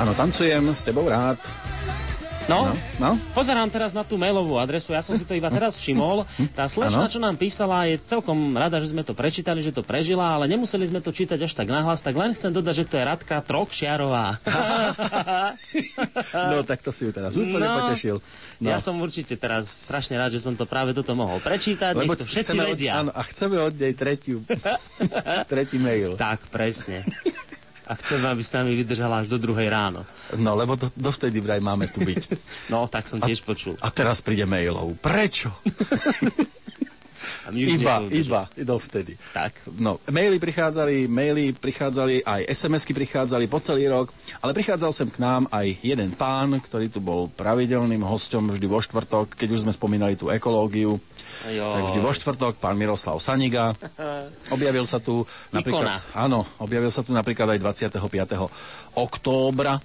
Áno, 0.00 0.16
tancujem 0.16 0.64
s 0.72 0.88
tebou 0.88 1.04
rád. 1.04 1.36
No, 2.48 2.66
No, 2.66 2.74
no. 2.98 3.10
pozerám 3.30 3.68
teraz 3.68 3.92
na 3.92 4.02
tú 4.02 4.16
mailovú 4.16 4.58
adresu, 4.58 4.90
ja 4.90 5.04
som 5.04 5.14
si 5.14 5.22
to 5.22 5.36
iba 5.36 5.46
teraz 5.46 5.76
všimol. 5.76 6.24
Tá 6.50 6.66
slečna, 6.66 7.06
čo 7.06 7.20
nám 7.20 7.36
písala, 7.36 7.84
je 7.84 8.00
celkom 8.02 8.34
rada, 8.56 8.80
že 8.80 8.90
sme 8.90 9.04
to 9.04 9.12
prečítali, 9.12 9.60
že 9.60 9.70
to 9.70 9.84
prežila, 9.84 10.34
ale 10.34 10.48
nemuseli 10.48 10.88
sme 10.88 10.98
to 10.98 11.12
čítať 11.12 11.36
až 11.36 11.52
tak 11.52 11.68
nahlas, 11.68 12.00
tak 12.00 12.16
len 12.16 12.32
chcem 12.32 12.50
dodať, 12.50 12.74
že 12.74 12.88
to 12.88 12.94
je 12.96 13.04
Radka 13.04 13.38
Trokšiarová. 13.38 14.40
No, 16.32 16.64
tak 16.64 16.80
to 16.80 16.90
si 16.90 17.06
ju 17.06 17.12
teraz 17.12 17.36
úplne 17.36 17.60
No, 17.60 17.86
potešil. 17.86 18.18
No. 18.58 18.66
Ja 18.66 18.80
som 18.80 18.98
určite 18.98 19.36
teraz 19.36 19.86
strašne 19.86 20.16
rád, 20.16 20.32
že 20.32 20.42
som 20.42 20.56
to 20.56 20.64
práve 20.64 20.90
toto 20.90 21.12
mohol 21.12 21.38
prečítať, 21.38 21.92
nech 21.94 22.08
to 22.10 22.24
všetci 22.24 22.56
vedia. 22.56 22.92
Od, 22.96 23.00
áno, 23.00 23.10
a 23.14 23.20
chceme 23.26 23.62
od 23.62 23.74
nej 23.76 23.94
tretiu, 23.94 24.42
tretí 25.52 25.78
mail. 25.78 26.18
Tak, 26.18 26.50
presne. 26.50 27.06
A 27.90 27.98
chcem, 27.98 28.22
aby 28.22 28.38
s 28.38 28.54
nami 28.54 28.78
vydržala 28.78 29.18
až 29.18 29.26
do 29.26 29.38
druhej 29.42 29.66
ráno. 29.66 30.06
No, 30.38 30.54
lebo 30.54 30.78
do, 30.78 30.86
dovtedy 30.94 31.42
vraj 31.42 31.58
máme 31.58 31.90
tu 31.90 32.06
byť. 32.06 32.22
No, 32.70 32.86
tak 32.86 33.10
som 33.10 33.18
tiež 33.18 33.42
počul. 33.42 33.74
A 33.82 33.90
teraz 33.90 34.22
príde 34.22 34.46
mailov. 34.46 34.94
Prečo? 35.02 35.50
A 37.44 37.52
Iba, 37.52 38.06
iba, 38.08 38.46
dovtedy. 38.56 39.18
Tak. 39.34 39.52
No, 39.76 39.98
maily 40.08 40.38
prichádzali, 40.38 41.10
maily 41.10 41.52
prichádzali, 41.52 42.22
aj 42.22 42.46
SMS-ky 42.46 42.94
prichádzali 42.94 43.44
po 43.50 43.58
celý 43.58 43.90
rok, 43.90 44.14
ale 44.38 44.54
prichádzal 44.54 44.92
sem 44.94 45.08
k 45.10 45.18
nám 45.18 45.50
aj 45.50 45.66
jeden 45.82 46.14
pán, 46.14 46.62
ktorý 46.62 46.86
tu 46.88 47.02
bol 47.02 47.26
pravidelným 47.32 48.00
hosťom 48.00 48.54
vždy 48.54 48.66
vo 48.70 48.80
štvrtok, 48.80 49.34
keď 49.34 49.48
už 49.50 49.62
sme 49.66 49.72
spomínali 49.74 50.14
tú 50.14 50.30
ekológiu. 50.30 51.02
Jo. 51.48 51.72
Tak 51.72 51.82
vždy 51.88 52.00
vo 52.00 52.12
štvrtok 52.12 52.54
pán 52.56 52.76
Miroslav 52.76 53.16
Saniga. 53.16 53.72
Objavil 54.54 54.84
sa 54.84 55.00
tu 55.00 55.24
napríklad, 55.48 56.04
áno, 56.12 56.44
objavil 56.60 56.92
sa 56.92 57.00
tu 57.00 57.10
napríklad 57.10 57.56
aj 57.56 57.80
25. 57.88 57.96
októbra. 58.92 59.80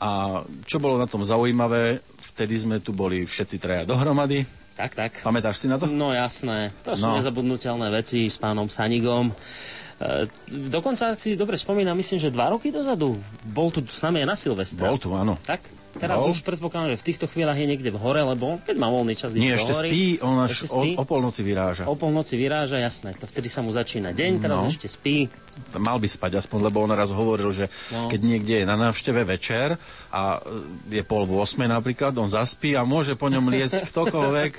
A 0.00 0.40
čo 0.64 0.80
bolo 0.80 0.96
na 0.96 1.04
tom 1.04 1.20
zaujímavé, 1.20 2.00
vtedy 2.32 2.56
sme 2.56 2.80
tu 2.80 2.96
boli 2.96 3.28
všetci 3.28 3.56
traja 3.60 3.84
dohromady. 3.84 4.48
Tak, 4.72 4.96
tak. 4.96 5.12
Pamätáš 5.20 5.60
si 5.60 5.68
na 5.68 5.76
to? 5.76 5.84
No 5.84 6.08
jasné, 6.08 6.72
to 6.80 6.96
sú 6.96 7.04
No. 7.04 7.20
nezabudnutelné 7.20 7.92
veci 7.92 8.24
s 8.24 8.40
pánom 8.40 8.64
Sanigom. 8.64 9.28
E, 9.28 10.24
dokonca, 10.48 11.12
ak 11.12 11.20
si 11.20 11.36
dobre 11.36 11.60
spomínam, 11.60 11.92
myslím, 11.92 12.16
že 12.16 12.32
dva 12.32 12.48
roky 12.48 12.72
dozadu 12.72 13.20
bol 13.44 13.68
tu 13.68 13.84
s 13.84 14.00
nami 14.00 14.24
aj 14.24 14.28
na 14.32 14.36
Silvestra. 14.40 14.88
Bol 14.88 14.96
tu, 14.96 15.12
áno. 15.12 15.36
Tak? 15.44 15.60
Teraz 15.92 16.16
Bol. 16.16 16.30
už 16.30 16.40
predpokladám, 16.40 16.94
že 16.94 16.98
v 16.98 17.06
týchto 17.08 17.26
chvíľach 17.26 17.54
je 17.54 17.66
niekde 17.66 17.90
v 17.90 17.98
hore, 17.98 18.20
lebo 18.20 18.62
keď 18.62 18.76
má 18.76 18.86
voľný 18.86 19.12
čas, 19.12 19.34
Nie, 19.34 19.56
ešte 19.56 19.72
hory. 19.72 19.88
spí, 19.88 20.02
on 20.20 20.38
až 20.38 20.50
Ešte 20.54 20.66
o, 20.68 20.78
spí? 20.78 20.90
o 20.94 21.04
polnoci 21.04 21.40
vyráža. 21.42 21.82
O 21.84 21.94
polnoci 21.94 22.34
vyráža, 22.34 22.78
jasné. 22.78 23.10
To 23.14 23.24
vtedy 23.24 23.46
sa 23.46 23.58
mu 23.58 23.68
začína 23.68 24.12
deň, 24.12 24.32
teraz 24.38 24.56
No. 24.56 24.68
ešte 24.68 24.86
spí. 24.86 25.26
Mal 25.72 25.96
by 25.96 26.06
spať 26.06 26.32
aspoň, 26.36 26.66
lebo 26.66 26.80
on 26.80 26.90
raz 26.90 27.08
hovoril, 27.08 27.50
že 27.50 27.70
No. 27.90 28.06
keď 28.06 28.20
niekde 28.20 28.54
je 28.58 28.66
na 28.66 28.74
návšteve 28.76 29.22
večer 29.24 29.78
a 30.08 30.36
e, 30.36 30.98
je 30.98 31.02
pol 31.02 31.22
v 31.22 31.38
8 31.38 31.62
napríklad, 31.64 32.10
on 32.14 32.26
zaspí 32.26 32.72
a 32.72 32.82
môže 32.82 33.14
po 33.14 33.26
ňom 33.26 33.46
liesť 33.46 33.84
ktokoľvek, 33.90 34.50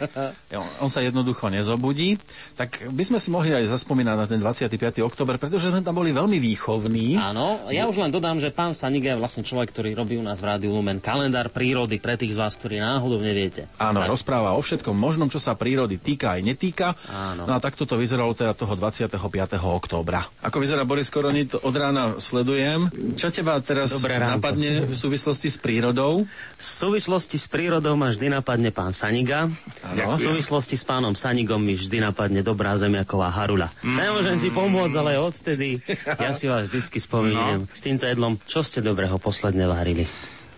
on, 0.53 0.67
on 0.79 0.89
sa 0.89 0.99
jednoducho 0.99 1.47
nezobudí, 1.47 2.15
tak 2.53 2.87
by 2.87 3.03
sme 3.03 3.17
si 3.17 3.27
mohli 3.27 3.51
aj 3.51 3.71
zaspomínať 3.71 4.15
na 4.15 4.25
ten 4.25 4.39
25. 4.39 4.71
október, 5.01 5.35
pretože 5.35 5.67
sme 5.67 5.81
tam 5.81 5.93
boli 5.93 6.09
veľmi 6.09 6.37
výchovní. 6.37 7.17
Áno, 7.17 7.67
ja 7.67 7.85
už 7.85 7.97
len 7.97 8.11
dodám, 8.11 8.37
že 8.37 8.49
pán 8.49 8.71
Saniga 8.71 9.11
je 9.11 9.19
vlastne 9.19 9.41
človek, 9.41 9.71
ktorý 9.71 9.91
robí 9.91 10.15
u 10.15 10.23
nás 10.23 10.39
v 10.39 10.47
Rádiu 10.47 10.71
Lumen 10.71 10.99
kalendár 10.99 11.49
prírody 11.49 11.97
pre 11.97 12.15
tých 12.15 12.33
z 12.33 12.39
vás, 12.39 12.55
ktorí 12.55 12.79
náhodou 12.79 13.19
neviete. 13.19 13.67
Áno, 13.75 13.99
Tak. 13.99 14.09
rozpráva 14.09 14.53
o 14.53 14.61
všetkom 14.61 14.93
možnom, 14.93 15.27
čo 15.27 15.39
sa 15.39 15.55
prírody 15.55 15.97
týka 15.97 16.35
aj 16.35 16.41
netýka. 16.41 16.87
Áno. 17.07 17.43
No 17.43 17.53
a 17.55 17.59
takto 17.59 17.83
to 17.83 17.97
vyzeralo 17.97 18.31
teda 18.31 18.53
toho 18.53 18.73
25. 18.73 19.19
októbra. 19.59 20.27
Ako 20.41 20.59
vyzerá 20.59 20.80
Boris 20.83 21.09
Koroni, 21.09 21.47
to 21.47 21.57
od 21.61 21.75
rána 21.75 22.17
sledujem. 22.17 22.89
Čo 23.17 23.29
teba 23.29 23.57
teraz 23.61 23.93
Dobré 23.93 24.17
ránko. 24.17 24.41
napadne 24.41 24.71
v 24.87 24.95
súvislosti 24.95 25.49
s 25.51 25.57
prírodou? 25.57 26.23
V 26.57 26.63
súvislosti 26.63 27.37
s 27.37 27.47
prírodou 27.49 27.93
ma 27.97 28.09
vždy 28.09 28.31
napadne 28.31 28.69
pán 28.69 28.91
Saniga. 28.91 29.49
Áno. 29.85 30.15
V 30.15 30.19
súvislosti 30.19 30.75
s 30.77 30.83
pánom 30.85 31.13
Sanigom 31.13 31.59
mi 31.61 31.75
vždy 31.75 32.01
napadne 32.01 32.41
dobrá 32.41 32.73
zemiaková 32.77 33.29
harula. 33.31 33.69
Nemôžem 33.81 34.37
si 34.37 34.49
pomôcť, 34.49 34.95
ale 34.97 35.19
odtedy 35.19 35.81
ja 36.23 36.31
si 36.31 36.47
vás 36.47 36.69
vždycky 36.71 37.01
spomínam. 37.01 37.67
S 37.71 37.81
týmto 37.83 38.07
jedlom, 38.07 38.37
čo 38.47 38.61
ste 38.61 38.79
dobrého 38.79 39.17
posledne 39.17 39.67
varili? 39.67 40.05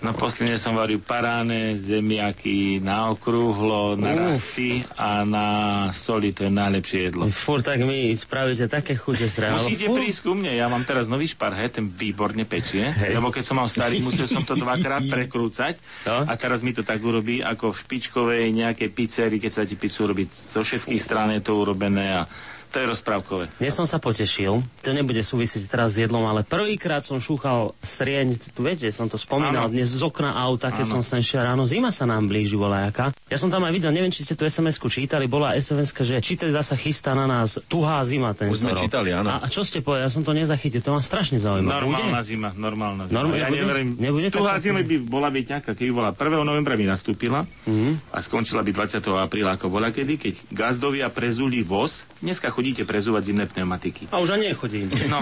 No 0.03 0.11
posledne 0.11 0.59
som 0.59 0.75
varil 0.75 0.99
paráne, 0.99 1.79
zemiaky 1.79 2.83
na 2.83 3.07
okrúhlo, 3.15 3.95
na 3.95 4.11
rasy 4.11 4.83
a 4.99 5.23
na 5.23 5.47
soli, 5.95 6.35
to 6.35 6.43
je 6.43 6.51
najlepšie 6.51 6.99
jedlo. 7.07 7.31
Fur, 7.31 7.63
tak 7.63 7.79
mi 7.79 8.11
spravíte 8.11 8.67
také 8.67 8.99
chute 8.99 9.31
strany. 9.31 9.55
Musíte 9.55 9.87
prísť 9.87 10.19
ku 10.27 10.35
mne, 10.35 10.59
ja 10.59 10.67
mám 10.67 10.83
teraz 10.83 11.07
nový 11.07 11.31
šparhet, 11.31 11.79
ten 11.79 11.87
výborne 11.87 12.43
pečie, 12.43 12.91
lebo 13.15 13.31
keď 13.31 13.43
som 13.47 13.55
mal 13.55 13.71
starý, 13.71 14.03
musel 14.03 14.27
som 14.27 14.43
to 14.43 14.59
dvakrát 14.59 15.07
prekrúcať 15.13 15.79
No. 16.03 16.27
a 16.27 16.35
teraz 16.35 16.59
mi 16.67 16.75
to 16.75 16.83
tak 16.83 16.99
urobí, 16.99 17.39
ako 17.39 17.71
v 17.71 17.79
špičkovej 17.79 18.43
nejakej 18.51 18.89
pizzerii, 18.91 19.39
keď 19.39 19.51
sa 19.55 19.63
ti 19.63 19.79
pizzu 19.79 20.03
robí 20.03 20.27
zo 20.27 20.59
všetkých 20.59 20.99
strán 20.99 21.31
je 21.31 21.39
to 21.39 21.55
urobené 21.55 22.11
a 22.11 22.27
To 22.73 22.81
je 22.81 22.89
rozprávkové. 22.89 23.53
Dnes 23.61 23.69
som 23.69 23.85
sa 23.85 24.01
potešil, 24.01 24.57
to 24.81 24.89
nebude 24.89 25.21
súvisieť 25.21 25.69
teraz 25.69 25.93
s 25.93 26.01
jedlom, 26.01 26.25
ale 26.25 26.41
prvýkrát 26.41 27.05
som 27.05 27.21
šúchal 27.21 27.77
srieň, 27.79 28.33
tu 28.49 28.65
viete, 28.65 28.89
som 28.89 29.05
to 29.05 29.13
spomínal, 29.13 29.69
Áno. 29.69 29.77
dnes 29.77 29.93
z 29.93 30.01
okna 30.01 30.33
auta, 30.33 30.73
keď 30.73 30.89
Áno. 30.89 30.93
som 30.97 31.01
sem 31.05 31.21
šiel 31.21 31.45
ráno, 31.45 31.69
zima 31.69 31.93
sa 31.93 32.09
nám 32.09 32.25
blíži, 32.25 32.57
voľajaká. 32.57 33.13
Ja 33.29 33.37
som 33.37 33.53
tam 33.53 33.61
aj 33.61 33.77
videl, 33.77 33.93
neviem, 33.93 34.09
či 34.09 34.25
ste 34.25 34.33
tú 34.33 34.41
SMS-ku 34.43 34.89
čítali, 34.89 35.29
bola 35.29 35.53
sms 35.53 35.93
že 35.93 36.17
či 36.17 36.33
teda 36.33 36.59
sa 36.59 36.73
chystá 36.73 37.13
na 37.13 37.29
nás 37.29 37.61
tuhá 37.63 38.01
zima 38.01 38.33
tento 38.33 38.57
Už 38.57 38.65
sme 38.65 38.73
rok. 38.73 38.81
čítali, 38.81 39.13
áno. 39.13 39.29
A, 39.29 39.45
a 39.45 39.47
čo 39.47 39.61
ste 39.61 39.77
povedali, 39.79 40.05
ja 40.05 40.11
som 40.11 40.25
to 40.25 40.33
nezachytil, 40.33 40.81
to 40.81 40.89
ma 40.89 40.99
strašne 40.99 41.37
zaujíma. 41.37 41.69
Normálna 41.69 42.09
Bude? 42.15 42.25
zima, 42.25 42.49
normálna 42.51 43.03
zima. 43.05 43.21
Norm- 43.21 43.37
ja 43.37 43.53
nebude? 43.53 43.61
neverím. 43.61 43.89
Nebude 44.01 44.27
Tuhá 44.33 44.57
zima 44.57 44.81
by 44.81 44.97
bola 44.97 45.29
byť 45.29 45.45
nejaká, 45.47 45.71
keby 45.77 45.91
bola 45.93 46.09
1. 46.09 46.41
novembra 46.41 46.73
by 46.73 46.89
nastúpila 46.89 47.45
a 48.09 48.17
skončila 48.17 48.65
by 48.65 48.73
20. 48.73 48.97
apríla 48.97 49.61
ako 49.61 49.69
bola 49.69 49.93
kedy, 49.93 50.17
keď 50.17 50.33
gazdovia 50.49 51.13
prezuli 51.13 51.61
voz. 51.61 52.09
Dneska 52.17 52.49
chodíte 52.63 52.87
prezúvať 52.87 53.27
zimné 53.27 53.43
pneumatiky. 53.43 54.07
A 54.07 54.23
už 54.23 54.39
ani 54.39 54.55
nechodím. 54.55 54.87
No, 55.11 55.19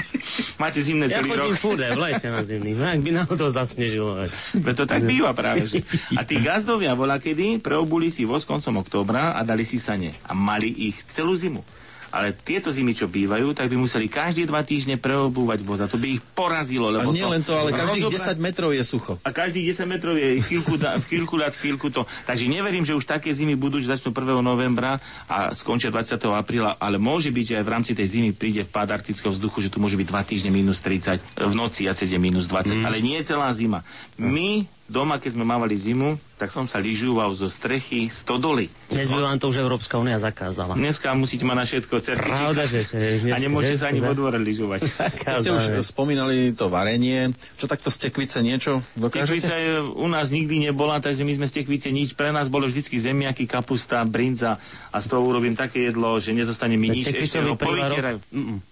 máte 0.64 0.80
zimné 0.80 1.12
Ja 1.12 1.20
celý 1.20 1.36
chodím 1.36 1.52
rok. 1.52 1.60
furt 1.60 1.76
aj 1.76 1.92
v 1.92 2.00
lete 2.00 2.26
na 2.32 2.40
zimný. 2.40 2.72
No, 2.72 2.88
ak 2.88 3.00
by 3.04 3.10
náhodou 3.20 3.52
zasnežilo. 3.52 4.16
veď. 4.16 4.32
To 4.80 4.84
tak 4.88 5.04
býva 5.04 5.36
práve. 5.36 5.68
Že. 5.68 5.84
A 6.16 6.24
tí 6.24 6.40
gazdovia 6.40 6.96
bola 6.96 7.20
kedy 7.20 7.60
preobuli 7.60 8.08
si 8.08 8.24
voz 8.24 8.48
koncom 8.48 8.80
októbra 8.80 9.36
a 9.36 9.44
dali 9.44 9.68
si 9.68 9.76
sane. 9.76 10.16
A 10.24 10.32
mali 10.32 10.72
ich 10.88 10.96
celú 11.12 11.36
zimu. 11.36 11.60
Ale 12.10 12.32
tieto 12.32 12.68
zimy, 12.68 12.92
čo 12.92 13.06
bývajú, 13.06 13.50
tak 13.52 13.66
by 13.66 13.76
museli 13.76 14.06
každé 14.06 14.44
dva 14.44 14.60
týždne 14.60 14.94
preobúvať 14.94 15.58
voz. 15.60 15.78
A 15.78 15.86
to 15.86 15.94
by 15.94 16.12
ich 16.12 16.22
porazilo. 16.26 16.88
A 16.88 16.98
Lebo 16.98 17.10
nie 17.10 17.22
len 17.22 17.40
to, 17.40 17.54
ale 17.54 17.70
každých 17.70 18.04
rozobra- 18.04 18.34
10 18.34 18.40
metrov 18.40 18.70
je 18.70 18.82
sucho. 18.82 19.12
A 19.20 19.30
každých 19.30 19.70
10 19.72 19.86
metrov 19.86 20.14
je 20.14 20.38
chvíľku, 20.40 20.74
da, 20.74 20.98
chvíľku 21.08 21.34
dať, 21.36 21.52
chvíľku 21.56 21.88
to. 21.88 22.02
Takže 22.24 22.44
neverím, 22.44 22.82
že 22.82 22.92
už 22.92 23.04
také 23.04 23.30
zimy 23.30 23.54
budú, 23.54 23.78
že 23.78 23.88
začnú 23.88 24.10
1. 24.10 24.22
novembra 24.40 24.98
a 25.24 25.50
skončia 25.52 25.88
20. 25.88 26.18
apríla, 26.32 26.76
ale 26.76 26.96
môže 26.96 27.28
byť, 27.28 27.46
že 27.46 27.56
aj 27.56 27.64
v 27.64 27.72
rámci 27.72 27.92
tej 27.92 28.06
zimy 28.08 28.30
príde 28.32 28.62
vpád 28.62 28.90
arktického 28.92 29.30
vzduchu, 29.30 29.60
že 29.60 29.70
tu 29.70 29.78
môže 29.78 29.94
byť 29.94 30.06
2 30.06 30.20
týždne 30.26 30.50
minus 30.50 30.78
30, 30.78 31.22
v 31.38 31.54
noci 31.54 31.86
a 31.86 31.94
cez 31.94 32.08
deň 32.08 32.20
minus 32.20 32.44
20, 32.44 32.72
Mhm. 32.72 32.84
ale 32.84 32.98
nie 32.98 33.18
celá 33.20 33.48
zima. 33.50 33.86
My 34.16 34.66
doma, 34.90 35.16
keď 35.16 35.38
sme 35.38 35.46
mávali 35.46 35.72
zimu, 35.72 36.18
tak 36.34 36.48
som 36.48 36.64
sa 36.64 36.76
lyžoval 36.76 37.30
zo 37.32 37.46
strechy 37.46 38.08
stodoly. 38.08 38.66
Dnes 38.88 39.06
by 39.06 39.22
vám 39.22 39.38
to 39.38 39.46
už 39.46 39.60
Európska 39.60 39.94
únia 39.94 40.16
zakázala. 40.16 40.74
Dneska 40.74 41.14
musíte 41.14 41.44
mať 41.44 41.54
na 41.54 41.64
všetko 41.64 41.94
certifikát. 41.96 42.42
Pravda, 42.50 42.62
že 42.64 42.78
dnes- 43.22 43.30
A 43.30 43.38
nemôžete 43.38 43.78
sa 43.78 43.86
ani 43.88 44.02
za- 44.02 44.08
vo 44.08 44.14
dvore 44.16 44.36
lyžovať. 44.36 44.80
Keď 45.20 45.32
ste 45.36 45.50
už 45.52 45.64
spomínali 45.84 46.50
to 46.50 46.66
varenie, 46.66 47.30
čo 47.54 47.70
takto 47.70 47.86
z 47.86 48.02
tekvice 48.02 48.40
niečo 48.40 48.82
Tekvica 48.90 49.22
dokážete? 49.22 49.52
je, 49.52 49.72
u 49.94 50.08
nás 50.08 50.26
nikdy 50.28 50.58
nebola, 50.64 50.98
takže 50.98 51.22
my 51.22 51.38
sme 51.38 51.46
z 51.46 51.62
tekvice 51.62 51.88
nič. 51.88 52.12
Pre 52.12 52.34
nás 52.34 52.50
bolo 52.50 52.66
vždycky 52.66 52.96
zemiaky, 52.96 53.46
kapusta, 53.46 54.02
brinza 54.02 54.58
a 54.90 54.98
z 54.98 55.06
toho 55.06 55.22
urobím 55.22 55.54
také 55.54 55.86
jedlo, 55.86 56.18
že 56.18 56.34
nezostane 56.34 56.74
mi 56.74 56.90
nič. 56.90 57.06
Ešte 57.06 57.38
ho. 57.38 57.54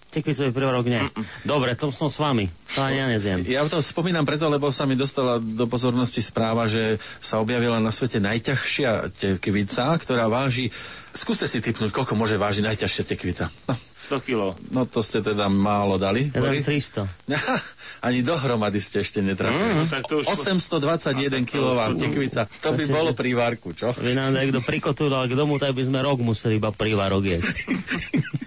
Tekvicový 0.09 0.49
prívarok 0.49 0.89
nie. 0.89 1.05
Dobre, 1.45 1.77
to 1.77 1.93
som 1.93 2.09
s 2.09 2.17
vami. 2.17 2.49
To 2.73 2.81
ani 2.81 2.97
ja 2.97 3.05
nezjem. 3.05 3.45
Ja 3.45 3.61
to 3.69 3.77
spomínam 3.77 4.25
preto, 4.25 4.49
lebo 4.49 4.73
sa 4.73 4.89
mi 4.89 4.97
dostala 4.97 5.37
do 5.37 5.69
pozornosti 5.69 6.17
správa, 6.25 6.65
že 6.65 6.97
sa 7.21 7.37
objavila 7.37 7.77
na 7.77 7.93
svete 7.93 8.17
najťažšia 8.17 9.13
tekvica, 9.13 9.93
ktorá 10.01 10.25
váži... 10.25 10.73
Skúste 11.13 11.45
si 11.45 11.61
typnúť, 11.61 11.93
koľko 11.93 12.17
môže 12.17 12.41
vážiť 12.41 12.65
najťažšia 12.65 13.03
tekvica. 13.05 13.53
No, 13.69 13.77
100 14.09 14.25
kilo. 14.25 14.57
no 14.73 14.89
to 14.89 15.05
ste 15.05 15.21
teda 15.21 15.45
málo 15.45 16.01
dali. 16.01 16.33
Ja 16.33 16.41
dám 16.41 16.57
Boris? 16.57 16.65
300. 16.65 17.05
Ani 17.99 18.21
dohromady 18.21 18.79
ste 18.79 19.01
ešte 19.01 19.19
netrafili. 19.19 19.73
No, 19.75 19.85
tak 19.85 20.07
to 20.07 20.21
už... 20.21 20.29
821 20.29 21.43
kg 21.43 21.93
tekvica. 21.95 22.47
To 22.61 22.73
by 22.73 22.83
bolo 22.87 23.11
pri 23.11 23.35
čo? 23.75 23.91
Vy 23.95 24.15
nám 24.15 24.33
niekto 24.33 24.63
prikotúdal 24.63 25.27
k 25.27 25.33
domu, 25.35 25.57
tak 25.57 25.75
by 25.75 25.83
sme 25.83 25.99
rok 25.99 26.19
museli 26.19 26.57
iba 26.57 26.71
prívarok 26.71 27.23
jesť. 27.25 27.55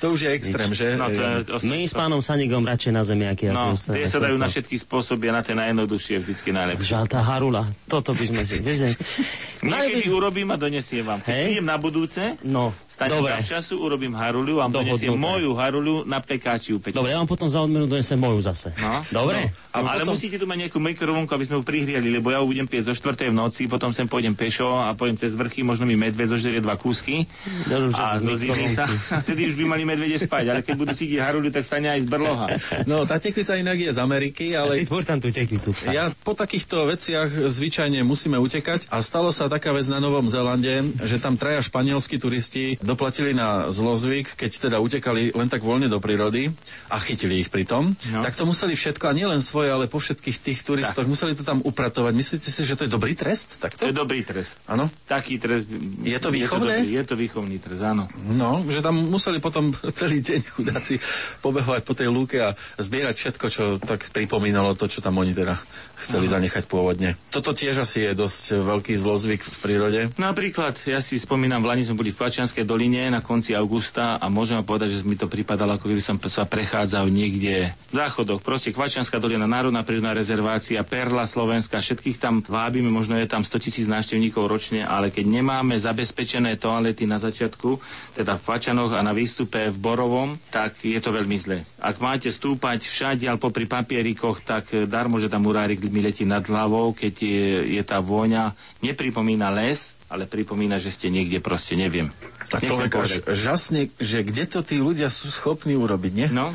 To 0.00 0.16
už 0.16 0.24
je 0.24 0.30
extrém, 0.32 0.72
že? 0.72 0.96
No, 0.96 1.08
to 1.12 1.20
je, 1.20 1.32
os- 1.52 1.64
My 1.64 1.84
s 1.84 1.92
pánom 1.92 2.20
Sanigom 2.24 2.64
radšej 2.64 2.92
na 2.92 3.02
zemiaky. 3.04 3.48
Ja 3.48 3.52
no, 3.52 3.76
som 3.76 3.92
tie 3.92 4.08
sa 4.08 4.16
dajú 4.16 4.40
na 4.40 4.48
všetky 4.48 4.76
spôsoby 4.80 5.28
a 5.28 5.40
na 5.40 5.42
tie 5.44 5.52
najjednoduchšie 5.52 6.16
vždycky 6.20 6.48
najlepšie. 6.52 6.88
Žaltá 6.88 7.20
harula. 7.20 7.68
Toto 7.84 8.16
by 8.16 8.24
sme 8.24 8.42
si... 8.48 8.60
Viete, 8.60 8.96
Niekedy 9.64 10.12
urobím 10.12 10.48
a 10.52 10.56
donesiem 10.60 11.04
vám. 11.04 11.20
Keď 11.24 11.64
na 11.64 11.76
budúce, 11.80 12.36
No, 12.44 12.76
stane 12.84 13.16
dobre. 13.16 13.40
času, 13.40 13.80
urobím 13.80 14.12
haruliu 14.12 14.60
a 14.60 14.68
donesiem 14.68 15.16
moju 15.16 15.56
haruliu 15.56 16.04
na 16.04 16.20
pekáči 16.20 16.76
upečiť. 16.76 16.96
Dobre, 16.96 17.16
ja 17.16 17.20
vám 17.20 17.28
potom 17.28 17.48
za 17.48 17.64
odmenu 17.64 17.88
donesem 17.88 18.20
moju 18.20 18.44
zase. 18.54 18.70
No. 18.78 19.02
Dobre? 19.12 19.50
A 19.68 19.82
ale 19.82 20.00
potom- 20.00 20.14
musíte 20.14 20.38
tu 20.38 20.46
mať 20.46 20.58
nejakú 20.64 20.78
mikrovlnku, 20.78 21.28
aby 21.28 21.44
sme 21.44 21.58
ju 21.58 21.62
prihriali, 21.62 22.08
lebo 22.08 22.30
ja 22.30 22.38
ju 22.38 22.46
budem 22.46 22.64
piesť 22.64 22.86
zo 22.88 23.10
4. 23.10 23.28
v 23.28 23.36
noci, 23.36 23.66
potom 23.66 23.90
sem 23.90 24.06
pôjdem 24.06 24.32
pešo 24.32 24.70
a 24.70 24.94
pôjdem 24.94 25.18
cez 25.18 25.34
vrchy, 25.34 25.60
možno 25.60 25.82
mi 25.82 25.94
medveď 25.94 26.30
zožerie 26.30 26.58
dva 26.58 26.74
kúsky 26.74 27.26
už 27.66 27.90
a 27.92 28.16
zase 28.16 28.22
zo 28.22 28.34
zimy 28.36 28.66
sa, 28.70 28.86
vtedy 29.20 29.50
už 29.50 29.54
by 29.56 29.64
mali 29.66 29.82
medvede 29.82 30.14
spať, 30.16 30.44
ale 30.46 30.60
keď 30.60 30.74
budú 30.76 30.92
cítiť 30.92 31.18
haruliu, 31.18 31.50
tak 31.50 31.60
stane 31.60 31.90
aj 31.90 32.00
z 32.00 32.08
brloha. 32.08 32.46
No, 32.84 33.02
tá 33.02 33.18
tekvica 33.18 33.54
inak 33.54 33.76
je 33.76 33.90
z 33.90 33.98
Ameriky, 33.98 34.54
Ale... 34.54 34.86
Ty 34.86 34.94
ale 34.94 35.02
tam 35.04 35.18
tú 35.18 35.28
tekvicu. 35.28 35.74
ja 35.88 36.14
po 36.14 36.32
takýchto 36.32 36.86
veciach 36.86 37.26
zvyčajne 37.50 37.98
musíme 38.00 38.38
utekať 38.38 38.86
a 38.88 39.00
stalo 39.00 39.28
sa 39.28 39.48
taká 39.48 39.72
vec 39.72 39.84
na 39.84 39.98
Novom 39.98 40.24
Zélande, 40.24 40.86
že 41.02 41.18
tam 41.18 41.34
traja 41.34 41.58
španielskí 41.60 42.16
turisti 42.16 42.78
doplatili 42.78 43.32
na 43.32 43.66
zlozvyk, 43.68 44.34
keď 44.34 44.50
teda 44.62 44.76
utekali 44.78 45.32
len 45.32 45.48
tak 45.48 45.60
voľne 45.60 45.86
do 45.86 45.98
prírody 45.98 46.54
a 46.86 46.96
chytili 46.96 47.40
ich 47.40 47.48
pritom, 47.48 47.96
No. 48.06 48.20
tak 48.20 48.33
to 48.34 48.44
museli 48.46 48.74
všetko, 48.74 49.04
a 49.10 49.16
nielen 49.16 49.40
svoje, 49.40 49.70
ale 49.70 49.86
po 49.86 50.02
všetkých 50.02 50.36
tých 50.38 50.58
turistoch, 50.62 51.06
museli 51.06 51.34
to 51.34 51.46
tam 51.46 51.62
upratovať. 51.62 52.12
Myslíte 52.14 52.48
si, 52.50 52.60
že 52.66 52.74
to 52.74 52.86
je 52.86 52.90
dobrý 52.90 53.14
trest? 53.14 53.58
To 53.58 53.70
Takto? 53.70 53.86
je 53.86 53.94
dobrý 53.94 54.26
trest. 54.26 54.58
Áno? 54.66 54.90
Taký 55.06 55.38
trest. 55.38 55.66
Je 56.02 56.18
to 56.18 56.34
výchovné? 56.34 56.82
Je 56.82 56.82
to, 56.82 56.84
dobrý, 56.84 56.98
je 56.98 57.04
to 57.04 57.14
výchovný 57.14 57.56
trest, 57.62 57.82
áno. 57.82 58.10
No, 58.34 58.62
že 58.66 58.82
tam 58.82 58.98
museli 58.98 59.38
potom 59.38 59.70
celý 59.98 60.20
deň 60.20 60.40
chudáci 60.50 60.98
pobehovať 61.40 61.82
po 61.86 61.94
tej 61.94 62.08
lúke 62.10 62.36
a 62.42 62.58
zbierať 62.78 63.14
všetko, 63.14 63.46
čo 63.48 63.62
tak 63.78 64.06
pripomínalo 64.10 64.74
to, 64.74 64.90
čo 64.90 65.00
tam 65.00 65.18
oni 65.22 65.32
teda 65.32 65.58
chceli 66.04 66.26
zanechať 66.28 66.66
pôvodne. 66.66 67.16
Toto 67.30 67.54
tiež 67.54 67.82
asi 67.82 68.10
je 68.10 68.12
dosť 68.12 68.60
veľký 68.60 68.94
zlozvyk 68.98 69.40
v 69.40 69.56
prírode. 69.62 70.00
Napríklad, 70.18 70.76
ja 70.84 70.98
si 70.98 71.16
spomínam, 71.16 71.62
v 71.62 71.70
Lani 71.70 71.86
sme 71.86 71.98
boli 71.98 72.10
v 72.10 72.18
Plačianskej 72.18 72.66
doline 72.66 73.08
na 73.08 73.22
konci 73.22 73.54
augusta 73.54 74.18
a 74.18 74.26
môžem 74.28 74.60
povedať, 74.66 74.98
že 74.98 75.06
mi 75.06 75.14
to 75.14 75.30
pripadalo, 75.30 75.78
ako 75.78 75.88
keby 75.88 76.02
som 76.02 76.16
sa 76.26 76.44
prechádzal 76.44 77.08
niekde 77.08 77.72
v 77.94 77.94
záchodoch. 78.24 78.40
Proste 78.40 78.72
Kvačianská 78.72 79.20
dolina, 79.20 79.44
Národná 79.44 79.84
prírodná 79.84 80.16
rezervácia, 80.16 80.80
Perla 80.80 81.28
Slovenska, 81.28 81.84
všetkých 81.84 82.16
tam 82.16 82.40
vábime, 82.40 82.88
možno 82.88 83.20
je 83.20 83.28
tam 83.28 83.44
100 83.44 83.60
tisíc 83.60 83.84
návštevníkov 83.84 84.48
ročne, 84.48 84.80
ale 84.80 85.12
keď 85.12 85.28
nemáme 85.28 85.76
zabezpečené 85.76 86.56
toalety 86.56 87.04
na 87.04 87.20
začiatku, 87.20 87.76
teda 88.16 88.40
v 88.40 88.42
Kvačanoch 88.48 88.96
a 88.96 89.04
na 89.04 89.12
výstupe 89.12 89.68
v 89.68 89.76
Borovom, 89.76 90.40
tak 90.48 90.80
je 90.80 90.96
to 90.96 91.12
veľmi 91.12 91.36
zle. 91.36 91.68
Ak 91.84 92.00
máte 92.00 92.32
stúpať 92.32 92.88
všade, 92.88 93.28
ale 93.28 93.36
popri 93.36 93.68
papierikoch, 93.68 94.40
tak 94.40 94.72
darmo, 94.88 95.20
že 95.20 95.28
tam 95.28 95.44
murárik 95.44 95.84
mi 95.84 96.00
letí 96.00 96.24
nad 96.24 96.42
hlavou, 96.48 96.96
keď 96.96 97.14
je, 97.20 97.76
je 97.76 97.82
tá 97.84 98.00
vôňa, 98.00 98.56
nepripomína 98.80 99.52
les, 99.52 99.92
ale 100.08 100.24
pripomína, 100.30 100.80
že 100.80 100.94
ste 100.94 101.12
niekde 101.12 101.42
proste, 101.42 101.76
neviem. 101.76 102.08
A 102.54 102.62
Nechcem 102.62 102.70
človek 102.70 102.92
až 103.02 103.12
žasne, 103.34 103.90
že 103.98 104.22
kde 104.22 104.46
to 104.46 104.60
tí 104.62 104.78
ľudia 104.78 105.10
sú 105.10 105.26
schopní 105.26 105.74
urobiť, 105.74 106.12
nie? 106.14 106.28
No, 106.30 106.54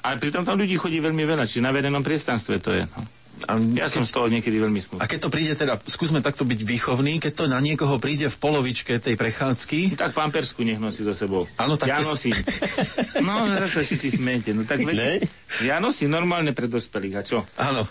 ale 0.00 0.16
pritom 0.16 0.42
tam 0.42 0.54
ľudí 0.54 0.74
chodí 0.74 0.98
veľmi 0.98 1.24
veľa, 1.24 1.44
čiže 1.44 1.60
na 1.60 1.70
verejnom 1.70 2.00
priestranstve 2.00 2.58
to 2.58 2.70
je. 2.72 2.84
No. 2.86 3.02
A, 3.44 3.52
Ja 3.76 3.84
som 3.86 4.00
z 4.00 4.10
toho 4.10 4.26
niekedy 4.26 4.56
veľmi 4.56 4.80
smutný. 4.80 4.96
a 4.96 5.04
keď 5.04 5.18
to 5.20 5.28
príde 5.28 5.52
teda, 5.52 5.76
skúsme 5.82 6.18
takto 6.18 6.42
byť 6.42 6.56
výchovný, 6.58 7.20
keď 7.20 7.32
to 7.34 7.44
na 7.44 7.58
niekoho 7.58 7.96
príde 7.96 8.26
v 8.26 8.36
polovičke 8.38 8.96
tej 8.96 9.12
prechádzky, 9.12 9.92
Tak 9.94 10.16
pampersku 10.16 10.64
nech 10.64 10.80
nosí 10.80 11.04
so 11.04 11.12
sebou. 11.12 11.44
Áno, 11.54 11.76
tak 11.76 11.90
ja 11.90 12.00
to- 12.00 12.16
nosím. 12.16 12.32
No, 13.20 13.44
zase 13.60 13.92
si 13.92 14.08
smete. 14.08 14.50
No 14.50 14.64
tak 14.64 14.80
Ne? 14.80 14.88
veď, 14.88 15.28
ja 15.62 15.76
nosím 15.78 16.08
normálne 16.08 16.50
pre 16.50 16.64
dospelých. 16.64 17.14
A 17.14 17.22
čo? 17.22 17.38
áno. 17.56 17.84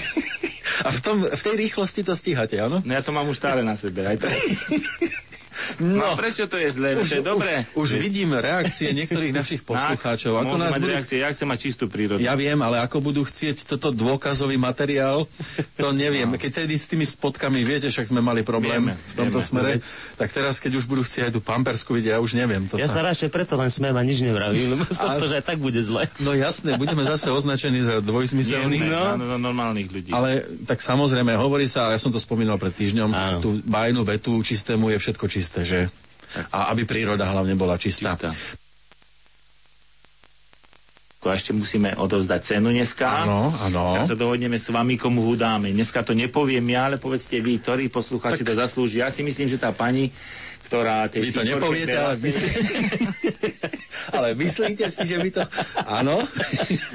a 0.80 0.88
v, 0.88 0.98
tom, 0.98 1.16
v 1.22 1.42
tej 1.42 1.54
rýchlosti 1.60 2.00
to 2.00 2.12
stíhate, 2.12 2.56
áno? 2.56 2.80
No 2.80 2.90
ja 2.90 3.04
to 3.04 3.10
mám 3.10 3.26
už 3.26 3.36
stále 3.36 3.60
na 3.60 3.76
sebe. 3.76 4.00
Aj 4.02 4.16
to. 4.16 4.24
No, 5.78 6.14
prečo 6.14 6.46
to 6.46 6.56
je 6.56 6.68
zlé? 6.72 6.98
To 6.98 7.06
je 7.06 7.20
dobré. 7.20 7.64
Už 7.74 7.96
vidím 7.96 8.34
reakcie 8.34 8.90
niektorých 8.92 9.32
našich 9.32 9.60
poslucháčov. 9.62 10.38
Ako 10.40 10.54
nás 10.56 10.74
mať 10.76 10.80
budú... 10.82 10.92
reakcie, 10.94 11.16
ja 11.20 11.30
chcem 11.30 11.46
mať 11.46 11.58
čistú 11.60 11.84
prírodu. 11.86 12.20
Ja 12.20 12.34
viem, 12.34 12.58
ale 12.60 12.80
ako 12.80 13.00
budú 13.00 13.22
chcieť 13.24 13.66
toto 13.66 13.90
dôkazový 13.90 14.56
materiál, 14.56 15.26
to 15.76 15.90
neviem. 15.90 16.30
No. 16.30 16.38
Keď 16.38 16.64
tedy 16.64 16.74
s 16.74 16.86
tými 16.86 17.04
spotkami, 17.04 17.62
viete, 17.62 17.88
však 17.88 18.10
sme 18.10 18.20
mali 18.20 18.42
problém 18.42 18.92
Vieme, 18.92 18.94
v 18.96 19.14
tomto 19.14 19.38
vieme. 19.40 19.48
smere, 19.48 19.72
tak 20.16 20.30
teraz, 20.30 20.58
keď 20.58 20.78
už 20.80 20.84
budú 20.84 21.02
chcieť 21.02 21.30
aj 21.30 21.32
tú 21.34 21.40
pampersku 21.40 21.94
vidieť, 21.94 22.16
ja 22.16 22.20
už 22.20 22.34
neviem. 22.34 22.64
To 22.70 22.78
Ja 22.78 22.88
sa 22.88 23.00
sa... 23.00 23.12
radšej 23.12 23.28
preto 23.30 23.54
len 23.54 23.70
smiem 23.70 23.94
a 23.94 24.02
nič 24.02 24.20
nevravím, 24.20 24.74
lebo 24.74 24.84
som 24.90 25.14
A- 25.14 25.20
to, 25.20 25.28
že 25.28 25.40
aj 25.40 25.44
tak 25.44 25.58
bude 25.60 25.78
zle. 25.80 26.08
No 26.18 26.32
jasné, 26.32 26.74
budeme 26.76 27.04
zase 27.04 27.28
označení 27.30 27.84
za 27.84 28.00
dvojzmyselných. 28.00 28.82
No. 28.88 29.16
no. 29.20 29.36
normálnych 29.36 29.88
ľudí. 29.90 30.10
Ale 30.10 30.44
tak 30.64 30.80
samozrejme, 30.80 31.36
hovorí 31.36 31.68
sa, 31.68 31.92
a 31.92 31.94
ja 31.94 32.00
som 32.00 32.08
to 32.08 32.18
spomínal 32.18 32.56
pred 32.56 32.72
týždňom, 32.72 33.10
Áno. 33.12 33.38
tú 33.44 33.60
bajnú 33.60 34.02
vetu 34.02 34.40
čistému 34.40 34.88
je 34.94 34.98
všetko 34.98 35.24
čisté, 35.28 35.43
že? 35.64 35.90
A 36.50 36.72
aby 36.74 36.82
príroda 36.88 37.28
hlavne 37.28 37.54
bola 37.54 37.78
čistá. 37.78 38.14
Čistá. 38.14 38.30
A 41.24 41.40
ešte 41.40 41.56
musíme 41.56 41.96
odovzdať 41.96 42.40
cenu 42.44 42.68
dneska. 42.68 43.24
Áno, 43.24 43.48
áno. 43.56 43.96
Tak 43.96 44.12
sa 44.12 44.16
dohodneme 44.16 44.60
s 44.60 44.68
vami, 44.68 45.00
komu 45.00 45.24
ho 45.24 45.32
dáme. 45.32 45.72
Dneska 45.72 46.04
to 46.04 46.12
nepoviem 46.12 46.68
ja, 46.68 46.92
ale 46.92 47.00
povedzte 47.00 47.40
vy, 47.40 47.64
ktorí 47.64 47.88
poslucháči 47.88 48.44
to 48.44 48.52
zaslúži. 48.52 49.00
Ja 49.00 49.08
si 49.08 49.24
myslím, 49.24 49.48
že 49.48 49.56
tá 49.56 49.72
pani 49.72 50.12
ktorá 50.64 51.06
tej 51.12 51.28
Vy 51.28 51.30
to 51.36 51.42
nepoviete, 51.44 51.96
ale, 51.96 52.14
myslí... 52.18 52.48
ale 54.16 54.28
myslíte 54.32 54.84
si, 54.88 55.04
že 55.04 55.16
by 55.20 55.28
to... 55.30 55.42
Áno? 55.84 56.24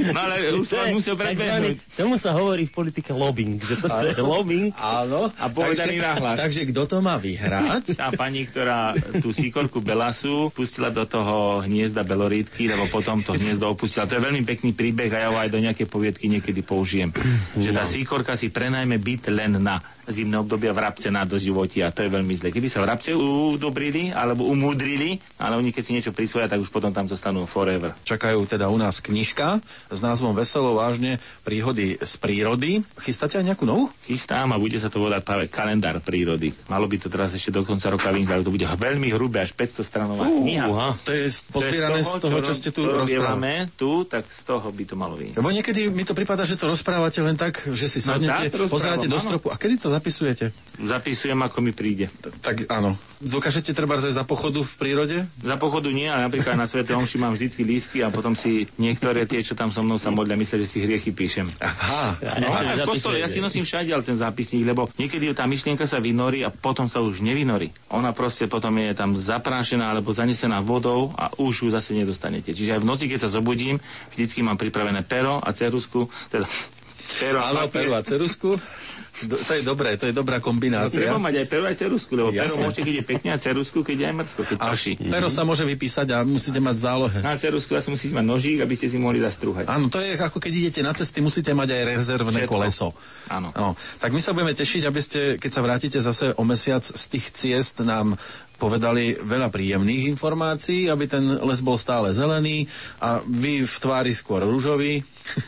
No 0.10 0.18
ale 0.18 0.36
už 0.60 0.68
sa 0.68 0.90
musel 0.90 1.16
predbehnúť. 1.16 1.78
Tomu 1.94 2.18
sa 2.18 2.34
hovorí 2.34 2.66
v 2.66 2.74
politike 2.74 3.14
lobbying, 3.14 3.62
že 3.62 3.78
to 3.78 3.88
je 3.88 4.24
lobbying. 4.24 4.74
Áno. 4.74 5.30
A 5.38 5.46
povedaný 5.54 6.02
nahlas. 6.02 6.42
takže 6.42 6.70
kto 6.74 6.82
to 6.90 6.98
má 7.00 7.22
vyhrať? 7.22 7.96
Tá 7.96 8.10
pani, 8.14 8.50
ktorá 8.50 8.98
tú 9.22 9.30
síkorku 9.30 9.80
Belasu 9.80 10.50
pustila 10.50 10.90
do 10.90 11.06
toho 11.06 11.62
hniezda 11.64 12.02
Belorítky, 12.02 12.66
lebo 12.66 12.90
potom 12.90 13.22
to 13.22 13.38
hniezdo 13.38 13.70
opustila. 13.70 14.10
To 14.10 14.18
je 14.18 14.26
veľmi 14.26 14.42
pekný 14.44 14.74
príbeh 14.74 15.12
a 15.14 15.20
ja 15.24 15.30
ho 15.30 15.38
aj 15.38 15.50
do 15.54 15.60
nejakej 15.62 15.86
poviedky 15.86 16.26
niekedy 16.26 16.66
použijem. 16.66 17.14
Že 17.54 17.72
tá 17.72 17.84
síkorka 17.86 18.34
si 18.34 18.50
prenajme 18.50 18.98
byt 18.98 19.30
len 19.30 19.62
na 19.62 19.78
zimné 20.10 20.42
obdobia 20.42 20.74
vrabce 20.74 21.14
na 21.14 21.24
doživotia 21.24 21.90
a 21.90 21.94
to 21.94 22.04
je 22.04 22.10
veľmi 22.10 22.34
zle. 22.34 22.50
Keby 22.50 22.68
sa 22.68 22.82
vrabce 22.82 23.14
udobrili 23.14 24.10
alebo 24.10 24.50
umúdrili, 24.50 25.22
ale 25.38 25.56
oni 25.56 25.70
keď 25.70 25.84
si 25.86 25.96
niečo 25.96 26.12
prisvoja, 26.12 26.50
tak 26.50 26.60
už 26.60 26.74
potom 26.74 26.90
tam 26.90 27.06
zostanú 27.06 27.46
forever. 27.46 27.94
Čakajú 28.04 28.42
teda 28.50 28.68
u 28.68 28.78
nás 28.78 29.00
knižka 29.00 29.62
s 29.88 30.00
názvom 30.02 30.34
Veselo 30.34 30.74
vážne 30.76 31.22
príhody 31.46 32.02
z 32.02 32.14
prírody. 32.18 32.82
Chystáte 33.00 33.38
aj 33.38 33.54
nejakú 33.54 33.70
novú? 33.70 33.94
Chystám 34.04 34.50
a 34.52 34.58
bude 34.58 34.82
sa 34.82 34.90
to 34.90 35.00
volať 35.00 35.22
práve 35.22 35.46
kalendár 35.48 36.02
prírody. 36.02 36.52
Malo 36.68 36.90
by 36.90 36.98
to 37.00 37.08
teraz 37.08 37.38
ešte 37.38 37.54
do 37.54 37.62
konca 37.62 37.94
roka 37.94 38.10
vyjsť, 38.10 38.32
ale 38.34 38.42
to 38.42 38.52
bude 38.52 38.66
veľmi 38.66 39.14
hrubé, 39.14 39.46
až 39.46 39.54
500 39.54 39.86
stranová 39.86 40.26
kniha. 40.26 40.66
Uha. 40.66 40.90
To 41.06 41.12
je 41.14 41.30
pozbierané 41.54 42.02
z 42.02 42.14
toho, 42.18 42.38
čo 42.42 42.54
ste 42.58 42.70
tu 42.74 42.90
rozprávali. 42.90 43.70
tu, 43.78 44.04
tak 44.10 44.26
z 44.26 44.42
toho 44.46 44.68
by 44.74 44.84
to 44.90 44.96
malo 44.98 45.14
vyjsť. 45.14 45.38
Lebo 45.38 45.50
niekedy 45.54 45.92
mi 45.94 46.04
to 46.04 46.18
prípada, 46.18 46.44
že 46.48 46.58
to 46.58 46.66
rozprávate 46.66 47.22
len 47.22 47.38
tak, 47.38 47.62
že 47.70 47.86
si 47.86 48.00
No 48.06 48.18
sadnete, 48.18 48.50
rozprávam, 48.50 48.72
pozeráte 48.72 49.08
do 49.08 49.20
stropu. 49.20 49.48
A 49.54 49.58
kedy 49.60 49.76
to 49.78 49.90
zapisujete? 50.00 50.56
Zapisujem, 50.80 51.36
ako 51.36 51.60
mi 51.60 51.76
príde. 51.76 52.08
Tak 52.40 52.72
áno. 52.72 52.96
Dokážete 53.20 53.76
treba 53.76 54.00
aj 54.00 54.16
za 54.16 54.24
pochodu 54.24 54.64
v 54.64 54.74
prírode? 54.80 55.18
Za 55.44 55.60
pochodu 55.60 55.92
nie, 55.92 56.08
ale 56.08 56.24
napríklad 56.24 56.56
na 56.56 56.72
Svete 56.72 56.96
Omši 56.96 57.20
mám 57.20 57.36
vždycky 57.36 57.68
lístky 57.68 58.00
a 58.00 58.08
potom 58.08 58.32
si 58.32 58.64
niektoré 58.80 59.28
tie, 59.28 59.44
čo 59.44 59.60
tam 59.60 59.76
so 59.76 59.84
mnou 59.84 60.00
sa 60.00 60.08
modlia, 60.08 60.40
myslia, 60.40 60.64
že 60.64 60.72
si 60.72 60.80
hriechy 60.80 61.12
píšem. 61.12 61.52
Aha. 61.60 62.16
No, 62.40 62.48
v 62.56 62.88
kostole, 62.88 63.20
ja 63.20 63.28
si 63.28 63.44
nosím 63.44 63.68
všade 63.68 63.92
ale 63.92 64.08
ten 64.08 64.16
zápisník, 64.16 64.64
lebo 64.64 64.88
niekedy 64.96 65.36
tá 65.36 65.44
myšlienka 65.44 65.84
sa 65.84 66.00
vynorí 66.00 66.48
a 66.48 66.50
potom 66.50 66.88
sa 66.88 67.04
už 67.04 67.20
nevynorí. 67.20 67.76
Ona 67.92 68.16
proste 68.16 68.48
potom 68.48 68.72
je 68.80 68.96
tam 68.96 69.20
zaprášená 69.20 69.92
alebo 69.92 70.16
zanesená 70.16 70.64
vodou 70.64 71.12
a 71.20 71.28
už 71.36 71.68
ju 71.68 71.70
zase 71.76 71.92
nedostanete. 71.92 72.56
Čiže 72.56 72.80
aj 72.80 72.82
v 72.82 72.88
noci, 72.88 73.12
keď 73.12 73.28
sa 73.28 73.30
zobudím, 73.36 73.84
vždycky 74.16 74.40
mám 74.48 74.56
pripravené 74.56 75.04
pero 75.04 75.44
a 75.44 75.52
cerusku, 75.52 76.08
teda 76.32 76.48
pero 77.18 77.42
a 77.42 77.50
Áno, 77.50 77.66
peru 77.68 77.98
a 77.98 78.06
cerusku. 78.06 78.62
Do, 79.22 79.36
to 79.36 79.52
je 79.52 79.62
dobré, 79.62 79.94
to 79.94 80.06
je 80.06 80.14
dobrá 80.14 80.38
No, 80.38 80.46
kombinácia. 80.46 80.96
treba 81.02 81.18
mať 81.18 81.36
aj 81.36 81.46
pero 81.46 81.64
aj 81.64 81.76
cerusku, 81.76 82.12
lebo 82.14 82.30
pero 82.30 82.46
Jasné. 82.46 82.62
môžete, 82.62 82.82
keď 82.82 82.96
je 82.96 83.06
pekne 83.06 83.30
a 83.30 83.38
cerusku, 83.38 83.78
keď 83.82 83.96
je 83.96 84.06
aj 84.06 84.16
mrzko, 84.16 84.42
keď 84.46 84.58
A 84.58 84.66
prší. 84.70 84.92
pero 85.02 85.28
sa 85.28 85.42
môže 85.42 85.64
vypísať 85.64 86.08
a 86.10 86.18
musíte 86.22 86.58
mať 86.58 86.76
v 86.76 86.82
zálohe. 86.82 87.18
Na 87.20 87.36
cerusku 87.36 87.70
zase 87.70 87.90
musíte 87.90 88.12
mať 88.12 88.26
nožík, 88.26 88.60
aby 88.60 88.74
ste 88.74 88.88
si 88.88 88.96
mohli 88.96 89.20
zastrúhať. 89.20 89.66
Áno, 89.66 89.88
to 89.88 89.98
je 89.98 90.16
ako 90.16 90.38
keď 90.38 90.52
idete 90.54 90.80
na 90.80 90.92
cesty, 90.92 91.20
musíte 91.20 91.52
mať 91.52 91.70
aj 91.70 91.82
rezervné 91.90 92.40
Všetko. 92.42 92.52
koleso. 92.52 92.88
Áno. 93.28 93.52
No, 93.52 93.68
tak 93.98 94.10
my 94.10 94.20
sa 94.20 94.32
budeme 94.32 94.54
tešiť, 94.54 94.82
aby 94.84 95.00
ste, 95.00 95.20
keď 95.36 95.52
sa 95.52 95.62
vrátite 95.62 95.98
zase 95.98 96.32
o 96.32 96.44
mesiac 96.44 96.82
z 96.82 97.04
tých 97.10 97.26
ciest, 97.30 97.80
nám 97.80 98.16
povedali 98.60 99.16
veľa 99.16 99.48
príjemných 99.48 100.12
informácií, 100.12 100.92
aby 100.92 101.08
ten 101.08 101.24
les 101.40 101.64
bol 101.64 101.80
stále 101.80 102.12
zelený 102.12 102.68
a 103.00 103.24
vy 103.24 103.64
v 103.64 103.76
tvári 103.80 104.12
skôr 104.12 104.44
rúžový. 104.44 105.00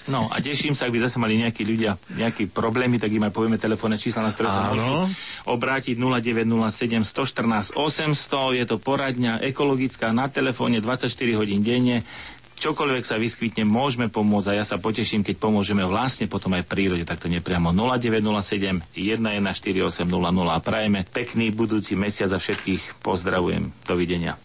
No 0.07 0.29
a 0.29 0.39
teším 0.39 0.77
sa, 0.77 0.87
ak 0.87 0.93
by 0.93 0.99
zase 1.09 1.17
mali 1.17 1.41
nejakí 1.41 1.65
ľudia 1.65 1.97
nejaké 2.15 2.47
problémy, 2.47 3.01
tak 3.01 3.11
im 3.11 3.27
aj 3.27 3.33
povieme 3.33 3.57
telefónne 3.59 3.97
čísla, 3.99 4.23
na 4.23 4.31
ktoré 4.31 4.47
sa 4.47 4.71
môžu 4.71 5.11
obrátiť 5.49 5.97
0907 5.99 7.03
114 7.03 7.75
800. 7.75 8.57
Je 8.61 8.65
to 8.69 8.77
poradňa 8.77 9.41
ekologická 9.43 10.13
na 10.15 10.31
telefóne 10.31 10.79
24 10.79 11.11
hodín 11.35 11.65
denne. 11.65 12.05
Čokoľvek 12.61 13.01
sa 13.01 13.17
vyskytne, 13.17 13.65
môžeme 13.65 14.05
pomôcť 14.05 14.53
a 14.53 14.61
ja 14.61 14.65
sa 14.69 14.77
poteším, 14.77 15.25
keď 15.25 15.41
pomôžeme 15.41 15.81
vlastne 15.81 16.29
potom 16.29 16.53
aj 16.53 16.69
prírode, 16.69 17.01
takto 17.09 17.25
nepriamo 17.25 17.73
0907 17.73 18.93
114800 18.93 20.05
a 20.45 20.57
prajeme 20.61 21.01
pekný 21.09 21.49
budúci 21.49 21.97
mesiac 21.97 22.29
a 22.29 22.37
všetkých 22.37 23.01
pozdravujem. 23.01 23.73
Dovidenia. 23.81 24.37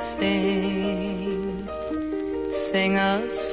Sing, 0.00 1.68
sing 2.48 2.96
song, 2.96 3.47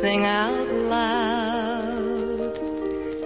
sing 0.00 0.24
out 0.24 0.66
loud, 0.88 2.56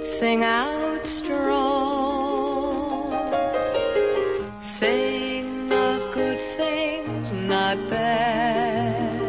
sing 0.03 0.43
out 0.43 1.07
strong. 1.07 3.13
Sing 4.59 5.73
of 5.73 6.13
good 6.13 6.41
things, 6.57 7.33
not 7.33 7.79
bad. 7.89 9.21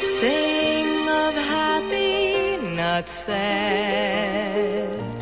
Sing 0.00 1.08
of 1.10 1.34
happy, 1.34 2.56
not 2.74 3.06
sad. 3.10 5.17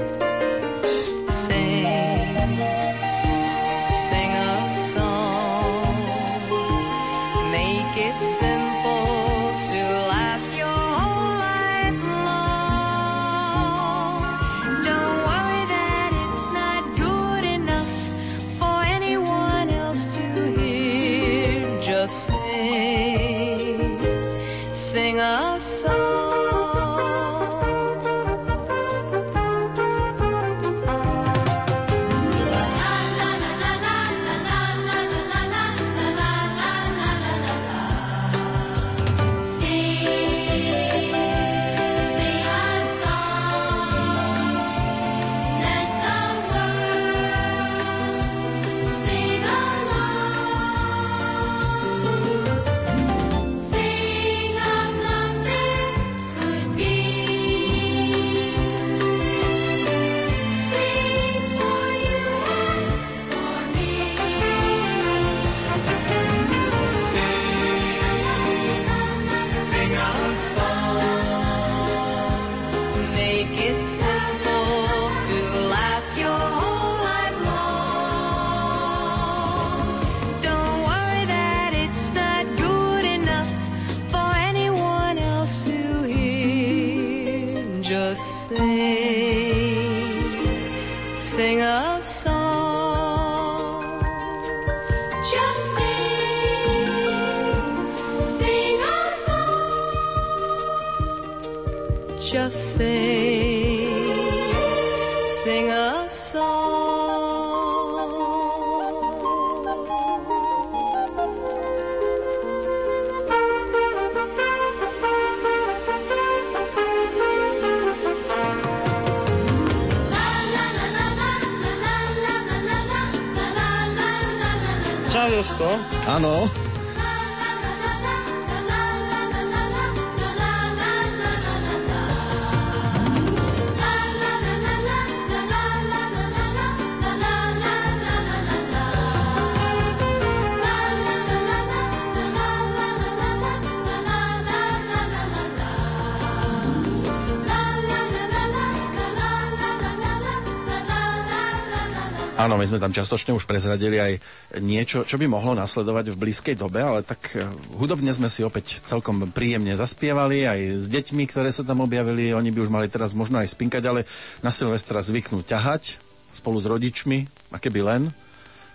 My 152.57 152.67
sme 152.67 152.83
tam 152.83 152.93
častočne 152.93 153.37
už 153.37 153.45
prezradili 153.45 154.01
aj 154.01 154.13
niečo, 154.61 155.05
čo 155.05 155.21
by 155.21 155.29
mohlo 155.29 155.53
nasledovať 155.55 156.13
v 156.13 156.21
blízkej 156.21 156.57
dobe, 156.57 156.81
ale 156.81 157.05
tak 157.05 157.37
eh, 157.37 157.47
hudobne 157.77 158.11
sme 158.11 158.33
si 158.33 158.43
opäť 158.43 158.81
celkom 158.83 159.29
príjemne 159.31 159.77
zaspievali, 159.77 160.49
aj 160.49 160.61
s 160.81 160.87
deťmi, 160.89 161.25
ktoré 161.29 161.53
sa 161.53 161.63
tam 161.63 161.85
objavili, 161.85 162.33
oni 162.33 162.51
by 162.51 162.59
už 162.65 162.71
mali 162.73 162.89
teraz 162.89 163.13
možno 163.13 163.39
aj 163.39 163.53
spinkať, 163.53 163.83
ale 163.87 164.09
na 164.41 164.51
Silvestra 164.51 165.01
zvyknú 165.01 165.45
ťahať 165.45 166.01
spolu 166.37 166.61
s 166.61 166.69
rodičmi, 166.69 167.25
a 167.53 167.57
keby 167.57 167.81
len. 167.81 168.03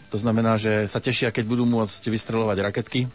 To 0.10 0.18
znamená, 0.20 0.60
že 0.60 0.90
sa 0.92 1.00
tešia, 1.00 1.32
keď 1.32 1.46
budú 1.48 1.64
môcť 1.64 2.04
vystrelovať 2.10 2.58
raketky, 2.60 3.08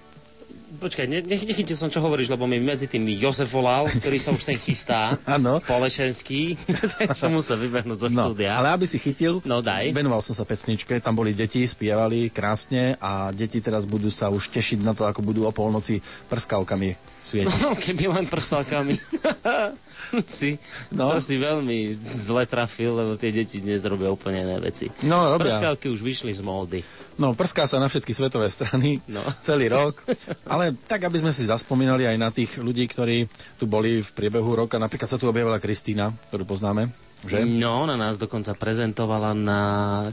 Počkaj, 0.69 1.07
ne, 1.07 1.19
nech, 1.21 1.43
nechytil 1.43 1.73
som, 1.73 1.87
čo 1.87 1.99
hovoríš, 1.99 2.27
lebo 2.29 2.43
mi 2.45 2.59
medzi 2.59 2.85
tým 2.85 3.07
Jozef 3.13 3.47
volal, 3.49 3.87
ktorý 3.89 4.19
sa 4.19 4.31
už 4.31 4.43
sem 4.43 4.57
chystá. 4.57 5.15
Áno. 5.29 5.63
Polešenský, 5.63 6.59
tak 6.99 7.15
som 7.15 7.31
musel 7.31 7.55
vybehnúť 7.57 7.99
zo 7.99 8.09
No, 8.09 8.31
štúdia. 8.31 8.55
ale 8.55 8.75
aby 8.75 8.83
si 8.83 8.99
chytil, 8.99 9.39
No 9.43 9.61
daj. 9.61 9.91
venoval 9.91 10.21
som 10.21 10.33
sa 10.33 10.43
pesničke, 10.43 10.99
tam 10.99 11.15
boli 11.15 11.33
deti, 11.33 11.63
spievali 11.63 12.29
krásne 12.29 12.99
a 12.99 13.31
deti 13.31 13.59
teraz 13.59 13.83
budú 13.83 14.09
sa 14.09 14.27
už 14.27 14.51
tešiť 14.51 14.83
na 14.83 14.91
to, 14.91 15.05
ako 15.05 15.23
budú 15.23 15.45
o 15.45 15.51
polnoci 15.51 15.99
prskavkami 16.27 17.16
svietiť. 17.27 17.59
No, 17.59 17.75
keby 17.85 18.05
len 18.09 18.25
prstálkami. 18.25 18.95
si, 20.25 20.55
No. 20.95 21.11
no. 21.11 21.13
to 21.13 21.21
si 21.21 21.35
veľmi 21.35 21.99
zle 21.99 22.47
trafil, 22.47 22.95
lebo 22.95 23.19
tie 23.19 23.35
deti 23.35 23.59
dnes 23.59 23.83
robia 23.83 24.07
úplne 24.07 24.41
iné 24.41 24.57
veci. 24.61 24.87
No, 25.03 25.27
robia. 25.29 25.51
Prskávky 25.51 25.91
už 25.91 26.01
vyšli 26.01 26.31
z 26.31 26.41
módy. 26.41 26.81
No, 27.17 27.33
prská 27.33 27.65
sa 27.65 27.77
na 27.77 27.89
všetky 27.89 28.13
svetové 28.13 28.47
strany 28.47 29.03
No. 29.05 29.25
celý 29.43 29.67
rok, 29.67 30.07
ale 30.45 30.77
tak, 30.79 31.03
aby 31.03 31.19
sme 31.19 31.33
si 31.33 31.43
zaspomínali 31.43 32.05
aj 32.05 32.17
na 32.17 32.31
tých 32.31 32.55
ľudí, 32.57 32.87
ktorí 32.87 33.27
tu 33.57 33.67
boli 33.67 33.99
v 33.99 34.11
priebehu 34.13 34.55
roka. 34.57 34.79
Napríklad 34.79 35.09
sa 35.09 35.19
tu 35.19 35.27
objavila 35.27 35.59
Kristýna, 35.59 36.15
ktorú 36.31 36.47
poznáme, 36.47 36.93
že? 37.25 37.43
No, 37.43 37.83
ona 37.83 37.97
nás 37.97 38.15
dokonca 38.15 38.53
prezentovala 38.53 39.33
na... 39.33 39.61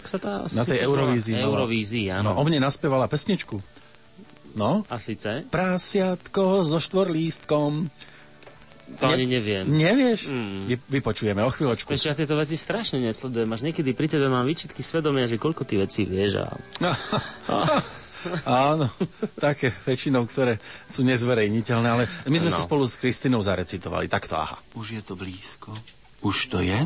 Sa 0.02 0.18
tá, 0.18 0.48
Na 0.49 0.64
tej 0.64 0.81
Eurovízii. 0.81 1.38
Eurovízii, 1.38 2.07
No, 2.15 2.34
áno. 2.34 2.41
o 2.41 2.44
mne 2.44 2.64
naspievala 2.64 3.06
pesničku. 3.06 3.60
No, 4.54 4.86
A 4.86 4.98
síce? 4.98 5.44
prasiatko 5.48 6.62
so 6.64 6.78
štvorlístkom. 6.78 7.90
To 8.94 9.06
ani 9.08 9.26
neviem. 9.26 9.66
Nevieš? 9.66 10.28
Mm. 10.28 10.70
Vy, 10.70 10.76
vypočujeme 10.92 11.42
o 11.42 11.50
chvíľočku. 11.50 11.90
Vieš, 11.90 12.06
ja 12.06 12.14
tieto 12.14 12.36
veci 12.36 12.54
strašne 12.54 13.00
nesledujem. 13.00 13.48
Až 13.48 13.64
niekedy 13.64 13.92
pri 13.92 14.06
tebe 14.08 14.28
mám 14.28 14.44
výčitky 14.44 14.80
svedomia, 14.80 15.26
že 15.26 15.36
koľko 15.36 15.64
ty 15.64 15.80
vecí 15.80 16.04
vieš. 16.04 16.44
A... 16.44 16.54
Áno, 18.46 18.88
také 19.36 19.74
väčšinou, 19.82 20.24
ktoré 20.24 20.56
sú 20.88 21.02
nezverejniteľné, 21.02 21.88
ale 21.90 22.04
my 22.24 22.38
sme 22.38 22.52
No. 22.52 22.56
si 22.56 22.62
spolu 22.62 22.86
s 22.86 22.96
Kristinou 22.96 23.42
zarecitovali. 23.42 24.08
Takto, 24.08 24.38
aha. 24.38 24.56
Už 24.74 24.94
je 24.94 25.02
to 25.02 25.16
blízko. 25.16 25.76
Už 26.22 26.48
to 26.48 26.60
je. 26.60 26.78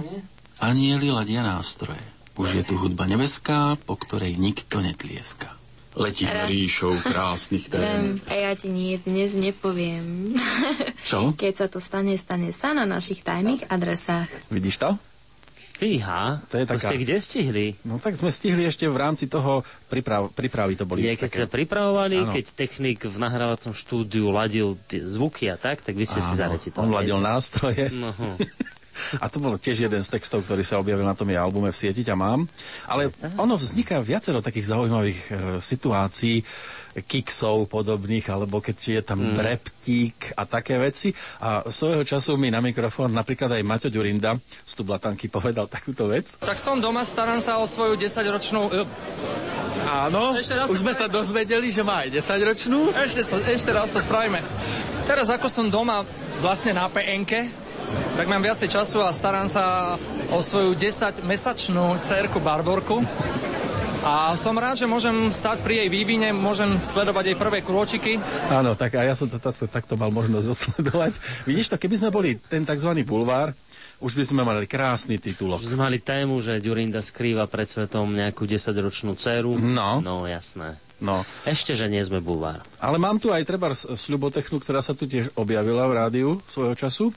Anieli 0.57 1.11
ladia 1.11 1.44
nástroje. 1.44 2.02
Už 2.34 2.53
je 2.53 2.64
tu 2.64 2.77
hudba 2.77 3.06
nebeská, 3.06 3.73
po 3.84 3.98
ktorej 3.98 4.34
nikto 4.34 4.80
netlieska. 4.80 5.56
Letím 5.97 6.29
ríšou 6.29 6.93
krásnych 7.01 7.67
tém. 7.67 7.81
Viem, 7.81 8.05
a 8.23 8.33
ja 8.35 8.51
ti 8.53 8.67
nie, 8.67 8.95
dnes 8.97 9.33
nepoviem. 9.33 10.37
Čo? 11.09 11.33
Keď 11.33 11.53
sa 11.55 11.65
to 11.65 11.77
stane, 11.77 12.13
stane 12.13 12.49
sa 12.51 12.71
na 12.71 12.83
našich 12.83 13.19
tajných 13.19 13.65
adresách. 13.65 14.29
Vidíš 14.47 14.77
to? 14.77 14.89
Fíha, 15.73 16.41
To 16.47 16.55
je 16.55 16.65
to 16.65 16.73
taká- 16.73 16.87
ste 16.87 16.97
kde 16.97 17.15
stihli? 17.17 17.65
No 17.83 17.97
tak 17.97 18.13
sme 18.13 18.29
stihli 18.29 18.65
ešte 18.65 18.85
v 18.85 18.97
rámci 18.97 19.25
toho 19.25 19.61
príprav, 19.85 20.25
prípravy 20.27 20.73
to 20.73 20.85
boli. 20.85 21.01
Nie, 21.01 21.13
keď 21.13 21.29
také- 21.29 21.39
sa 21.39 21.47
pripravovali, 21.47 22.17
Áno. 22.19 22.33
keď 22.33 22.45
technik 22.55 22.99
v 23.03 23.13
nahrávacom 23.15 23.71
štúdiu 23.71 24.29
ladil 24.29 24.73
tie 24.83 25.01
zvuky 25.01 25.45
a 25.45 25.55
tak, 25.55 25.81
tak 25.81 25.93
vy 25.93 26.01
ste 26.03 26.17
si 26.17 26.33
Áno, 26.33 26.39
zarecitovali. 26.39 26.81
On 26.83 26.89
ladil 26.91 27.17
nástroje. 27.19 27.89
No. 27.89 28.09
A 29.17 29.27
to 29.27 29.37
bol 29.37 29.55
tiež 29.55 29.85
jeden 29.85 30.01
z 30.01 30.09
textov, 30.09 30.43
ktorý 30.43 30.61
sa 30.61 30.77
objavil 30.77 31.03
na 31.03 31.13
tom 31.13 31.27
jej 31.27 31.37
albume 31.37 31.69
v 31.69 31.77
sieti 31.77 32.01
ťa 32.01 32.15
mám. 32.15 32.45
Ale 32.85 33.09
ono 33.35 33.55
vzniká 33.55 33.99
viacero 33.99 34.39
takých 34.39 34.71
zaujímavých 34.71 35.19
e, 35.23 35.31
situácií, 35.59 36.41
kiksov 36.97 37.69
podobných, 37.69 38.25
alebo 38.27 38.57
keď 38.57 38.77
je 38.79 39.01
tam 39.01 39.19
Mm. 39.21 39.37
dreptík 39.37 40.33
a 40.33 40.45
také 40.45 40.77
veci. 40.77 41.13
A 41.37 41.61
svojho 41.67 42.01
času 42.01 42.35
mi 42.35 42.49
na 42.49 42.57
mikrofón 42.57 43.13
napríklad 43.13 43.53
aj 43.53 43.61
Maťo 43.61 43.89
Ďurinda 43.89 44.33
z 44.65 44.73
Tublatanky 44.73 45.27
povedal 45.27 45.69
takúto 45.69 46.09
vec. 46.09 46.37
Tak 46.37 46.57
som 46.57 46.77
doma, 46.77 47.05
starám 47.05 47.37
sa 47.37 47.61
o 47.61 47.65
svoju 47.65 47.97
10-ročnú... 47.97 48.73
Áno, 49.87 50.35
Ešte 50.35 50.51
raz 50.51 50.67
už 50.67 50.83
sme 50.83 50.91
sa 50.91 51.07
dozvedeli, 51.07 51.71
že 51.71 51.79
má 51.79 52.03
aj 52.03 52.11
10-ročnú. 52.11 52.91
Ešte, 52.91 53.21
ešte 53.47 53.71
raz 53.71 53.87
to 53.87 54.03
spravíme. 54.03 54.43
Teraz 55.05 55.31
ako 55.31 55.47
som 55.47 55.71
doma 55.71 56.03
vlastne 56.43 56.75
na 56.75 56.91
PNK, 56.91 57.47
tak 58.18 58.26
mám 58.26 58.41
viacej 58.41 58.69
času 58.69 59.05
a 59.05 59.14
starám 59.14 59.45
sa 59.45 59.95
o 60.34 60.39
svoju 60.41 60.73
10-mesačnú 60.73 62.01
cerku 62.01 62.41
Barborku. 62.41 63.05
A 64.07 64.39
som 64.39 64.55
rád, 64.55 64.80
že 64.80 64.88
môžem 64.88 65.35
stať 65.35 65.59
pri 65.68 65.84
jej 65.84 65.89
vývine, 65.91 66.31
môžem 66.31 66.80
sledovať 66.80 67.34
jej 67.34 67.38
prvé 67.38 67.59
krôčiky. 67.59 68.14
Áno, 68.47 68.72
tak 68.72 68.95
a 68.95 69.03
ja 69.03 69.19
som 69.19 69.27
to 69.27 69.35
takto, 69.35 69.68
takto 69.68 69.99
mal 69.99 70.15
možnosť 70.15 70.45
dosledovať. 70.55 71.11
Vidíš 71.43 71.76
to, 71.76 71.76
keby 71.76 71.99
sme 71.99 72.09
boli 72.09 72.39
ten 72.39 72.64
tzv. 72.64 72.88
bulvár, 73.03 73.51
už 73.99 74.15
by 74.15 74.23
sme 74.23 74.41
mali 74.47 74.64
krásny 74.64 75.19
titulok. 75.19 75.59
Už 75.59 75.76
sme 75.76 75.91
mali 75.91 75.99
tému, 75.99 76.39
že 76.39 76.64
Ďurinda 76.64 77.03
skrýva 77.03 77.51
pred 77.51 77.68
svetom 77.68 78.14
nejakú 78.14 78.47
10-ročnú 78.47 79.18
dceru. 79.19 79.59
No. 79.59 79.99
No, 79.99 80.23
jasné. 80.23 80.86
No, 80.97 81.21
Ešte, 81.45 81.77
že 81.77 81.85
nie 81.85 82.01
sme 82.01 82.17
bulvár. 82.17 82.65
ale 82.81 82.97
mám 82.97 83.21
tu 83.21 83.29
aj 83.29 83.45
treba 83.45 83.69
Sľubotechnu, 83.69 84.57
ktorá 84.57 84.81
sa 84.81 84.97
tu 84.97 85.05
tiež 85.05 85.29
objavila 85.37 85.85
v 85.85 85.93
rádiu 85.93 86.29
svojho 86.49 86.73
času. 86.73 87.13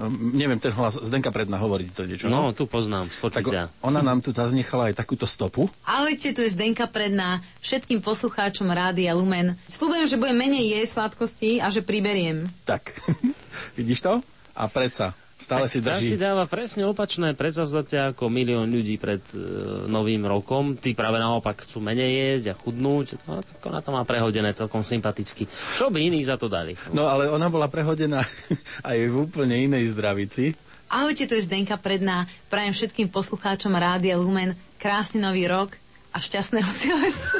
Um, 0.00 0.32
neviem, 0.32 0.56
ten 0.56 0.72
hlas 0.72 0.96
Zdenka 0.96 1.28
Predna 1.28 1.60
hovorí 1.60 1.92
to 1.92 2.08
niečo. 2.08 2.32
No, 2.32 2.56
tu 2.56 2.64
poznám, 2.64 3.12
tak 3.28 3.44
ona 3.84 4.00
nám 4.00 4.24
tu 4.24 4.32
zanechala 4.32 4.88
aj 4.88 4.96
takúto 4.96 5.28
stopu. 5.28 5.68
Ahojte, 5.84 6.32
tu 6.32 6.40
je 6.40 6.48
Zdenka 6.48 6.88
Predná, 6.88 7.44
všetkým 7.60 8.00
poslucháčom 8.00 8.64
Rádia 8.72 9.12
Lumen. 9.12 9.60
Sľubujem, 9.68 10.08
že 10.08 10.16
budem 10.16 10.38
menej 10.38 10.80
jesť 10.80 11.04
sladkosti 11.04 11.60
a 11.60 11.68
že 11.68 11.84
priberiem. 11.84 12.48
Tak, 12.64 12.96
vidíš 13.78 14.08
to? 14.08 14.24
A 14.56 14.72
predsa, 14.72 15.12
stále 15.38 15.70
si 15.70 15.78
Tá 15.78 15.94
drží. 15.94 16.12
si 16.12 16.16
dáva 16.18 16.44
presne 16.44 16.82
opačné 16.84 17.32
predsavzatia 17.32 18.12
ako 18.12 18.26
milión 18.26 18.68
ľudí 18.68 18.98
pred 18.98 19.22
e, 19.30 19.38
novým 19.86 20.26
rokom. 20.26 20.74
Tí 20.74 20.92
práve 20.92 21.16
naopak 21.16 21.62
chcú 21.62 21.78
menej 21.78 22.10
jesť 22.10 22.46
a 22.52 22.58
chudnúť. 22.58 23.22
No, 23.24 23.40
tak 23.40 23.58
ona 23.62 23.78
to 23.78 23.90
má 23.90 24.02
prehodené 24.02 24.50
celkom 24.52 24.82
sympaticky. 24.82 25.46
Čo 25.78 25.88
by 25.88 26.02
iní 26.02 26.20
za 26.20 26.34
to 26.34 26.50
dali? 26.50 26.74
No 26.90 27.06
ale 27.06 27.30
ona 27.30 27.46
bola 27.46 27.70
prehodená 27.70 28.26
aj 28.90 28.98
v 28.98 29.14
úplne 29.14 29.54
inej 29.56 29.94
zdravici. 29.94 30.58
Ahojte, 30.88 31.28
tu 31.28 31.36
je 31.36 31.44
Zdenka 31.44 31.76
Predná, 31.76 32.24
prajem 32.48 32.72
všetkým 32.72 33.12
poslucháčom 33.12 33.70
Rádia 33.70 34.16
Lumen 34.16 34.56
krásny 34.76 35.20
nový 35.20 35.44
rok 35.44 35.76
a 36.10 36.18
šťastného 36.18 36.64
Silvestra. 36.64 37.38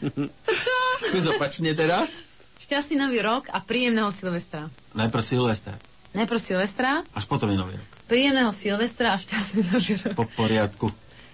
to 0.00 0.52
čo? 0.56 0.76
Skús 1.04 1.26
opačne 1.28 1.76
teraz. 1.76 2.16
Šťastný 2.60 2.96
nový 2.96 3.20
rok 3.20 3.52
a 3.52 3.60
príjemného 3.60 4.08
Silvestra. 4.08 4.72
Najprv 4.96 5.20
Silvestra, 5.20 5.76
Najprv 6.10 6.40
Silvestra, 6.42 7.06
až 7.14 7.24
potom 7.30 7.46
je 7.50 7.56
nový 7.56 7.78
rok. 7.78 7.86
príjemného 8.10 8.50
Silvestra 8.50 9.14
a 9.14 9.16
šťastný 9.18 9.62
nový 9.70 9.94
rok. 10.02 10.14
Po 10.18 10.26
poriadku. 10.34 10.86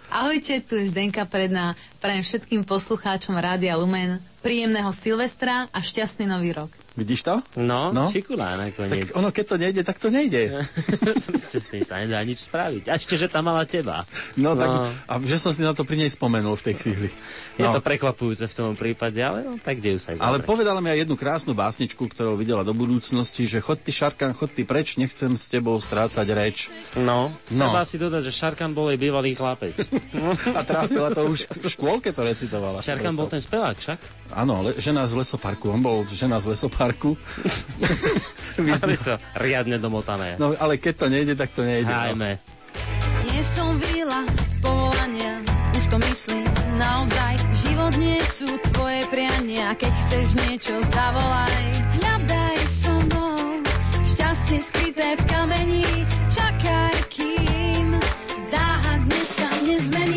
Ahojte, 0.07 0.63
tu 0.63 0.79
je 0.79 0.87
Zdenka 0.87 1.27
Predná. 1.27 1.75
Prajem 1.99 2.23
všetkým 2.23 2.63
poslucháčom 2.63 3.35
Rádia 3.35 3.75
Lumen 3.75 4.23
príjemného 4.47 4.95
Silvestra 4.95 5.67
a 5.75 5.79
šťastný 5.83 6.31
nový 6.31 6.55
rok. 6.55 6.71
Vidíš 6.97 7.21
to? 7.23 7.35
No, 7.55 7.93
No. 7.93 8.09
šikulá 8.09 8.57
nakoniec. 8.57 9.07
Tak 9.07 9.15
ono, 9.15 9.29
keď 9.29 9.45
to 9.45 9.57
nejde, 9.59 9.83
tak 9.83 9.97
to 9.97 10.09
nejde. 10.09 10.65
S 11.37 11.69
tým 11.69 11.85
sa 11.85 12.01
nedá 12.01 12.19
nič 12.21 12.49
spraviť. 12.49 12.89
A 12.89 12.97
ešte, 12.97 13.15
že 13.15 13.29
tam 13.29 13.45
mala 13.45 13.63
teba. 13.63 14.09
No, 14.35 14.53
tak, 14.53 14.65
No. 14.67 14.89
a 14.89 15.13
že 15.21 15.37
som 15.37 15.53
si 15.53 15.61
na 15.61 15.71
to 15.71 15.83
pri 15.83 15.99
nej 15.99 16.09
spomenul 16.09 16.55
v 16.55 16.65
tej 16.65 16.75
chvíli. 16.77 17.09
Je 17.55 17.63
No. 17.63 17.71
to 17.71 17.81
prekvapujúce 17.81 18.45
v 18.45 18.55
tom 18.55 18.73
prípade, 18.73 19.17
ale 19.19 19.45
no, 19.45 19.57
tak 19.57 19.79
dejú 19.79 19.97
sa 19.97 20.13
aj 20.13 20.19
Ale 20.19 20.41
povedala 20.41 20.81
mi 20.81 20.89
aj 20.89 21.05
jednu 21.05 21.15
krásnu 21.15 21.53
básničku, 21.53 22.01
ktorú 22.03 22.33
videla 22.35 22.61
do 22.61 22.73
budúcnosti, 22.73 23.45
že 23.45 23.61
chod 23.61 23.77
ty 23.79 23.93
Šarkan, 23.93 24.33
chod 24.33 24.51
ty 24.51 24.65
preč, 24.65 24.97
nechcem 24.97 25.31
s 25.31 25.47
tebou 25.47 25.77
strácať 25.77 26.27
reč. 26.29 26.73
No, 26.95 27.29
No. 27.51 27.69
treba 27.69 27.85
si 27.85 27.97
dodať, 27.97 28.23
že 28.23 28.33
Šarkan 28.33 28.73
bol 28.73 28.89
jej 28.89 28.99
bývalý 28.99 29.33
chlapec. 29.33 29.77
A 30.57 30.61
trápila 30.63 31.11
to 31.11 31.29
už 31.29 31.45
v 31.47 31.67
škôlke 31.67 32.09
to 32.09 32.23
recitovala. 32.23 32.81
Šarkan 32.81 33.13
bol 33.13 33.27
ten 33.27 33.39
spevák 33.39 33.77
však. 33.77 33.99
Áno, 34.33 34.65
le, 34.65 34.73
žena 34.77 35.05
z 35.05 35.13
lesoparku, 35.15 35.69
on 35.69 35.79
bol 35.79 36.03
žena 36.07 36.41
z 36.41 36.51
lesoparku. 36.51 36.86
Ale 38.57 38.97
to 39.07 39.15
riadne 39.37 39.77
domotané. 39.77 40.37
No 40.39 40.55
ale 40.57 40.79
keď 40.81 40.95
to 40.97 41.07
nejde, 41.13 41.35
tak 41.35 41.53
to 41.53 41.63
nejde. 41.67 41.91
No. 41.91 41.97
Hajme. 41.97 42.39
Nie 43.27 43.43
som 43.45 43.77
vila 43.93 44.25
z 44.49 44.57
povolania, 44.65 45.45
už 45.77 45.85
to 45.93 45.97
myslím 46.01 46.47
naozaj. 46.81 47.37
Život 47.69 47.95
nie 48.01 48.21
sú 48.25 48.49
tvoje 48.73 49.05
priania, 49.13 49.77
keď 49.77 49.93
chceš 50.09 50.27
niečo 50.49 50.75
zavolaj. 50.89 51.63
Hľadaj 52.01 52.59
so 52.65 52.95
mnou, 52.97 53.61
šťastie 54.15 54.59
skryté 54.63 55.09
v 55.21 55.23
kameni, 55.29 55.85
čakaj 56.33 56.97
kým 57.13 57.93
záhadne 58.41 59.21
sa 59.27 59.49
nezmení. 59.65 60.16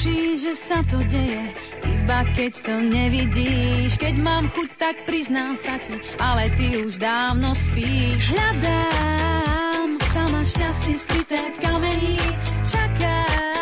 Netušíš, 0.00 0.36
že 0.40 0.54
sa 0.56 0.80
to 0.88 0.96
deje, 1.12 1.44
iba 1.84 2.24
keď 2.32 2.52
to 2.64 2.74
nevidíš. 2.88 4.00
Keď 4.00 4.16
mám 4.16 4.48
chuť, 4.48 4.68
tak 4.80 4.96
priznám 5.04 5.60
sa 5.60 5.76
ti, 5.76 5.92
ale 6.16 6.48
ty 6.56 6.80
už 6.80 6.96
dávno 6.96 7.52
spíš. 7.52 8.32
Hľadám 8.32 10.00
sama 10.08 10.40
šťastie 10.40 10.96
skryté 10.96 11.36
v 11.36 11.56
kameni, 11.60 12.16
čakám, 12.64 13.59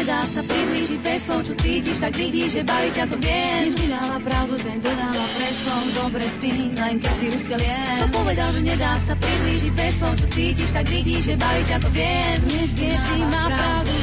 nedá 0.00 0.24
sa 0.24 0.40
priblížiť 0.40 1.00
bez 1.04 1.28
slov, 1.28 1.44
čo 1.44 1.52
cítiš, 1.60 2.00
tak 2.00 2.16
vidíš, 2.16 2.48
že 2.56 2.62
baví 2.64 2.88
ťa 2.96 3.04
to 3.04 3.16
viem. 3.20 3.68
Vždy 3.68 3.86
dáva 3.92 4.18
pravdu, 4.24 4.54
ten 4.56 4.78
dodáva 4.80 5.26
preslov, 5.36 5.82
dobre 5.92 6.24
spí, 6.24 6.50
len 6.72 6.96
keď 6.96 7.14
si 7.20 7.26
usteliem. 7.28 7.96
Kto 8.00 8.08
povedal, 8.16 8.48
že 8.56 8.60
nedá 8.64 8.92
sa 8.96 9.12
priblížiť 9.12 9.72
bez 9.76 9.92
slov, 10.00 10.16
čo 10.16 10.26
cítiš, 10.32 10.70
tak 10.72 10.88
vidíš, 10.88 11.22
že 11.28 11.34
baví 11.36 11.62
ťa 11.68 11.78
to 11.84 11.90
viem. 11.92 12.38
Vždy 12.48 12.88
má 13.28 13.44
pravdu, 13.52 13.99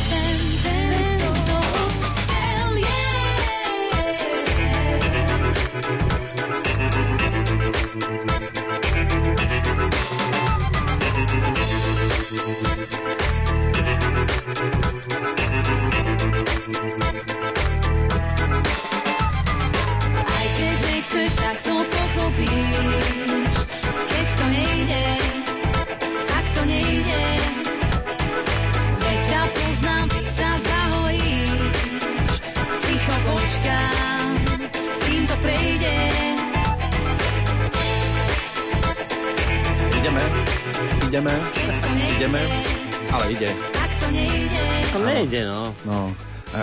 ideme, 41.18 41.34
ideme, 42.14 42.42
ale 43.10 43.34
ide. 43.34 43.50
To 43.98 44.08
nejde. 44.14 44.66
To 44.94 45.00
nejde, 45.02 45.40
no. 45.50 45.74
No, 45.82 46.14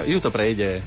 ju 0.07 0.23
to 0.23 0.31
prejde. 0.31 0.79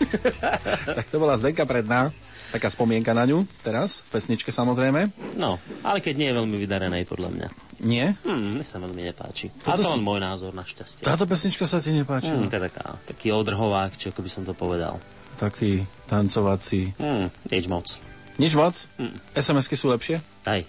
tak 1.00 1.08
to 1.08 1.16
bola 1.16 1.40
Zdenka 1.40 1.64
Predná, 1.64 2.12
taká 2.52 2.68
spomienka 2.68 3.16
na 3.16 3.24
ňu 3.24 3.48
teraz, 3.64 4.04
v 4.04 4.20
pesničke 4.20 4.52
samozrejme. 4.52 5.08
No, 5.40 5.56
ale 5.80 6.04
keď 6.04 6.12
nie 6.12 6.28
je 6.28 6.36
veľmi 6.36 6.56
vydarenej, 6.60 7.08
podľa 7.08 7.32
mňa. 7.32 7.48
Nie? 7.80 8.20
Hm, 8.20 8.60
mne 8.60 8.64
sa 8.68 8.76
veľmi 8.76 9.00
nepáči. 9.00 9.48
Toto 9.64 9.72
A 9.72 9.80
to 9.80 9.88
si- 9.88 9.92
len 9.96 10.04
môj 10.04 10.20
názor, 10.20 10.52
našťastie. 10.52 11.08
Táto 11.08 11.24
pesnička 11.24 11.64
sa 11.64 11.80
ti 11.80 11.88
nepáčila? 11.88 12.36
Hm, 12.36 12.52
to 12.52 12.60
je 12.60 12.64
taká, 12.68 13.00
taký 13.08 13.32
odrhovák, 13.32 13.96
či 13.96 14.12
ako 14.12 14.20
by 14.20 14.28
som 14.28 14.44
to 14.44 14.52
povedal. 14.52 15.00
Taký 15.40 15.88
tancovací. 16.04 16.92
Hm, 17.00 17.32
nič 17.48 17.64
moc. 17.64 17.96
Nič 18.36 18.52
moc? 18.52 18.76
Hm. 19.00 19.16
SMS-ky 19.32 19.72
sú 19.72 19.88
lepšie? 19.88 20.20
Aj. 20.44 20.60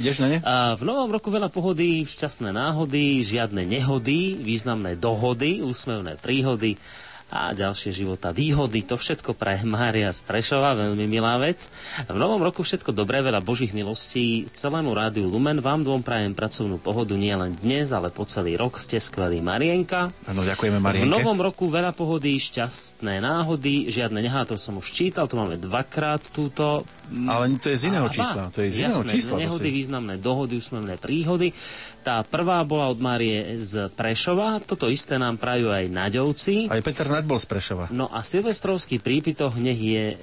Ideš 0.00 0.24
na 0.24 0.28
ne? 0.32 0.38
A 0.40 0.72
v 0.72 0.88
novom 0.88 1.12
roku 1.12 1.28
veľa 1.28 1.52
pohody, 1.52 2.08
šťastné 2.08 2.48
náhody, 2.54 3.20
žiadne 3.20 3.66
nehody, 3.68 4.40
významné 4.40 4.96
dohody, 4.96 5.60
úsmevné 5.60 6.16
príhody 6.16 6.80
a 7.32 7.56
ďalšie 7.56 7.96
života 7.96 8.28
výhody. 8.28 8.84
To 8.84 9.00
všetko 9.00 9.32
pre 9.32 9.56
Mária 9.64 10.12
z 10.12 10.20
Prešova, 10.20 10.76
veľmi 10.76 11.08
milá 11.08 11.40
vec. 11.40 11.72
V 12.04 12.12
novom 12.20 12.44
roku 12.44 12.60
všetko 12.60 12.92
dobré, 12.92 13.24
veľa 13.24 13.40
božích 13.40 13.72
milostí. 13.72 14.52
Celému 14.52 14.92
rádiu 14.92 15.32
Lumen 15.32 15.64
vám 15.64 15.80
dvom 15.80 16.04
prajem 16.04 16.36
pracovnú 16.36 16.76
pohodu 16.76 17.16
nie 17.16 17.32
len 17.32 17.56
dnes, 17.56 17.88
ale 17.88 18.12
po 18.12 18.28
celý 18.28 18.60
rok. 18.60 18.76
Ste 18.76 19.00
skvelí 19.00 19.40
Marienka. 19.40 20.12
Áno, 20.28 20.44
ďakujeme 20.44 20.76
V 20.76 20.84
Marienke. 20.84 21.08
novom 21.08 21.40
roku 21.40 21.72
veľa 21.72 21.96
pohody, 21.96 22.36
šťastné 22.36 23.24
náhody, 23.24 23.88
žiadne 23.88 24.20
nehá, 24.20 24.44
to 24.44 24.60
som 24.60 24.76
už 24.76 24.92
čítal, 24.92 25.24
to 25.24 25.40
máme 25.40 25.56
dvakrát 25.56 26.20
túto. 26.36 26.84
Ale 27.12 27.44
to 27.56 27.68
je 27.68 27.76
z 27.76 27.84
iného 27.88 28.06
Á, 28.06 28.12
čísla, 28.12 28.42
to 28.48 28.60
je 28.60 28.70
z 28.70 28.76
iného 28.80 29.00
Jasné, 29.00 29.12
čísla, 29.12 29.34
to 29.34 29.42
nehody, 29.42 29.68
si- 29.68 29.76
významné 29.76 30.14
dohody, 30.16 30.52
úsmevné 30.56 30.96
príhody. 30.96 31.52
Tá 32.00 32.20
prvá 32.20 32.62
bola 32.62 32.88
od 32.88 32.98
Márie 32.98 33.58
z 33.58 33.86
Prešova, 33.88 34.58
toto 34.58 34.88
isté 34.88 35.16
nám 35.16 35.36
prajú 35.36 35.68
aj 35.68 35.86
Naďovci. 35.86 36.66
Aj 36.66 36.80
Peter 36.80 37.04
Naď 37.04 37.24
bol 37.24 37.36
z 37.36 37.46
Prešova. 37.46 37.84
No 37.88 38.08
a 38.08 38.20
silvestrovský 38.20 38.96
prípitoch 38.96 39.54
nech 39.54 39.76
je 39.76 40.16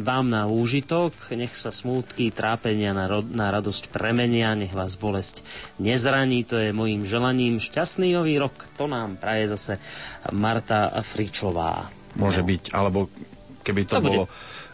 vám 0.00 0.26
na 0.26 0.44
úžitok, 0.44 1.12
nech 1.30 1.52
sa 1.52 1.68
smútky, 1.68 2.30
trápenia 2.30 2.90
na, 2.90 3.06
ro- 3.06 3.22
na 3.22 3.50
radosť 3.50 3.88
premenia, 3.88 4.54
nech 4.54 4.72
vás 4.72 4.96
bolesť 4.96 5.44
nezraní, 5.76 6.42
to 6.42 6.56
je 6.56 6.70
mojim 6.70 7.04
želaním. 7.04 7.58
Šťastný 7.58 8.10
nový 8.10 8.34
rok, 8.36 8.54
to 8.74 8.86
nám 8.86 9.14
praje 9.14 9.50
zase 9.50 9.72
Marta 10.30 10.90
Fričová. 11.00 11.92
Môže 12.16 12.42
byť, 12.42 12.72
alebo 12.72 13.06
keby 13.62 13.80
to 13.84 13.94
To 13.94 14.02
bude. 14.02 14.18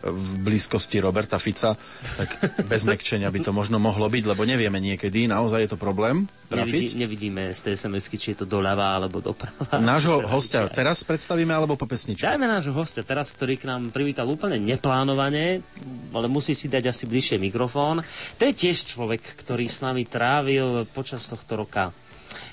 V 0.09 0.27
blízkosti 0.43 1.03
Roberta 1.03 1.37
Fica, 1.37 1.75
tak 2.17 2.29
bez 2.67 2.87
mekčenia 2.87 3.29
by 3.29 3.41
to 3.43 3.53
možno 3.53 3.77
mohlo 3.83 4.07
byť, 4.07 4.25
lebo 4.27 4.43
nevieme 4.47 4.79
niekedy, 4.79 5.27
naozaj 5.27 5.67
je 5.67 5.71
to 5.75 5.79
problém 5.79 6.31
Nevidí, 6.47 6.91
trafiť. 6.91 6.91
nevidíme 6.95 7.43
z 7.51 7.61
tej 7.67 7.75
sms 7.75 8.07
či 8.17 8.29
je 8.33 8.39
to 8.43 8.47
doľava 8.47 8.97
alebo 9.03 9.19
doprava. 9.19 9.83
Nášho 9.83 10.23
hostia 10.35 10.67
teraz 10.71 11.03
predstavíme, 11.03 11.51
alebo 11.51 11.75
po 11.75 11.91
pesničke? 11.91 12.23
Dajme 12.23 12.47
nášho 12.47 12.73
hostia 12.73 13.03
teraz, 13.03 13.35
ktorý 13.35 13.59
k 13.59 13.67
nám 13.67 13.91
privítal 13.91 14.31
úplne 14.31 14.57
neplánovane, 14.63 15.61
ale 16.15 16.27
musí 16.31 16.55
si 16.55 16.71
dať 16.71 16.95
asi 16.95 17.05
bližšie 17.05 17.37
mikrofón. 17.43 18.07
To 18.39 18.43
je 18.47 18.53
tiež 18.55 18.97
človek, 18.97 19.21
ktorý 19.43 19.67
s 19.67 19.83
nami 19.83 20.07
trávil 20.07 20.87
počas 20.95 21.27
tohto 21.27 21.59
roka 21.59 21.91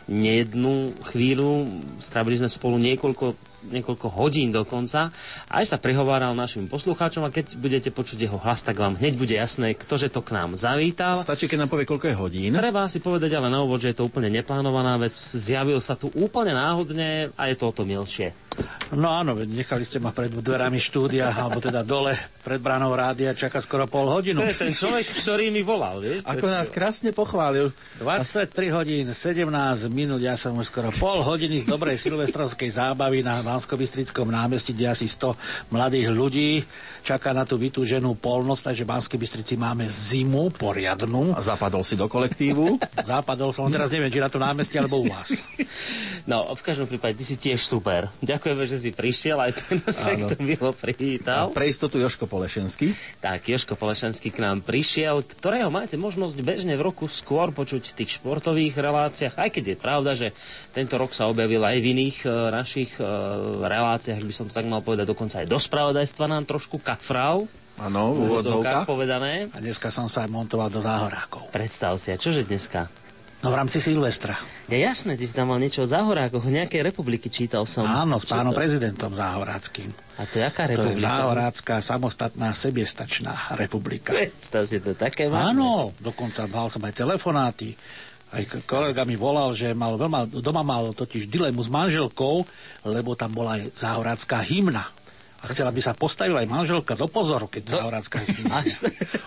nejednú 0.07 0.91
chvíľu. 1.07 1.69
Strávili 2.03 2.43
sme 2.43 2.49
spolu 2.51 2.75
niekoľko 2.81 3.52
niekoľko 3.69 4.07
hodín 4.11 4.51
dokonca. 4.51 5.13
Aj 5.47 5.63
sa 5.63 5.79
prihováral 5.79 6.35
našim 6.35 6.67
poslucháčom 6.67 7.23
a 7.23 7.33
keď 7.33 7.55
budete 7.55 7.89
počuť 7.93 8.27
jeho 8.27 8.37
hlas, 8.41 8.65
tak 8.65 8.79
vám 8.79 8.99
hneď 8.99 9.13
bude 9.15 9.35
jasné, 9.35 9.77
ktože 9.77 10.11
to 10.11 10.19
k 10.19 10.35
nám 10.35 10.59
zavítal. 10.59 11.15
Stačí, 11.15 11.47
keď 11.47 11.65
nám 11.65 11.71
povie, 11.71 11.87
koľko 11.87 12.07
je 12.11 12.15
hodín. 12.17 12.51
Treba 12.55 12.87
si 12.91 12.99
povedať 12.99 13.31
ale 13.37 13.47
na 13.47 13.63
úvod, 13.63 13.79
že 13.79 13.95
je 13.95 14.03
to 14.03 14.07
úplne 14.07 14.27
neplánovaná 14.33 14.99
vec. 14.99 15.13
Zjavil 15.15 15.79
sa 15.79 15.95
tu 15.95 16.11
úplne 16.13 16.55
náhodne 16.57 17.31
a 17.39 17.47
je 17.47 17.55
to 17.55 17.69
o 17.69 17.75
to 17.75 17.83
milšie. 17.87 18.35
No 18.93 19.09
áno, 19.09 19.33
nechali 19.33 19.81
ste 19.81 19.97
ma 19.97 20.13
pred 20.13 20.29
dverami 20.29 20.77
štúdia, 20.77 21.33
alebo 21.33 21.57
teda 21.57 21.81
dole 21.81 22.13
pred 22.45 22.61
bránou 22.61 22.93
rádia 22.93 23.33
čaká 23.33 23.57
skoro 23.57 23.89
pol 23.89 24.05
hodinu. 24.05 24.45
To 24.45 24.49
je 24.53 24.61
ten 24.69 24.75
človek, 24.77 25.25
ktorý 25.25 25.49
mi 25.49 25.65
volal, 25.65 25.97
vieš? 25.97 26.21
Ako 26.21 26.45
nás 26.45 26.69
krásne 26.69 27.09
pochválil. 27.09 27.73
23 27.97 28.53
hodín, 28.69 29.09
17 29.09 29.49
minút, 29.89 30.21
ja 30.21 30.37
som 30.37 30.53
už 30.53 30.69
skoro 30.69 30.93
pol 30.93 31.25
hodiny 31.25 31.65
z 31.65 31.65
dobrej 31.65 31.97
silvestrovskej 31.97 32.69
zábavy 32.69 33.25
na 33.25 33.41
bansko 33.53 34.25
námestí, 34.25 34.73
kde 34.73 34.89
asi 34.89 35.05
100 35.05 35.69
mladých 35.69 36.07
ľudí 36.09 36.65
čaká 37.05 37.35
na 37.35 37.45
tú 37.45 37.59
vytúženú 37.59 38.17
polnosť, 38.17 38.73
takže 38.73 38.83
v 38.87 38.91
Banskej 38.95 39.19
Bystrici 39.19 39.53
máme 39.59 39.85
zimu 39.85 40.49
poriadnu. 40.55 41.37
A 41.37 41.41
zapadol 41.43 41.85
si 41.85 41.93
do 41.93 42.09
kolektívu? 42.09 42.79
Zapadol 43.13 43.51
som, 43.51 43.69
teraz 43.69 43.91
neviem, 43.91 44.09
či 44.09 44.23
na 44.23 44.31
to 44.31 44.39
námestí 44.41 44.79
alebo 44.79 45.03
u 45.03 45.07
vás. 45.11 45.29
No, 46.23 46.55
v 46.55 46.63
každom 46.63 46.87
prípade, 46.87 47.19
ty 47.19 47.27
si 47.27 47.35
tiež 47.35 47.59
super. 47.59 48.07
Ďakujeme, 48.23 48.63
že 48.63 48.79
si 48.79 48.95
prišiel, 48.95 49.43
aj 49.43 49.51
ten 49.59 49.83
nás 49.83 49.99
milo 50.39 50.71
privítal. 50.71 51.51
A 51.51 51.55
pre 51.55 51.67
istotu 51.67 51.99
Joško 51.99 52.31
Polešenský. 52.31 52.95
Tak, 53.19 53.51
Joško 53.51 53.75
Polešenský 53.75 54.31
k 54.31 54.39
nám 54.39 54.63
prišiel, 54.63 55.19
ktorého 55.19 55.67
máte 55.67 55.99
možnosť 55.99 56.39
bežne 56.39 56.79
v 56.79 56.85
roku 56.87 57.11
skôr 57.11 57.51
počuť 57.51 57.91
v 57.91 57.95
tých 57.99 58.23
športových 58.23 58.71
reláciách, 58.71 59.35
aj 59.35 59.49
keď 59.51 59.63
je 59.67 59.75
pravda, 59.75 60.11
že 60.15 60.31
tento 60.71 60.95
rok 60.95 61.11
sa 61.11 61.27
objavil 61.27 61.59
aj 61.59 61.77
v 61.83 61.91
iných 61.91 62.17
uh, 62.23 62.55
našich 62.55 62.95
uh, 63.03 63.42
reláciách, 63.63 64.19
by 64.19 64.33
som 64.33 64.45
to 64.47 64.53
tak 64.53 64.65
mal 64.65 64.79
povedať, 64.79 65.05
dokonca 65.05 65.43
aj 65.43 65.47
do 65.47 65.59
spravodajstva 65.59 66.25
nám 66.27 66.43
trošku 66.43 66.79
kafrau. 66.79 67.45
Áno, 67.73 68.13
v 68.13 68.29
úvodzovkách 68.29 68.85
povedané. 68.85 69.49
A 69.49 69.57
dneska 69.57 69.89
som 69.89 70.05
sa 70.05 70.23
aj 70.23 70.29
montoval 70.29 70.69
do 70.69 70.77
záhorákov. 70.77 71.49
Predstav 71.49 71.97
si, 71.97 72.13
a 72.13 72.17
čože 72.17 72.45
dneska? 72.45 72.85
No 73.43 73.51
v 73.51 73.59
rámci 73.59 73.83
Silvestra. 73.83 74.39
Je 74.71 74.79
jasné, 74.79 75.19
ty 75.19 75.27
si 75.27 75.35
tam 75.35 75.51
mal 75.51 75.59
niečo 75.59 75.83
o 75.83 75.87
záhorákoch, 75.89 76.47
nejakej 76.47 76.79
republiky 76.79 77.27
čítal 77.27 77.67
som. 77.67 77.83
Áno, 77.83 78.15
s 78.15 78.23
pánom 78.23 78.55
to? 78.55 78.63
prezidentom 78.63 79.11
záhoráckým. 79.11 79.91
A 80.15 80.23
to 80.23 80.39
je 80.39 80.43
aká 80.47 80.63
To 80.63 80.71
je 80.71 80.75
republika? 80.79 81.03
záhorácká, 81.03 81.75
samostatná, 81.83 82.55
sebiestačná 82.55 83.51
republika. 83.59 84.15
Predstav 84.15 84.63
si 84.63 84.79
to 84.79 84.95
také 84.95 85.27
máme. 85.27 85.59
Áno, 85.59 85.91
dokonca 85.99 86.47
mal 86.47 86.71
som 86.71 86.79
aj 86.87 86.95
telefonáty. 86.95 87.75
Aj 88.33 88.43
kolega 88.65 89.05
mi 89.05 89.13
volal, 89.13 89.53
že 89.53 89.77
mal 89.77 89.93
veľma, 89.93 90.25
doma 90.25 90.65
mal 90.65 90.89
totiž 90.97 91.29
dilemu 91.29 91.61
s 91.61 91.69
manželkou, 91.69 92.41
lebo 92.81 93.13
tam 93.13 93.29
bola 93.29 93.61
aj 93.61 93.77
záhorácká 93.77 94.41
hymna. 94.41 94.89
A 95.43 95.51
chcela 95.51 95.75
by 95.75 95.81
sa 95.83 95.91
postavila 95.91 96.39
aj 96.39 96.47
manželka 96.47 96.95
do 96.95 97.03
pozoru, 97.11 97.51
keď 97.51 97.75
záhorácká 97.75 98.23
hymna. 98.31 98.63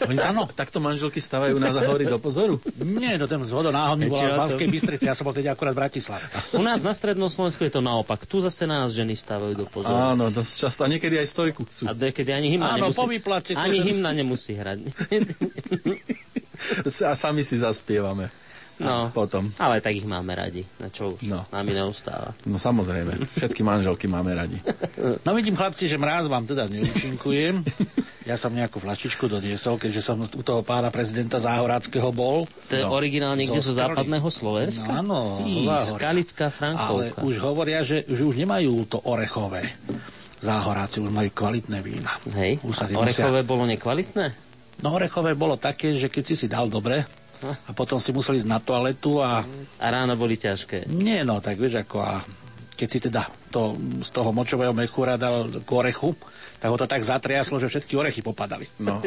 Oni, 0.09 0.17
áno. 0.17 0.49
Takto 0.61 0.81
manželky 0.81 1.21
stavajú 1.21 1.61
na 1.61 1.69
zahory 1.77 2.09
do 2.09 2.17
pozoru? 2.17 2.57
Nie, 2.81 3.21
no 3.21 3.29
ten 3.29 3.45
zhodo 3.45 3.69
náhodný 3.69 4.09
bola 4.09 4.33
v 4.33 4.41
Banskej? 4.41 4.67
Bystrici, 4.67 5.05
ja 5.05 5.13
som 5.13 5.29
bol 5.29 5.37
teda 5.37 5.53
akurát 5.53 5.77
v 5.77 5.87
Bratislave. 5.87 6.25
U 6.57 6.65
nás 6.65 6.81
na 6.81 6.97
strednom 6.97 7.29
Slovensku 7.29 7.69
je 7.69 7.71
to 7.77 7.85
naopak. 7.85 8.25
Tu 8.25 8.41
zase 8.41 8.65
nás 8.65 8.97
ženy 8.97 9.13
stávajú 9.13 9.55
do 9.61 9.69
pozoru. 9.69 10.17
Áno, 10.17 10.33
dosť 10.33 10.53
často. 10.57 10.81
A 10.83 10.89
niekedy 10.89 11.21
aj 11.21 11.29
stojku 11.37 11.69
chcú. 11.69 11.85
A 11.85 11.93
niekedy 11.93 12.33
ani 12.33 12.57
hymna 12.57 12.81
Áno, 12.81 12.89
nemusí, 12.89 12.97
po 12.97 13.07
výplate 13.13 13.53
to 13.53 13.61
ani 13.61 13.85
hymna 13.85 14.11
nemusí 14.17 14.57
hrať. 14.57 14.89
A 17.05 17.13
sami 17.13 17.45
si 17.45 17.61
zaspievame. 17.61 18.33
No, 18.77 19.09
potom. 19.09 19.49
ale 19.57 19.81
tak 19.81 19.97
ich 19.97 20.05
máme 20.05 20.37
radi. 20.37 20.61
Na 20.77 20.93
čo 20.93 21.17
už? 21.17 21.25
No. 21.25 21.49
Nám 21.49 21.65
neustáva. 21.67 22.37
No 22.45 22.61
samozrejme, 22.61 23.17
všetky 23.33 23.65
manželky 23.65 24.05
máme 24.05 24.37
radi. 24.37 24.61
No 25.25 25.33
vidím, 25.33 25.55
chlapci, 25.55 25.87
že 25.87 25.97
mráz 25.97 26.27
vám 26.27 26.45
teda 26.45 26.67
neúčinkujem. 26.67 27.63
Ja 28.27 28.35
som 28.35 28.51
nejakú 28.51 28.83
flašičku 28.83 29.31
doniesol, 29.31 29.79
keďže 29.79 30.03
som 30.03 30.19
u 30.19 30.43
toho 30.43 30.61
pána 30.61 30.91
prezidenta 30.91 31.39
Záhoráckého 31.39 32.11
bol. 32.11 32.51
To 32.69 32.75
je 32.75 32.83
originál 32.83 33.39
niekde 33.39 33.63
zo 33.63 33.71
Skarly. 33.71 34.03
západného 34.03 34.29
Slovenska? 34.29 34.91
No, 35.03 35.39
áno, 35.39 35.79
zo. 35.87 35.95
Skalická 35.95 36.51
Ale 36.51 36.55
Frankovka. 36.59 37.21
už 37.23 37.35
hovoria, 37.39 37.87
že, 37.87 38.03
že 38.03 38.23
už 38.27 38.35
nemajú 38.35 38.83
to 38.91 38.99
orechové. 39.07 39.71
Záhoráci 40.43 40.99
už 41.01 41.11
majú 41.11 41.31
kvalitné 41.31 41.79
vína. 41.81 42.13
Hej, 42.35 42.59
Už 42.67 42.75
sa 42.75 42.91
orechové 42.91 43.41
bolo 43.47 43.63
nekvalitné? 43.65 44.35
No 44.83 44.93
orechové 44.93 45.33
bolo 45.33 45.57
také, 45.57 45.95
že 45.97 46.11
keď 46.11 46.23
si 46.27 46.35
si 46.35 46.47
dal 46.51 46.69
dobre 46.69 47.07
a 47.43 47.71
potom 47.77 48.01
si 48.01 48.11
musel 48.13 48.39
ísť 48.41 48.49
na 48.49 48.59
toaletu 48.59 49.21
a... 49.21 49.45
A 49.77 49.87
ráno 49.93 50.17
boli 50.17 50.37
ťažké. 50.41 50.89
Nie 50.89 51.23
no, 51.23 51.41
tak 51.41 51.61
vieš 51.61 51.85
ako 51.85 51.99
a 52.01 52.21
keď 52.77 52.89
si 52.93 52.99
teda 53.01 53.23
to, 53.49 53.73
z 54.05 54.11
toho 54.13 54.31
močového 54.37 54.77
mechúra 54.77 55.17
dal 55.17 55.49
k 55.49 55.71
orechu, 55.73 56.13
tak 56.61 56.69
ho 56.69 56.77
to 56.77 56.85
tak 56.85 57.01
zatriaslo, 57.01 57.57
že 57.57 57.73
všetky 57.73 57.97
orechy 57.97 58.21
popadali. 58.21 58.69
No. 58.85 59.01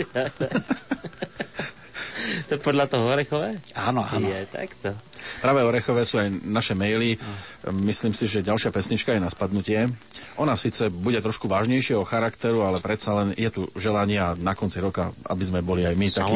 to 2.49 2.57
podľa 2.57 2.89
toho 2.89 3.06
orechové? 3.14 3.61
Áno, 3.77 4.01
áno. 4.01 4.26
Je 4.26 4.41
takto. 4.49 4.97
Práve 5.38 5.61
orechové 5.61 6.01
sú 6.01 6.18
aj 6.18 6.34
naše 6.41 6.73
maily. 6.73 7.14
Myslím 7.69 8.18
si, 8.18 8.26
že 8.26 8.41
ďalšia 8.41 8.73
pesnička 8.73 9.14
je 9.14 9.22
na 9.22 9.30
spadnutie. 9.30 9.85
Ona 10.41 10.57
síce 10.57 10.89
bude 10.89 11.22
trošku 11.22 11.45
vážnejšieho 11.45 12.01
charakteru, 12.07 12.65
ale 12.65 12.81
predsa 12.81 13.14
len 13.22 13.38
je 13.38 13.49
tu 13.53 13.61
želanie 13.77 14.18
a 14.18 14.34
na 14.34 14.57
konci 14.57 14.81
roka, 14.81 15.14
aby 15.30 15.43
sme 15.45 15.60
boli 15.61 15.85
aj 15.85 15.95
my 15.95 16.07
takí. 16.10 16.35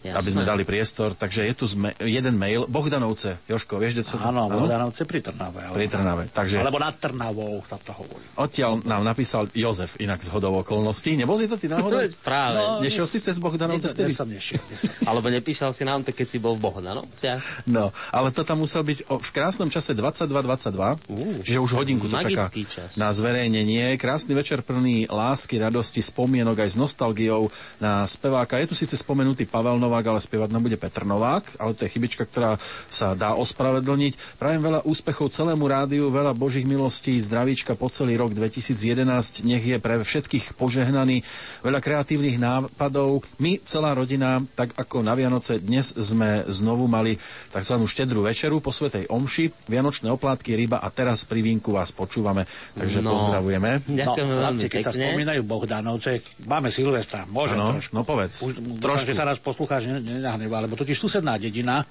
Jasné. 0.00 0.16
Aby 0.16 0.28
sme 0.30 0.44
dali 0.44 0.62
priestor. 0.62 1.12
Takže 1.12 1.44
je 1.44 1.52
tu 1.52 1.64
zme- 1.66 1.92
jeden 2.00 2.32
mail. 2.34 2.64
Bohdanovce. 2.64 3.36
Joško, 3.44 3.76
vieš, 3.76 3.92
kde 3.94 4.04
to... 4.04 4.16
Áno, 4.18 4.48
Bohdanovce 4.48 5.04
pri 5.04 5.20
Trnave. 5.20 5.60
Ale... 5.62 5.74
Pri 5.74 5.86
Trnave. 5.86 6.24
Takže 6.26 6.56
Alebo 6.56 6.76
nad 6.76 6.94
Trnavou 6.94 7.60
sa 7.62 7.76
to 7.76 7.92
hovorí. 7.92 8.24
odtiaľ 8.34 8.80
nám 8.80 9.02
napísal 9.02 9.46
Jozef, 9.50 9.96
inak 9.98 10.18
z 10.18 10.30
hodou 10.30 10.56
okolností. 10.56 11.14
Nebol 11.14 11.36
si 11.36 11.44
to 11.44 11.54
ty 11.54 11.66
náhodou? 11.66 12.00
Práve. 12.22 12.56
No, 12.56 12.80
Nešiel 12.80 13.04
si 13.04 13.18
cez 13.18 13.36
Bohdanovce 13.36 13.92
vtedy? 13.92 14.10
som 14.10 14.24
nešiel. 14.24 14.56
Dnes 14.64 14.80
som... 14.82 14.92
Alebo 15.10 15.28
nepísal 15.28 15.70
si 15.70 15.84
nám 15.84 16.00
to, 16.00 16.10
keď 16.10 16.26
si 16.26 16.38
bol 16.38 16.56
v 16.56 16.64
Bohdanovciach? 16.64 17.66
No, 17.66 17.92
ale 18.08 18.30
to 18.30 18.40
tam 18.40 18.60
musel 18.60 18.80
byť 18.80 19.04
o, 19.06 19.16
v 19.16 19.30
krásnom 19.30 19.68
čase 19.68 19.92
22.22, 19.92 21.44
čiže 21.44 21.58
už 21.58 21.70
hodinku 21.74 22.06
to 22.06 22.16
čaká 22.16 22.48
magický 22.48 22.62
čas. 22.64 22.96
na 22.96 23.10
zverejnenie. 23.10 23.94
Krásny 23.96 24.32
večer 24.32 24.60
plný 24.60 25.06
lásky, 25.06 25.58
radosti, 25.58 26.00
spomienok 26.00 26.56
aj 26.58 26.70
s 26.72 26.76
nostalgiou 26.76 27.48
na 27.76 28.04
speváka. 28.04 28.56
Je 28.56 28.66
tu 28.66 28.74
síce 28.74 28.94
spomenutý 28.94 29.44
Pavel 29.44 29.76
Novák, 29.90 30.06
ale 30.06 30.22
spievať 30.22 30.48
nám 30.48 30.62
bude 30.62 30.78
Petr 30.78 31.02
Novák, 31.02 31.58
ale 31.58 31.74
to 31.74 31.82
je 31.82 31.90
chybička, 31.90 32.22
ktorá 32.22 32.62
sa 32.86 33.12
dá 33.12 33.34
ospravedlniť. 33.34 34.38
Prajem 34.38 34.62
veľa 34.62 34.86
úspechov 34.86 35.28
celému 35.28 35.66
rádiu, 35.66 36.06
veľa 36.08 36.30
božích 36.30 36.62
milostí, 36.62 37.18
zdravíčka 37.18 37.74
po 37.74 37.90
celý 37.90 38.14
rok 38.14 38.30
2011. 38.30 39.02
Nech 39.42 39.64
je 39.64 39.76
pre 39.76 39.98
všetkých 39.98 40.54
požehnaný, 40.54 41.26
veľa 41.60 41.80
kreatívnych 41.80 42.38
nápadov. 42.38 43.26
My, 43.36 43.58
celá 43.60 43.90
rodina, 43.92 44.38
tak 44.54 44.72
ako 44.72 45.02
na 45.02 45.12
Vianoce, 45.12 45.58
dnes 45.58 45.90
sme 45.90 46.46
znovu 46.46 46.86
mali 46.86 47.18
tzv. 47.50 47.74
štedrú 47.82 48.22
večeru 48.22 48.58
po 48.58 48.70
Svetej 48.70 49.10
Omši, 49.10 49.66
Vianočné 49.66 50.06
oplátky, 50.08 50.54
ryba 50.54 50.78
a 50.78 50.88
teraz 50.88 51.26
pri 51.26 51.42
vínku 51.42 51.74
vás 51.74 51.90
počúvame. 51.90 52.46
Takže 52.72 52.98
No. 53.00 53.16
pozdravujeme. 53.16 53.82
No, 53.88 54.12
veľmi 54.12 54.36
chlapci, 54.36 54.66
keď 54.68 54.82
sa 54.82 54.92
pekne. 54.92 55.02
spomínajú 55.08 55.40
Bohdanovce, 55.42 56.10
máme 56.44 56.68
Silvestra, 56.68 57.24
môžem 57.26 57.56
Áno, 57.56 57.74
trošku. 57.74 57.90
no 57.90 58.04
povedz. 58.04 58.34
Už, 58.38 58.52
Trošku. 58.78 59.08
Že 59.08 59.16
sa 59.16 59.24
náš 59.24 59.40
poslucháč 59.40 59.79
ne- 59.82 60.00
nenahnevá, 60.00 60.60
lebo 60.60 60.74
totiž 60.74 60.96
susedná 60.96 61.36
dedina 61.36 61.84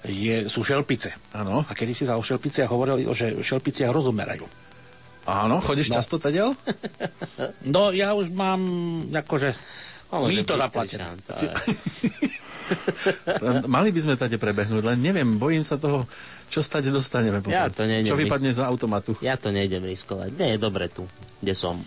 je, 0.00 0.46
sú 0.46 0.62
šelpice. 0.62 1.10
Áno. 1.32 1.62
A 1.62 1.72
kedy 1.72 1.92
si 1.92 2.04
sa 2.04 2.14
o 2.14 2.22
šelpiciach 2.22 2.66
hovorili, 2.66 3.02
o 3.02 3.12
že 3.12 3.34
šelpiciach 3.36 3.90
rozumerajú. 3.90 4.46
Áno, 5.26 5.58
chodíš 5.58 5.90
No. 5.90 5.98
často 5.98 6.16
tadiaľ? 6.16 6.56
No 7.74 7.90
ja 7.90 8.14
už 8.14 8.30
mám 8.30 8.60
akože 9.10 9.52
zaplatené. 10.56 11.04
nám 11.04 11.18
to, 11.20 11.32
ale- 11.36 11.52
Len 13.40 13.64
Mali 13.64 13.88
by 13.88 14.00
sme 14.00 14.14
tade 14.14 14.36
prebehnúť, 14.36 14.84
len 14.84 14.98
neviem, 14.98 15.36
bojím 15.36 15.60
sa 15.60 15.76
toho, 15.76 16.04
čo 16.48 16.64
stade 16.64 16.88
dostaneme 16.88 17.44
potom. 17.44 17.54
Ja 17.54 17.68
to 17.68 17.84
nejdem 17.84 18.08
čo 18.08 18.16
vypadne 18.16 18.50
z 18.56 18.60
automatu. 18.64 19.12
Ja 19.20 19.36
to 19.36 19.52
nejdem 19.52 19.84
riskovať. 19.84 20.32
Nie 20.34 20.56
je 20.56 20.58
dobre 20.58 20.88
tu, 20.88 21.04
kde 21.44 21.52
som. 21.52 21.80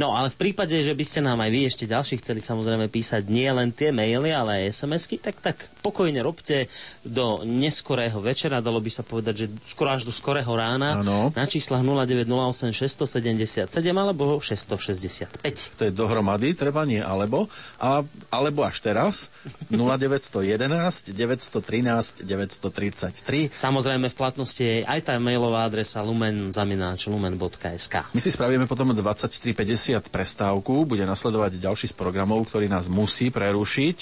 No 0.00 0.16
ale 0.16 0.32
v 0.32 0.36
prípade, 0.40 0.74
že 0.80 0.96
by 0.96 1.04
ste 1.04 1.20
nám 1.20 1.40
aj 1.44 1.50
vy 1.52 1.60
ešte 1.68 1.84
ďalší 1.84 2.18
chceli 2.24 2.40
samozrejme 2.40 2.88
písať 2.88 3.28
nie 3.28 3.48
len 3.48 3.70
tie 3.70 3.92
maily, 3.92 4.32
ale 4.32 4.66
aj 4.66 4.82
SMS-ky, 4.82 5.20
tak 5.20 5.38
tak 5.44 5.56
pokojne 5.84 6.18
robte 6.24 6.66
do 7.06 7.46
neskorého 7.46 8.18
večera, 8.18 8.58
dalo 8.58 8.82
by 8.82 8.90
sa 8.90 9.06
povedať, 9.06 9.34
že 9.36 9.46
skoro 9.68 9.94
až 9.94 10.08
do 10.08 10.12
skorého 10.16 10.50
rána 10.50 11.04
Áno. 11.04 11.30
na 11.36 11.46
číslach 11.46 11.84
0908 11.86 12.74
677 12.74 13.70
alebo 13.94 14.42
665. 14.42 15.78
To 15.78 15.82
je 15.86 15.92
dohromady, 15.94 16.56
treba 16.56 16.82
nie 16.82 16.98
alebo, 16.98 17.46
a, 17.78 18.02
alebo 18.32 18.66
až 18.66 18.82
teraz 18.82 19.30
0911 19.70 21.14
913 21.14 22.26
933. 22.26 23.54
Samozrejme 23.54 24.05
v 24.08 24.16
platnosti 24.16 24.84
aj 24.84 25.00
tá 25.06 25.14
mailová 25.20 25.66
adresa 25.66 26.02
lumen.lumen.sk 26.02 27.94
My 28.10 28.20
si 28.20 28.30
spravíme 28.30 28.64
potom 28.64 28.90
23.50 28.94 30.06
prestávku, 30.08 30.86
bude 30.88 31.04
nasledovať 31.04 31.58
ďalší 31.60 31.90
z 31.90 31.94
programov, 31.94 32.46
ktorý 32.48 32.66
nás 32.70 32.86
musí 32.90 33.30
prerušiť. 33.34 33.96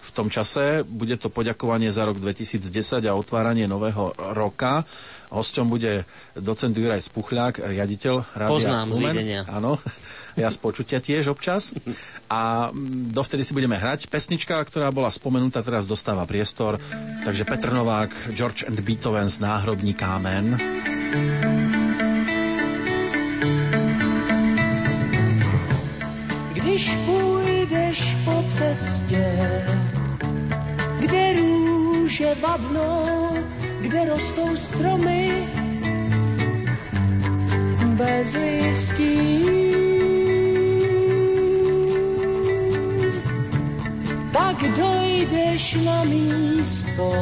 V 0.00 0.10
tom 0.16 0.32
čase 0.32 0.82
bude 0.82 1.14
to 1.20 1.28
poďakovanie 1.28 1.92
za 1.92 2.08
rok 2.08 2.16
2010 2.18 3.04
a 3.04 3.12
otváranie 3.12 3.68
nového 3.68 4.16
roka. 4.32 4.82
Hosťom 5.30 5.70
bude 5.70 6.02
docent 6.34 6.74
Juraj 6.74 7.06
Spuchľák, 7.06 7.62
riaditeľ 7.62 8.14
Rádia 8.34 8.50
Poznám 8.50 8.86
Lumen. 8.90 9.46
Áno, 9.46 9.78
ja 10.40 10.48
z 10.48 10.58
počutia 10.58 10.98
tiež 10.98 11.28
občas. 11.28 11.76
A 12.32 12.72
mm, 12.72 13.12
dovtedy 13.12 13.44
si 13.44 13.52
budeme 13.52 13.76
hrať. 13.76 14.08
Pesnička, 14.08 14.56
ktorá 14.64 14.88
bola 14.88 15.12
spomenutá, 15.12 15.60
teraz 15.60 15.84
dostáva 15.84 16.24
priestor. 16.24 16.80
Takže 17.24 17.44
Petr 17.44 17.70
Novák, 17.76 18.32
George 18.32 18.64
and 18.64 18.80
Beethoven 18.80 19.28
z 19.28 19.38
Náhrobní 19.44 19.92
kámen. 19.92 20.56
Když 26.54 26.96
půjdeš 27.06 28.16
po 28.24 28.44
cestě, 28.48 29.24
kde 31.00 31.34
růže 31.36 32.34
vadnou, 32.40 33.36
kde 33.80 34.04
rostou 34.04 34.56
stromy, 34.56 35.48
bez 37.96 38.34
listí. 38.34 39.89
Tak 44.32 44.56
dojdeš 44.76 45.74
na 45.84 46.04
místo, 46.04 47.12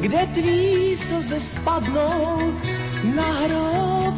kde 0.00 0.26
tví 0.34 0.96
slzy 0.96 1.40
spadnou 1.40 2.52
na 3.14 3.32
hrob, 3.32 4.14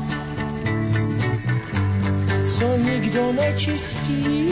co 2.45 2.77
nikdo 2.77 3.33
nečistí. 3.33 4.49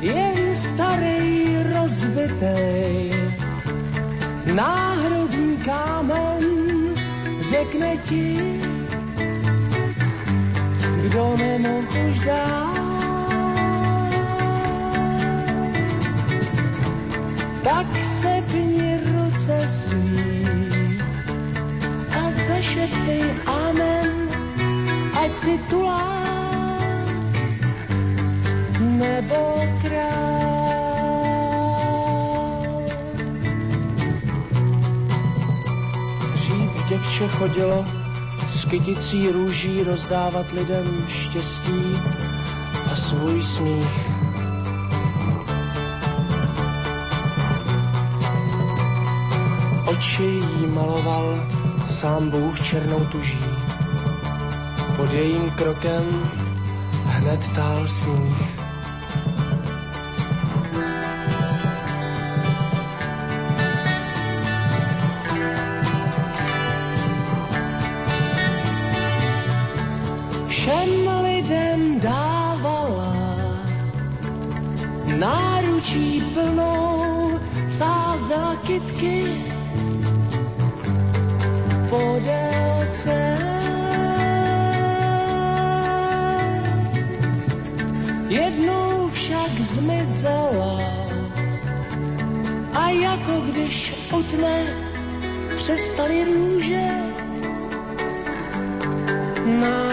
Jen 0.00 0.56
starý 0.56 1.56
rozbitej 1.72 3.12
náhrobní 4.54 5.56
kámen 5.56 6.42
řekne 7.50 7.96
ti, 7.96 8.38
kdo 11.02 11.34
nemohl 11.36 11.86
už 12.10 12.20
dát. 12.20 12.72
Tak 17.62 17.86
sepni 18.02 19.00
ruce 19.02 19.68
svý 19.68 20.46
a 22.10 22.22
zašeptej 22.30 23.22
amen, 23.46 24.28
ať 25.24 25.34
si 25.34 25.58
tulák 25.70 26.82
nebo 28.80 29.54
král. 29.82 31.22
Dřív 36.34 36.88
děvče 36.88 37.28
chodilo 37.28 38.01
kyticí 38.72 39.28
růží 39.28 39.82
rozdávat 39.82 40.52
lidem 40.52 41.04
štěstí 41.08 41.98
a 42.92 42.96
svůj 42.96 43.42
smích. 43.42 44.10
Oči 49.86 50.22
jí 50.22 50.66
maloval 50.66 51.46
sám 51.86 52.30
Bůh 52.30 52.60
černou 52.60 53.04
tuží. 53.04 53.44
Pod 54.96 55.12
jejím 55.12 55.50
krokem 55.50 56.30
hned 57.04 57.52
tál 57.54 57.88
sníh. 57.88 58.61
Náručí 75.92 76.22
plnou 76.34 77.40
sázela 77.68 78.56
kytky 78.66 79.24
po 81.90 82.20
délce. 82.24 83.38
Jednou 88.28 89.08
však 89.12 89.50
zmizela. 89.60 90.80
A 92.74 92.88
jako 92.88 93.40
když 93.50 93.94
utne 94.18 94.64
přestali 95.56 96.24
růže 96.24 96.88
náhle 99.60 99.91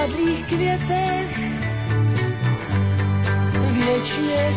na 0.00 0.06
zvadlých 0.06 0.44
květech 0.44 1.40
věčně 3.72 4.54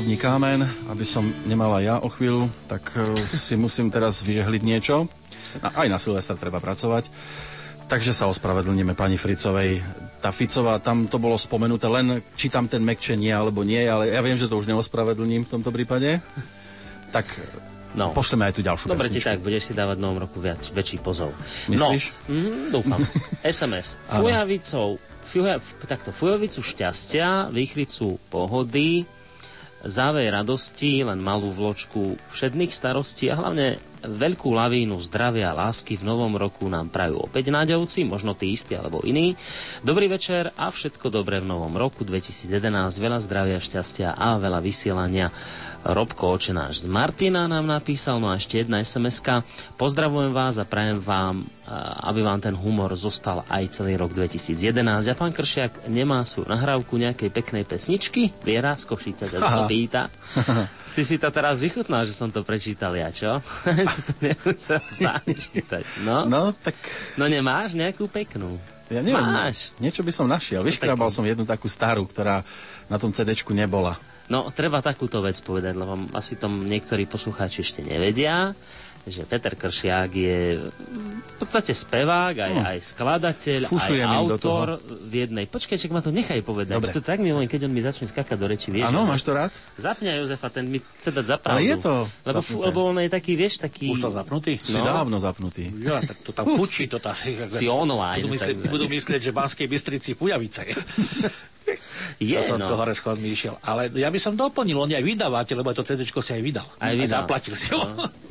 Náhrobný 0.00 0.16
kámen, 0.16 0.64
aby 0.88 1.04
som 1.04 1.20
nemala 1.44 1.84
ja 1.84 2.00
o 2.00 2.08
chvíľu, 2.08 2.48
tak 2.64 2.88
e, 2.96 3.20
si 3.20 3.52
musím 3.52 3.92
teraz 3.92 4.24
vyžehliť 4.24 4.62
niečo. 4.64 5.04
A 5.60 5.84
aj 5.84 5.92
na 5.92 6.00
Silvestra 6.00 6.40
treba 6.40 6.56
pracovať. 6.56 7.12
Takže 7.84 8.16
sa 8.16 8.24
ospravedlníme 8.32 8.96
pani 8.96 9.20
Fricovej. 9.20 9.84
Tá 10.24 10.32
Ficová, 10.32 10.80
tam 10.80 11.04
to 11.04 11.20
bolo 11.20 11.36
spomenuté 11.36 11.84
len, 11.92 12.24
či 12.32 12.48
tam 12.48 12.64
ten 12.64 12.80
mekče 12.80 13.12
nie 13.12 13.28
alebo 13.28 13.60
nie, 13.60 13.84
ale 13.84 14.08
ja 14.08 14.24
viem, 14.24 14.40
že 14.40 14.48
to 14.48 14.56
už 14.56 14.72
neospravedlním 14.72 15.44
v 15.44 15.52
tomto 15.52 15.68
prípade. 15.68 16.24
Tak 17.12 17.28
no. 17.92 18.16
pošleme 18.16 18.48
aj 18.48 18.56
tú 18.56 18.64
ďalšiu 18.64 18.88
Dobre 18.88 19.12
ti 19.12 19.20
tak, 19.20 19.44
budeš 19.44 19.68
si 19.68 19.72
dávať 19.76 20.00
v 20.00 20.04
novom 20.08 20.24
roku 20.24 20.40
viac, 20.40 20.64
väčší 20.64 21.04
pozov. 21.04 21.36
Myslíš? 21.68 22.24
No, 22.24 22.40
mm, 22.40 22.72
dúfam. 22.72 23.04
SMS. 23.44 24.00
Fujavicou, 24.08 24.96
fuja, 25.28 25.60
takto, 25.84 26.08
fujavicu 26.08 26.64
šťastia, 26.64 27.52
výchricu 27.52 28.16
pohody, 28.32 29.04
závej 29.84 30.28
radosti, 30.32 31.00
len 31.04 31.20
malú 31.20 31.52
vločku 31.52 32.16
všedných 32.32 32.72
starostí 32.72 33.32
a 33.32 33.38
hlavne 33.38 33.80
veľkú 34.00 34.48
lavínu 34.56 34.96
zdravia 35.04 35.52
a 35.52 35.68
lásky 35.68 36.00
v 36.00 36.08
novom 36.08 36.32
roku 36.36 36.68
nám 36.72 36.88
prajú 36.88 37.28
opäť 37.28 37.52
náďovci, 37.52 38.08
možno 38.08 38.32
tí 38.32 38.52
istí 38.56 38.72
alebo 38.72 39.04
iní. 39.04 39.36
Dobrý 39.84 40.08
večer 40.08 40.56
a 40.56 40.72
všetko 40.72 41.12
dobré 41.12 41.44
v 41.44 41.50
novom 41.52 41.76
roku 41.76 42.04
2011, 42.04 42.48
veľa 42.96 43.18
zdravia, 43.20 43.58
šťastia 43.60 44.16
a 44.16 44.40
veľa 44.40 44.60
vysielania. 44.64 45.28
Robko 45.80 46.36
Očenáš 46.36 46.84
z 46.84 46.92
Martina 46.92 47.48
nám 47.48 47.64
napísal, 47.64 48.20
no 48.20 48.28
a 48.28 48.36
ešte 48.36 48.60
jedna 48.60 48.84
sms 48.84 49.24
-ka. 49.24 49.40
Pozdravujem 49.80 50.28
vás 50.28 50.60
a 50.60 50.68
prajem 50.68 51.00
vám, 51.00 51.48
a, 51.64 52.04
aby 52.12 52.20
vám 52.20 52.36
ten 52.40 52.52
humor 52.52 52.92
zostal 53.00 53.48
aj 53.48 53.80
celý 53.80 53.96
rok 53.96 54.12
2011. 54.12 55.08
A 55.08 55.14
pán 55.16 55.32
Kršiak 55.32 55.88
nemá 55.88 56.20
svoju 56.28 56.52
nahrávku 56.52 57.00
nejakej 57.00 57.32
peknej 57.32 57.64
pesničky? 57.64 58.28
Viera 58.44 58.76
z 58.76 58.84
Košice 58.84 59.32
sa 59.32 59.40
to 59.40 59.64
pýta. 59.64 60.12
Si 60.84 61.00
si 61.06 61.16
to 61.16 61.32
teraz 61.32 61.64
vychutnal, 61.64 62.04
že 62.04 62.12
som 62.12 62.28
to 62.28 62.44
prečítal 62.44 62.92
ja, 62.92 63.08
čo? 63.08 63.40
No? 66.04 66.28
no, 66.28 66.52
tak... 66.52 66.76
No 67.16 67.24
nemáš 67.24 67.72
nejakú 67.72 68.04
peknú? 68.04 68.60
Ja 68.90 69.06
neviem, 69.06 69.22
Máš. 69.22 69.70
niečo 69.78 70.02
by 70.02 70.10
som 70.10 70.26
našiel. 70.26 70.66
Vyškrabal 70.66 71.14
som 71.14 71.22
jednu 71.22 71.46
takú 71.46 71.70
starú, 71.70 72.10
ktorá 72.10 72.42
na 72.90 72.98
tom 72.98 73.14
CD-čku 73.14 73.54
nebola. 73.54 73.94
No, 74.30 74.46
treba 74.48 74.78
takúto 74.78 75.18
vec 75.20 75.34
povedať, 75.36 75.74
lebo 75.74 75.98
asi 76.14 76.34
tom 76.34 76.62
niektorí 76.62 77.04
poslucháči 77.04 77.60
ešte 77.60 77.82
nevedia, 77.82 78.54
že 79.00 79.24
Peter 79.24 79.50
Kršiak 79.50 80.10
je 80.12 80.60
v 80.60 81.34
podstate 81.34 81.72
spevák, 81.72 82.36
aj, 82.36 82.52
No. 82.52 82.60
aj 82.62 82.78
skladateľ, 82.84 83.60
Fušujem 83.66 84.04
aj 84.04 84.18
autor 84.20 84.66
v 84.84 85.24
jednej. 85.24 85.48
Počkaj, 85.48 85.80
čak 85.80 85.88
ma 85.88 85.98
to 85.98 86.12
nechaj 86.12 86.36
povedať. 86.40 86.76
Dobre. 86.76 86.92
To 86.92 87.00
tak 87.00 87.18
milujem, 87.18 87.48
keď 87.48 87.64
on 87.64 87.72
mi 87.72 87.80
začne 87.80 88.06
skakať 88.06 88.36
do 88.36 88.46
reči. 88.46 88.68
Vieš, 88.68 88.86
Áno, 88.86 89.02
máš 89.02 89.24
to 89.24 89.32
rád? 89.32 89.50
Zapňa 89.74 90.20
Jozefa, 90.20 90.52
ten 90.52 90.68
mi 90.68 90.78
chce 90.78 91.10
dať 91.10 91.26
za 91.26 91.36
pravdu. 91.40 91.58
Ale 91.58 91.64
je 91.64 91.76
to 91.80 91.94
Lebo, 92.22 92.38
zapnuté. 92.38 92.62
lebo 92.62 92.78
on 92.84 92.96
je 92.98 93.10
taký, 93.10 93.32
vieš, 93.34 93.54
taký... 93.58 93.86
Už 93.88 93.98
to 93.98 94.12
zapnutý? 94.12 94.52
Si 94.60 94.76
dávno 94.76 95.16
zapnutý. 95.16 95.64
Ja, 95.80 95.98
tak 95.98 96.20
to 96.20 96.30
tam 96.30 96.54
pučí, 96.54 96.84
to 96.84 97.00
tam 97.00 97.16
si... 97.16 97.34
Si 97.48 97.66
online, 97.66 98.20
Budú 98.20 98.36
myslieť, 98.36 98.56
budú 98.68 98.86
myslieť, 98.86 99.20
že 99.22 99.30
v 99.32 99.36
Banskej 99.38 99.66
Bystrici 99.66 100.10
Pujavice. 100.12 100.62
Je, 102.20 102.36
ja 102.36 102.44
som 102.44 102.60
no. 102.60 102.68
to 102.68 102.76
hore 102.76 102.92
schodmi 102.92 103.32
išiel. 103.32 103.56
Ale 103.64 103.88
ja 103.92 104.12
by 104.12 104.18
som 104.20 104.36
doplnil, 104.36 104.76
on 104.76 104.90
aj 104.90 105.04
vydávate, 105.04 105.52
lebo 105.56 105.72
to 105.72 105.82
CD 105.84 106.04
si 106.04 106.12
aj 106.12 106.42
vydal. 106.42 106.66
Aj 106.78 106.92
vydal. 106.92 107.24
zaplatil 107.24 107.54
si 107.56 107.72
ho. 107.72 107.82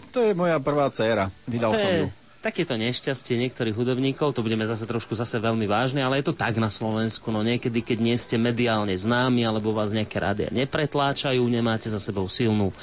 To 0.10 0.26
je 0.26 0.34
moja 0.34 0.58
prvá 0.58 0.90
dcéra. 0.90 1.30
Vydal 1.46 1.70
to 1.74 1.86
som 1.86 1.90
je 1.94 2.02
ju. 2.02 2.08
takéto 2.42 2.74
nešťastie 2.74 3.38
niektorých 3.38 3.78
hudobníkov, 3.78 4.34
to 4.34 4.42
budeme 4.42 4.66
zase 4.66 4.90
trošku 4.90 5.14
zase 5.14 5.38
veľmi 5.38 5.70
vážne, 5.70 6.02
ale 6.02 6.18
je 6.18 6.34
to 6.34 6.34
tak 6.34 6.58
na 6.58 6.74
Slovensku, 6.74 7.30
no 7.30 7.46
niekedy, 7.46 7.86
keď 7.86 7.98
nie 8.02 8.18
ste 8.18 8.42
mediálne 8.42 8.98
známi, 8.98 9.46
alebo 9.46 9.70
vás 9.70 9.94
nejaké 9.94 10.18
rádia 10.18 10.50
nepretláčajú, 10.50 11.46
nemáte 11.46 11.94
za 11.94 12.02
sebou 12.02 12.26
silnú 12.26 12.74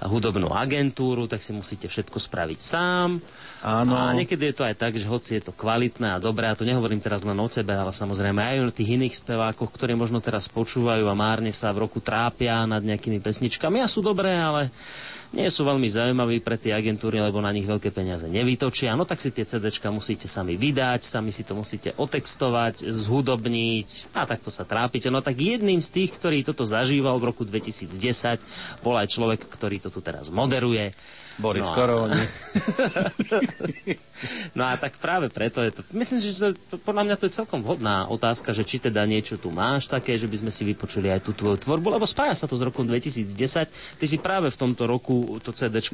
hudobnú 0.00 0.50
agentúru, 0.50 1.28
tak 1.28 1.44
si 1.44 1.52
musíte 1.52 1.86
všetko 1.86 2.18
spraviť 2.18 2.58
sám. 2.58 3.20
Áno. 3.62 3.94
A 3.94 4.10
niekedy 4.10 4.50
je 4.50 4.56
to 4.58 4.66
aj 4.66 4.74
tak, 4.74 4.98
že 4.98 5.06
hoci 5.06 5.38
je 5.38 5.46
to 5.46 5.54
kvalitné 5.54 6.18
a 6.18 6.18
dobré, 6.18 6.50
a 6.50 6.58
to 6.58 6.66
nehovorím 6.66 6.98
teraz 6.98 7.22
len 7.22 7.38
o 7.38 7.46
tebe, 7.46 7.70
ale 7.70 7.94
samozrejme 7.94 8.42
aj 8.42 8.56
o 8.66 8.74
tých 8.74 8.98
iných 8.98 9.22
spevákoch, 9.22 9.70
ktorí 9.70 9.94
možno 9.94 10.18
teraz 10.18 10.50
počúvajú 10.50 11.06
a 11.06 11.14
márne 11.14 11.54
sa 11.54 11.70
v 11.70 11.86
roku 11.86 12.02
trápia 12.02 12.66
nad 12.66 12.82
nejakými 12.82 13.22
pesničkami 13.22 13.78
a 13.78 13.86
sú 13.86 14.02
dobré, 14.02 14.34
ale 14.34 14.74
nie 15.32 15.48
sú 15.48 15.64
veľmi 15.64 15.88
zaujímaví 15.88 16.44
pre 16.44 16.60
tie 16.60 16.76
agentúry, 16.76 17.16
lebo 17.16 17.40
na 17.40 17.54
nich 17.54 17.64
veľké 17.64 17.88
peniaze 17.88 18.28
nevytočia. 18.28 18.92
No 18.98 19.08
tak 19.08 19.22
si 19.22 19.32
tie 19.32 19.48
CDčka 19.48 19.88
musíte 19.88 20.28
sami 20.28 20.60
vydať, 20.60 21.06
sami 21.06 21.32
si 21.32 21.40
to 21.40 21.56
musíte 21.56 21.96
otextovať, 21.96 22.84
zhudobniť 22.84 24.12
a 24.12 24.28
takto 24.28 24.52
sa 24.52 24.68
trápite. 24.68 25.08
No 25.08 25.24
tak 25.24 25.40
jedným 25.40 25.80
z 25.80 25.88
tých, 25.88 26.18
ktorý 26.18 26.44
toto 26.44 26.68
zažíval 26.68 27.16
v 27.16 27.32
roku 27.32 27.48
2010, 27.48 27.94
bol 28.84 28.98
aj 28.98 29.08
človek, 29.08 29.46
ktorý 29.48 29.80
to 29.80 29.88
tu 29.88 30.04
teraz 30.04 30.28
moderuje. 30.28 30.92
Boris 31.36 31.64
No 31.64 31.70
a- 31.70 31.74
Koroni. 31.74 32.22
No 34.52 34.62
a 34.62 34.76
tak 34.76 35.02
práve 35.02 35.26
preto 35.26 35.58
je 35.60 35.72
to... 35.72 35.80
Myslím 35.90 36.22
že 36.22 36.38
to, 36.62 36.78
podľa 36.78 37.02
mňa 37.04 37.16
to 37.16 37.26
je 37.26 37.34
celkom 37.34 37.58
vhodná 37.58 38.06
otázka, 38.06 38.54
že 38.54 38.62
či 38.62 38.78
teda 38.78 39.02
niečo 39.02 39.34
tu 39.34 39.50
máš 39.50 39.90
také, 39.90 40.14
že 40.14 40.30
by 40.30 40.38
sme 40.38 40.50
si 40.52 40.62
vypočuli 40.62 41.10
aj 41.10 41.26
tú 41.26 41.32
tvoju 41.32 41.58
tvorbu, 41.58 41.90
lebo 41.90 42.06
spája 42.06 42.36
sa 42.36 42.46
to 42.46 42.54
s 42.54 42.62
rokom 42.62 42.86
2010. 42.86 43.34
Ty 43.98 44.04
si 44.04 44.16
práve 44.16 44.46
v 44.46 44.56
tomto 44.56 44.86
roku 44.86 45.42
to 45.42 45.50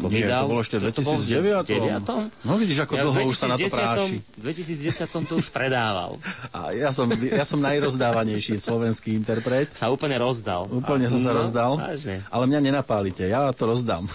Nie, 0.07 0.29
vydal. 0.29 0.45
to 0.45 0.51
bolo 0.51 0.61
ešte 0.61 0.77
v 0.77 0.93
To 0.93 1.01
bolo 1.01 1.19
2009. 1.25 2.45
No 2.45 2.53
vidíš, 2.55 2.79
ako 2.85 2.93
Ja 2.93 3.03
dlho 3.07 3.19
už 3.25 3.37
sa 3.39 3.49
na 3.49 3.57
to 3.57 3.65
2010 3.65 3.73
práši. 3.73 4.17
V 4.21 4.43
2010 4.45 5.25
to 5.25 5.35
už 5.35 5.47
predával. 5.49 6.11
A 6.53 6.59
ja 6.73 6.93
som, 6.93 7.09
ja 7.09 7.49
som 7.49 7.59
najrozdávanejší 7.59 8.61
slovenský 8.61 9.15
interpret. 9.15 9.73
Sa 9.73 9.89
úplne 9.89 10.21
rozdal. 10.21 10.69
Úplne 10.69 11.09
som 11.09 11.17
sa 11.17 11.33
No, 11.33 11.41
rozdal. 11.41 11.71
vážne. 11.77 12.21
Ale 12.29 12.45
mňa 12.45 12.61
nenapálite, 12.63 13.25
ja 13.25 13.49
to 13.51 13.65
rozdám. 13.65 14.05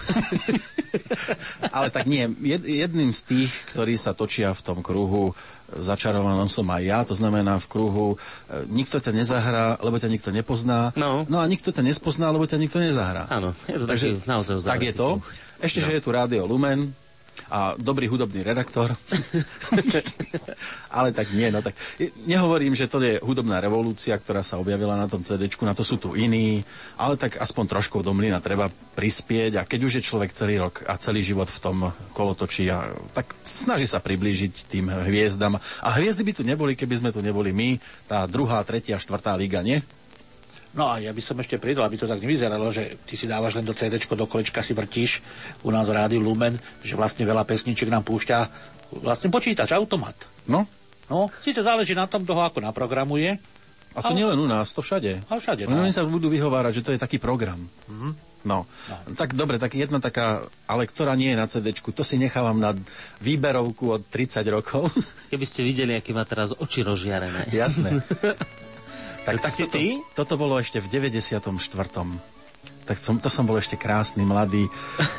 ale 1.70 1.88
tak 1.88 2.04
nie, 2.04 2.30
jed, 2.42 2.62
jedným 2.64 3.10
z 3.10 3.20
tých, 3.22 3.52
ktorí 3.70 3.94
sa 3.94 4.12
točia 4.12 4.50
v 4.52 4.62
tom 4.62 4.78
kruhu, 4.80 5.32
začarovanom 5.74 6.46
som 6.46 6.68
aj 6.70 6.82
ja, 6.84 6.98
to 7.02 7.16
znamená 7.16 7.58
v 7.58 7.66
kruhu, 7.66 8.06
e, 8.14 8.16
nikto 8.68 9.00
ťa 9.00 9.10
nezahrá, 9.10 9.66
lebo 9.80 9.96
ťa 9.98 10.12
nikto 10.12 10.30
nepozná, 10.30 10.92
No. 10.94 11.24
no 11.26 11.40
a 11.40 11.46
nikto 11.48 11.72
ťa 11.74 11.82
nespozná, 11.82 12.30
lebo 12.30 12.44
ťa 12.46 12.60
nikto 12.60 12.78
nezahrá. 12.78 13.26
Áno, 13.28 13.56
je 13.66 13.78
to 13.80 13.86
Takže 13.88 14.08
taký 14.20 14.28
naozaj 14.28 14.54
tak 14.62 14.82
je 14.84 14.94
to. 14.94 15.08
Ešte, 15.58 15.80
No. 15.80 15.86
že 15.88 15.92
je 15.96 16.02
tu 16.02 16.10
Rádio 16.12 16.42
Lumen 16.44 16.92
a 17.50 17.74
dobrý 17.78 18.08
hudobný 18.08 18.42
redaktor. 18.42 18.94
Ale 20.96 21.12
tak 21.12 21.30
nie, 21.34 21.50
no 21.50 21.60
tak 21.60 21.74
nehovorím, 22.24 22.74
že 22.74 22.90
to 22.90 23.02
je 23.02 23.20
hudobná 23.20 23.60
revolúcia, 23.60 24.16
ktorá 24.16 24.42
sa 24.42 24.58
objavila 24.58 24.98
na 24.98 25.06
tom 25.06 25.22
CD, 25.22 25.50
na 25.62 25.76
to 25.76 25.86
sú 25.86 25.96
tu 25.96 26.18
iní, 26.18 26.64
ale 26.98 27.16
tak 27.16 27.40
aspoň 27.40 27.64
trošku 27.78 28.02
do 28.04 28.12
mlyna 28.12 28.42
treba 28.42 28.68
prispieť 28.94 29.60
a 29.60 29.66
keď 29.66 29.80
už 29.86 29.92
je 30.00 30.06
človek 30.06 30.30
celý 30.36 30.60
rok 30.60 30.84
a 30.86 30.98
celý 31.00 31.24
život 31.24 31.48
v 31.48 31.62
tom 31.62 31.76
kolotočí, 32.12 32.68
a, 32.68 32.90
tak 33.16 33.32
snaží 33.42 33.88
sa 33.88 34.02
priblížiť 34.02 34.68
tým 34.68 34.90
hviezdam. 34.90 35.56
A 35.80 35.88
hviezdy 35.96 36.22
by 36.22 36.32
tu 36.32 36.42
neboli, 36.46 36.76
keby 36.76 36.94
sme 37.00 37.10
tu 37.14 37.24
neboli 37.24 37.50
my, 37.50 37.80
tá 38.06 38.26
druhá, 38.28 38.60
tretia, 38.62 39.00
štvrtá 39.00 39.34
liga, 39.34 39.64
nie? 39.64 39.82
No 40.74 40.90
a 40.90 40.98
ja 40.98 41.14
by 41.14 41.22
som 41.22 41.38
ešte 41.38 41.54
pridal, 41.62 41.86
aby 41.86 41.94
to 41.94 42.10
tak 42.10 42.18
nevyzeralo, 42.18 42.74
že 42.74 42.98
ty 43.06 43.14
si 43.14 43.30
dávaš 43.30 43.54
len 43.54 43.62
do 43.62 43.70
CD, 43.70 43.94
do 43.94 44.26
kolečka 44.26 44.58
si 44.58 44.74
vrtíš 44.74 45.22
u 45.62 45.70
nás 45.70 45.86
v 45.86 45.94
rádiu 45.94 46.18
Lumen, 46.18 46.58
že 46.82 46.98
vlastne 46.98 47.22
veľa 47.22 47.46
pesničiek 47.46 47.86
nám 47.86 48.02
púšťa 48.02 48.38
vlastne 48.98 49.30
počítač, 49.30 49.70
automat. 49.70 50.18
No. 50.50 50.66
No, 51.06 51.30
síce 51.46 51.62
záleží 51.62 51.94
na 51.94 52.10
tom 52.10 52.26
toho, 52.26 52.42
ako 52.42 52.58
naprogramuje. 52.58 53.38
A 53.94 54.02
to 54.02 54.10
nielen 54.18 54.34
u 54.34 54.50
nás, 54.50 54.74
to 54.74 54.82
všade. 54.82 55.22
A 55.30 55.38
všade, 55.38 55.70
Oni 55.70 55.94
no. 55.94 55.94
sa 55.94 56.02
budú 56.02 56.26
vyhovárať, 56.26 56.82
že 56.82 56.84
to 56.84 56.90
je 56.90 56.98
taký 56.98 57.22
program. 57.22 57.70
Mhm. 57.86 58.34
No. 58.44 58.68
tak 59.16 59.32
dobre, 59.32 59.56
tak 59.56 59.72
jedna 59.72 60.04
taká, 60.04 60.44
ale 60.68 60.84
ktorá 60.84 61.16
nie 61.16 61.32
je 61.32 61.40
na 61.40 61.48
CD, 61.48 61.72
to 61.72 62.04
si 62.04 62.20
nechávam 62.20 62.60
na 62.60 62.76
výberovku 63.24 63.88
od 63.88 64.02
30 64.12 64.44
rokov. 64.52 64.92
Keby 65.32 65.44
ste 65.48 65.64
videli, 65.64 65.96
aké 65.96 66.12
má 66.12 66.28
teraz 66.28 66.52
oči 66.52 66.84
rozžiarené. 66.84 67.48
Jasné. 67.48 68.04
tak, 69.24 69.40
tak 69.40 69.52
toto, 69.56 69.72
ty? 69.72 69.98
toto 70.12 70.34
bolo 70.36 70.60
ešte 70.60 70.78
v 70.78 70.86
94. 70.92 71.40
Tak 72.84 73.00
som, 73.00 73.16
to 73.16 73.32
som 73.32 73.48
bol 73.48 73.56
ešte 73.56 73.80
krásny, 73.80 74.28
mladý 74.28 74.68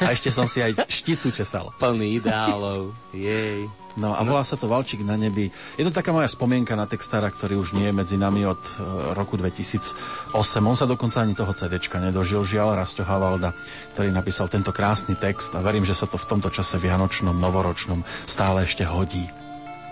a 0.05 0.13
ešte 0.13 0.29
som 0.29 0.45
si 0.45 0.61
aj 0.61 0.85
šticu 0.85 1.33
česal. 1.33 1.73
Plný 1.81 2.21
ideálov. 2.21 2.93
Jej. 3.09 3.65
No 3.95 4.11
a 4.13 4.21
volá 4.27 4.43
sa 4.43 4.59
to 4.59 4.67
Valčík 4.67 5.01
na 5.01 5.15
nebi. 5.15 5.49
Je 5.79 5.83
to 5.87 5.89
taká 5.89 6.11
moja 6.11 6.27
spomienka 6.27 6.75
na 6.75 6.83
textára, 6.83 7.31
ktorý 7.31 7.63
už 7.63 7.73
nie 7.73 7.89
je 7.89 7.95
medzi 7.95 8.19
nami 8.19 8.43
od 8.43 8.59
e, 8.59 8.71
roku 9.15 9.39
2008. 9.39 10.35
On 10.61 10.75
sa 10.75 10.83
dokonca 10.83 11.23
ani 11.23 11.31
toho 11.31 11.55
CDčka 11.55 12.03
nedožil, 12.03 12.43
žiaľ, 12.43 12.75
Rasto 12.75 13.07
Havalda, 13.07 13.55
ktorý 13.95 14.11
napísal 14.11 14.51
tento 14.51 14.75
krásny 14.75 15.15
text 15.15 15.55
a 15.55 15.63
verím, 15.63 15.87
že 15.87 15.95
sa 15.95 16.11
to 16.11 16.19
v 16.19 16.27
tomto 16.27 16.51
čase 16.51 16.75
vianočnom, 16.75 17.33
novoročnom 17.33 18.03
stále 18.27 18.67
ešte 18.67 18.83
hodí. 18.83 19.25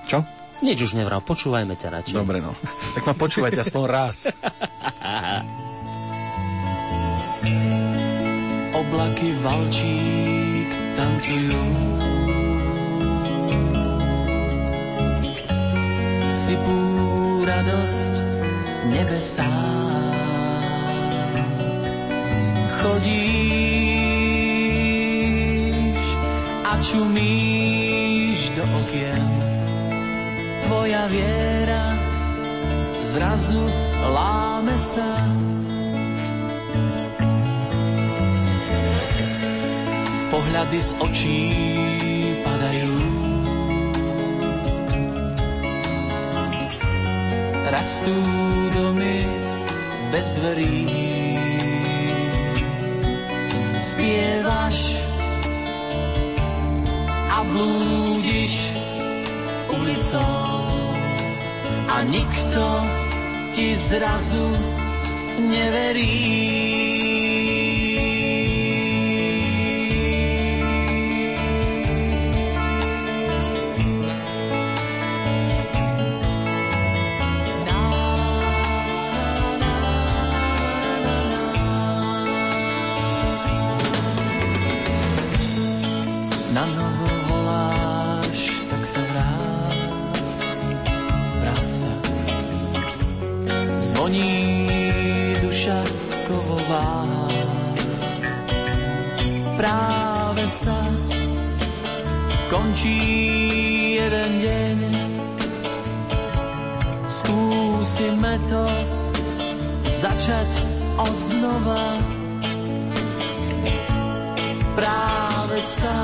Čo? 0.04 0.43
Nič 0.64 0.80
už 0.80 0.96
nevral, 0.96 1.20
počúvajme 1.20 1.76
ťa 1.76 1.92
radšej. 1.92 2.16
Dobre, 2.16 2.40
no. 2.40 2.56
Tak 2.96 3.04
ma 3.04 3.12
počúvajte 3.20 3.68
aspoň 3.68 3.84
raz. 3.84 4.32
Oblaky 8.80 9.36
valčík 9.44 10.72
tancujú. 10.96 11.64
Sypú 16.32 16.80
radosť 17.44 18.14
nebesá. 18.88 19.52
Chodíš 22.80 23.84
a 26.64 26.80
čumíš 26.80 28.56
do 28.56 28.64
okien. 28.64 29.23
Tvoja 30.74 31.06
viera 31.06 31.94
zrazu 33.06 33.62
láme 34.10 34.74
sa. 34.74 35.06
pohľady 40.34 40.80
z 40.82 40.92
očí 40.98 41.42
padajú. 42.42 42.98
Rastú 47.70 48.18
domy 48.74 49.22
bez 50.10 50.34
dverí. 50.42 50.90
Spievaš 53.78 54.98
a 57.30 57.46
blúdiš 57.46 58.74
ulicou 59.80 60.94
a 61.90 62.04
nikto 62.04 62.68
ti 63.54 63.76
zrazu 63.76 64.50
neverí. 65.38 66.74
Na 86.54 86.66
novo 86.66 87.13
kovová. 102.54 102.70
Práve 102.74 102.78
sa 102.82 102.90
končí 103.64 103.86
jeden 103.96 104.42
deň. 104.44 104.78
Skúsime 107.80 108.54
to 108.60 108.64
začať 109.86 110.52
od 110.98 111.16
znova. 111.16 111.86
Práve 114.74 115.58
sa 115.70 115.98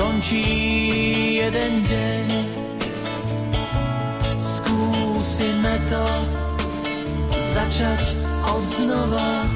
končí 0.00 0.48
jeden 1.36 1.72
deň. 1.84 2.26
Skúsime 4.40 5.74
to 5.92 6.04
začať 7.38 8.02
od 8.48 8.62
znova. 8.64 9.53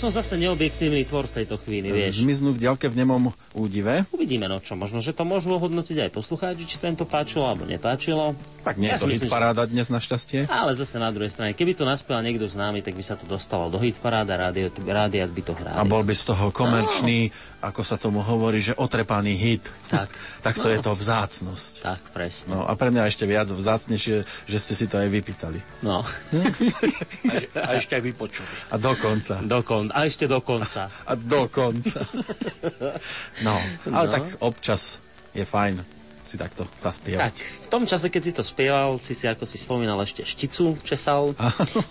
Som 0.00 0.08
zase 0.08 0.40
neobjektívny 0.40 1.04
tvor 1.04 1.28
v 1.28 1.44
tejto 1.44 1.60
chvíli, 1.60 1.92
vieš. 1.92 2.24
Zmiznú 2.24 2.56
v 2.56 2.64
ďalke 2.64 2.88
v 2.88 3.04
nemom 3.04 3.36
údive. 3.52 4.08
Uvidíme, 4.16 4.48
no 4.48 4.56
čo. 4.56 4.72
Možno, 4.72 5.04
že 5.04 5.12
to 5.12 5.28
môžu 5.28 5.52
ohodnotiť 5.60 6.08
aj 6.08 6.10
poslucháči, 6.16 6.64
či 6.64 6.80
sa 6.80 6.88
im 6.88 6.96
to 6.96 7.04
páčilo 7.04 7.44
alebo 7.44 7.68
nepáčilo. 7.68 8.32
Tak 8.60 8.76
nie 8.76 8.86
je 8.86 8.92
Ja 8.92 8.96
si 8.96 9.02
to 9.02 9.08
myslím, 9.08 9.24
hit 9.24 9.32
paráda 9.32 9.62
dnes 9.64 9.86
našťastie. 9.86 10.44
Ale 10.46 10.72
zase 10.72 10.96
na 10.96 11.08
druhej 11.08 11.28
strane, 11.28 11.50
keby 11.50 11.72
to 11.72 11.82
naspieval 11.82 12.20
niekto 12.20 12.44
známy, 12.44 12.80
tak 12.80 12.92
by 12.92 13.00
sa 13.00 13.14
to 13.14 13.24
dostalo 13.24 13.66
do 13.66 13.76
hit 13.76 13.96
paráda, 13.96 14.36
rádio, 14.38 14.68
rádia 14.82 15.24
by 15.24 15.42
to 15.42 15.52
hrali. 15.52 15.74
A 15.74 15.82
bol 15.82 16.00
by 16.00 16.12
z 16.12 16.24
toho 16.26 16.48
komerčný, 16.50 17.32
ako 17.58 17.80
sa 17.80 17.96
tomu 17.96 18.20
hovorí, 18.20 18.58
že 18.58 18.72
otrepaný 18.72 19.32
hit. 19.32 19.64
Tak. 19.86 20.12
tak 20.44 20.54
to 20.56 20.66
No. 20.66 20.72
je 20.72 20.78
to 20.78 20.92
vzácnosť. 20.92 21.72
Tak, 21.80 22.00
presne. 22.10 22.48
No 22.50 22.62
a 22.62 22.72
pre 22.74 22.88
mňa 22.88 23.06
ešte 23.06 23.24
viac 23.24 23.48
vzácnejšie, 23.48 24.16
že 24.44 24.56
ste 24.58 24.74
si 24.74 24.84
to 24.84 24.96
aj 24.96 25.08
vypýtali. 25.08 25.60
No. 25.80 26.04
A 27.56 27.76
ešte 27.76 27.94
aj 27.94 28.02
vypočuli. 28.04 28.48
A 28.68 28.76
dokonca. 28.76 29.40
Dokon, 29.40 29.88
a 29.88 30.04
ešte 30.04 30.24
dokonca. 30.26 30.92
A 31.10 31.12
dokonca. 31.14 32.04
No, 33.40 33.56
ale 33.88 34.06
No. 34.06 34.12
tak 34.12 34.24
občas 34.40 35.00
je 35.30 35.42
fajn 35.42 35.80
si 36.22 36.36
takto 36.36 36.62
zaspievať. 36.78 37.34
Tak, 37.34 37.36
tom 37.70 37.86
čase, 37.86 38.10
keď 38.10 38.22
si 38.22 38.32
to 38.32 38.42
spieval, 38.42 38.98
si 38.98 39.14
si, 39.14 39.24
ako 39.24 39.46
si 39.46 39.56
spomínal, 39.56 39.96
ešte 40.00 40.20
šticu 40.20 40.82
česal. 40.82 41.32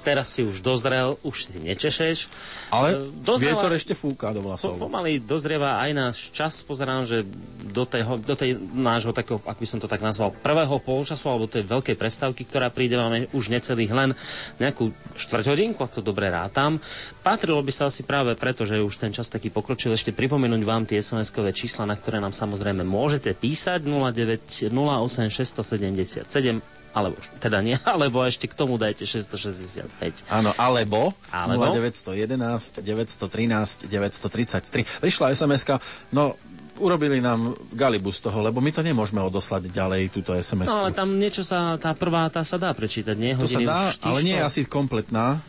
Teraz 0.03 0.30
si 0.30 0.43
už 0.43 0.60
dozrel, 0.60 1.15
už 1.22 1.47
si 1.47 1.56
nečešeš. 1.56 2.27
Ale 2.69 2.88
E, 2.91 2.95
dozrela- 3.18 3.56
vietor 3.56 3.72
ešte 3.72 3.93
fúka 3.93 4.30
do 4.30 4.39
Po, 4.39 4.51
vlasov. 4.51 4.76
pomaly 4.76 5.18
dozrieva 5.18 5.80
aj 5.80 5.91
náš 5.91 6.18
čas. 6.30 6.60
Pozerám, 6.60 7.01
že 7.03 7.23
do, 7.65 7.88
tého, 7.88 8.19
do 8.19 8.35
tej 8.35 8.53
nášho 8.60 9.10
takého, 9.10 9.39
ak 9.39 9.56
by 9.56 9.65
som 9.65 9.80
to 9.80 9.88
tak 9.88 9.99
nazval, 9.99 10.35
prvého 10.35 10.76
polčasu, 10.77 11.26
alebo 11.26 11.47
tej 11.47 11.64
veľkej 11.64 11.95
prestávky, 11.95 12.43
ktorá 12.43 12.68
príde, 12.68 12.93
máme 12.93 13.31
už 13.31 13.47
necelých 13.47 13.89
len 13.89 14.10
nejakú 14.57 14.91
štvrť 15.15 15.45
hodinku, 15.47 15.80
ak 15.80 15.95
to 15.95 16.03
dobre 16.03 16.27
rátam. 16.27 16.84
Patrilo 17.19 17.60
by 17.60 17.69
sa 17.69 17.88
asi 17.88 18.01
práve 18.01 18.35
preto, 18.35 18.65
že 18.65 18.77
už 18.77 18.97
ten 18.97 19.10
čas 19.10 19.27
taký 19.27 19.47
pokročil, 19.47 19.91
ešte 19.91 20.11
pripomenúť 20.11 20.61
vám 20.61 20.84
tie 20.84 20.99
SMS-kové 20.99 21.51
čísla, 21.51 21.85
na 21.85 21.93
ktoré 21.93 22.18
nám 22.18 22.34
samozrejme 22.34 22.81
môžete 22.81 23.31
písať 23.31 23.85
09 23.85 24.73
08 24.73 25.69
677 25.70 26.80
alebo 26.90 27.22
teda 27.38 27.62
nie, 27.62 27.78
alebo 27.86 28.26
ešte 28.26 28.50
k 28.50 28.54
tomu 28.58 28.82
dajte 28.82 29.06
665. 29.06 30.26
Áno, 30.34 30.50
alebo, 30.58 31.14
Alebo? 31.30 31.70
0911 31.78 32.82
913 32.82 33.86
933. 33.86 34.98
Prišla 34.98 35.26
sms 35.38 35.64
no 36.10 36.34
urobili 36.80 37.20
nám 37.20 37.54
galibu 37.76 38.10
z 38.10 38.24
toho, 38.24 38.40
lebo 38.41 38.64
my 38.64 38.72
to 38.72 38.82
nemôžeme 38.82 39.20
odoslať 39.22 39.70
ďalej, 39.70 40.10
túto 40.16 40.34
sms 40.34 40.66
No 40.66 40.88
ale 40.88 40.91
tam 40.96 41.20
niečo 41.20 41.46
sa, 41.46 41.78
tá 41.78 41.94
prvá, 41.94 42.26
tá 42.32 42.41
sa 42.41 42.58
dá 42.58 42.74
prečítať, 42.74 43.16
nie? 43.20 43.36
To 43.38 43.46
sa 43.46 43.62
dá, 43.62 43.82
ale 44.02 44.26
nie 44.26 44.36
je 44.40 44.44
asi 44.44 44.62
kompletná. 44.66 45.44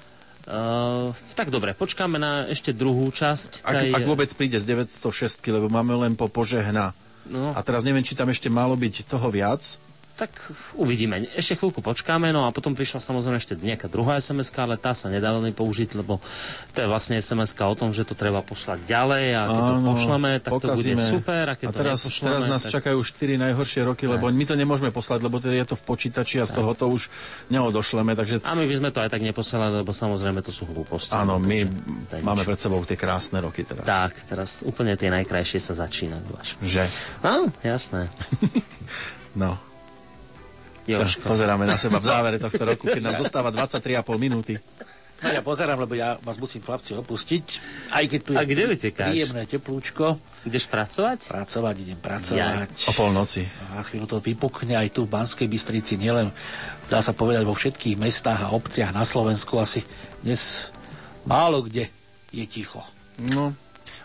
Uh, 0.51 1.15
tak 1.39 1.53
dobre, 1.53 1.79
počkáme 1.79 2.19
na 2.19 2.49
ešte 2.51 2.75
druhú 2.75 3.07
časť. 3.15 3.63
Ak, 3.63 3.75
tej- 3.87 3.95
ak 3.95 4.03
vôbec 4.03 4.31
príde 4.35 4.59
z 4.59 4.67
906, 4.67 5.47
lebo 5.47 5.71
máme 5.71 5.95
len 5.95 6.19
po 6.19 6.27
požehna. 6.27 6.91
No. 7.31 7.55
A 7.55 7.61
teraz 7.63 7.87
neviem, 7.87 8.03
či 8.03 8.19
tam 8.19 8.33
ešte 8.33 8.51
malo 8.51 8.75
byť 8.75 9.07
toho 9.07 9.31
viac. 9.31 9.79
Tak 10.21 10.53
uvidíme. 10.77 11.25
Ešte 11.33 11.57
chvíľku 11.57 11.81
počkáme, 11.81 12.29
no 12.29 12.45
a 12.45 12.53
potom 12.53 12.77
prišla 12.77 13.01
samozrejme 13.01 13.41
ešte 13.41 13.57
nejaká 13.57 13.89
druhá 13.89 14.21
sms 14.21 14.53
ale 14.61 14.77
tá 14.77 14.93
sa 14.93 15.09
nedá 15.09 15.33
veľmi 15.33 15.57
použiť, 15.57 15.97
lebo 15.97 16.21
to 16.77 16.85
je 16.85 16.89
vlastne 16.93 17.17
sms 17.17 17.57
o 17.57 17.73
tom, 17.73 17.89
že 17.89 18.05
to 18.05 18.13
treba 18.13 18.45
poslať 18.45 18.85
ďalej 18.85 19.25
a 19.33 19.43
keď 19.49 19.63
to 19.65 19.75
Áno, 19.81 19.89
pošleme, 19.97 20.31
tak 20.45 20.53
to 20.53 20.69
bude 20.77 20.93
pokazíme. 20.93 21.05
super 21.09 21.45
a 21.49 21.55
keď 21.57 21.67
a 21.67 21.73
teraz, 21.73 21.99
to 22.05 22.13
teraz 22.21 22.45
nás 22.45 22.63
tak... 22.69 22.73
čakajú 22.77 23.01
4 23.01 23.41
najhoršie 23.49 23.81
roky, 23.81 24.05
lebo 24.05 24.29
my 24.29 24.45
to 24.45 24.61
nemôžeme 24.61 24.93
poslať, 24.93 25.25
lebo 25.25 25.41
to 25.41 25.49
je 25.49 25.65
to 25.65 25.73
v 25.81 25.83
počítači 25.89 26.37
a 26.37 26.45
z 26.45 26.53
toho 26.53 26.77
to 26.77 26.85
už 26.93 27.09
neodošleme, 27.49 28.13
takže 28.13 28.45
A 28.45 28.53
my 28.53 28.69
by 28.69 28.75
sme 28.77 28.91
to 28.93 29.01
aj 29.01 29.09
tak 29.09 29.25
neposlali, 29.25 29.81
lebo 29.81 29.97
samozrejme 29.97 30.45
to 30.45 30.53
sú 30.53 30.69
hlúposti. 30.69 31.17
áno, 31.17 31.41
my 31.41 31.65
to 32.13 32.21
je 32.21 32.21
máme 32.21 32.45
pred 32.45 32.61
sebou 32.61 32.85
tie 32.85 33.01
krásne 33.01 33.41
roky 33.41 33.65
teraz. 33.65 33.89
Tak, 33.89 34.13
teraz 34.29 34.61
úplne 34.69 35.01
tie 35.01 35.09
najkrajšie 35.09 35.65
sa 35.65 35.73
začínajú. 35.73 36.29
Že? 36.61 36.85
Áno, 37.25 37.49
jasné. 37.65 38.13
No. 39.31 39.70
Jožko. 40.91 41.23
Čo, 41.23 41.29
pozeráme 41.29 41.65
na 41.65 41.77
seba 41.77 41.99
v 41.99 42.07
závere 42.07 42.37
tohto 42.37 42.63
roku, 42.63 42.85
keď 42.87 43.03
nám 43.03 43.15
zostáva 43.17 43.51
23,5 43.51 44.03
minúty. 44.17 44.59
No 45.21 45.29
ja 45.29 45.45
pozerám, 45.45 45.85
lebo 45.85 45.93
ja 45.93 46.17
vás 46.25 46.41
musím 46.41 46.65
chlapci 46.65 46.97
opustiť. 46.97 47.45
Aj 47.93 48.01
keď 48.09 48.21
tu 48.25 48.31
je 48.33 48.41
A 48.41 48.49
kde 48.49 48.73
utekáš? 48.73 49.13
príjemné 49.13 49.43
teplúčko. 49.45 50.17
Ideš 50.49 50.65
pracovať? 50.65 51.29
Pracovať, 51.29 51.75
idem 51.77 52.01
pracovať. 52.01 52.89
O 52.89 52.93
polnoci. 52.97 53.45
A 53.77 53.85
chvíľu 53.85 54.09
to 54.09 54.17
vypukne 54.25 54.81
aj 54.81 54.97
tu 54.97 55.05
v 55.05 55.13
Banskej 55.13 55.45
Bystrici, 55.45 56.01
nielen, 56.01 56.33
dá 56.89 57.05
sa 57.05 57.13
povedať, 57.13 57.45
vo 57.45 57.53
všetkých 57.53 58.01
mestách 58.01 58.49
a 58.49 58.57
obciach 58.57 58.97
na 58.97 59.05
Slovensku 59.05 59.61
asi 59.61 59.85
dnes 60.25 60.73
málo 61.29 61.69
kde 61.69 61.93
je 62.33 62.45
ticho. 62.49 62.81
No, 63.21 63.53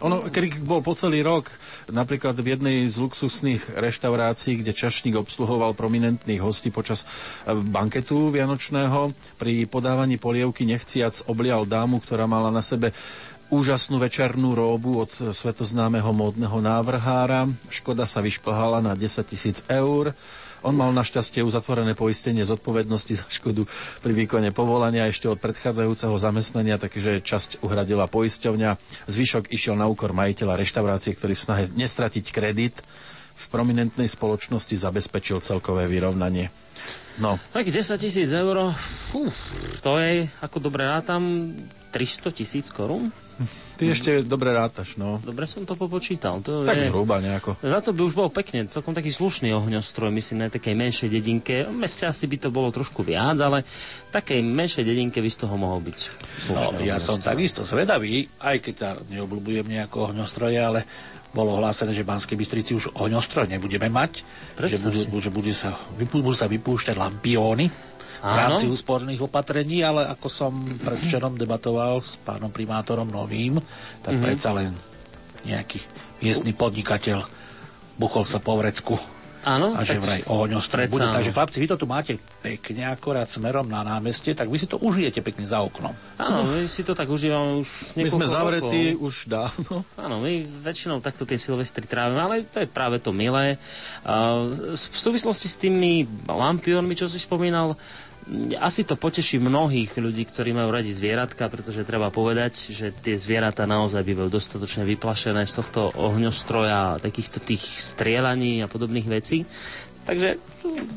ono, 0.04 0.28
keď 0.28 0.60
bol 0.60 0.84
po 0.84 0.92
celý 0.98 1.24
rok, 1.24 1.48
napríklad 1.88 2.36
v 2.36 2.58
jednej 2.58 2.78
z 2.92 3.00
luxusných 3.00 3.76
reštaurácií, 3.76 4.60
kde 4.60 4.76
čašník 4.76 5.16
obsluhoval 5.16 5.72
prominentných 5.78 6.44
hostí 6.44 6.74
počas 6.74 7.04
e, 7.04 7.56
banketu 7.56 8.34
vianočného, 8.34 9.16
pri 9.40 9.64
podávaní 9.70 10.20
polievky 10.20 10.68
nechciac 10.68 11.24
oblial 11.32 11.64
dámu, 11.64 12.04
ktorá 12.04 12.28
mala 12.28 12.52
na 12.52 12.66
sebe 12.66 12.92
úžasnú 13.54 14.02
večernú 14.02 14.58
róbu 14.58 15.06
od 15.06 15.12
svetoznámeho 15.32 16.10
módneho 16.12 16.58
návrhára. 16.60 17.46
Škoda 17.70 18.10
sa 18.10 18.20
vyšplhala 18.20 18.82
na 18.82 18.98
10 18.98 19.22
tisíc 19.30 19.62
eur. 19.70 20.18
On 20.66 20.74
mal 20.74 20.90
našťastie 20.98 21.46
uzatvorené 21.46 21.94
poistenie 21.94 22.42
zodpovednosti 22.42 23.22
za 23.22 23.28
škodu 23.30 23.70
pri 24.02 24.14
výkone 24.18 24.50
povolania 24.50 25.06
ešte 25.06 25.30
od 25.30 25.38
predchádzajúceho 25.38 26.18
zamestnania, 26.18 26.82
takže 26.82 27.22
časť 27.22 27.62
uhradila 27.62 28.10
poisťovňa. 28.10 29.06
Zvyšok 29.06 29.54
išiel 29.54 29.78
na 29.78 29.86
úkor 29.86 30.18
majiteľa 30.18 30.58
reštaurácie, 30.58 31.14
ktorý 31.14 31.38
v 31.38 31.46
snahe 31.46 31.64
nestratiť 31.70 32.26
kredit 32.34 32.82
v 33.36 33.46
prominentnej 33.54 34.10
spoločnosti 34.10 34.74
zabezpečil 34.74 35.46
celkové 35.46 35.86
vyrovnanie. 35.86 36.50
No, 37.22 37.38
Tak 37.54 37.70
10 37.70 38.02
tisíc 38.02 38.28
eur, 38.34 38.74
fú, 39.14 39.30
to 39.86 40.02
je, 40.02 40.28
ako 40.42 40.58
dobre 40.60 40.84
rátam, 40.84 41.54
300 41.94 42.34
tisíc 42.36 42.68
korún? 42.74 43.14
Ty 43.76 43.91
ešte 43.91 44.24
dobre 44.24 44.49
rátaš, 44.49 44.95
no. 44.95 45.20
Dobre 45.20 45.44
som 45.44 45.62
to 45.62 45.76
popočítal. 45.76 46.40
To 46.40 46.64
Tak 46.64 46.76
je... 46.78 46.88
zhruba 46.88 47.20
nejako. 47.20 47.60
Za 47.60 47.80
to 47.80 47.91
by 47.91 48.02
už 48.02 48.16
bol 48.16 48.30
pekne, 48.30 48.64
celkom 48.66 48.91
taký 48.91 49.12
slušný 49.12 49.52
ohňostroj, 49.52 50.07
myslím, 50.10 50.38
na 50.40 50.49
takej 50.49 50.72
menšej 50.72 51.10
dedinke. 51.10 51.56
V 51.62 51.76
meste 51.76 52.03
asi 52.03 52.24
by 52.24 52.40
to 52.40 52.49
bolo 52.49 52.72
trošku 52.72 53.03
viac, 53.03 53.36
ale 53.38 53.68
takej 54.10 54.40
menšej 54.40 54.82
dedinke 54.82 55.20
by 55.20 55.28
z 55.28 55.38
toho 55.38 55.56
mohol 55.56 55.84
byť 55.84 55.98
slušný 56.41 56.76
No, 56.78 56.88
ja 56.88 56.95
som 56.95 57.20
takisto 57.20 57.62
zvedavý, 57.62 58.32
aj 58.40 58.56
keď 58.62 58.74
tá 58.74 58.90
neobľúbujem 59.06 59.68
nejako 59.68 60.10
ohňostroje, 60.10 60.56
ale 60.56 60.88
bolo 61.30 61.60
hlásené, 61.60 61.91
že 61.91 61.99
v 61.99 62.16
Banskej 62.16 62.40
Bystrici 62.40 62.72
už 62.72 62.95
ohňostroj 62.95 63.52
nebudeme 63.52 63.91
mať, 63.91 64.24
že 64.56 64.80
Predstav 64.80 64.88
budú, 64.88 64.99
si. 65.03 65.20
že 65.20 65.30
budú, 65.30 65.52
sa, 65.52 65.76
vypú- 65.99 66.24
budú 66.24 66.32
sa 66.32 66.48
vypúšťať 66.48 66.95
lampióny 66.95 67.68
v 68.26 68.38
rámci 68.39 68.65
úsporných 68.65 69.22
opatrení, 69.22 69.80
ale 69.80 70.07
ako 70.07 70.27
som 70.27 70.52
predvčerom 70.76 71.35
debatoval 71.35 71.97
s 71.97 72.18
pánom 72.18 72.49
primátorom 72.49 73.06
novým, 73.06 73.61
tak 74.02 74.14
Mhm. 74.14 74.23
predsa 74.23 74.49
len 74.52 74.73
nejaký 75.43 75.77
miestny 76.18 76.52
podnikateľ 76.52 77.22
buchol 77.95 78.23
sa 78.23 78.39
po 78.39 78.57
vrecku. 78.57 78.97
Áno, 79.45 79.77
a 79.77 79.85
že 79.85 80.02
vraj 80.02 80.26
ohňostroj 80.26 80.89
predsa 80.89 80.91
bude. 80.91 81.06
áno. 81.06 81.15
Takže 81.15 81.30
chlapci, 81.30 81.57
vy 81.61 81.69
to 81.69 81.77
tu 81.77 81.85
máte 81.85 82.18
pekne, 82.41 82.81
akorát 82.84 83.30
smerom 83.30 83.61
na 83.64 83.85
námestie, 83.85 84.34
tak 84.34 84.49
vy 84.49 84.57
si 84.57 84.65
to 84.65 84.81
užijete 84.81 85.22
pekne 85.22 85.45
za 85.45 85.61
oknom. 85.61 85.93
Áno, 86.18 86.49
my 86.49 86.65
si 86.65 86.81
to 86.81 86.91
tak 86.91 87.06
užívame 87.06 87.61
už 87.61 87.93
My 87.93 88.10
sme 88.10 88.26
zavretí 88.26 88.97
rokov. 88.97 89.06
už 89.06 89.15
dávno. 89.30 89.85
Áno, 89.95 90.18
my 90.18 90.34
väčšinou 90.60 90.97
takto 90.97 91.23
tie 91.23 91.38
silvestry 91.38 91.85
trávime, 91.85 92.18
ale 92.19 92.35
to 92.43 92.57
je 92.57 92.65
práve 92.68 92.97
to 92.97 93.14
milé. 93.14 93.61
A 94.02 94.49
v 94.73 94.97
súvislosti 94.97 95.45
s 95.45 95.56
tými 95.56 95.91
lampiónmi, 96.26 96.97
čo 96.97 97.06
si 97.06 97.22
spomínal, 97.22 97.77
asi 98.57 98.81
to 98.81 98.97
poteší 98.97 99.38
mnohých 99.38 99.93
ľudí, 100.02 100.26
ktorí 100.26 100.49
majú 100.49 100.73
radi 100.73 100.89
zvieratka, 100.89 101.45
pretože 101.45 101.85
treba 101.85 102.10
povedať, 102.10 102.73
že 102.73 102.89
tie 102.89 103.14
zvieratá 103.14 103.69
naozaj 103.69 104.02
bývajú 104.02 104.34
dostatočne 104.34 104.81
vyplašené 104.81 105.45
z 105.45 105.53
tohto 105.61 105.93
ohňostroja, 105.93 106.97
takýchto 107.06 107.38
tých 107.38 107.61
strieľaní 107.61 108.65
a 108.65 108.72
podobných 108.72 109.06
vecí. 109.06 109.45
Takže 110.06 110.38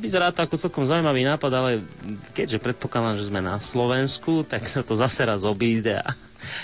vyzerá 0.04 0.32
to 0.32 0.44
ako 0.44 0.60
celkom 0.60 0.84
zaujímavý 0.84 1.24
nápad, 1.24 1.52
ale 1.52 1.70
keďže 2.36 2.60
predpokladám, 2.60 3.16
že 3.16 3.28
sme 3.28 3.40
na 3.40 3.56
Slovensku, 3.56 4.44
tak 4.44 4.68
sa 4.68 4.84
to 4.84 4.96
zase 4.96 5.24
raz 5.24 5.44
obíde 5.48 5.96
a 6.00 6.12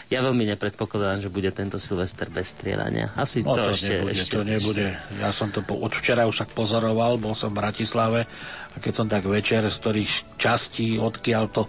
ja 0.08 0.22
veľmi 0.22 0.46
nepredpokladám, 0.54 1.24
že 1.24 1.32
bude 1.32 1.50
tento 1.50 1.82
Silvester 1.82 2.30
bez 2.30 2.54
strieľania. 2.54 3.12
Asi 3.18 3.42
No 3.42 3.58
to, 3.58 3.68
to, 3.68 3.74
ešte, 3.74 3.94
nebude, 3.96 4.12
ešte, 4.14 4.36
to 4.36 4.42
nebude. 4.46 4.86
Ja 5.18 5.30
som 5.34 5.50
to 5.50 5.60
po, 5.66 5.76
od 5.80 5.92
včera 5.92 6.28
už 6.30 6.46
tak 6.46 6.50
pozoroval, 6.54 7.18
bol 7.18 7.34
som 7.34 7.50
v 7.50 7.58
Bratislave 7.64 8.20
a 8.74 8.82
keď 8.82 8.92
som 8.92 9.06
tak 9.06 9.22
večer 9.24 9.62
z 9.62 9.76
ktorých 9.76 10.12
častí, 10.34 10.98
odkiaľ 10.98 11.44
to 11.48 11.62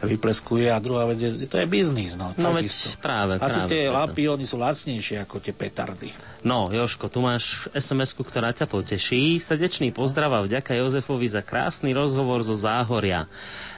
vypleskuje 0.00 0.64
a 0.64 0.80
druhá 0.80 1.04
vec 1.04 1.18
je, 1.18 1.44
to 1.44 1.56
je 1.56 1.66
biznis. 1.66 2.16
No, 2.16 2.32
No 2.34 2.56
veď 2.56 2.64
takisto. 2.64 2.96
práve, 2.98 3.32
Asi 3.36 3.52
práve 3.58 3.68
tie 3.68 3.82
preto. 3.84 3.96
lampióny 3.96 4.44
sú 4.44 4.56
lacnejšie 4.56 5.16
ako 5.20 5.36
tie 5.38 5.52
petardy. 5.52 6.08
No, 6.40 6.72
Joško, 6.72 7.12
tu 7.12 7.20
máš 7.20 7.68
sms 7.70 8.16
ktorá 8.16 8.48
ťa 8.50 8.64
poteší. 8.64 9.36
Srdečný 9.36 9.92
pozdrav 9.92 10.32
a 10.32 10.40
vďaka 10.40 10.72
Jozefovi 10.72 11.28
za 11.28 11.44
krásny 11.44 11.92
rozhovor 11.92 12.40
zo 12.40 12.56
Záhoria. 12.56 13.28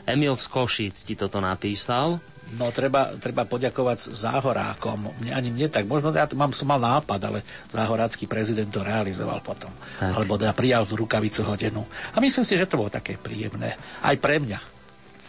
Emil 0.03 0.39
z 0.39 0.47
Košíc 0.47 1.03
ti 1.03 1.19
toto 1.19 1.43
napísal. 1.43 2.23
No 2.53 2.69
treba, 2.69 3.17
treba 3.17 3.49
poďakovať 3.49 4.13
záhorákom. 4.13 5.09
Mne 5.25 5.33
ani 5.33 5.49
nie 5.49 5.69
tak. 5.73 5.89
Možno 5.89 6.13
ja 6.13 6.29
mám, 6.37 6.53
som 6.53 6.69
mal 6.69 6.77
nápad, 6.77 7.21
ale 7.25 7.41
záhorácky 7.73 8.29
prezident 8.29 8.69
to 8.69 8.85
realizoval 8.85 9.41
potom. 9.41 9.73
Tak. 9.97 10.21
Alebo 10.21 10.37
teda 10.37 10.53
prijal 10.53 10.85
tú 10.85 11.01
rukavicu 11.01 11.41
hodenú. 11.49 11.89
A 12.13 12.21
myslím 12.21 12.45
si, 12.45 12.61
že 12.61 12.69
to 12.69 12.77
bolo 12.77 12.93
také 12.93 13.17
príjemné. 13.17 13.79
Aj 14.05 14.17
pre 14.21 14.37
mňa. 14.37 14.72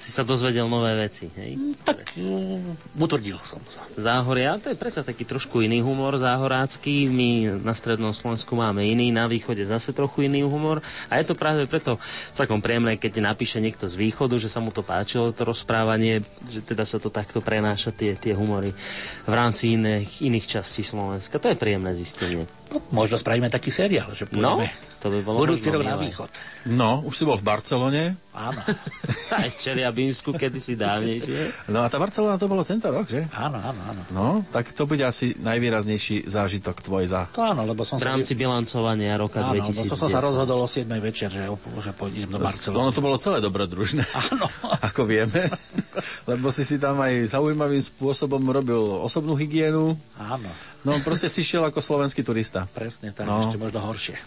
Si 0.04 0.12
sa 0.12 0.28
dozvedel 0.28 0.68
nové 0.68 0.92
veci, 1.00 1.32
hej? 1.40 1.56
Tak 1.88 2.20
mm, 2.20 3.00
utvrdil 3.00 3.40
som 3.40 3.64
sa. 3.72 3.88
Záhoria, 3.96 4.60
to 4.60 4.68
je 4.68 4.76
predsa 4.76 5.00
taký 5.00 5.24
trošku 5.24 5.64
iný 5.64 5.80
humor 5.80 6.20
záhorácky. 6.20 7.08
My 7.08 7.56
na 7.64 7.72
strednom 7.72 8.12
Slovensku 8.12 8.52
máme 8.52 8.84
iný, 8.84 9.16
na 9.16 9.32
východe 9.32 9.64
zase 9.64 9.96
trochu 9.96 10.28
iný 10.28 10.44
humor. 10.44 10.84
A 11.08 11.24
je 11.24 11.32
to 11.32 11.40
práve 11.40 11.64
preto 11.72 12.04
celkom 12.36 12.60
príjemné, 12.60 13.00
keď 13.00 13.24
napíše 13.24 13.64
niekto 13.64 13.88
z 13.88 13.96
východu, 13.96 14.36
že 14.36 14.52
sa 14.52 14.60
mu 14.60 14.76
to 14.76 14.84
páčilo, 14.84 15.32
to 15.32 15.48
rozprávanie, 15.48 16.20
že 16.52 16.60
teda 16.60 16.84
sa 16.84 17.00
to 17.00 17.08
takto 17.08 17.40
prenáša 17.40 17.96
tie, 17.96 18.20
tie 18.20 18.36
humory 18.36 18.76
v 19.24 19.32
rámci 19.32 19.80
iných, 19.80 20.20
iných 20.20 20.60
častí 20.60 20.84
Slovenska. 20.84 21.40
To 21.40 21.48
je 21.48 21.56
príjemné 21.56 21.96
zistenie. 21.96 22.44
No, 22.74 22.82
možno 22.90 23.22
spravíme 23.22 23.54
taký 23.54 23.70
seriál, 23.70 24.10
že 24.18 24.26
No, 24.34 24.58
pôjdeme 24.58 24.74
to 25.04 25.12
by 25.12 25.20
bolo 25.20 25.44
budúci 25.44 25.68
rok 25.68 25.84
na 25.84 26.00
východ. 26.00 26.32
No, 26.64 27.04
už 27.04 27.12
si 27.12 27.24
bol 27.28 27.36
v 27.36 27.44
Barcelone. 27.44 28.16
Áno. 28.32 28.64
Aj 29.36 29.52
v 29.52 29.56
Čeliabinsku 29.60 30.32
kedysi 30.32 30.80
dávnejšie. 30.80 31.68
No 31.68 31.84
a 31.84 31.92
tá 31.92 32.00
Barcelona 32.00 32.40
to 32.40 32.48
bolo 32.48 32.64
tento 32.64 32.88
rok, 32.88 33.12
že? 33.12 33.28
Áno, 33.36 33.60
áno, 33.60 33.82
áno. 33.84 34.02
No, 34.16 34.28
tak 34.48 34.72
to 34.72 34.88
bude 34.88 35.04
asi 35.04 35.36
najvýraznejší 35.36 36.24
zážitok 36.24 36.80
tvoj 36.80 37.12
za... 37.12 37.28
To 37.36 37.44
áno, 37.44 37.68
lebo 37.68 37.84
som 37.84 38.00
V 38.00 38.08
rámci 38.08 38.32
bilancovania 38.32 39.20
roka 39.20 39.44
Áno, 39.44 39.60
2010. 39.60 39.76
lebo 39.76 39.82
to 39.92 40.00
som 40.00 40.08
sa 40.08 40.24
rozhodol 40.24 40.64
o 40.64 40.70
7 40.72 40.88
večer, 41.04 41.28
že, 41.36 41.52
že 41.84 41.92
pôjdem 41.92 42.32
do 42.32 42.40
Barcelony. 42.40 42.80
Ono 42.80 42.96
to 42.96 43.04
bolo 43.04 43.20
celé 43.20 43.44
dobrodružné. 43.44 44.08
Áno. 44.32 44.48
Ako 44.88 45.04
vieme. 45.04 45.52
Lebo 46.32 46.48
si 46.56 46.64
si 46.64 46.80
tam 46.80 47.04
aj 47.04 47.36
zaujímavým 47.36 47.84
spôsobom 47.84 48.40
robil 48.40 48.80
osobnú 48.80 49.36
hygienu. 49.36 50.00
Áno. 50.16 50.48
No, 50.84 51.00
proste 51.00 51.26
si 51.26 51.40
šiel 51.40 51.64
ako 51.64 51.80
slovenský 51.80 52.22
turista. 52.22 52.68
Presne 52.68 53.10
tak, 53.10 53.24
No. 53.24 53.48
ešte 53.48 53.56
možno 53.56 53.80
horšie. 53.82 54.20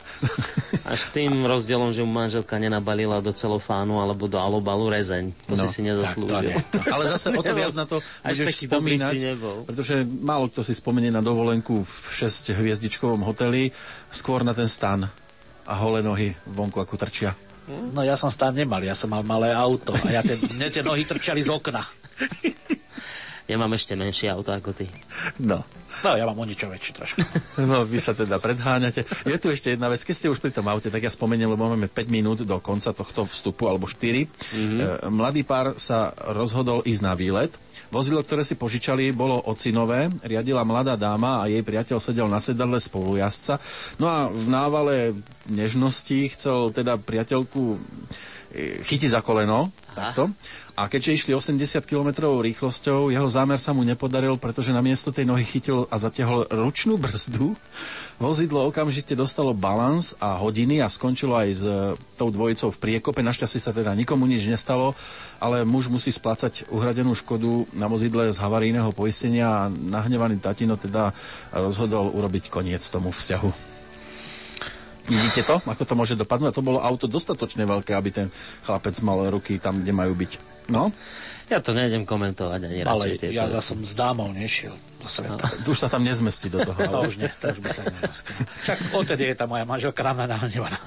Až 0.83 0.99
s 0.99 1.11
tým 1.11 1.45
rozdielom, 1.45 1.91
že 1.91 2.01
mu 2.01 2.11
manželka 2.11 2.57
nenabalila 2.57 3.21
do 3.21 3.29
celofánu 3.29 3.97
alebo 3.97 4.25
do 4.25 4.37
alobalu 4.37 4.89
rezeň. 4.91 5.37
To 5.45 5.55
No, 5.55 5.69
si 5.69 5.77
si 5.77 5.81
nezaslúžil. 5.83 6.57
Ale 6.89 7.05
zase 7.07 7.29
o 7.31 7.41
to 7.41 7.53
viac 7.61 7.73
na 7.73 7.85
to 7.85 8.01
Až 8.23 8.41
budeš 8.41 8.65
spomínať, 8.65 9.13
si 9.13 9.21
nebol. 9.23 9.57
pretože 9.63 10.01
málo 10.03 10.49
kto 10.49 10.61
si 10.63 10.73
spomenie 10.73 11.09
na 11.09 11.21
dovolenku 11.21 11.83
v 11.83 11.93
6 12.15 12.51
hviezdičkovom 12.51 13.21
hoteli, 13.21 13.69
skôr 14.09 14.41
na 14.41 14.51
ten 14.51 14.67
stan 14.67 15.05
a 15.63 15.73
holé 15.77 16.01
nohy 16.01 16.33
vonku 16.47 16.79
ako 16.79 16.97
trčia. 16.97 17.37
No 17.67 18.01
ja 18.01 18.15
som 18.15 18.31
stan 18.31 18.55
nemal, 18.55 18.81
ja 18.81 18.95
som 18.95 19.09
mal 19.09 19.21
malé 19.21 19.51
auto 19.51 19.93
a 19.93 20.09
ja 20.09 20.23
ten, 20.23 20.39
mne 20.39 20.71
tie 20.71 20.81
nohy 20.81 21.03
trčali 21.03 21.43
z 21.43 21.51
okna. 21.51 21.85
Ja 23.47 23.57
mám 23.63 23.71
ešte 23.79 23.95
menšie 23.95 24.27
auto 24.27 24.51
ako 24.51 24.75
ty. 24.75 24.91
No. 25.39 25.63
No, 26.05 26.13
ja 26.13 26.29
mám 26.29 26.37
o 26.37 26.45
niečo 26.45 26.69
väčšie 26.69 26.93
trošku. 26.93 27.19
No, 27.71 27.89
vy 27.89 27.97
sa 27.97 28.13
teda 28.13 28.37
predháňate. 28.37 29.09
Je 29.25 29.39
tu 29.41 29.49
ešte 29.49 29.73
jedna 29.73 29.89
vec, 29.89 30.05
keď 30.05 30.15
ste 30.15 30.29
už 30.29 30.43
pri 30.45 30.53
tom 30.53 30.69
aute, 30.69 30.93
tak 30.93 31.01
ja 31.01 31.09
spomeniem, 31.09 31.49
lebo 31.49 31.73
máme 31.73 31.89
5 31.89 32.13
minút 32.13 32.45
do 32.45 32.59
konca 32.61 32.93
tohto 32.93 33.25
vstupu, 33.25 33.65
alebo 33.65 33.89
4. 33.89 34.29
Mm-hmm. 34.29 35.09
Mladý 35.09 35.43
pár 35.47 35.79
sa 35.81 36.13
rozhodol 36.31 36.85
ísť 36.85 37.03
na 37.03 37.17
výlet. 37.17 37.55
Vozidlo, 37.87 38.27
ktoré 38.27 38.43
si 38.43 38.59
požičali, 38.59 39.15
bolo 39.15 39.39
ocinové, 39.47 40.11
riadila 40.27 40.67
mladá 40.67 40.99
dáma 40.99 41.47
a 41.47 41.49
jej 41.49 41.63
priateľ 41.63 42.03
sedel 42.03 42.27
na 42.27 42.43
sedadle 42.43 42.83
spolujazca. 42.83 43.63
No 44.03 44.11
a 44.11 44.19
v 44.27 44.47
návale 44.51 44.95
nežnosti 45.47 46.35
chcel 46.35 46.75
teda 46.75 46.99
priateľku 46.99 47.63
e, 47.73 47.79
chytiť 48.57 49.11
za 49.13 49.21
koleno, 49.21 49.69
takto. 49.93 50.33
A 50.77 50.93
keďže 50.93 51.25
išli 51.25 51.33
80 51.33 51.89
km 51.89 52.29
rýchlosťou, 52.37 53.09
jeho 53.09 53.29
zámer 53.33 53.57
sa 53.57 53.73
mu 53.73 53.81
nepodaril, 53.81 54.37
pretože 54.37 54.77
na 54.77 54.85
miesto 54.85 55.09
tej 55.09 55.25
nohy 55.25 55.41
chytil 55.41 55.89
a 55.89 55.97
zatiahol 55.97 56.45
ručnú 56.53 57.01
brzdu. 57.01 57.57
Vozidlo 58.21 58.65
okamžite 58.69 59.17
dostalo 59.17 59.57
balans 59.57 60.17
a 60.21 60.37
hodiny 60.37 60.81
a 60.81 60.89
skončilo 60.89 61.37
aj 61.37 61.49
s 61.53 61.65
e, 61.65 61.97
tou 62.17 62.29
dvojicou 62.33 62.73
v 62.73 62.81
priekope. 62.81 63.21
Našťastie 63.25 63.61
sa 63.61 63.77
teda 63.77 63.93
nikomu 63.93 64.25
nič 64.25 64.49
nestalo, 64.49 64.97
ale 65.37 65.69
muž 65.69 65.93
musí 65.93 66.13
splácať 66.13 66.69
uhradenú 66.73 67.13
škodu 67.13 67.69
na 67.77 67.89
vozidle 67.89 68.33
z 68.33 68.41
havarijného 68.41 68.93
poistenia 68.97 69.69
a 69.69 69.73
nahnevaný 69.73 70.41
tatino 70.41 70.81
teda 70.81 71.13
rozhodol 71.53 72.09
urobiť 72.13 72.49
koniec 72.49 72.85
tomu 72.89 73.13
vzťahu. 73.13 73.76
Vidíte 75.07 75.43
to, 75.43 75.63
ako 75.63 75.83
to 75.87 75.95
môže 75.95 76.15
dopadnúť? 76.15 76.51
A 76.51 76.57
to 76.57 76.67
bolo 76.67 76.83
auto 76.83 77.07
dostatočne 77.07 77.63
veľké, 77.63 77.95
aby 77.95 78.11
ten 78.11 78.27
chlapec 78.63 78.95
mal 79.01 79.23
ruky 79.31 79.59
tam, 79.63 79.81
kde 79.83 79.95
majú 79.95 80.13
byť. 80.13 80.33
No, 80.67 80.91
Ja 81.47 81.63
to 81.63 81.71
nejdem 81.71 82.03
komentovať 82.03 82.59
ani 82.59 82.83
Ale 82.83 83.15
radšej 83.15 83.31
ja 83.31 83.47
zase 83.47 83.71
som 83.71 83.79
s 83.87 83.95
dámou 83.95 84.35
nešiel 84.35 84.75
do 84.99 85.07
sveta. 85.07 85.47
už 85.63 85.79
sa 85.79 85.87
tam 85.87 86.03
nezmestí 86.03 86.51
do 86.51 86.59
toho. 86.59 86.75
To 86.91 87.07
už 87.07 87.23
nie, 87.23 87.31
to 87.39 87.55
už 87.55 87.59
by 87.63 87.69
sa 87.71 87.83
nezmestilo. 87.87 88.39
Však 88.67 88.79
odtedy 88.91 89.23
je 89.31 89.35
tá 89.39 89.47
moja 89.47 89.63
manželka 89.63 90.03
na 90.03 90.13
mňa 90.19 90.27
nahnevaná. 90.27 90.81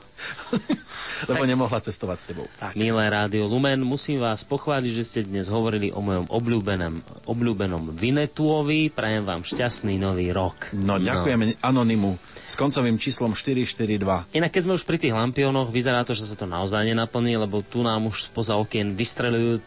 Lebo 1.31 1.43
nemohla 1.47 1.79
cestovať 1.79 2.17
s 2.19 2.25
tebou. 2.27 2.47
Milé 2.75 3.03
Rádio 3.07 3.47
Lumen, 3.47 3.83
musím 3.83 4.19
vás 4.19 4.43
pochváliť, 4.43 4.91
že 4.91 5.03
ste 5.03 5.19
dnes 5.23 5.47
hovorili 5.47 5.95
o 5.95 6.03
mojom 6.03 6.27
obľúbenom, 6.27 7.23
obľúbenom 7.27 7.95
Vinetuovi. 7.95 8.91
Prajem 8.91 9.23
vám 9.23 9.47
šťastný 9.47 9.95
nový 9.95 10.31
rok. 10.35 10.75
No, 10.75 10.99
ďakujeme 10.99 11.59
Anonymu 11.63 12.19
s 12.49 12.57
koncovým 12.57 12.97
číslom 12.97 13.37
442. 13.37 14.33
Inak 14.33 14.49
keď 14.49 14.61
sme 14.65 14.73
už 14.73 14.81
pri 14.81 14.97
tých 14.97 15.13
lampiónoch, 15.13 15.69
vyzerá 15.69 16.01
to, 16.01 16.17
že 16.17 16.25
sa 16.25 16.33
to 16.33 16.49
naozaj 16.49 16.81
nenaplní, 16.81 17.37
lebo 17.37 17.61
tu 17.61 17.85
nám 17.85 18.09
už 18.09 18.33
spoza 18.33 18.57
okien 18.57 18.97
vystrelujú 18.97 19.61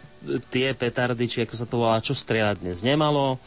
tie 0.50 0.74
petardy, 0.74 1.30
či 1.30 1.46
ako 1.46 1.54
sa 1.54 1.66
to 1.66 1.78
volá, 1.78 2.02
čo 2.02 2.10
strieľať 2.12 2.58
dnes 2.58 2.82
nemalo. 2.82 3.38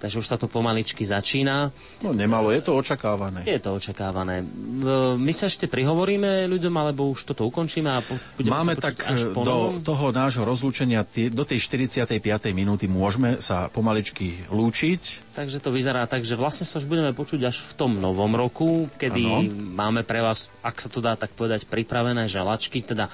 takže 0.00 0.16
už 0.16 0.26
sa 0.32 0.40
to 0.40 0.48
pomaličky 0.48 1.04
začína. 1.04 1.68
No 2.00 2.16
nemalo, 2.16 2.48
je 2.48 2.64
to 2.64 2.72
očakávané. 2.72 3.44
Je 3.44 3.60
to 3.60 3.76
očakávané. 3.76 4.40
My 5.20 5.32
sa 5.36 5.52
ešte 5.52 5.68
prihovoríme 5.68 6.48
ľuďom, 6.48 6.72
alebo 6.72 7.12
už 7.12 7.28
toto 7.28 7.44
ukončíme 7.44 7.92
a 7.92 8.00
budeme 8.00 8.56
Máme 8.56 8.80
sa 8.80 8.88
tak 8.88 9.04
až 9.04 9.28
po 9.36 9.44
do 9.44 9.76
novom? 9.76 9.84
toho 9.84 10.08
nášho 10.08 10.40
rozlúčenia 10.40 11.04
do 11.04 11.44
tej 11.44 11.60
45. 11.60 12.16
minúty 12.56 12.88
môžeme 12.88 13.44
sa 13.44 13.68
pomaličky 13.68 14.48
lúčiť. 14.48 15.29
Takže 15.30 15.62
to 15.62 15.70
vyzerá 15.70 16.10
tak, 16.10 16.26
že 16.26 16.34
vlastne 16.34 16.66
sa 16.66 16.82
už 16.82 16.90
budeme 16.90 17.14
počuť 17.14 17.40
až 17.46 17.62
v 17.62 17.72
tom 17.78 18.02
novom 18.02 18.34
roku, 18.34 18.90
kedy 18.98 19.22
Áno. 19.22 19.46
máme 19.78 20.02
pre 20.02 20.18
vás, 20.18 20.50
ak 20.58 20.82
sa 20.82 20.90
to 20.90 20.98
dá 20.98 21.14
tak 21.14 21.30
povedať, 21.38 21.70
pripravené 21.70 22.26
žalačky, 22.26 22.82
teda 22.82 23.06
e, 23.06 23.12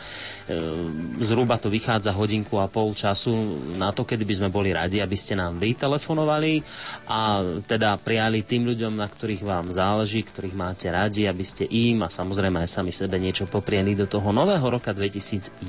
zhruba 1.21 1.61
to 1.61 1.69
vychádza 1.69 2.17
hodinku 2.17 2.57
a 2.57 2.73
pol 2.73 2.97
času 2.97 3.37
na 3.77 3.93
to, 3.93 4.09
kedy 4.09 4.25
by 4.25 4.33
sme 4.33 4.49
boli 4.49 4.73
radi, 4.73 5.05
aby 5.05 5.13
ste 5.13 5.37
nám 5.37 5.61
vy 5.61 5.77
telefonovali 5.77 6.65
a 7.05 7.45
teda 7.69 8.01
prijali 8.01 8.49
tým 8.49 8.65
ľuďom, 8.65 8.97
na 8.97 9.13
ktorých 9.13 9.45
vám 9.45 9.77
záleží, 9.77 10.25
ktorých 10.25 10.57
máte 10.57 10.89
radi, 10.89 11.29
aby 11.29 11.45
ste 11.45 11.69
im 11.69 12.01
a 12.01 12.09
samozrejme 12.09 12.65
aj 12.65 12.81
sami 12.81 12.97
sebe 12.97 13.21
niečo 13.21 13.45
poprieli 13.45 13.93
do 13.93 14.09
toho 14.09 14.33
nového 14.33 14.65
roka 14.65 14.97
2011. 14.97 15.61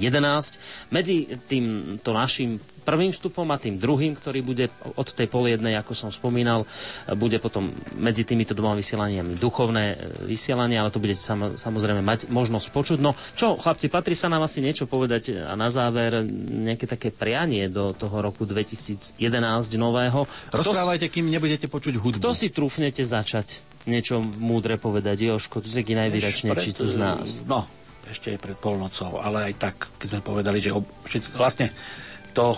Medzi 0.95 1.28
týmto 1.44 2.15
našim 2.15 2.56
prvým 2.88 3.11
vstupom 3.11 3.43
a 3.51 3.59
tým 3.59 3.76
druhým, 3.76 4.15
ktorý 4.15 4.39
bude 4.39 4.72
od 4.95 5.07
tej 5.11 5.27
pol 5.27 5.51
jednej, 5.51 5.76
ako 5.76 5.91
som 5.91 6.07
spomínal, 6.07 6.64
bude 7.19 7.35
potom 7.43 7.76
medzi 7.99 8.23
týmito 8.23 8.55
dvoma 8.55 8.80
vysielaniami 8.80 9.35
duchovné 9.35 9.84
e, 9.91 9.95
vysielanie, 10.23 10.80
ale 10.80 10.88
to 10.88 11.03
budete 11.03 11.19
sam, 11.19 11.59
samozrejme 11.59 11.99
mať 11.99 12.31
možnosť 12.31 12.68
počuť. 12.72 12.97
No 13.03 13.11
čo, 13.35 13.59
chlapci, 13.59 13.91
patrí 13.91 14.15
sa 14.15 14.31
nám 14.31 14.47
asi 14.47 14.64
niečo 14.64 14.88
povedať 14.88 15.43
a 15.43 15.59
na 15.59 15.68
záver 15.68 16.23
nejaké 16.47 16.88
také 16.88 17.11
prianie 17.11 17.68
do 17.68 17.91
toho 17.91 18.23
roku 18.23 18.47
2011 18.47 19.19
nového. 19.76 20.23
Rozprávajte, 20.55 21.11
kým 21.11 21.27
nebudete 21.27 21.68
počuť 21.68 21.99
hudbu. 21.99 22.23
kto 22.23 22.31
si 22.31 22.47
trúfnete 22.47 23.03
začať 23.03 23.59
niečo 23.84 24.23
múdre 24.23 24.80
povedať? 24.80 25.27
Joško, 25.27 25.59
tu 25.59 25.68
si 25.68 25.84
najvýračnejší 25.84 26.72
tu 26.76 26.88
z 26.88 26.95
nás. 26.95 27.43
No, 27.43 27.68
ešte 28.07 28.35
je 28.35 28.39
pred 28.39 28.55
polnocou, 28.55 29.19
ale 29.19 29.51
aj 29.51 29.53
tak, 29.59 29.76
keď 29.99 30.07
sme 30.15 30.22
povedali, 30.23 30.64
že 30.64 30.72
ob, 30.72 30.88
všetci, 31.07 31.27
vlastne 31.35 31.68
to, 32.31 32.55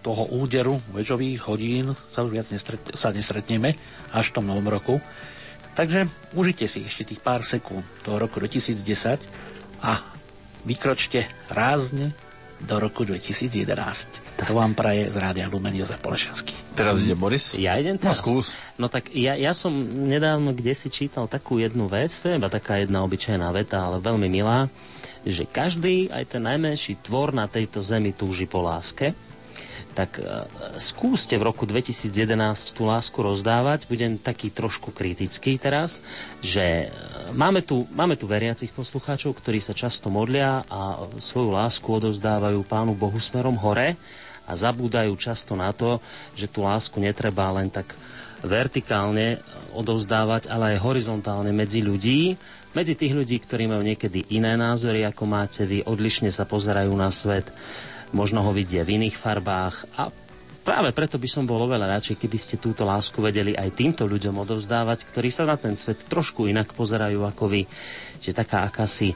toho 0.00 0.28
úderu 0.32 0.80
väžových 0.90 1.44
hodín 1.46 1.92
sa 2.08 2.24
už 2.24 2.32
viac 2.32 2.48
nestret, 2.48 2.80
sa 2.96 3.12
nestretneme 3.12 3.76
až 4.10 4.32
v 4.32 4.34
tom 4.40 4.48
novom 4.48 4.66
roku. 4.66 4.98
Takže 5.70 6.08
užite 6.34 6.66
si 6.66 6.82
ešte 6.82 7.14
tých 7.14 7.20
pár 7.22 7.46
sekúnd 7.46 7.84
toho 8.02 8.18
roku 8.18 8.40
2010 8.42 9.20
a 9.80 10.02
vykročte 10.64 11.24
rázne 11.48 12.12
do 12.60 12.76
roku 12.76 13.08
2011. 13.08 13.64
To 14.44 14.52
vám 14.52 14.76
praje 14.76 15.08
z 15.08 15.16
Rádia 15.16 15.48
Lumen 15.48 15.72
Jozef 15.72 15.96
Polešenský. 16.04 16.52
Teraz 16.76 17.00
ide 17.00 17.16
Boris. 17.16 17.56
Ja 17.56 17.80
idem 17.80 17.96
No, 17.96 18.12
teraz? 18.12 18.20
skús. 18.20 18.52
No 18.76 18.92
tak 18.92 19.08
ja, 19.16 19.32
ja 19.32 19.56
som 19.56 19.72
nedávno 20.04 20.52
kde 20.52 20.76
si 20.76 20.92
čítal 20.92 21.24
takú 21.24 21.56
jednu 21.56 21.88
vec, 21.88 22.12
to 22.12 22.28
je 22.28 22.36
iba 22.36 22.52
taká 22.52 22.76
jedna 22.76 23.00
obyčajná 23.04 23.48
veta, 23.52 23.80
ale 23.80 24.04
veľmi 24.04 24.28
milá, 24.28 24.68
že 25.24 25.48
každý, 25.48 26.12
aj 26.12 26.36
ten 26.36 26.42
najmenší 26.44 27.00
tvor 27.00 27.32
na 27.32 27.48
tejto 27.48 27.80
zemi 27.80 28.12
túži 28.12 28.44
po 28.44 28.60
láske. 28.60 29.16
Tak 30.00 30.16
e, 30.16 30.24
skúste 30.80 31.36
v 31.36 31.52
roku 31.52 31.68
2011 31.68 32.72
tú 32.72 32.88
lásku 32.88 33.12
rozdávať. 33.20 33.84
Budem 33.84 34.16
taký 34.16 34.48
trošku 34.48 34.96
kritický 34.96 35.60
teraz, 35.60 36.00
že 36.40 36.88
e, 36.88 37.36
máme 37.36 37.60
tu, 37.60 37.84
máme 37.92 38.16
tu 38.16 38.24
veriacich 38.24 38.72
poslucháčov, 38.72 39.36
ktorí 39.36 39.60
sa 39.60 39.76
často 39.76 40.08
modlia 40.08 40.64
a 40.72 41.04
svoju 41.20 41.52
lásku 41.52 41.84
odovzdávajú 41.84 42.64
Pánu 42.64 42.96
Bohu 42.96 43.20
smerom 43.20 43.60
hore 43.60 44.00
a 44.48 44.56
zabúdajú 44.56 45.12
často 45.20 45.52
na 45.52 45.68
to, 45.76 46.00
že 46.32 46.48
tú 46.48 46.64
lásku 46.64 46.96
netreba 46.96 47.52
len 47.52 47.68
tak 47.68 47.92
vertikálne 48.40 49.36
odovzdávať, 49.76 50.48
ale 50.48 50.74
aj 50.74 50.82
horizontálne 50.82 51.52
medzi 51.52 51.84
ľudí, 51.84 52.40
medzi 52.72 52.96
tých 52.96 53.12
ľudí, 53.12 53.36
ktorí 53.36 53.68
majú 53.68 53.84
niekedy 53.84 54.32
iné 54.32 54.56
názory, 54.56 55.04
ako 55.04 55.28
máte 55.28 55.68
vy, 55.68 55.84
odlišne 55.84 56.32
sa 56.32 56.48
pozerajú 56.48 56.88
na 56.96 57.12
svet, 57.12 57.52
možno 58.10 58.42
ho 58.42 58.50
vidia 58.50 58.82
v 58.82 59.00
iných 59.00 59.16
farbách 59.16 59.76
a 59.98 60.10
práve 60.62 60.90
preto 60.94 61.16
by 61.16 61.28
som 61.30 61.44
bol 61.48 61.62
oveľa 61.64 61.98
radšej, 61.98 62.16
keby 62.20 62.38
ste 62.38 62.62
túto 62.62 62.84
lásku 62.86 63.16
vedeli 63.18 63.56
aj 63.56 63.74
týmto 63.74 64.04
ľuďom 64.06 64.42
odovzdávať, 64.44 65.08
ktorí 65.08 65.30
sa 65.32 65.46
na 65.48 65.56
ten 65.56 65.74
svet 65.74 66.06
trošku 66.06 66.46
inak 66.46 66.74
pozerajú 66.74 67.22
ako 67.26 67.44
vy. 67.50 67.62
Čiže 68.20 68.34
taká 68.34 68.66
akási 68.66 69.14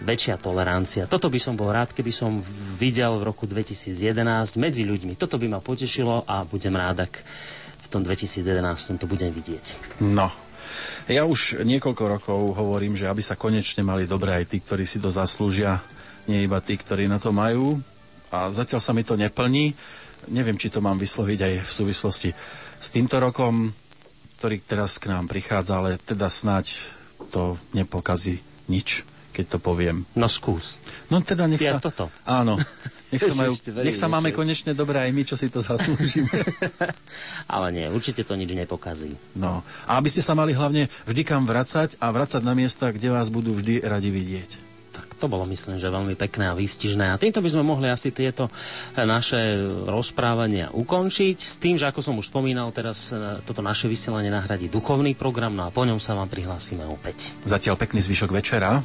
väčšia 0.00 0.42
tolerancia. 0.42 1.06
Toto 1.06 1.30
by 1.30 1.38
som 1.38 1.54
bol 1.54 1.70
rád, 1.70 1.94
keby 1.94 2.10
som 2.10 2.42
videl 2.74 3.14
v 3.22 3.30
roku 3.30 3.46
2011 3.46 3.94
medzi 4.58 4.82
ľuďmi. 4.82 5.14
Toto 5.14 5.38
by 5.38 5.46
ma 5.46 5.60
potešilo 5.62 6.26
a 6.26 6.42
budem 6.42 6.74
rád, 6.74 7.06
ak 7.06 7.22
v 7.84 7.86
tom 7.86 8.02
2011 8.02 8.98
to 8.98 9.06
budem 9.06 9.30
vidieť. 9.30 9.78
No. 10.02 10.34
Ja 11.06 11.28
už 11.28 11.62
niekoľko 11.62 12.04
rokov 12.18 12.40
hovorím, 12.58 12.98
že 12.98 13.06
aby 13.06 13.22
sa 13.22 13.38
konečne 13.38 13.86
mali 13.86 14.08
dobre 14.08 14.34
aj 14.34 14.50
tí, 14.50 14.58
ktorí 14.58 14.88
si 14.88 14.98
to 14.98 15.12
zaslúžia, 15.12 15.78
nie 16.26 16.48
iba 16.48 16.58
tí, 16.58 16.74
ktorí 16.74 17.06
na 17.06 17.20
to 17.20 17.30
majú. 17.30 17.78
A 18.34 18.50
zatiaľ 18.50 18.82
sa 18.82 18.90
mi 18.90 19.06
to 19.06 19.14
neplní. 19.14 19.78
Neviem, 20.26 20.58
či 20.58 20.72
to 20.72 20.82
mám 20.82 20.98
vysloviť 20.98 21.38
aj 21.38 21.54
v 21.62 21.70
súvislosti 21.70 22.30
s 22.80 22.88
týmto 22.90 23.22
rokom, 23.22 23.70
ktorý 24.40 24.60
teraz 24.66 24.98
k 24.98 25.08
nám 25.08 25.30
prichádza, 25.30 25.78
ale 25.78 25.96
teda 26.02 26.26
snáď 26.26 26.74
to 27.30 27.56
nepokazí 27.72 28.42
nič, 28.66 29.06
keď 29.32 29.56
to 29.56 29.58
poviem. 29.62 30.04
No 30.18 30.26
skús. 30.26 30.76
No 31.08 31.20
teda 31.22 31.46
nech 31.46 31.62
Ja 31.62 31.78
sa... 31.78 31.84
toto. 31.84 32.10
Áno. 32.26 32.58
Nech 33.12 33.22
sa, 33.30 33.34
majú, 33.36 33.52
nech 33.84 33.98
sa 33.98 34.08
máme 34.10 34.34
konečne 34.34 34.74
dobre 34.74 34.98
aj 34.98 35.10
my, 35.14 35.22
čo 35.22 35.36
si 35.38 35.52
to 35.52 35.62
zaslúžime. 35.62 36.44
Ale 37.54 37.66
nie, 37.70 37.86
určite 37.88 38.26
to 38.26 38.34
nič 38.34 38.50
nepokazí. 38.52 39.14
No. 39.38 39.62
A 39.86 40.00
aby 40.00 40.08
ste 40.10 40.24
sa 40.24 40.34
mali 40.34 40.56
hlavne 40.56 40.90
vždy 41.06 41.22
kam 41.22 41.46
vracať 41.46 42.00
a 42.02 42.10
vracať 42.10 42.42
na 42.42 42.56
miesta, 42.56 42.90
kde 42.90 43.14
vás 43.14 43.30
budú 43.30 43.54
vždy 43.54 43.84
radi 43.84 44.10
vidieť. 44.10 44.73
To 45.24 45.32
bolo, 45.32 45.48
myslím, 45.48 45.80
že 45.80 45.88
veľmi 45.88 46.20
pekné 46.20 46.52
a 46.52 46.54
výstižné. 46.54 47.08
A 47.08 47.16
týmto 47.16 47.40
by 47.40 47.48
sme 47.48 47.64
mohli 47.64 47.88
asi 47.88 48.12
tieto 48.12 48.52
eh, 48.52 49.08
naše 49.08 49.56
rozprávania 49.88 50.68
ukončiť. 50.68 51.36
S 51.40 51.56
tým, 51.56 51.80
že 51.80 51.88
ako 51.88 52.04
som 52.04 52.20
už 52.20 52.28
spomínal, 52.28 52.68
teraz 52.76 53.08
eh, 53.08 53.40
toto 53.40 53.64
naše 53.64 53.88
vysielanie 53.88 54.28
nahradí 54.28 54.68
duchovný 54.68 55.16
program, 55.16 55.56
no 55.56 55.64
a 55.64 55.72
po 55.72 55.88
ňom 55.88 55.96
sa 55.96 56.12
vám 56.12 56.28
prihlásime 56.28 56.84
opäť. 56.84 57.32
Zatiaľ 57.48 57.80
pekný 57.80 58.04
zvyšok 58.04 58.36
večera. 58.36 58.84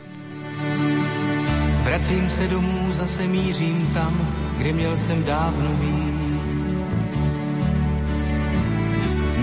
Vracím 1.83 2.29
se 2.31 2.47
domů, 2.47 2.87
zase 2.95 3.27
mířím 3.27 3.91
tam, 3.91 4.15
kde 4.57 4.71
měl 4.73 4.95
jsem 4.97 5.19
dávno 5.23 5.75
být. 5.75 6.39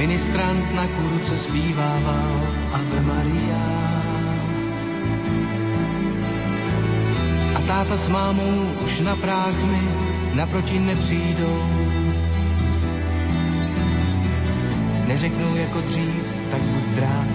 Ministrant 0.00 0.64
na 0.74 0.86
kůru, 0.88 1.18
co 1.28 1.36
zpívával 1.36 2.40
Ave 2.72 3.00
Maria. 3.04 3.75
Táta 7.66 7.96
s 7.96 8.08
mámou 8.08 8.70
už 8.86 9.00
na 9.00 9.16
práh 9.16 9.54
mi 9.66 9.82
naproti 10.34 10.78
nepřijdou. 10.78 11.62
Neřeknou 15.06 15.56
jako 15.56 15.80
dřív, 15.80 16.22
tak 16.50 16.60
buď 16.60 16.86
zdrav, 16.86 17.26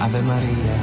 Ave 0.00 0.22
Maria. 0.22 0.80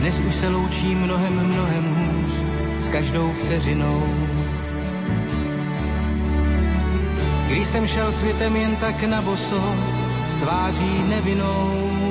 Dnes 0.00 0.20
už 0.20 0.34
se 0.34 0.48
loučí 0.48 0.94
mnohem, 0.94 1.32
mnohem 1.32 1.84
hůř 1.94 2.32
s 2.80 2.88
každou 2.88 3.32
vteřinou. 3.32 4.02
Když 7.48 7.66
jsem 7.66 7.86
šel 7.86 8.12
světem 8.12 8.56
jen 8.56 8.76
tak 8.76 9.02
na 9.02 9.22
boso, 9.22 9.74
s 10.28 10.36
tváří 10.36 11.04
nevinou. 11.08 12.03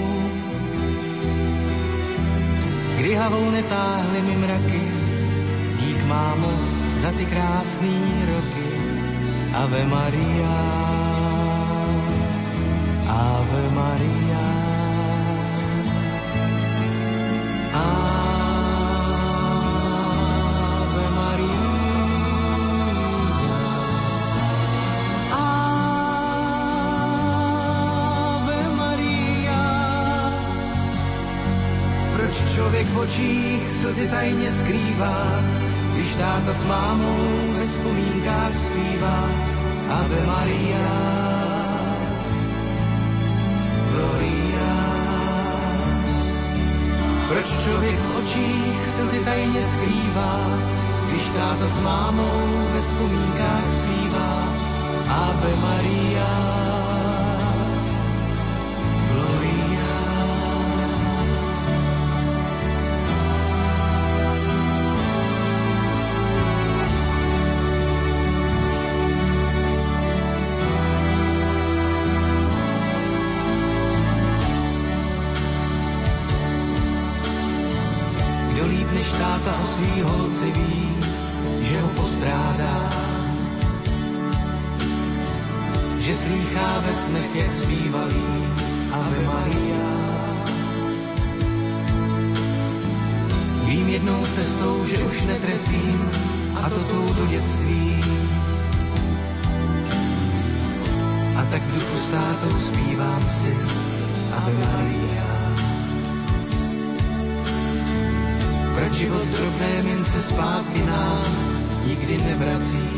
Kdy 3.03 3.19
netáhly 3.51 4.21
mi 4.21 4.35
mraky, 4.35 4.87
dík 5.79 5.99
mámo 6.07 6.51
za 7.03 7.11
ty 7.11 7.25
krásný 7.25 7.99
roky. 8.31 8.71
Ave 9.51 9.85
Maria, 9.85 10.59
Ave 13.03 13.63
Maria. 13.75 14.47
Ave 17.75 18.22
očích 33.03 33.71
slzy 33.71 34.07
tajně 34.07 34.51
skrývá, 34.51 35.43
když 35.93 36.15
táta 36.15 36.53
s 36.53 36.63
mámou 36.63 37.53
ve 37.57 37.65
vzpomínkách 37.65 38.57
zpívá 38.57 39.29
Ave 39.89 40.25
Maria. 40.25 40.87
Gloria. 43.91 44.73
Proč 47.27 47.63
člověk 47.63 47.95
v 47.95 48.17
očích 48.17 48.87
slzy 48.97 49.19
tajně 49.25 49.63
skrývá, 49.63 50.39
když 51.07 51.25
táta 51.29 51.67
s 51.67 51.79
mámou 51.79 52.67
ve 52.73 52.81
vzpomínkách 52.81 53.67
zpívá 53.79 54.53
Ave 55.09 55.55
Maria. 55.61 56.62
Svý 79.73 80.01
holce 80.01 80.45
ví, 80.45 80.89
že 81.61 81.81
ho 81.81 81.89
postrádá. 81.89 82.77
Že 85.97 86.13
slýchá 86.15 86.69
ve 86.85 86.93
snech, 86.93 87.35
jak 87.35 87.51
zpívalý 87.51 88.29
Ave 88.91 89.19
Maria. 89.25 89.89
Vím 93.65 93.89
jednou 93.89 94.25
cestou, 94.25 94.85
že 94.85 94.97
už 94.97 95.25
netrefím 95.25 96.11
a 96.63 96.69
to 96.69 96.79
tou 96.79 97.13
do 97.13 97.25
dětství. 97.25 98.03
A 101.39 101.45
tak 101.51 101.61
v 101.61 101.73
duchu 101.73 101.97
státou 101.97 102.59
zpívám 102.59 103.29
si 103.29 103.57
Ave 104.37 104.53
Maria. 104.53 105.22
Život 108.93 109.25
drobné 109.27 109.81
mince 109.83 110.21
zpátky 110.21 110.81
nám 110.85 111.25
nikdy 111.87 112.17
nevrací? 112.17 112.89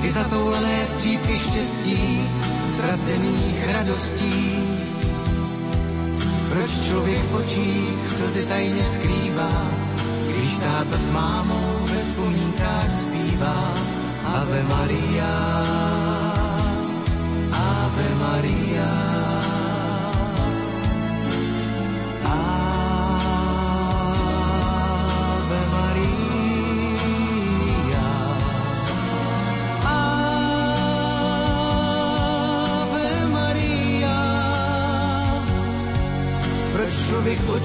Ty 0.00 0.12
zatoulané 0.12 0.86
střípky 0.86 1.38
štěstí, 1.38 2.28
ztracených 2.74 3.72
radostí. 3.72 4.58
Proč 6.48 6.70
člověk 6.86 7.22
v 7.22 7.34
očích 7.34 8.08
slzy 8.08 8.46
tajně 8.46 8.84
skrývá, 8.84 9.70
když 10.28 10.58
táta 10.58 10.98
s 10.98 11.10
mámou 11.10 11.78
ve 11.80 11.96
vzpomínkách 11.96 12.94
zpívá 13.02 13.72
Ave 14.24 14.62
Maria, 14.62 15.64
Ave 17.52 18.14
Maria. 18.20 18.65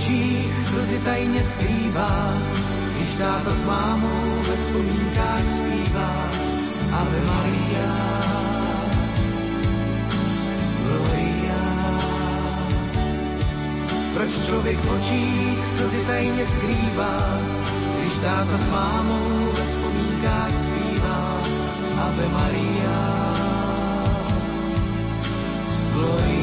očích 0.01 0.53
slzy 0.69 0.99
tajně 1.05 1.43
skrývá, 1.43 2.33
když 2.95 3.13
táta 3.13 3.51
s 3.53 3.65
mámou 3.65 4.41
ve 4.49 4.57
spomínkách 4.57 5.45
zpívá 5.47 6.13
Ave 6.91 7.21
Maria. 7.21 7.91
Gloria. 10.83 11.61
Proč 14.13 14.45
člověk 14.47 14.77
v 14.77 14.91
očích 14.91 15.67
slzy 15.67 16.03
tajně 16.07 16.45
skrývá, 16.45 17.39
když 17.99 18.17
táto 18.17 18.57
s 18.57 18.69
mámou 18.69 19.51
ve 19.53 19.65
spomínkách 19.73 20.55
zpívá 20.55 21.41
Ave 22.01 22.27
Maria. 22.27 22.97
Gloria. 25.93 26.40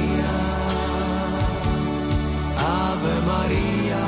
María. 3.49 4.08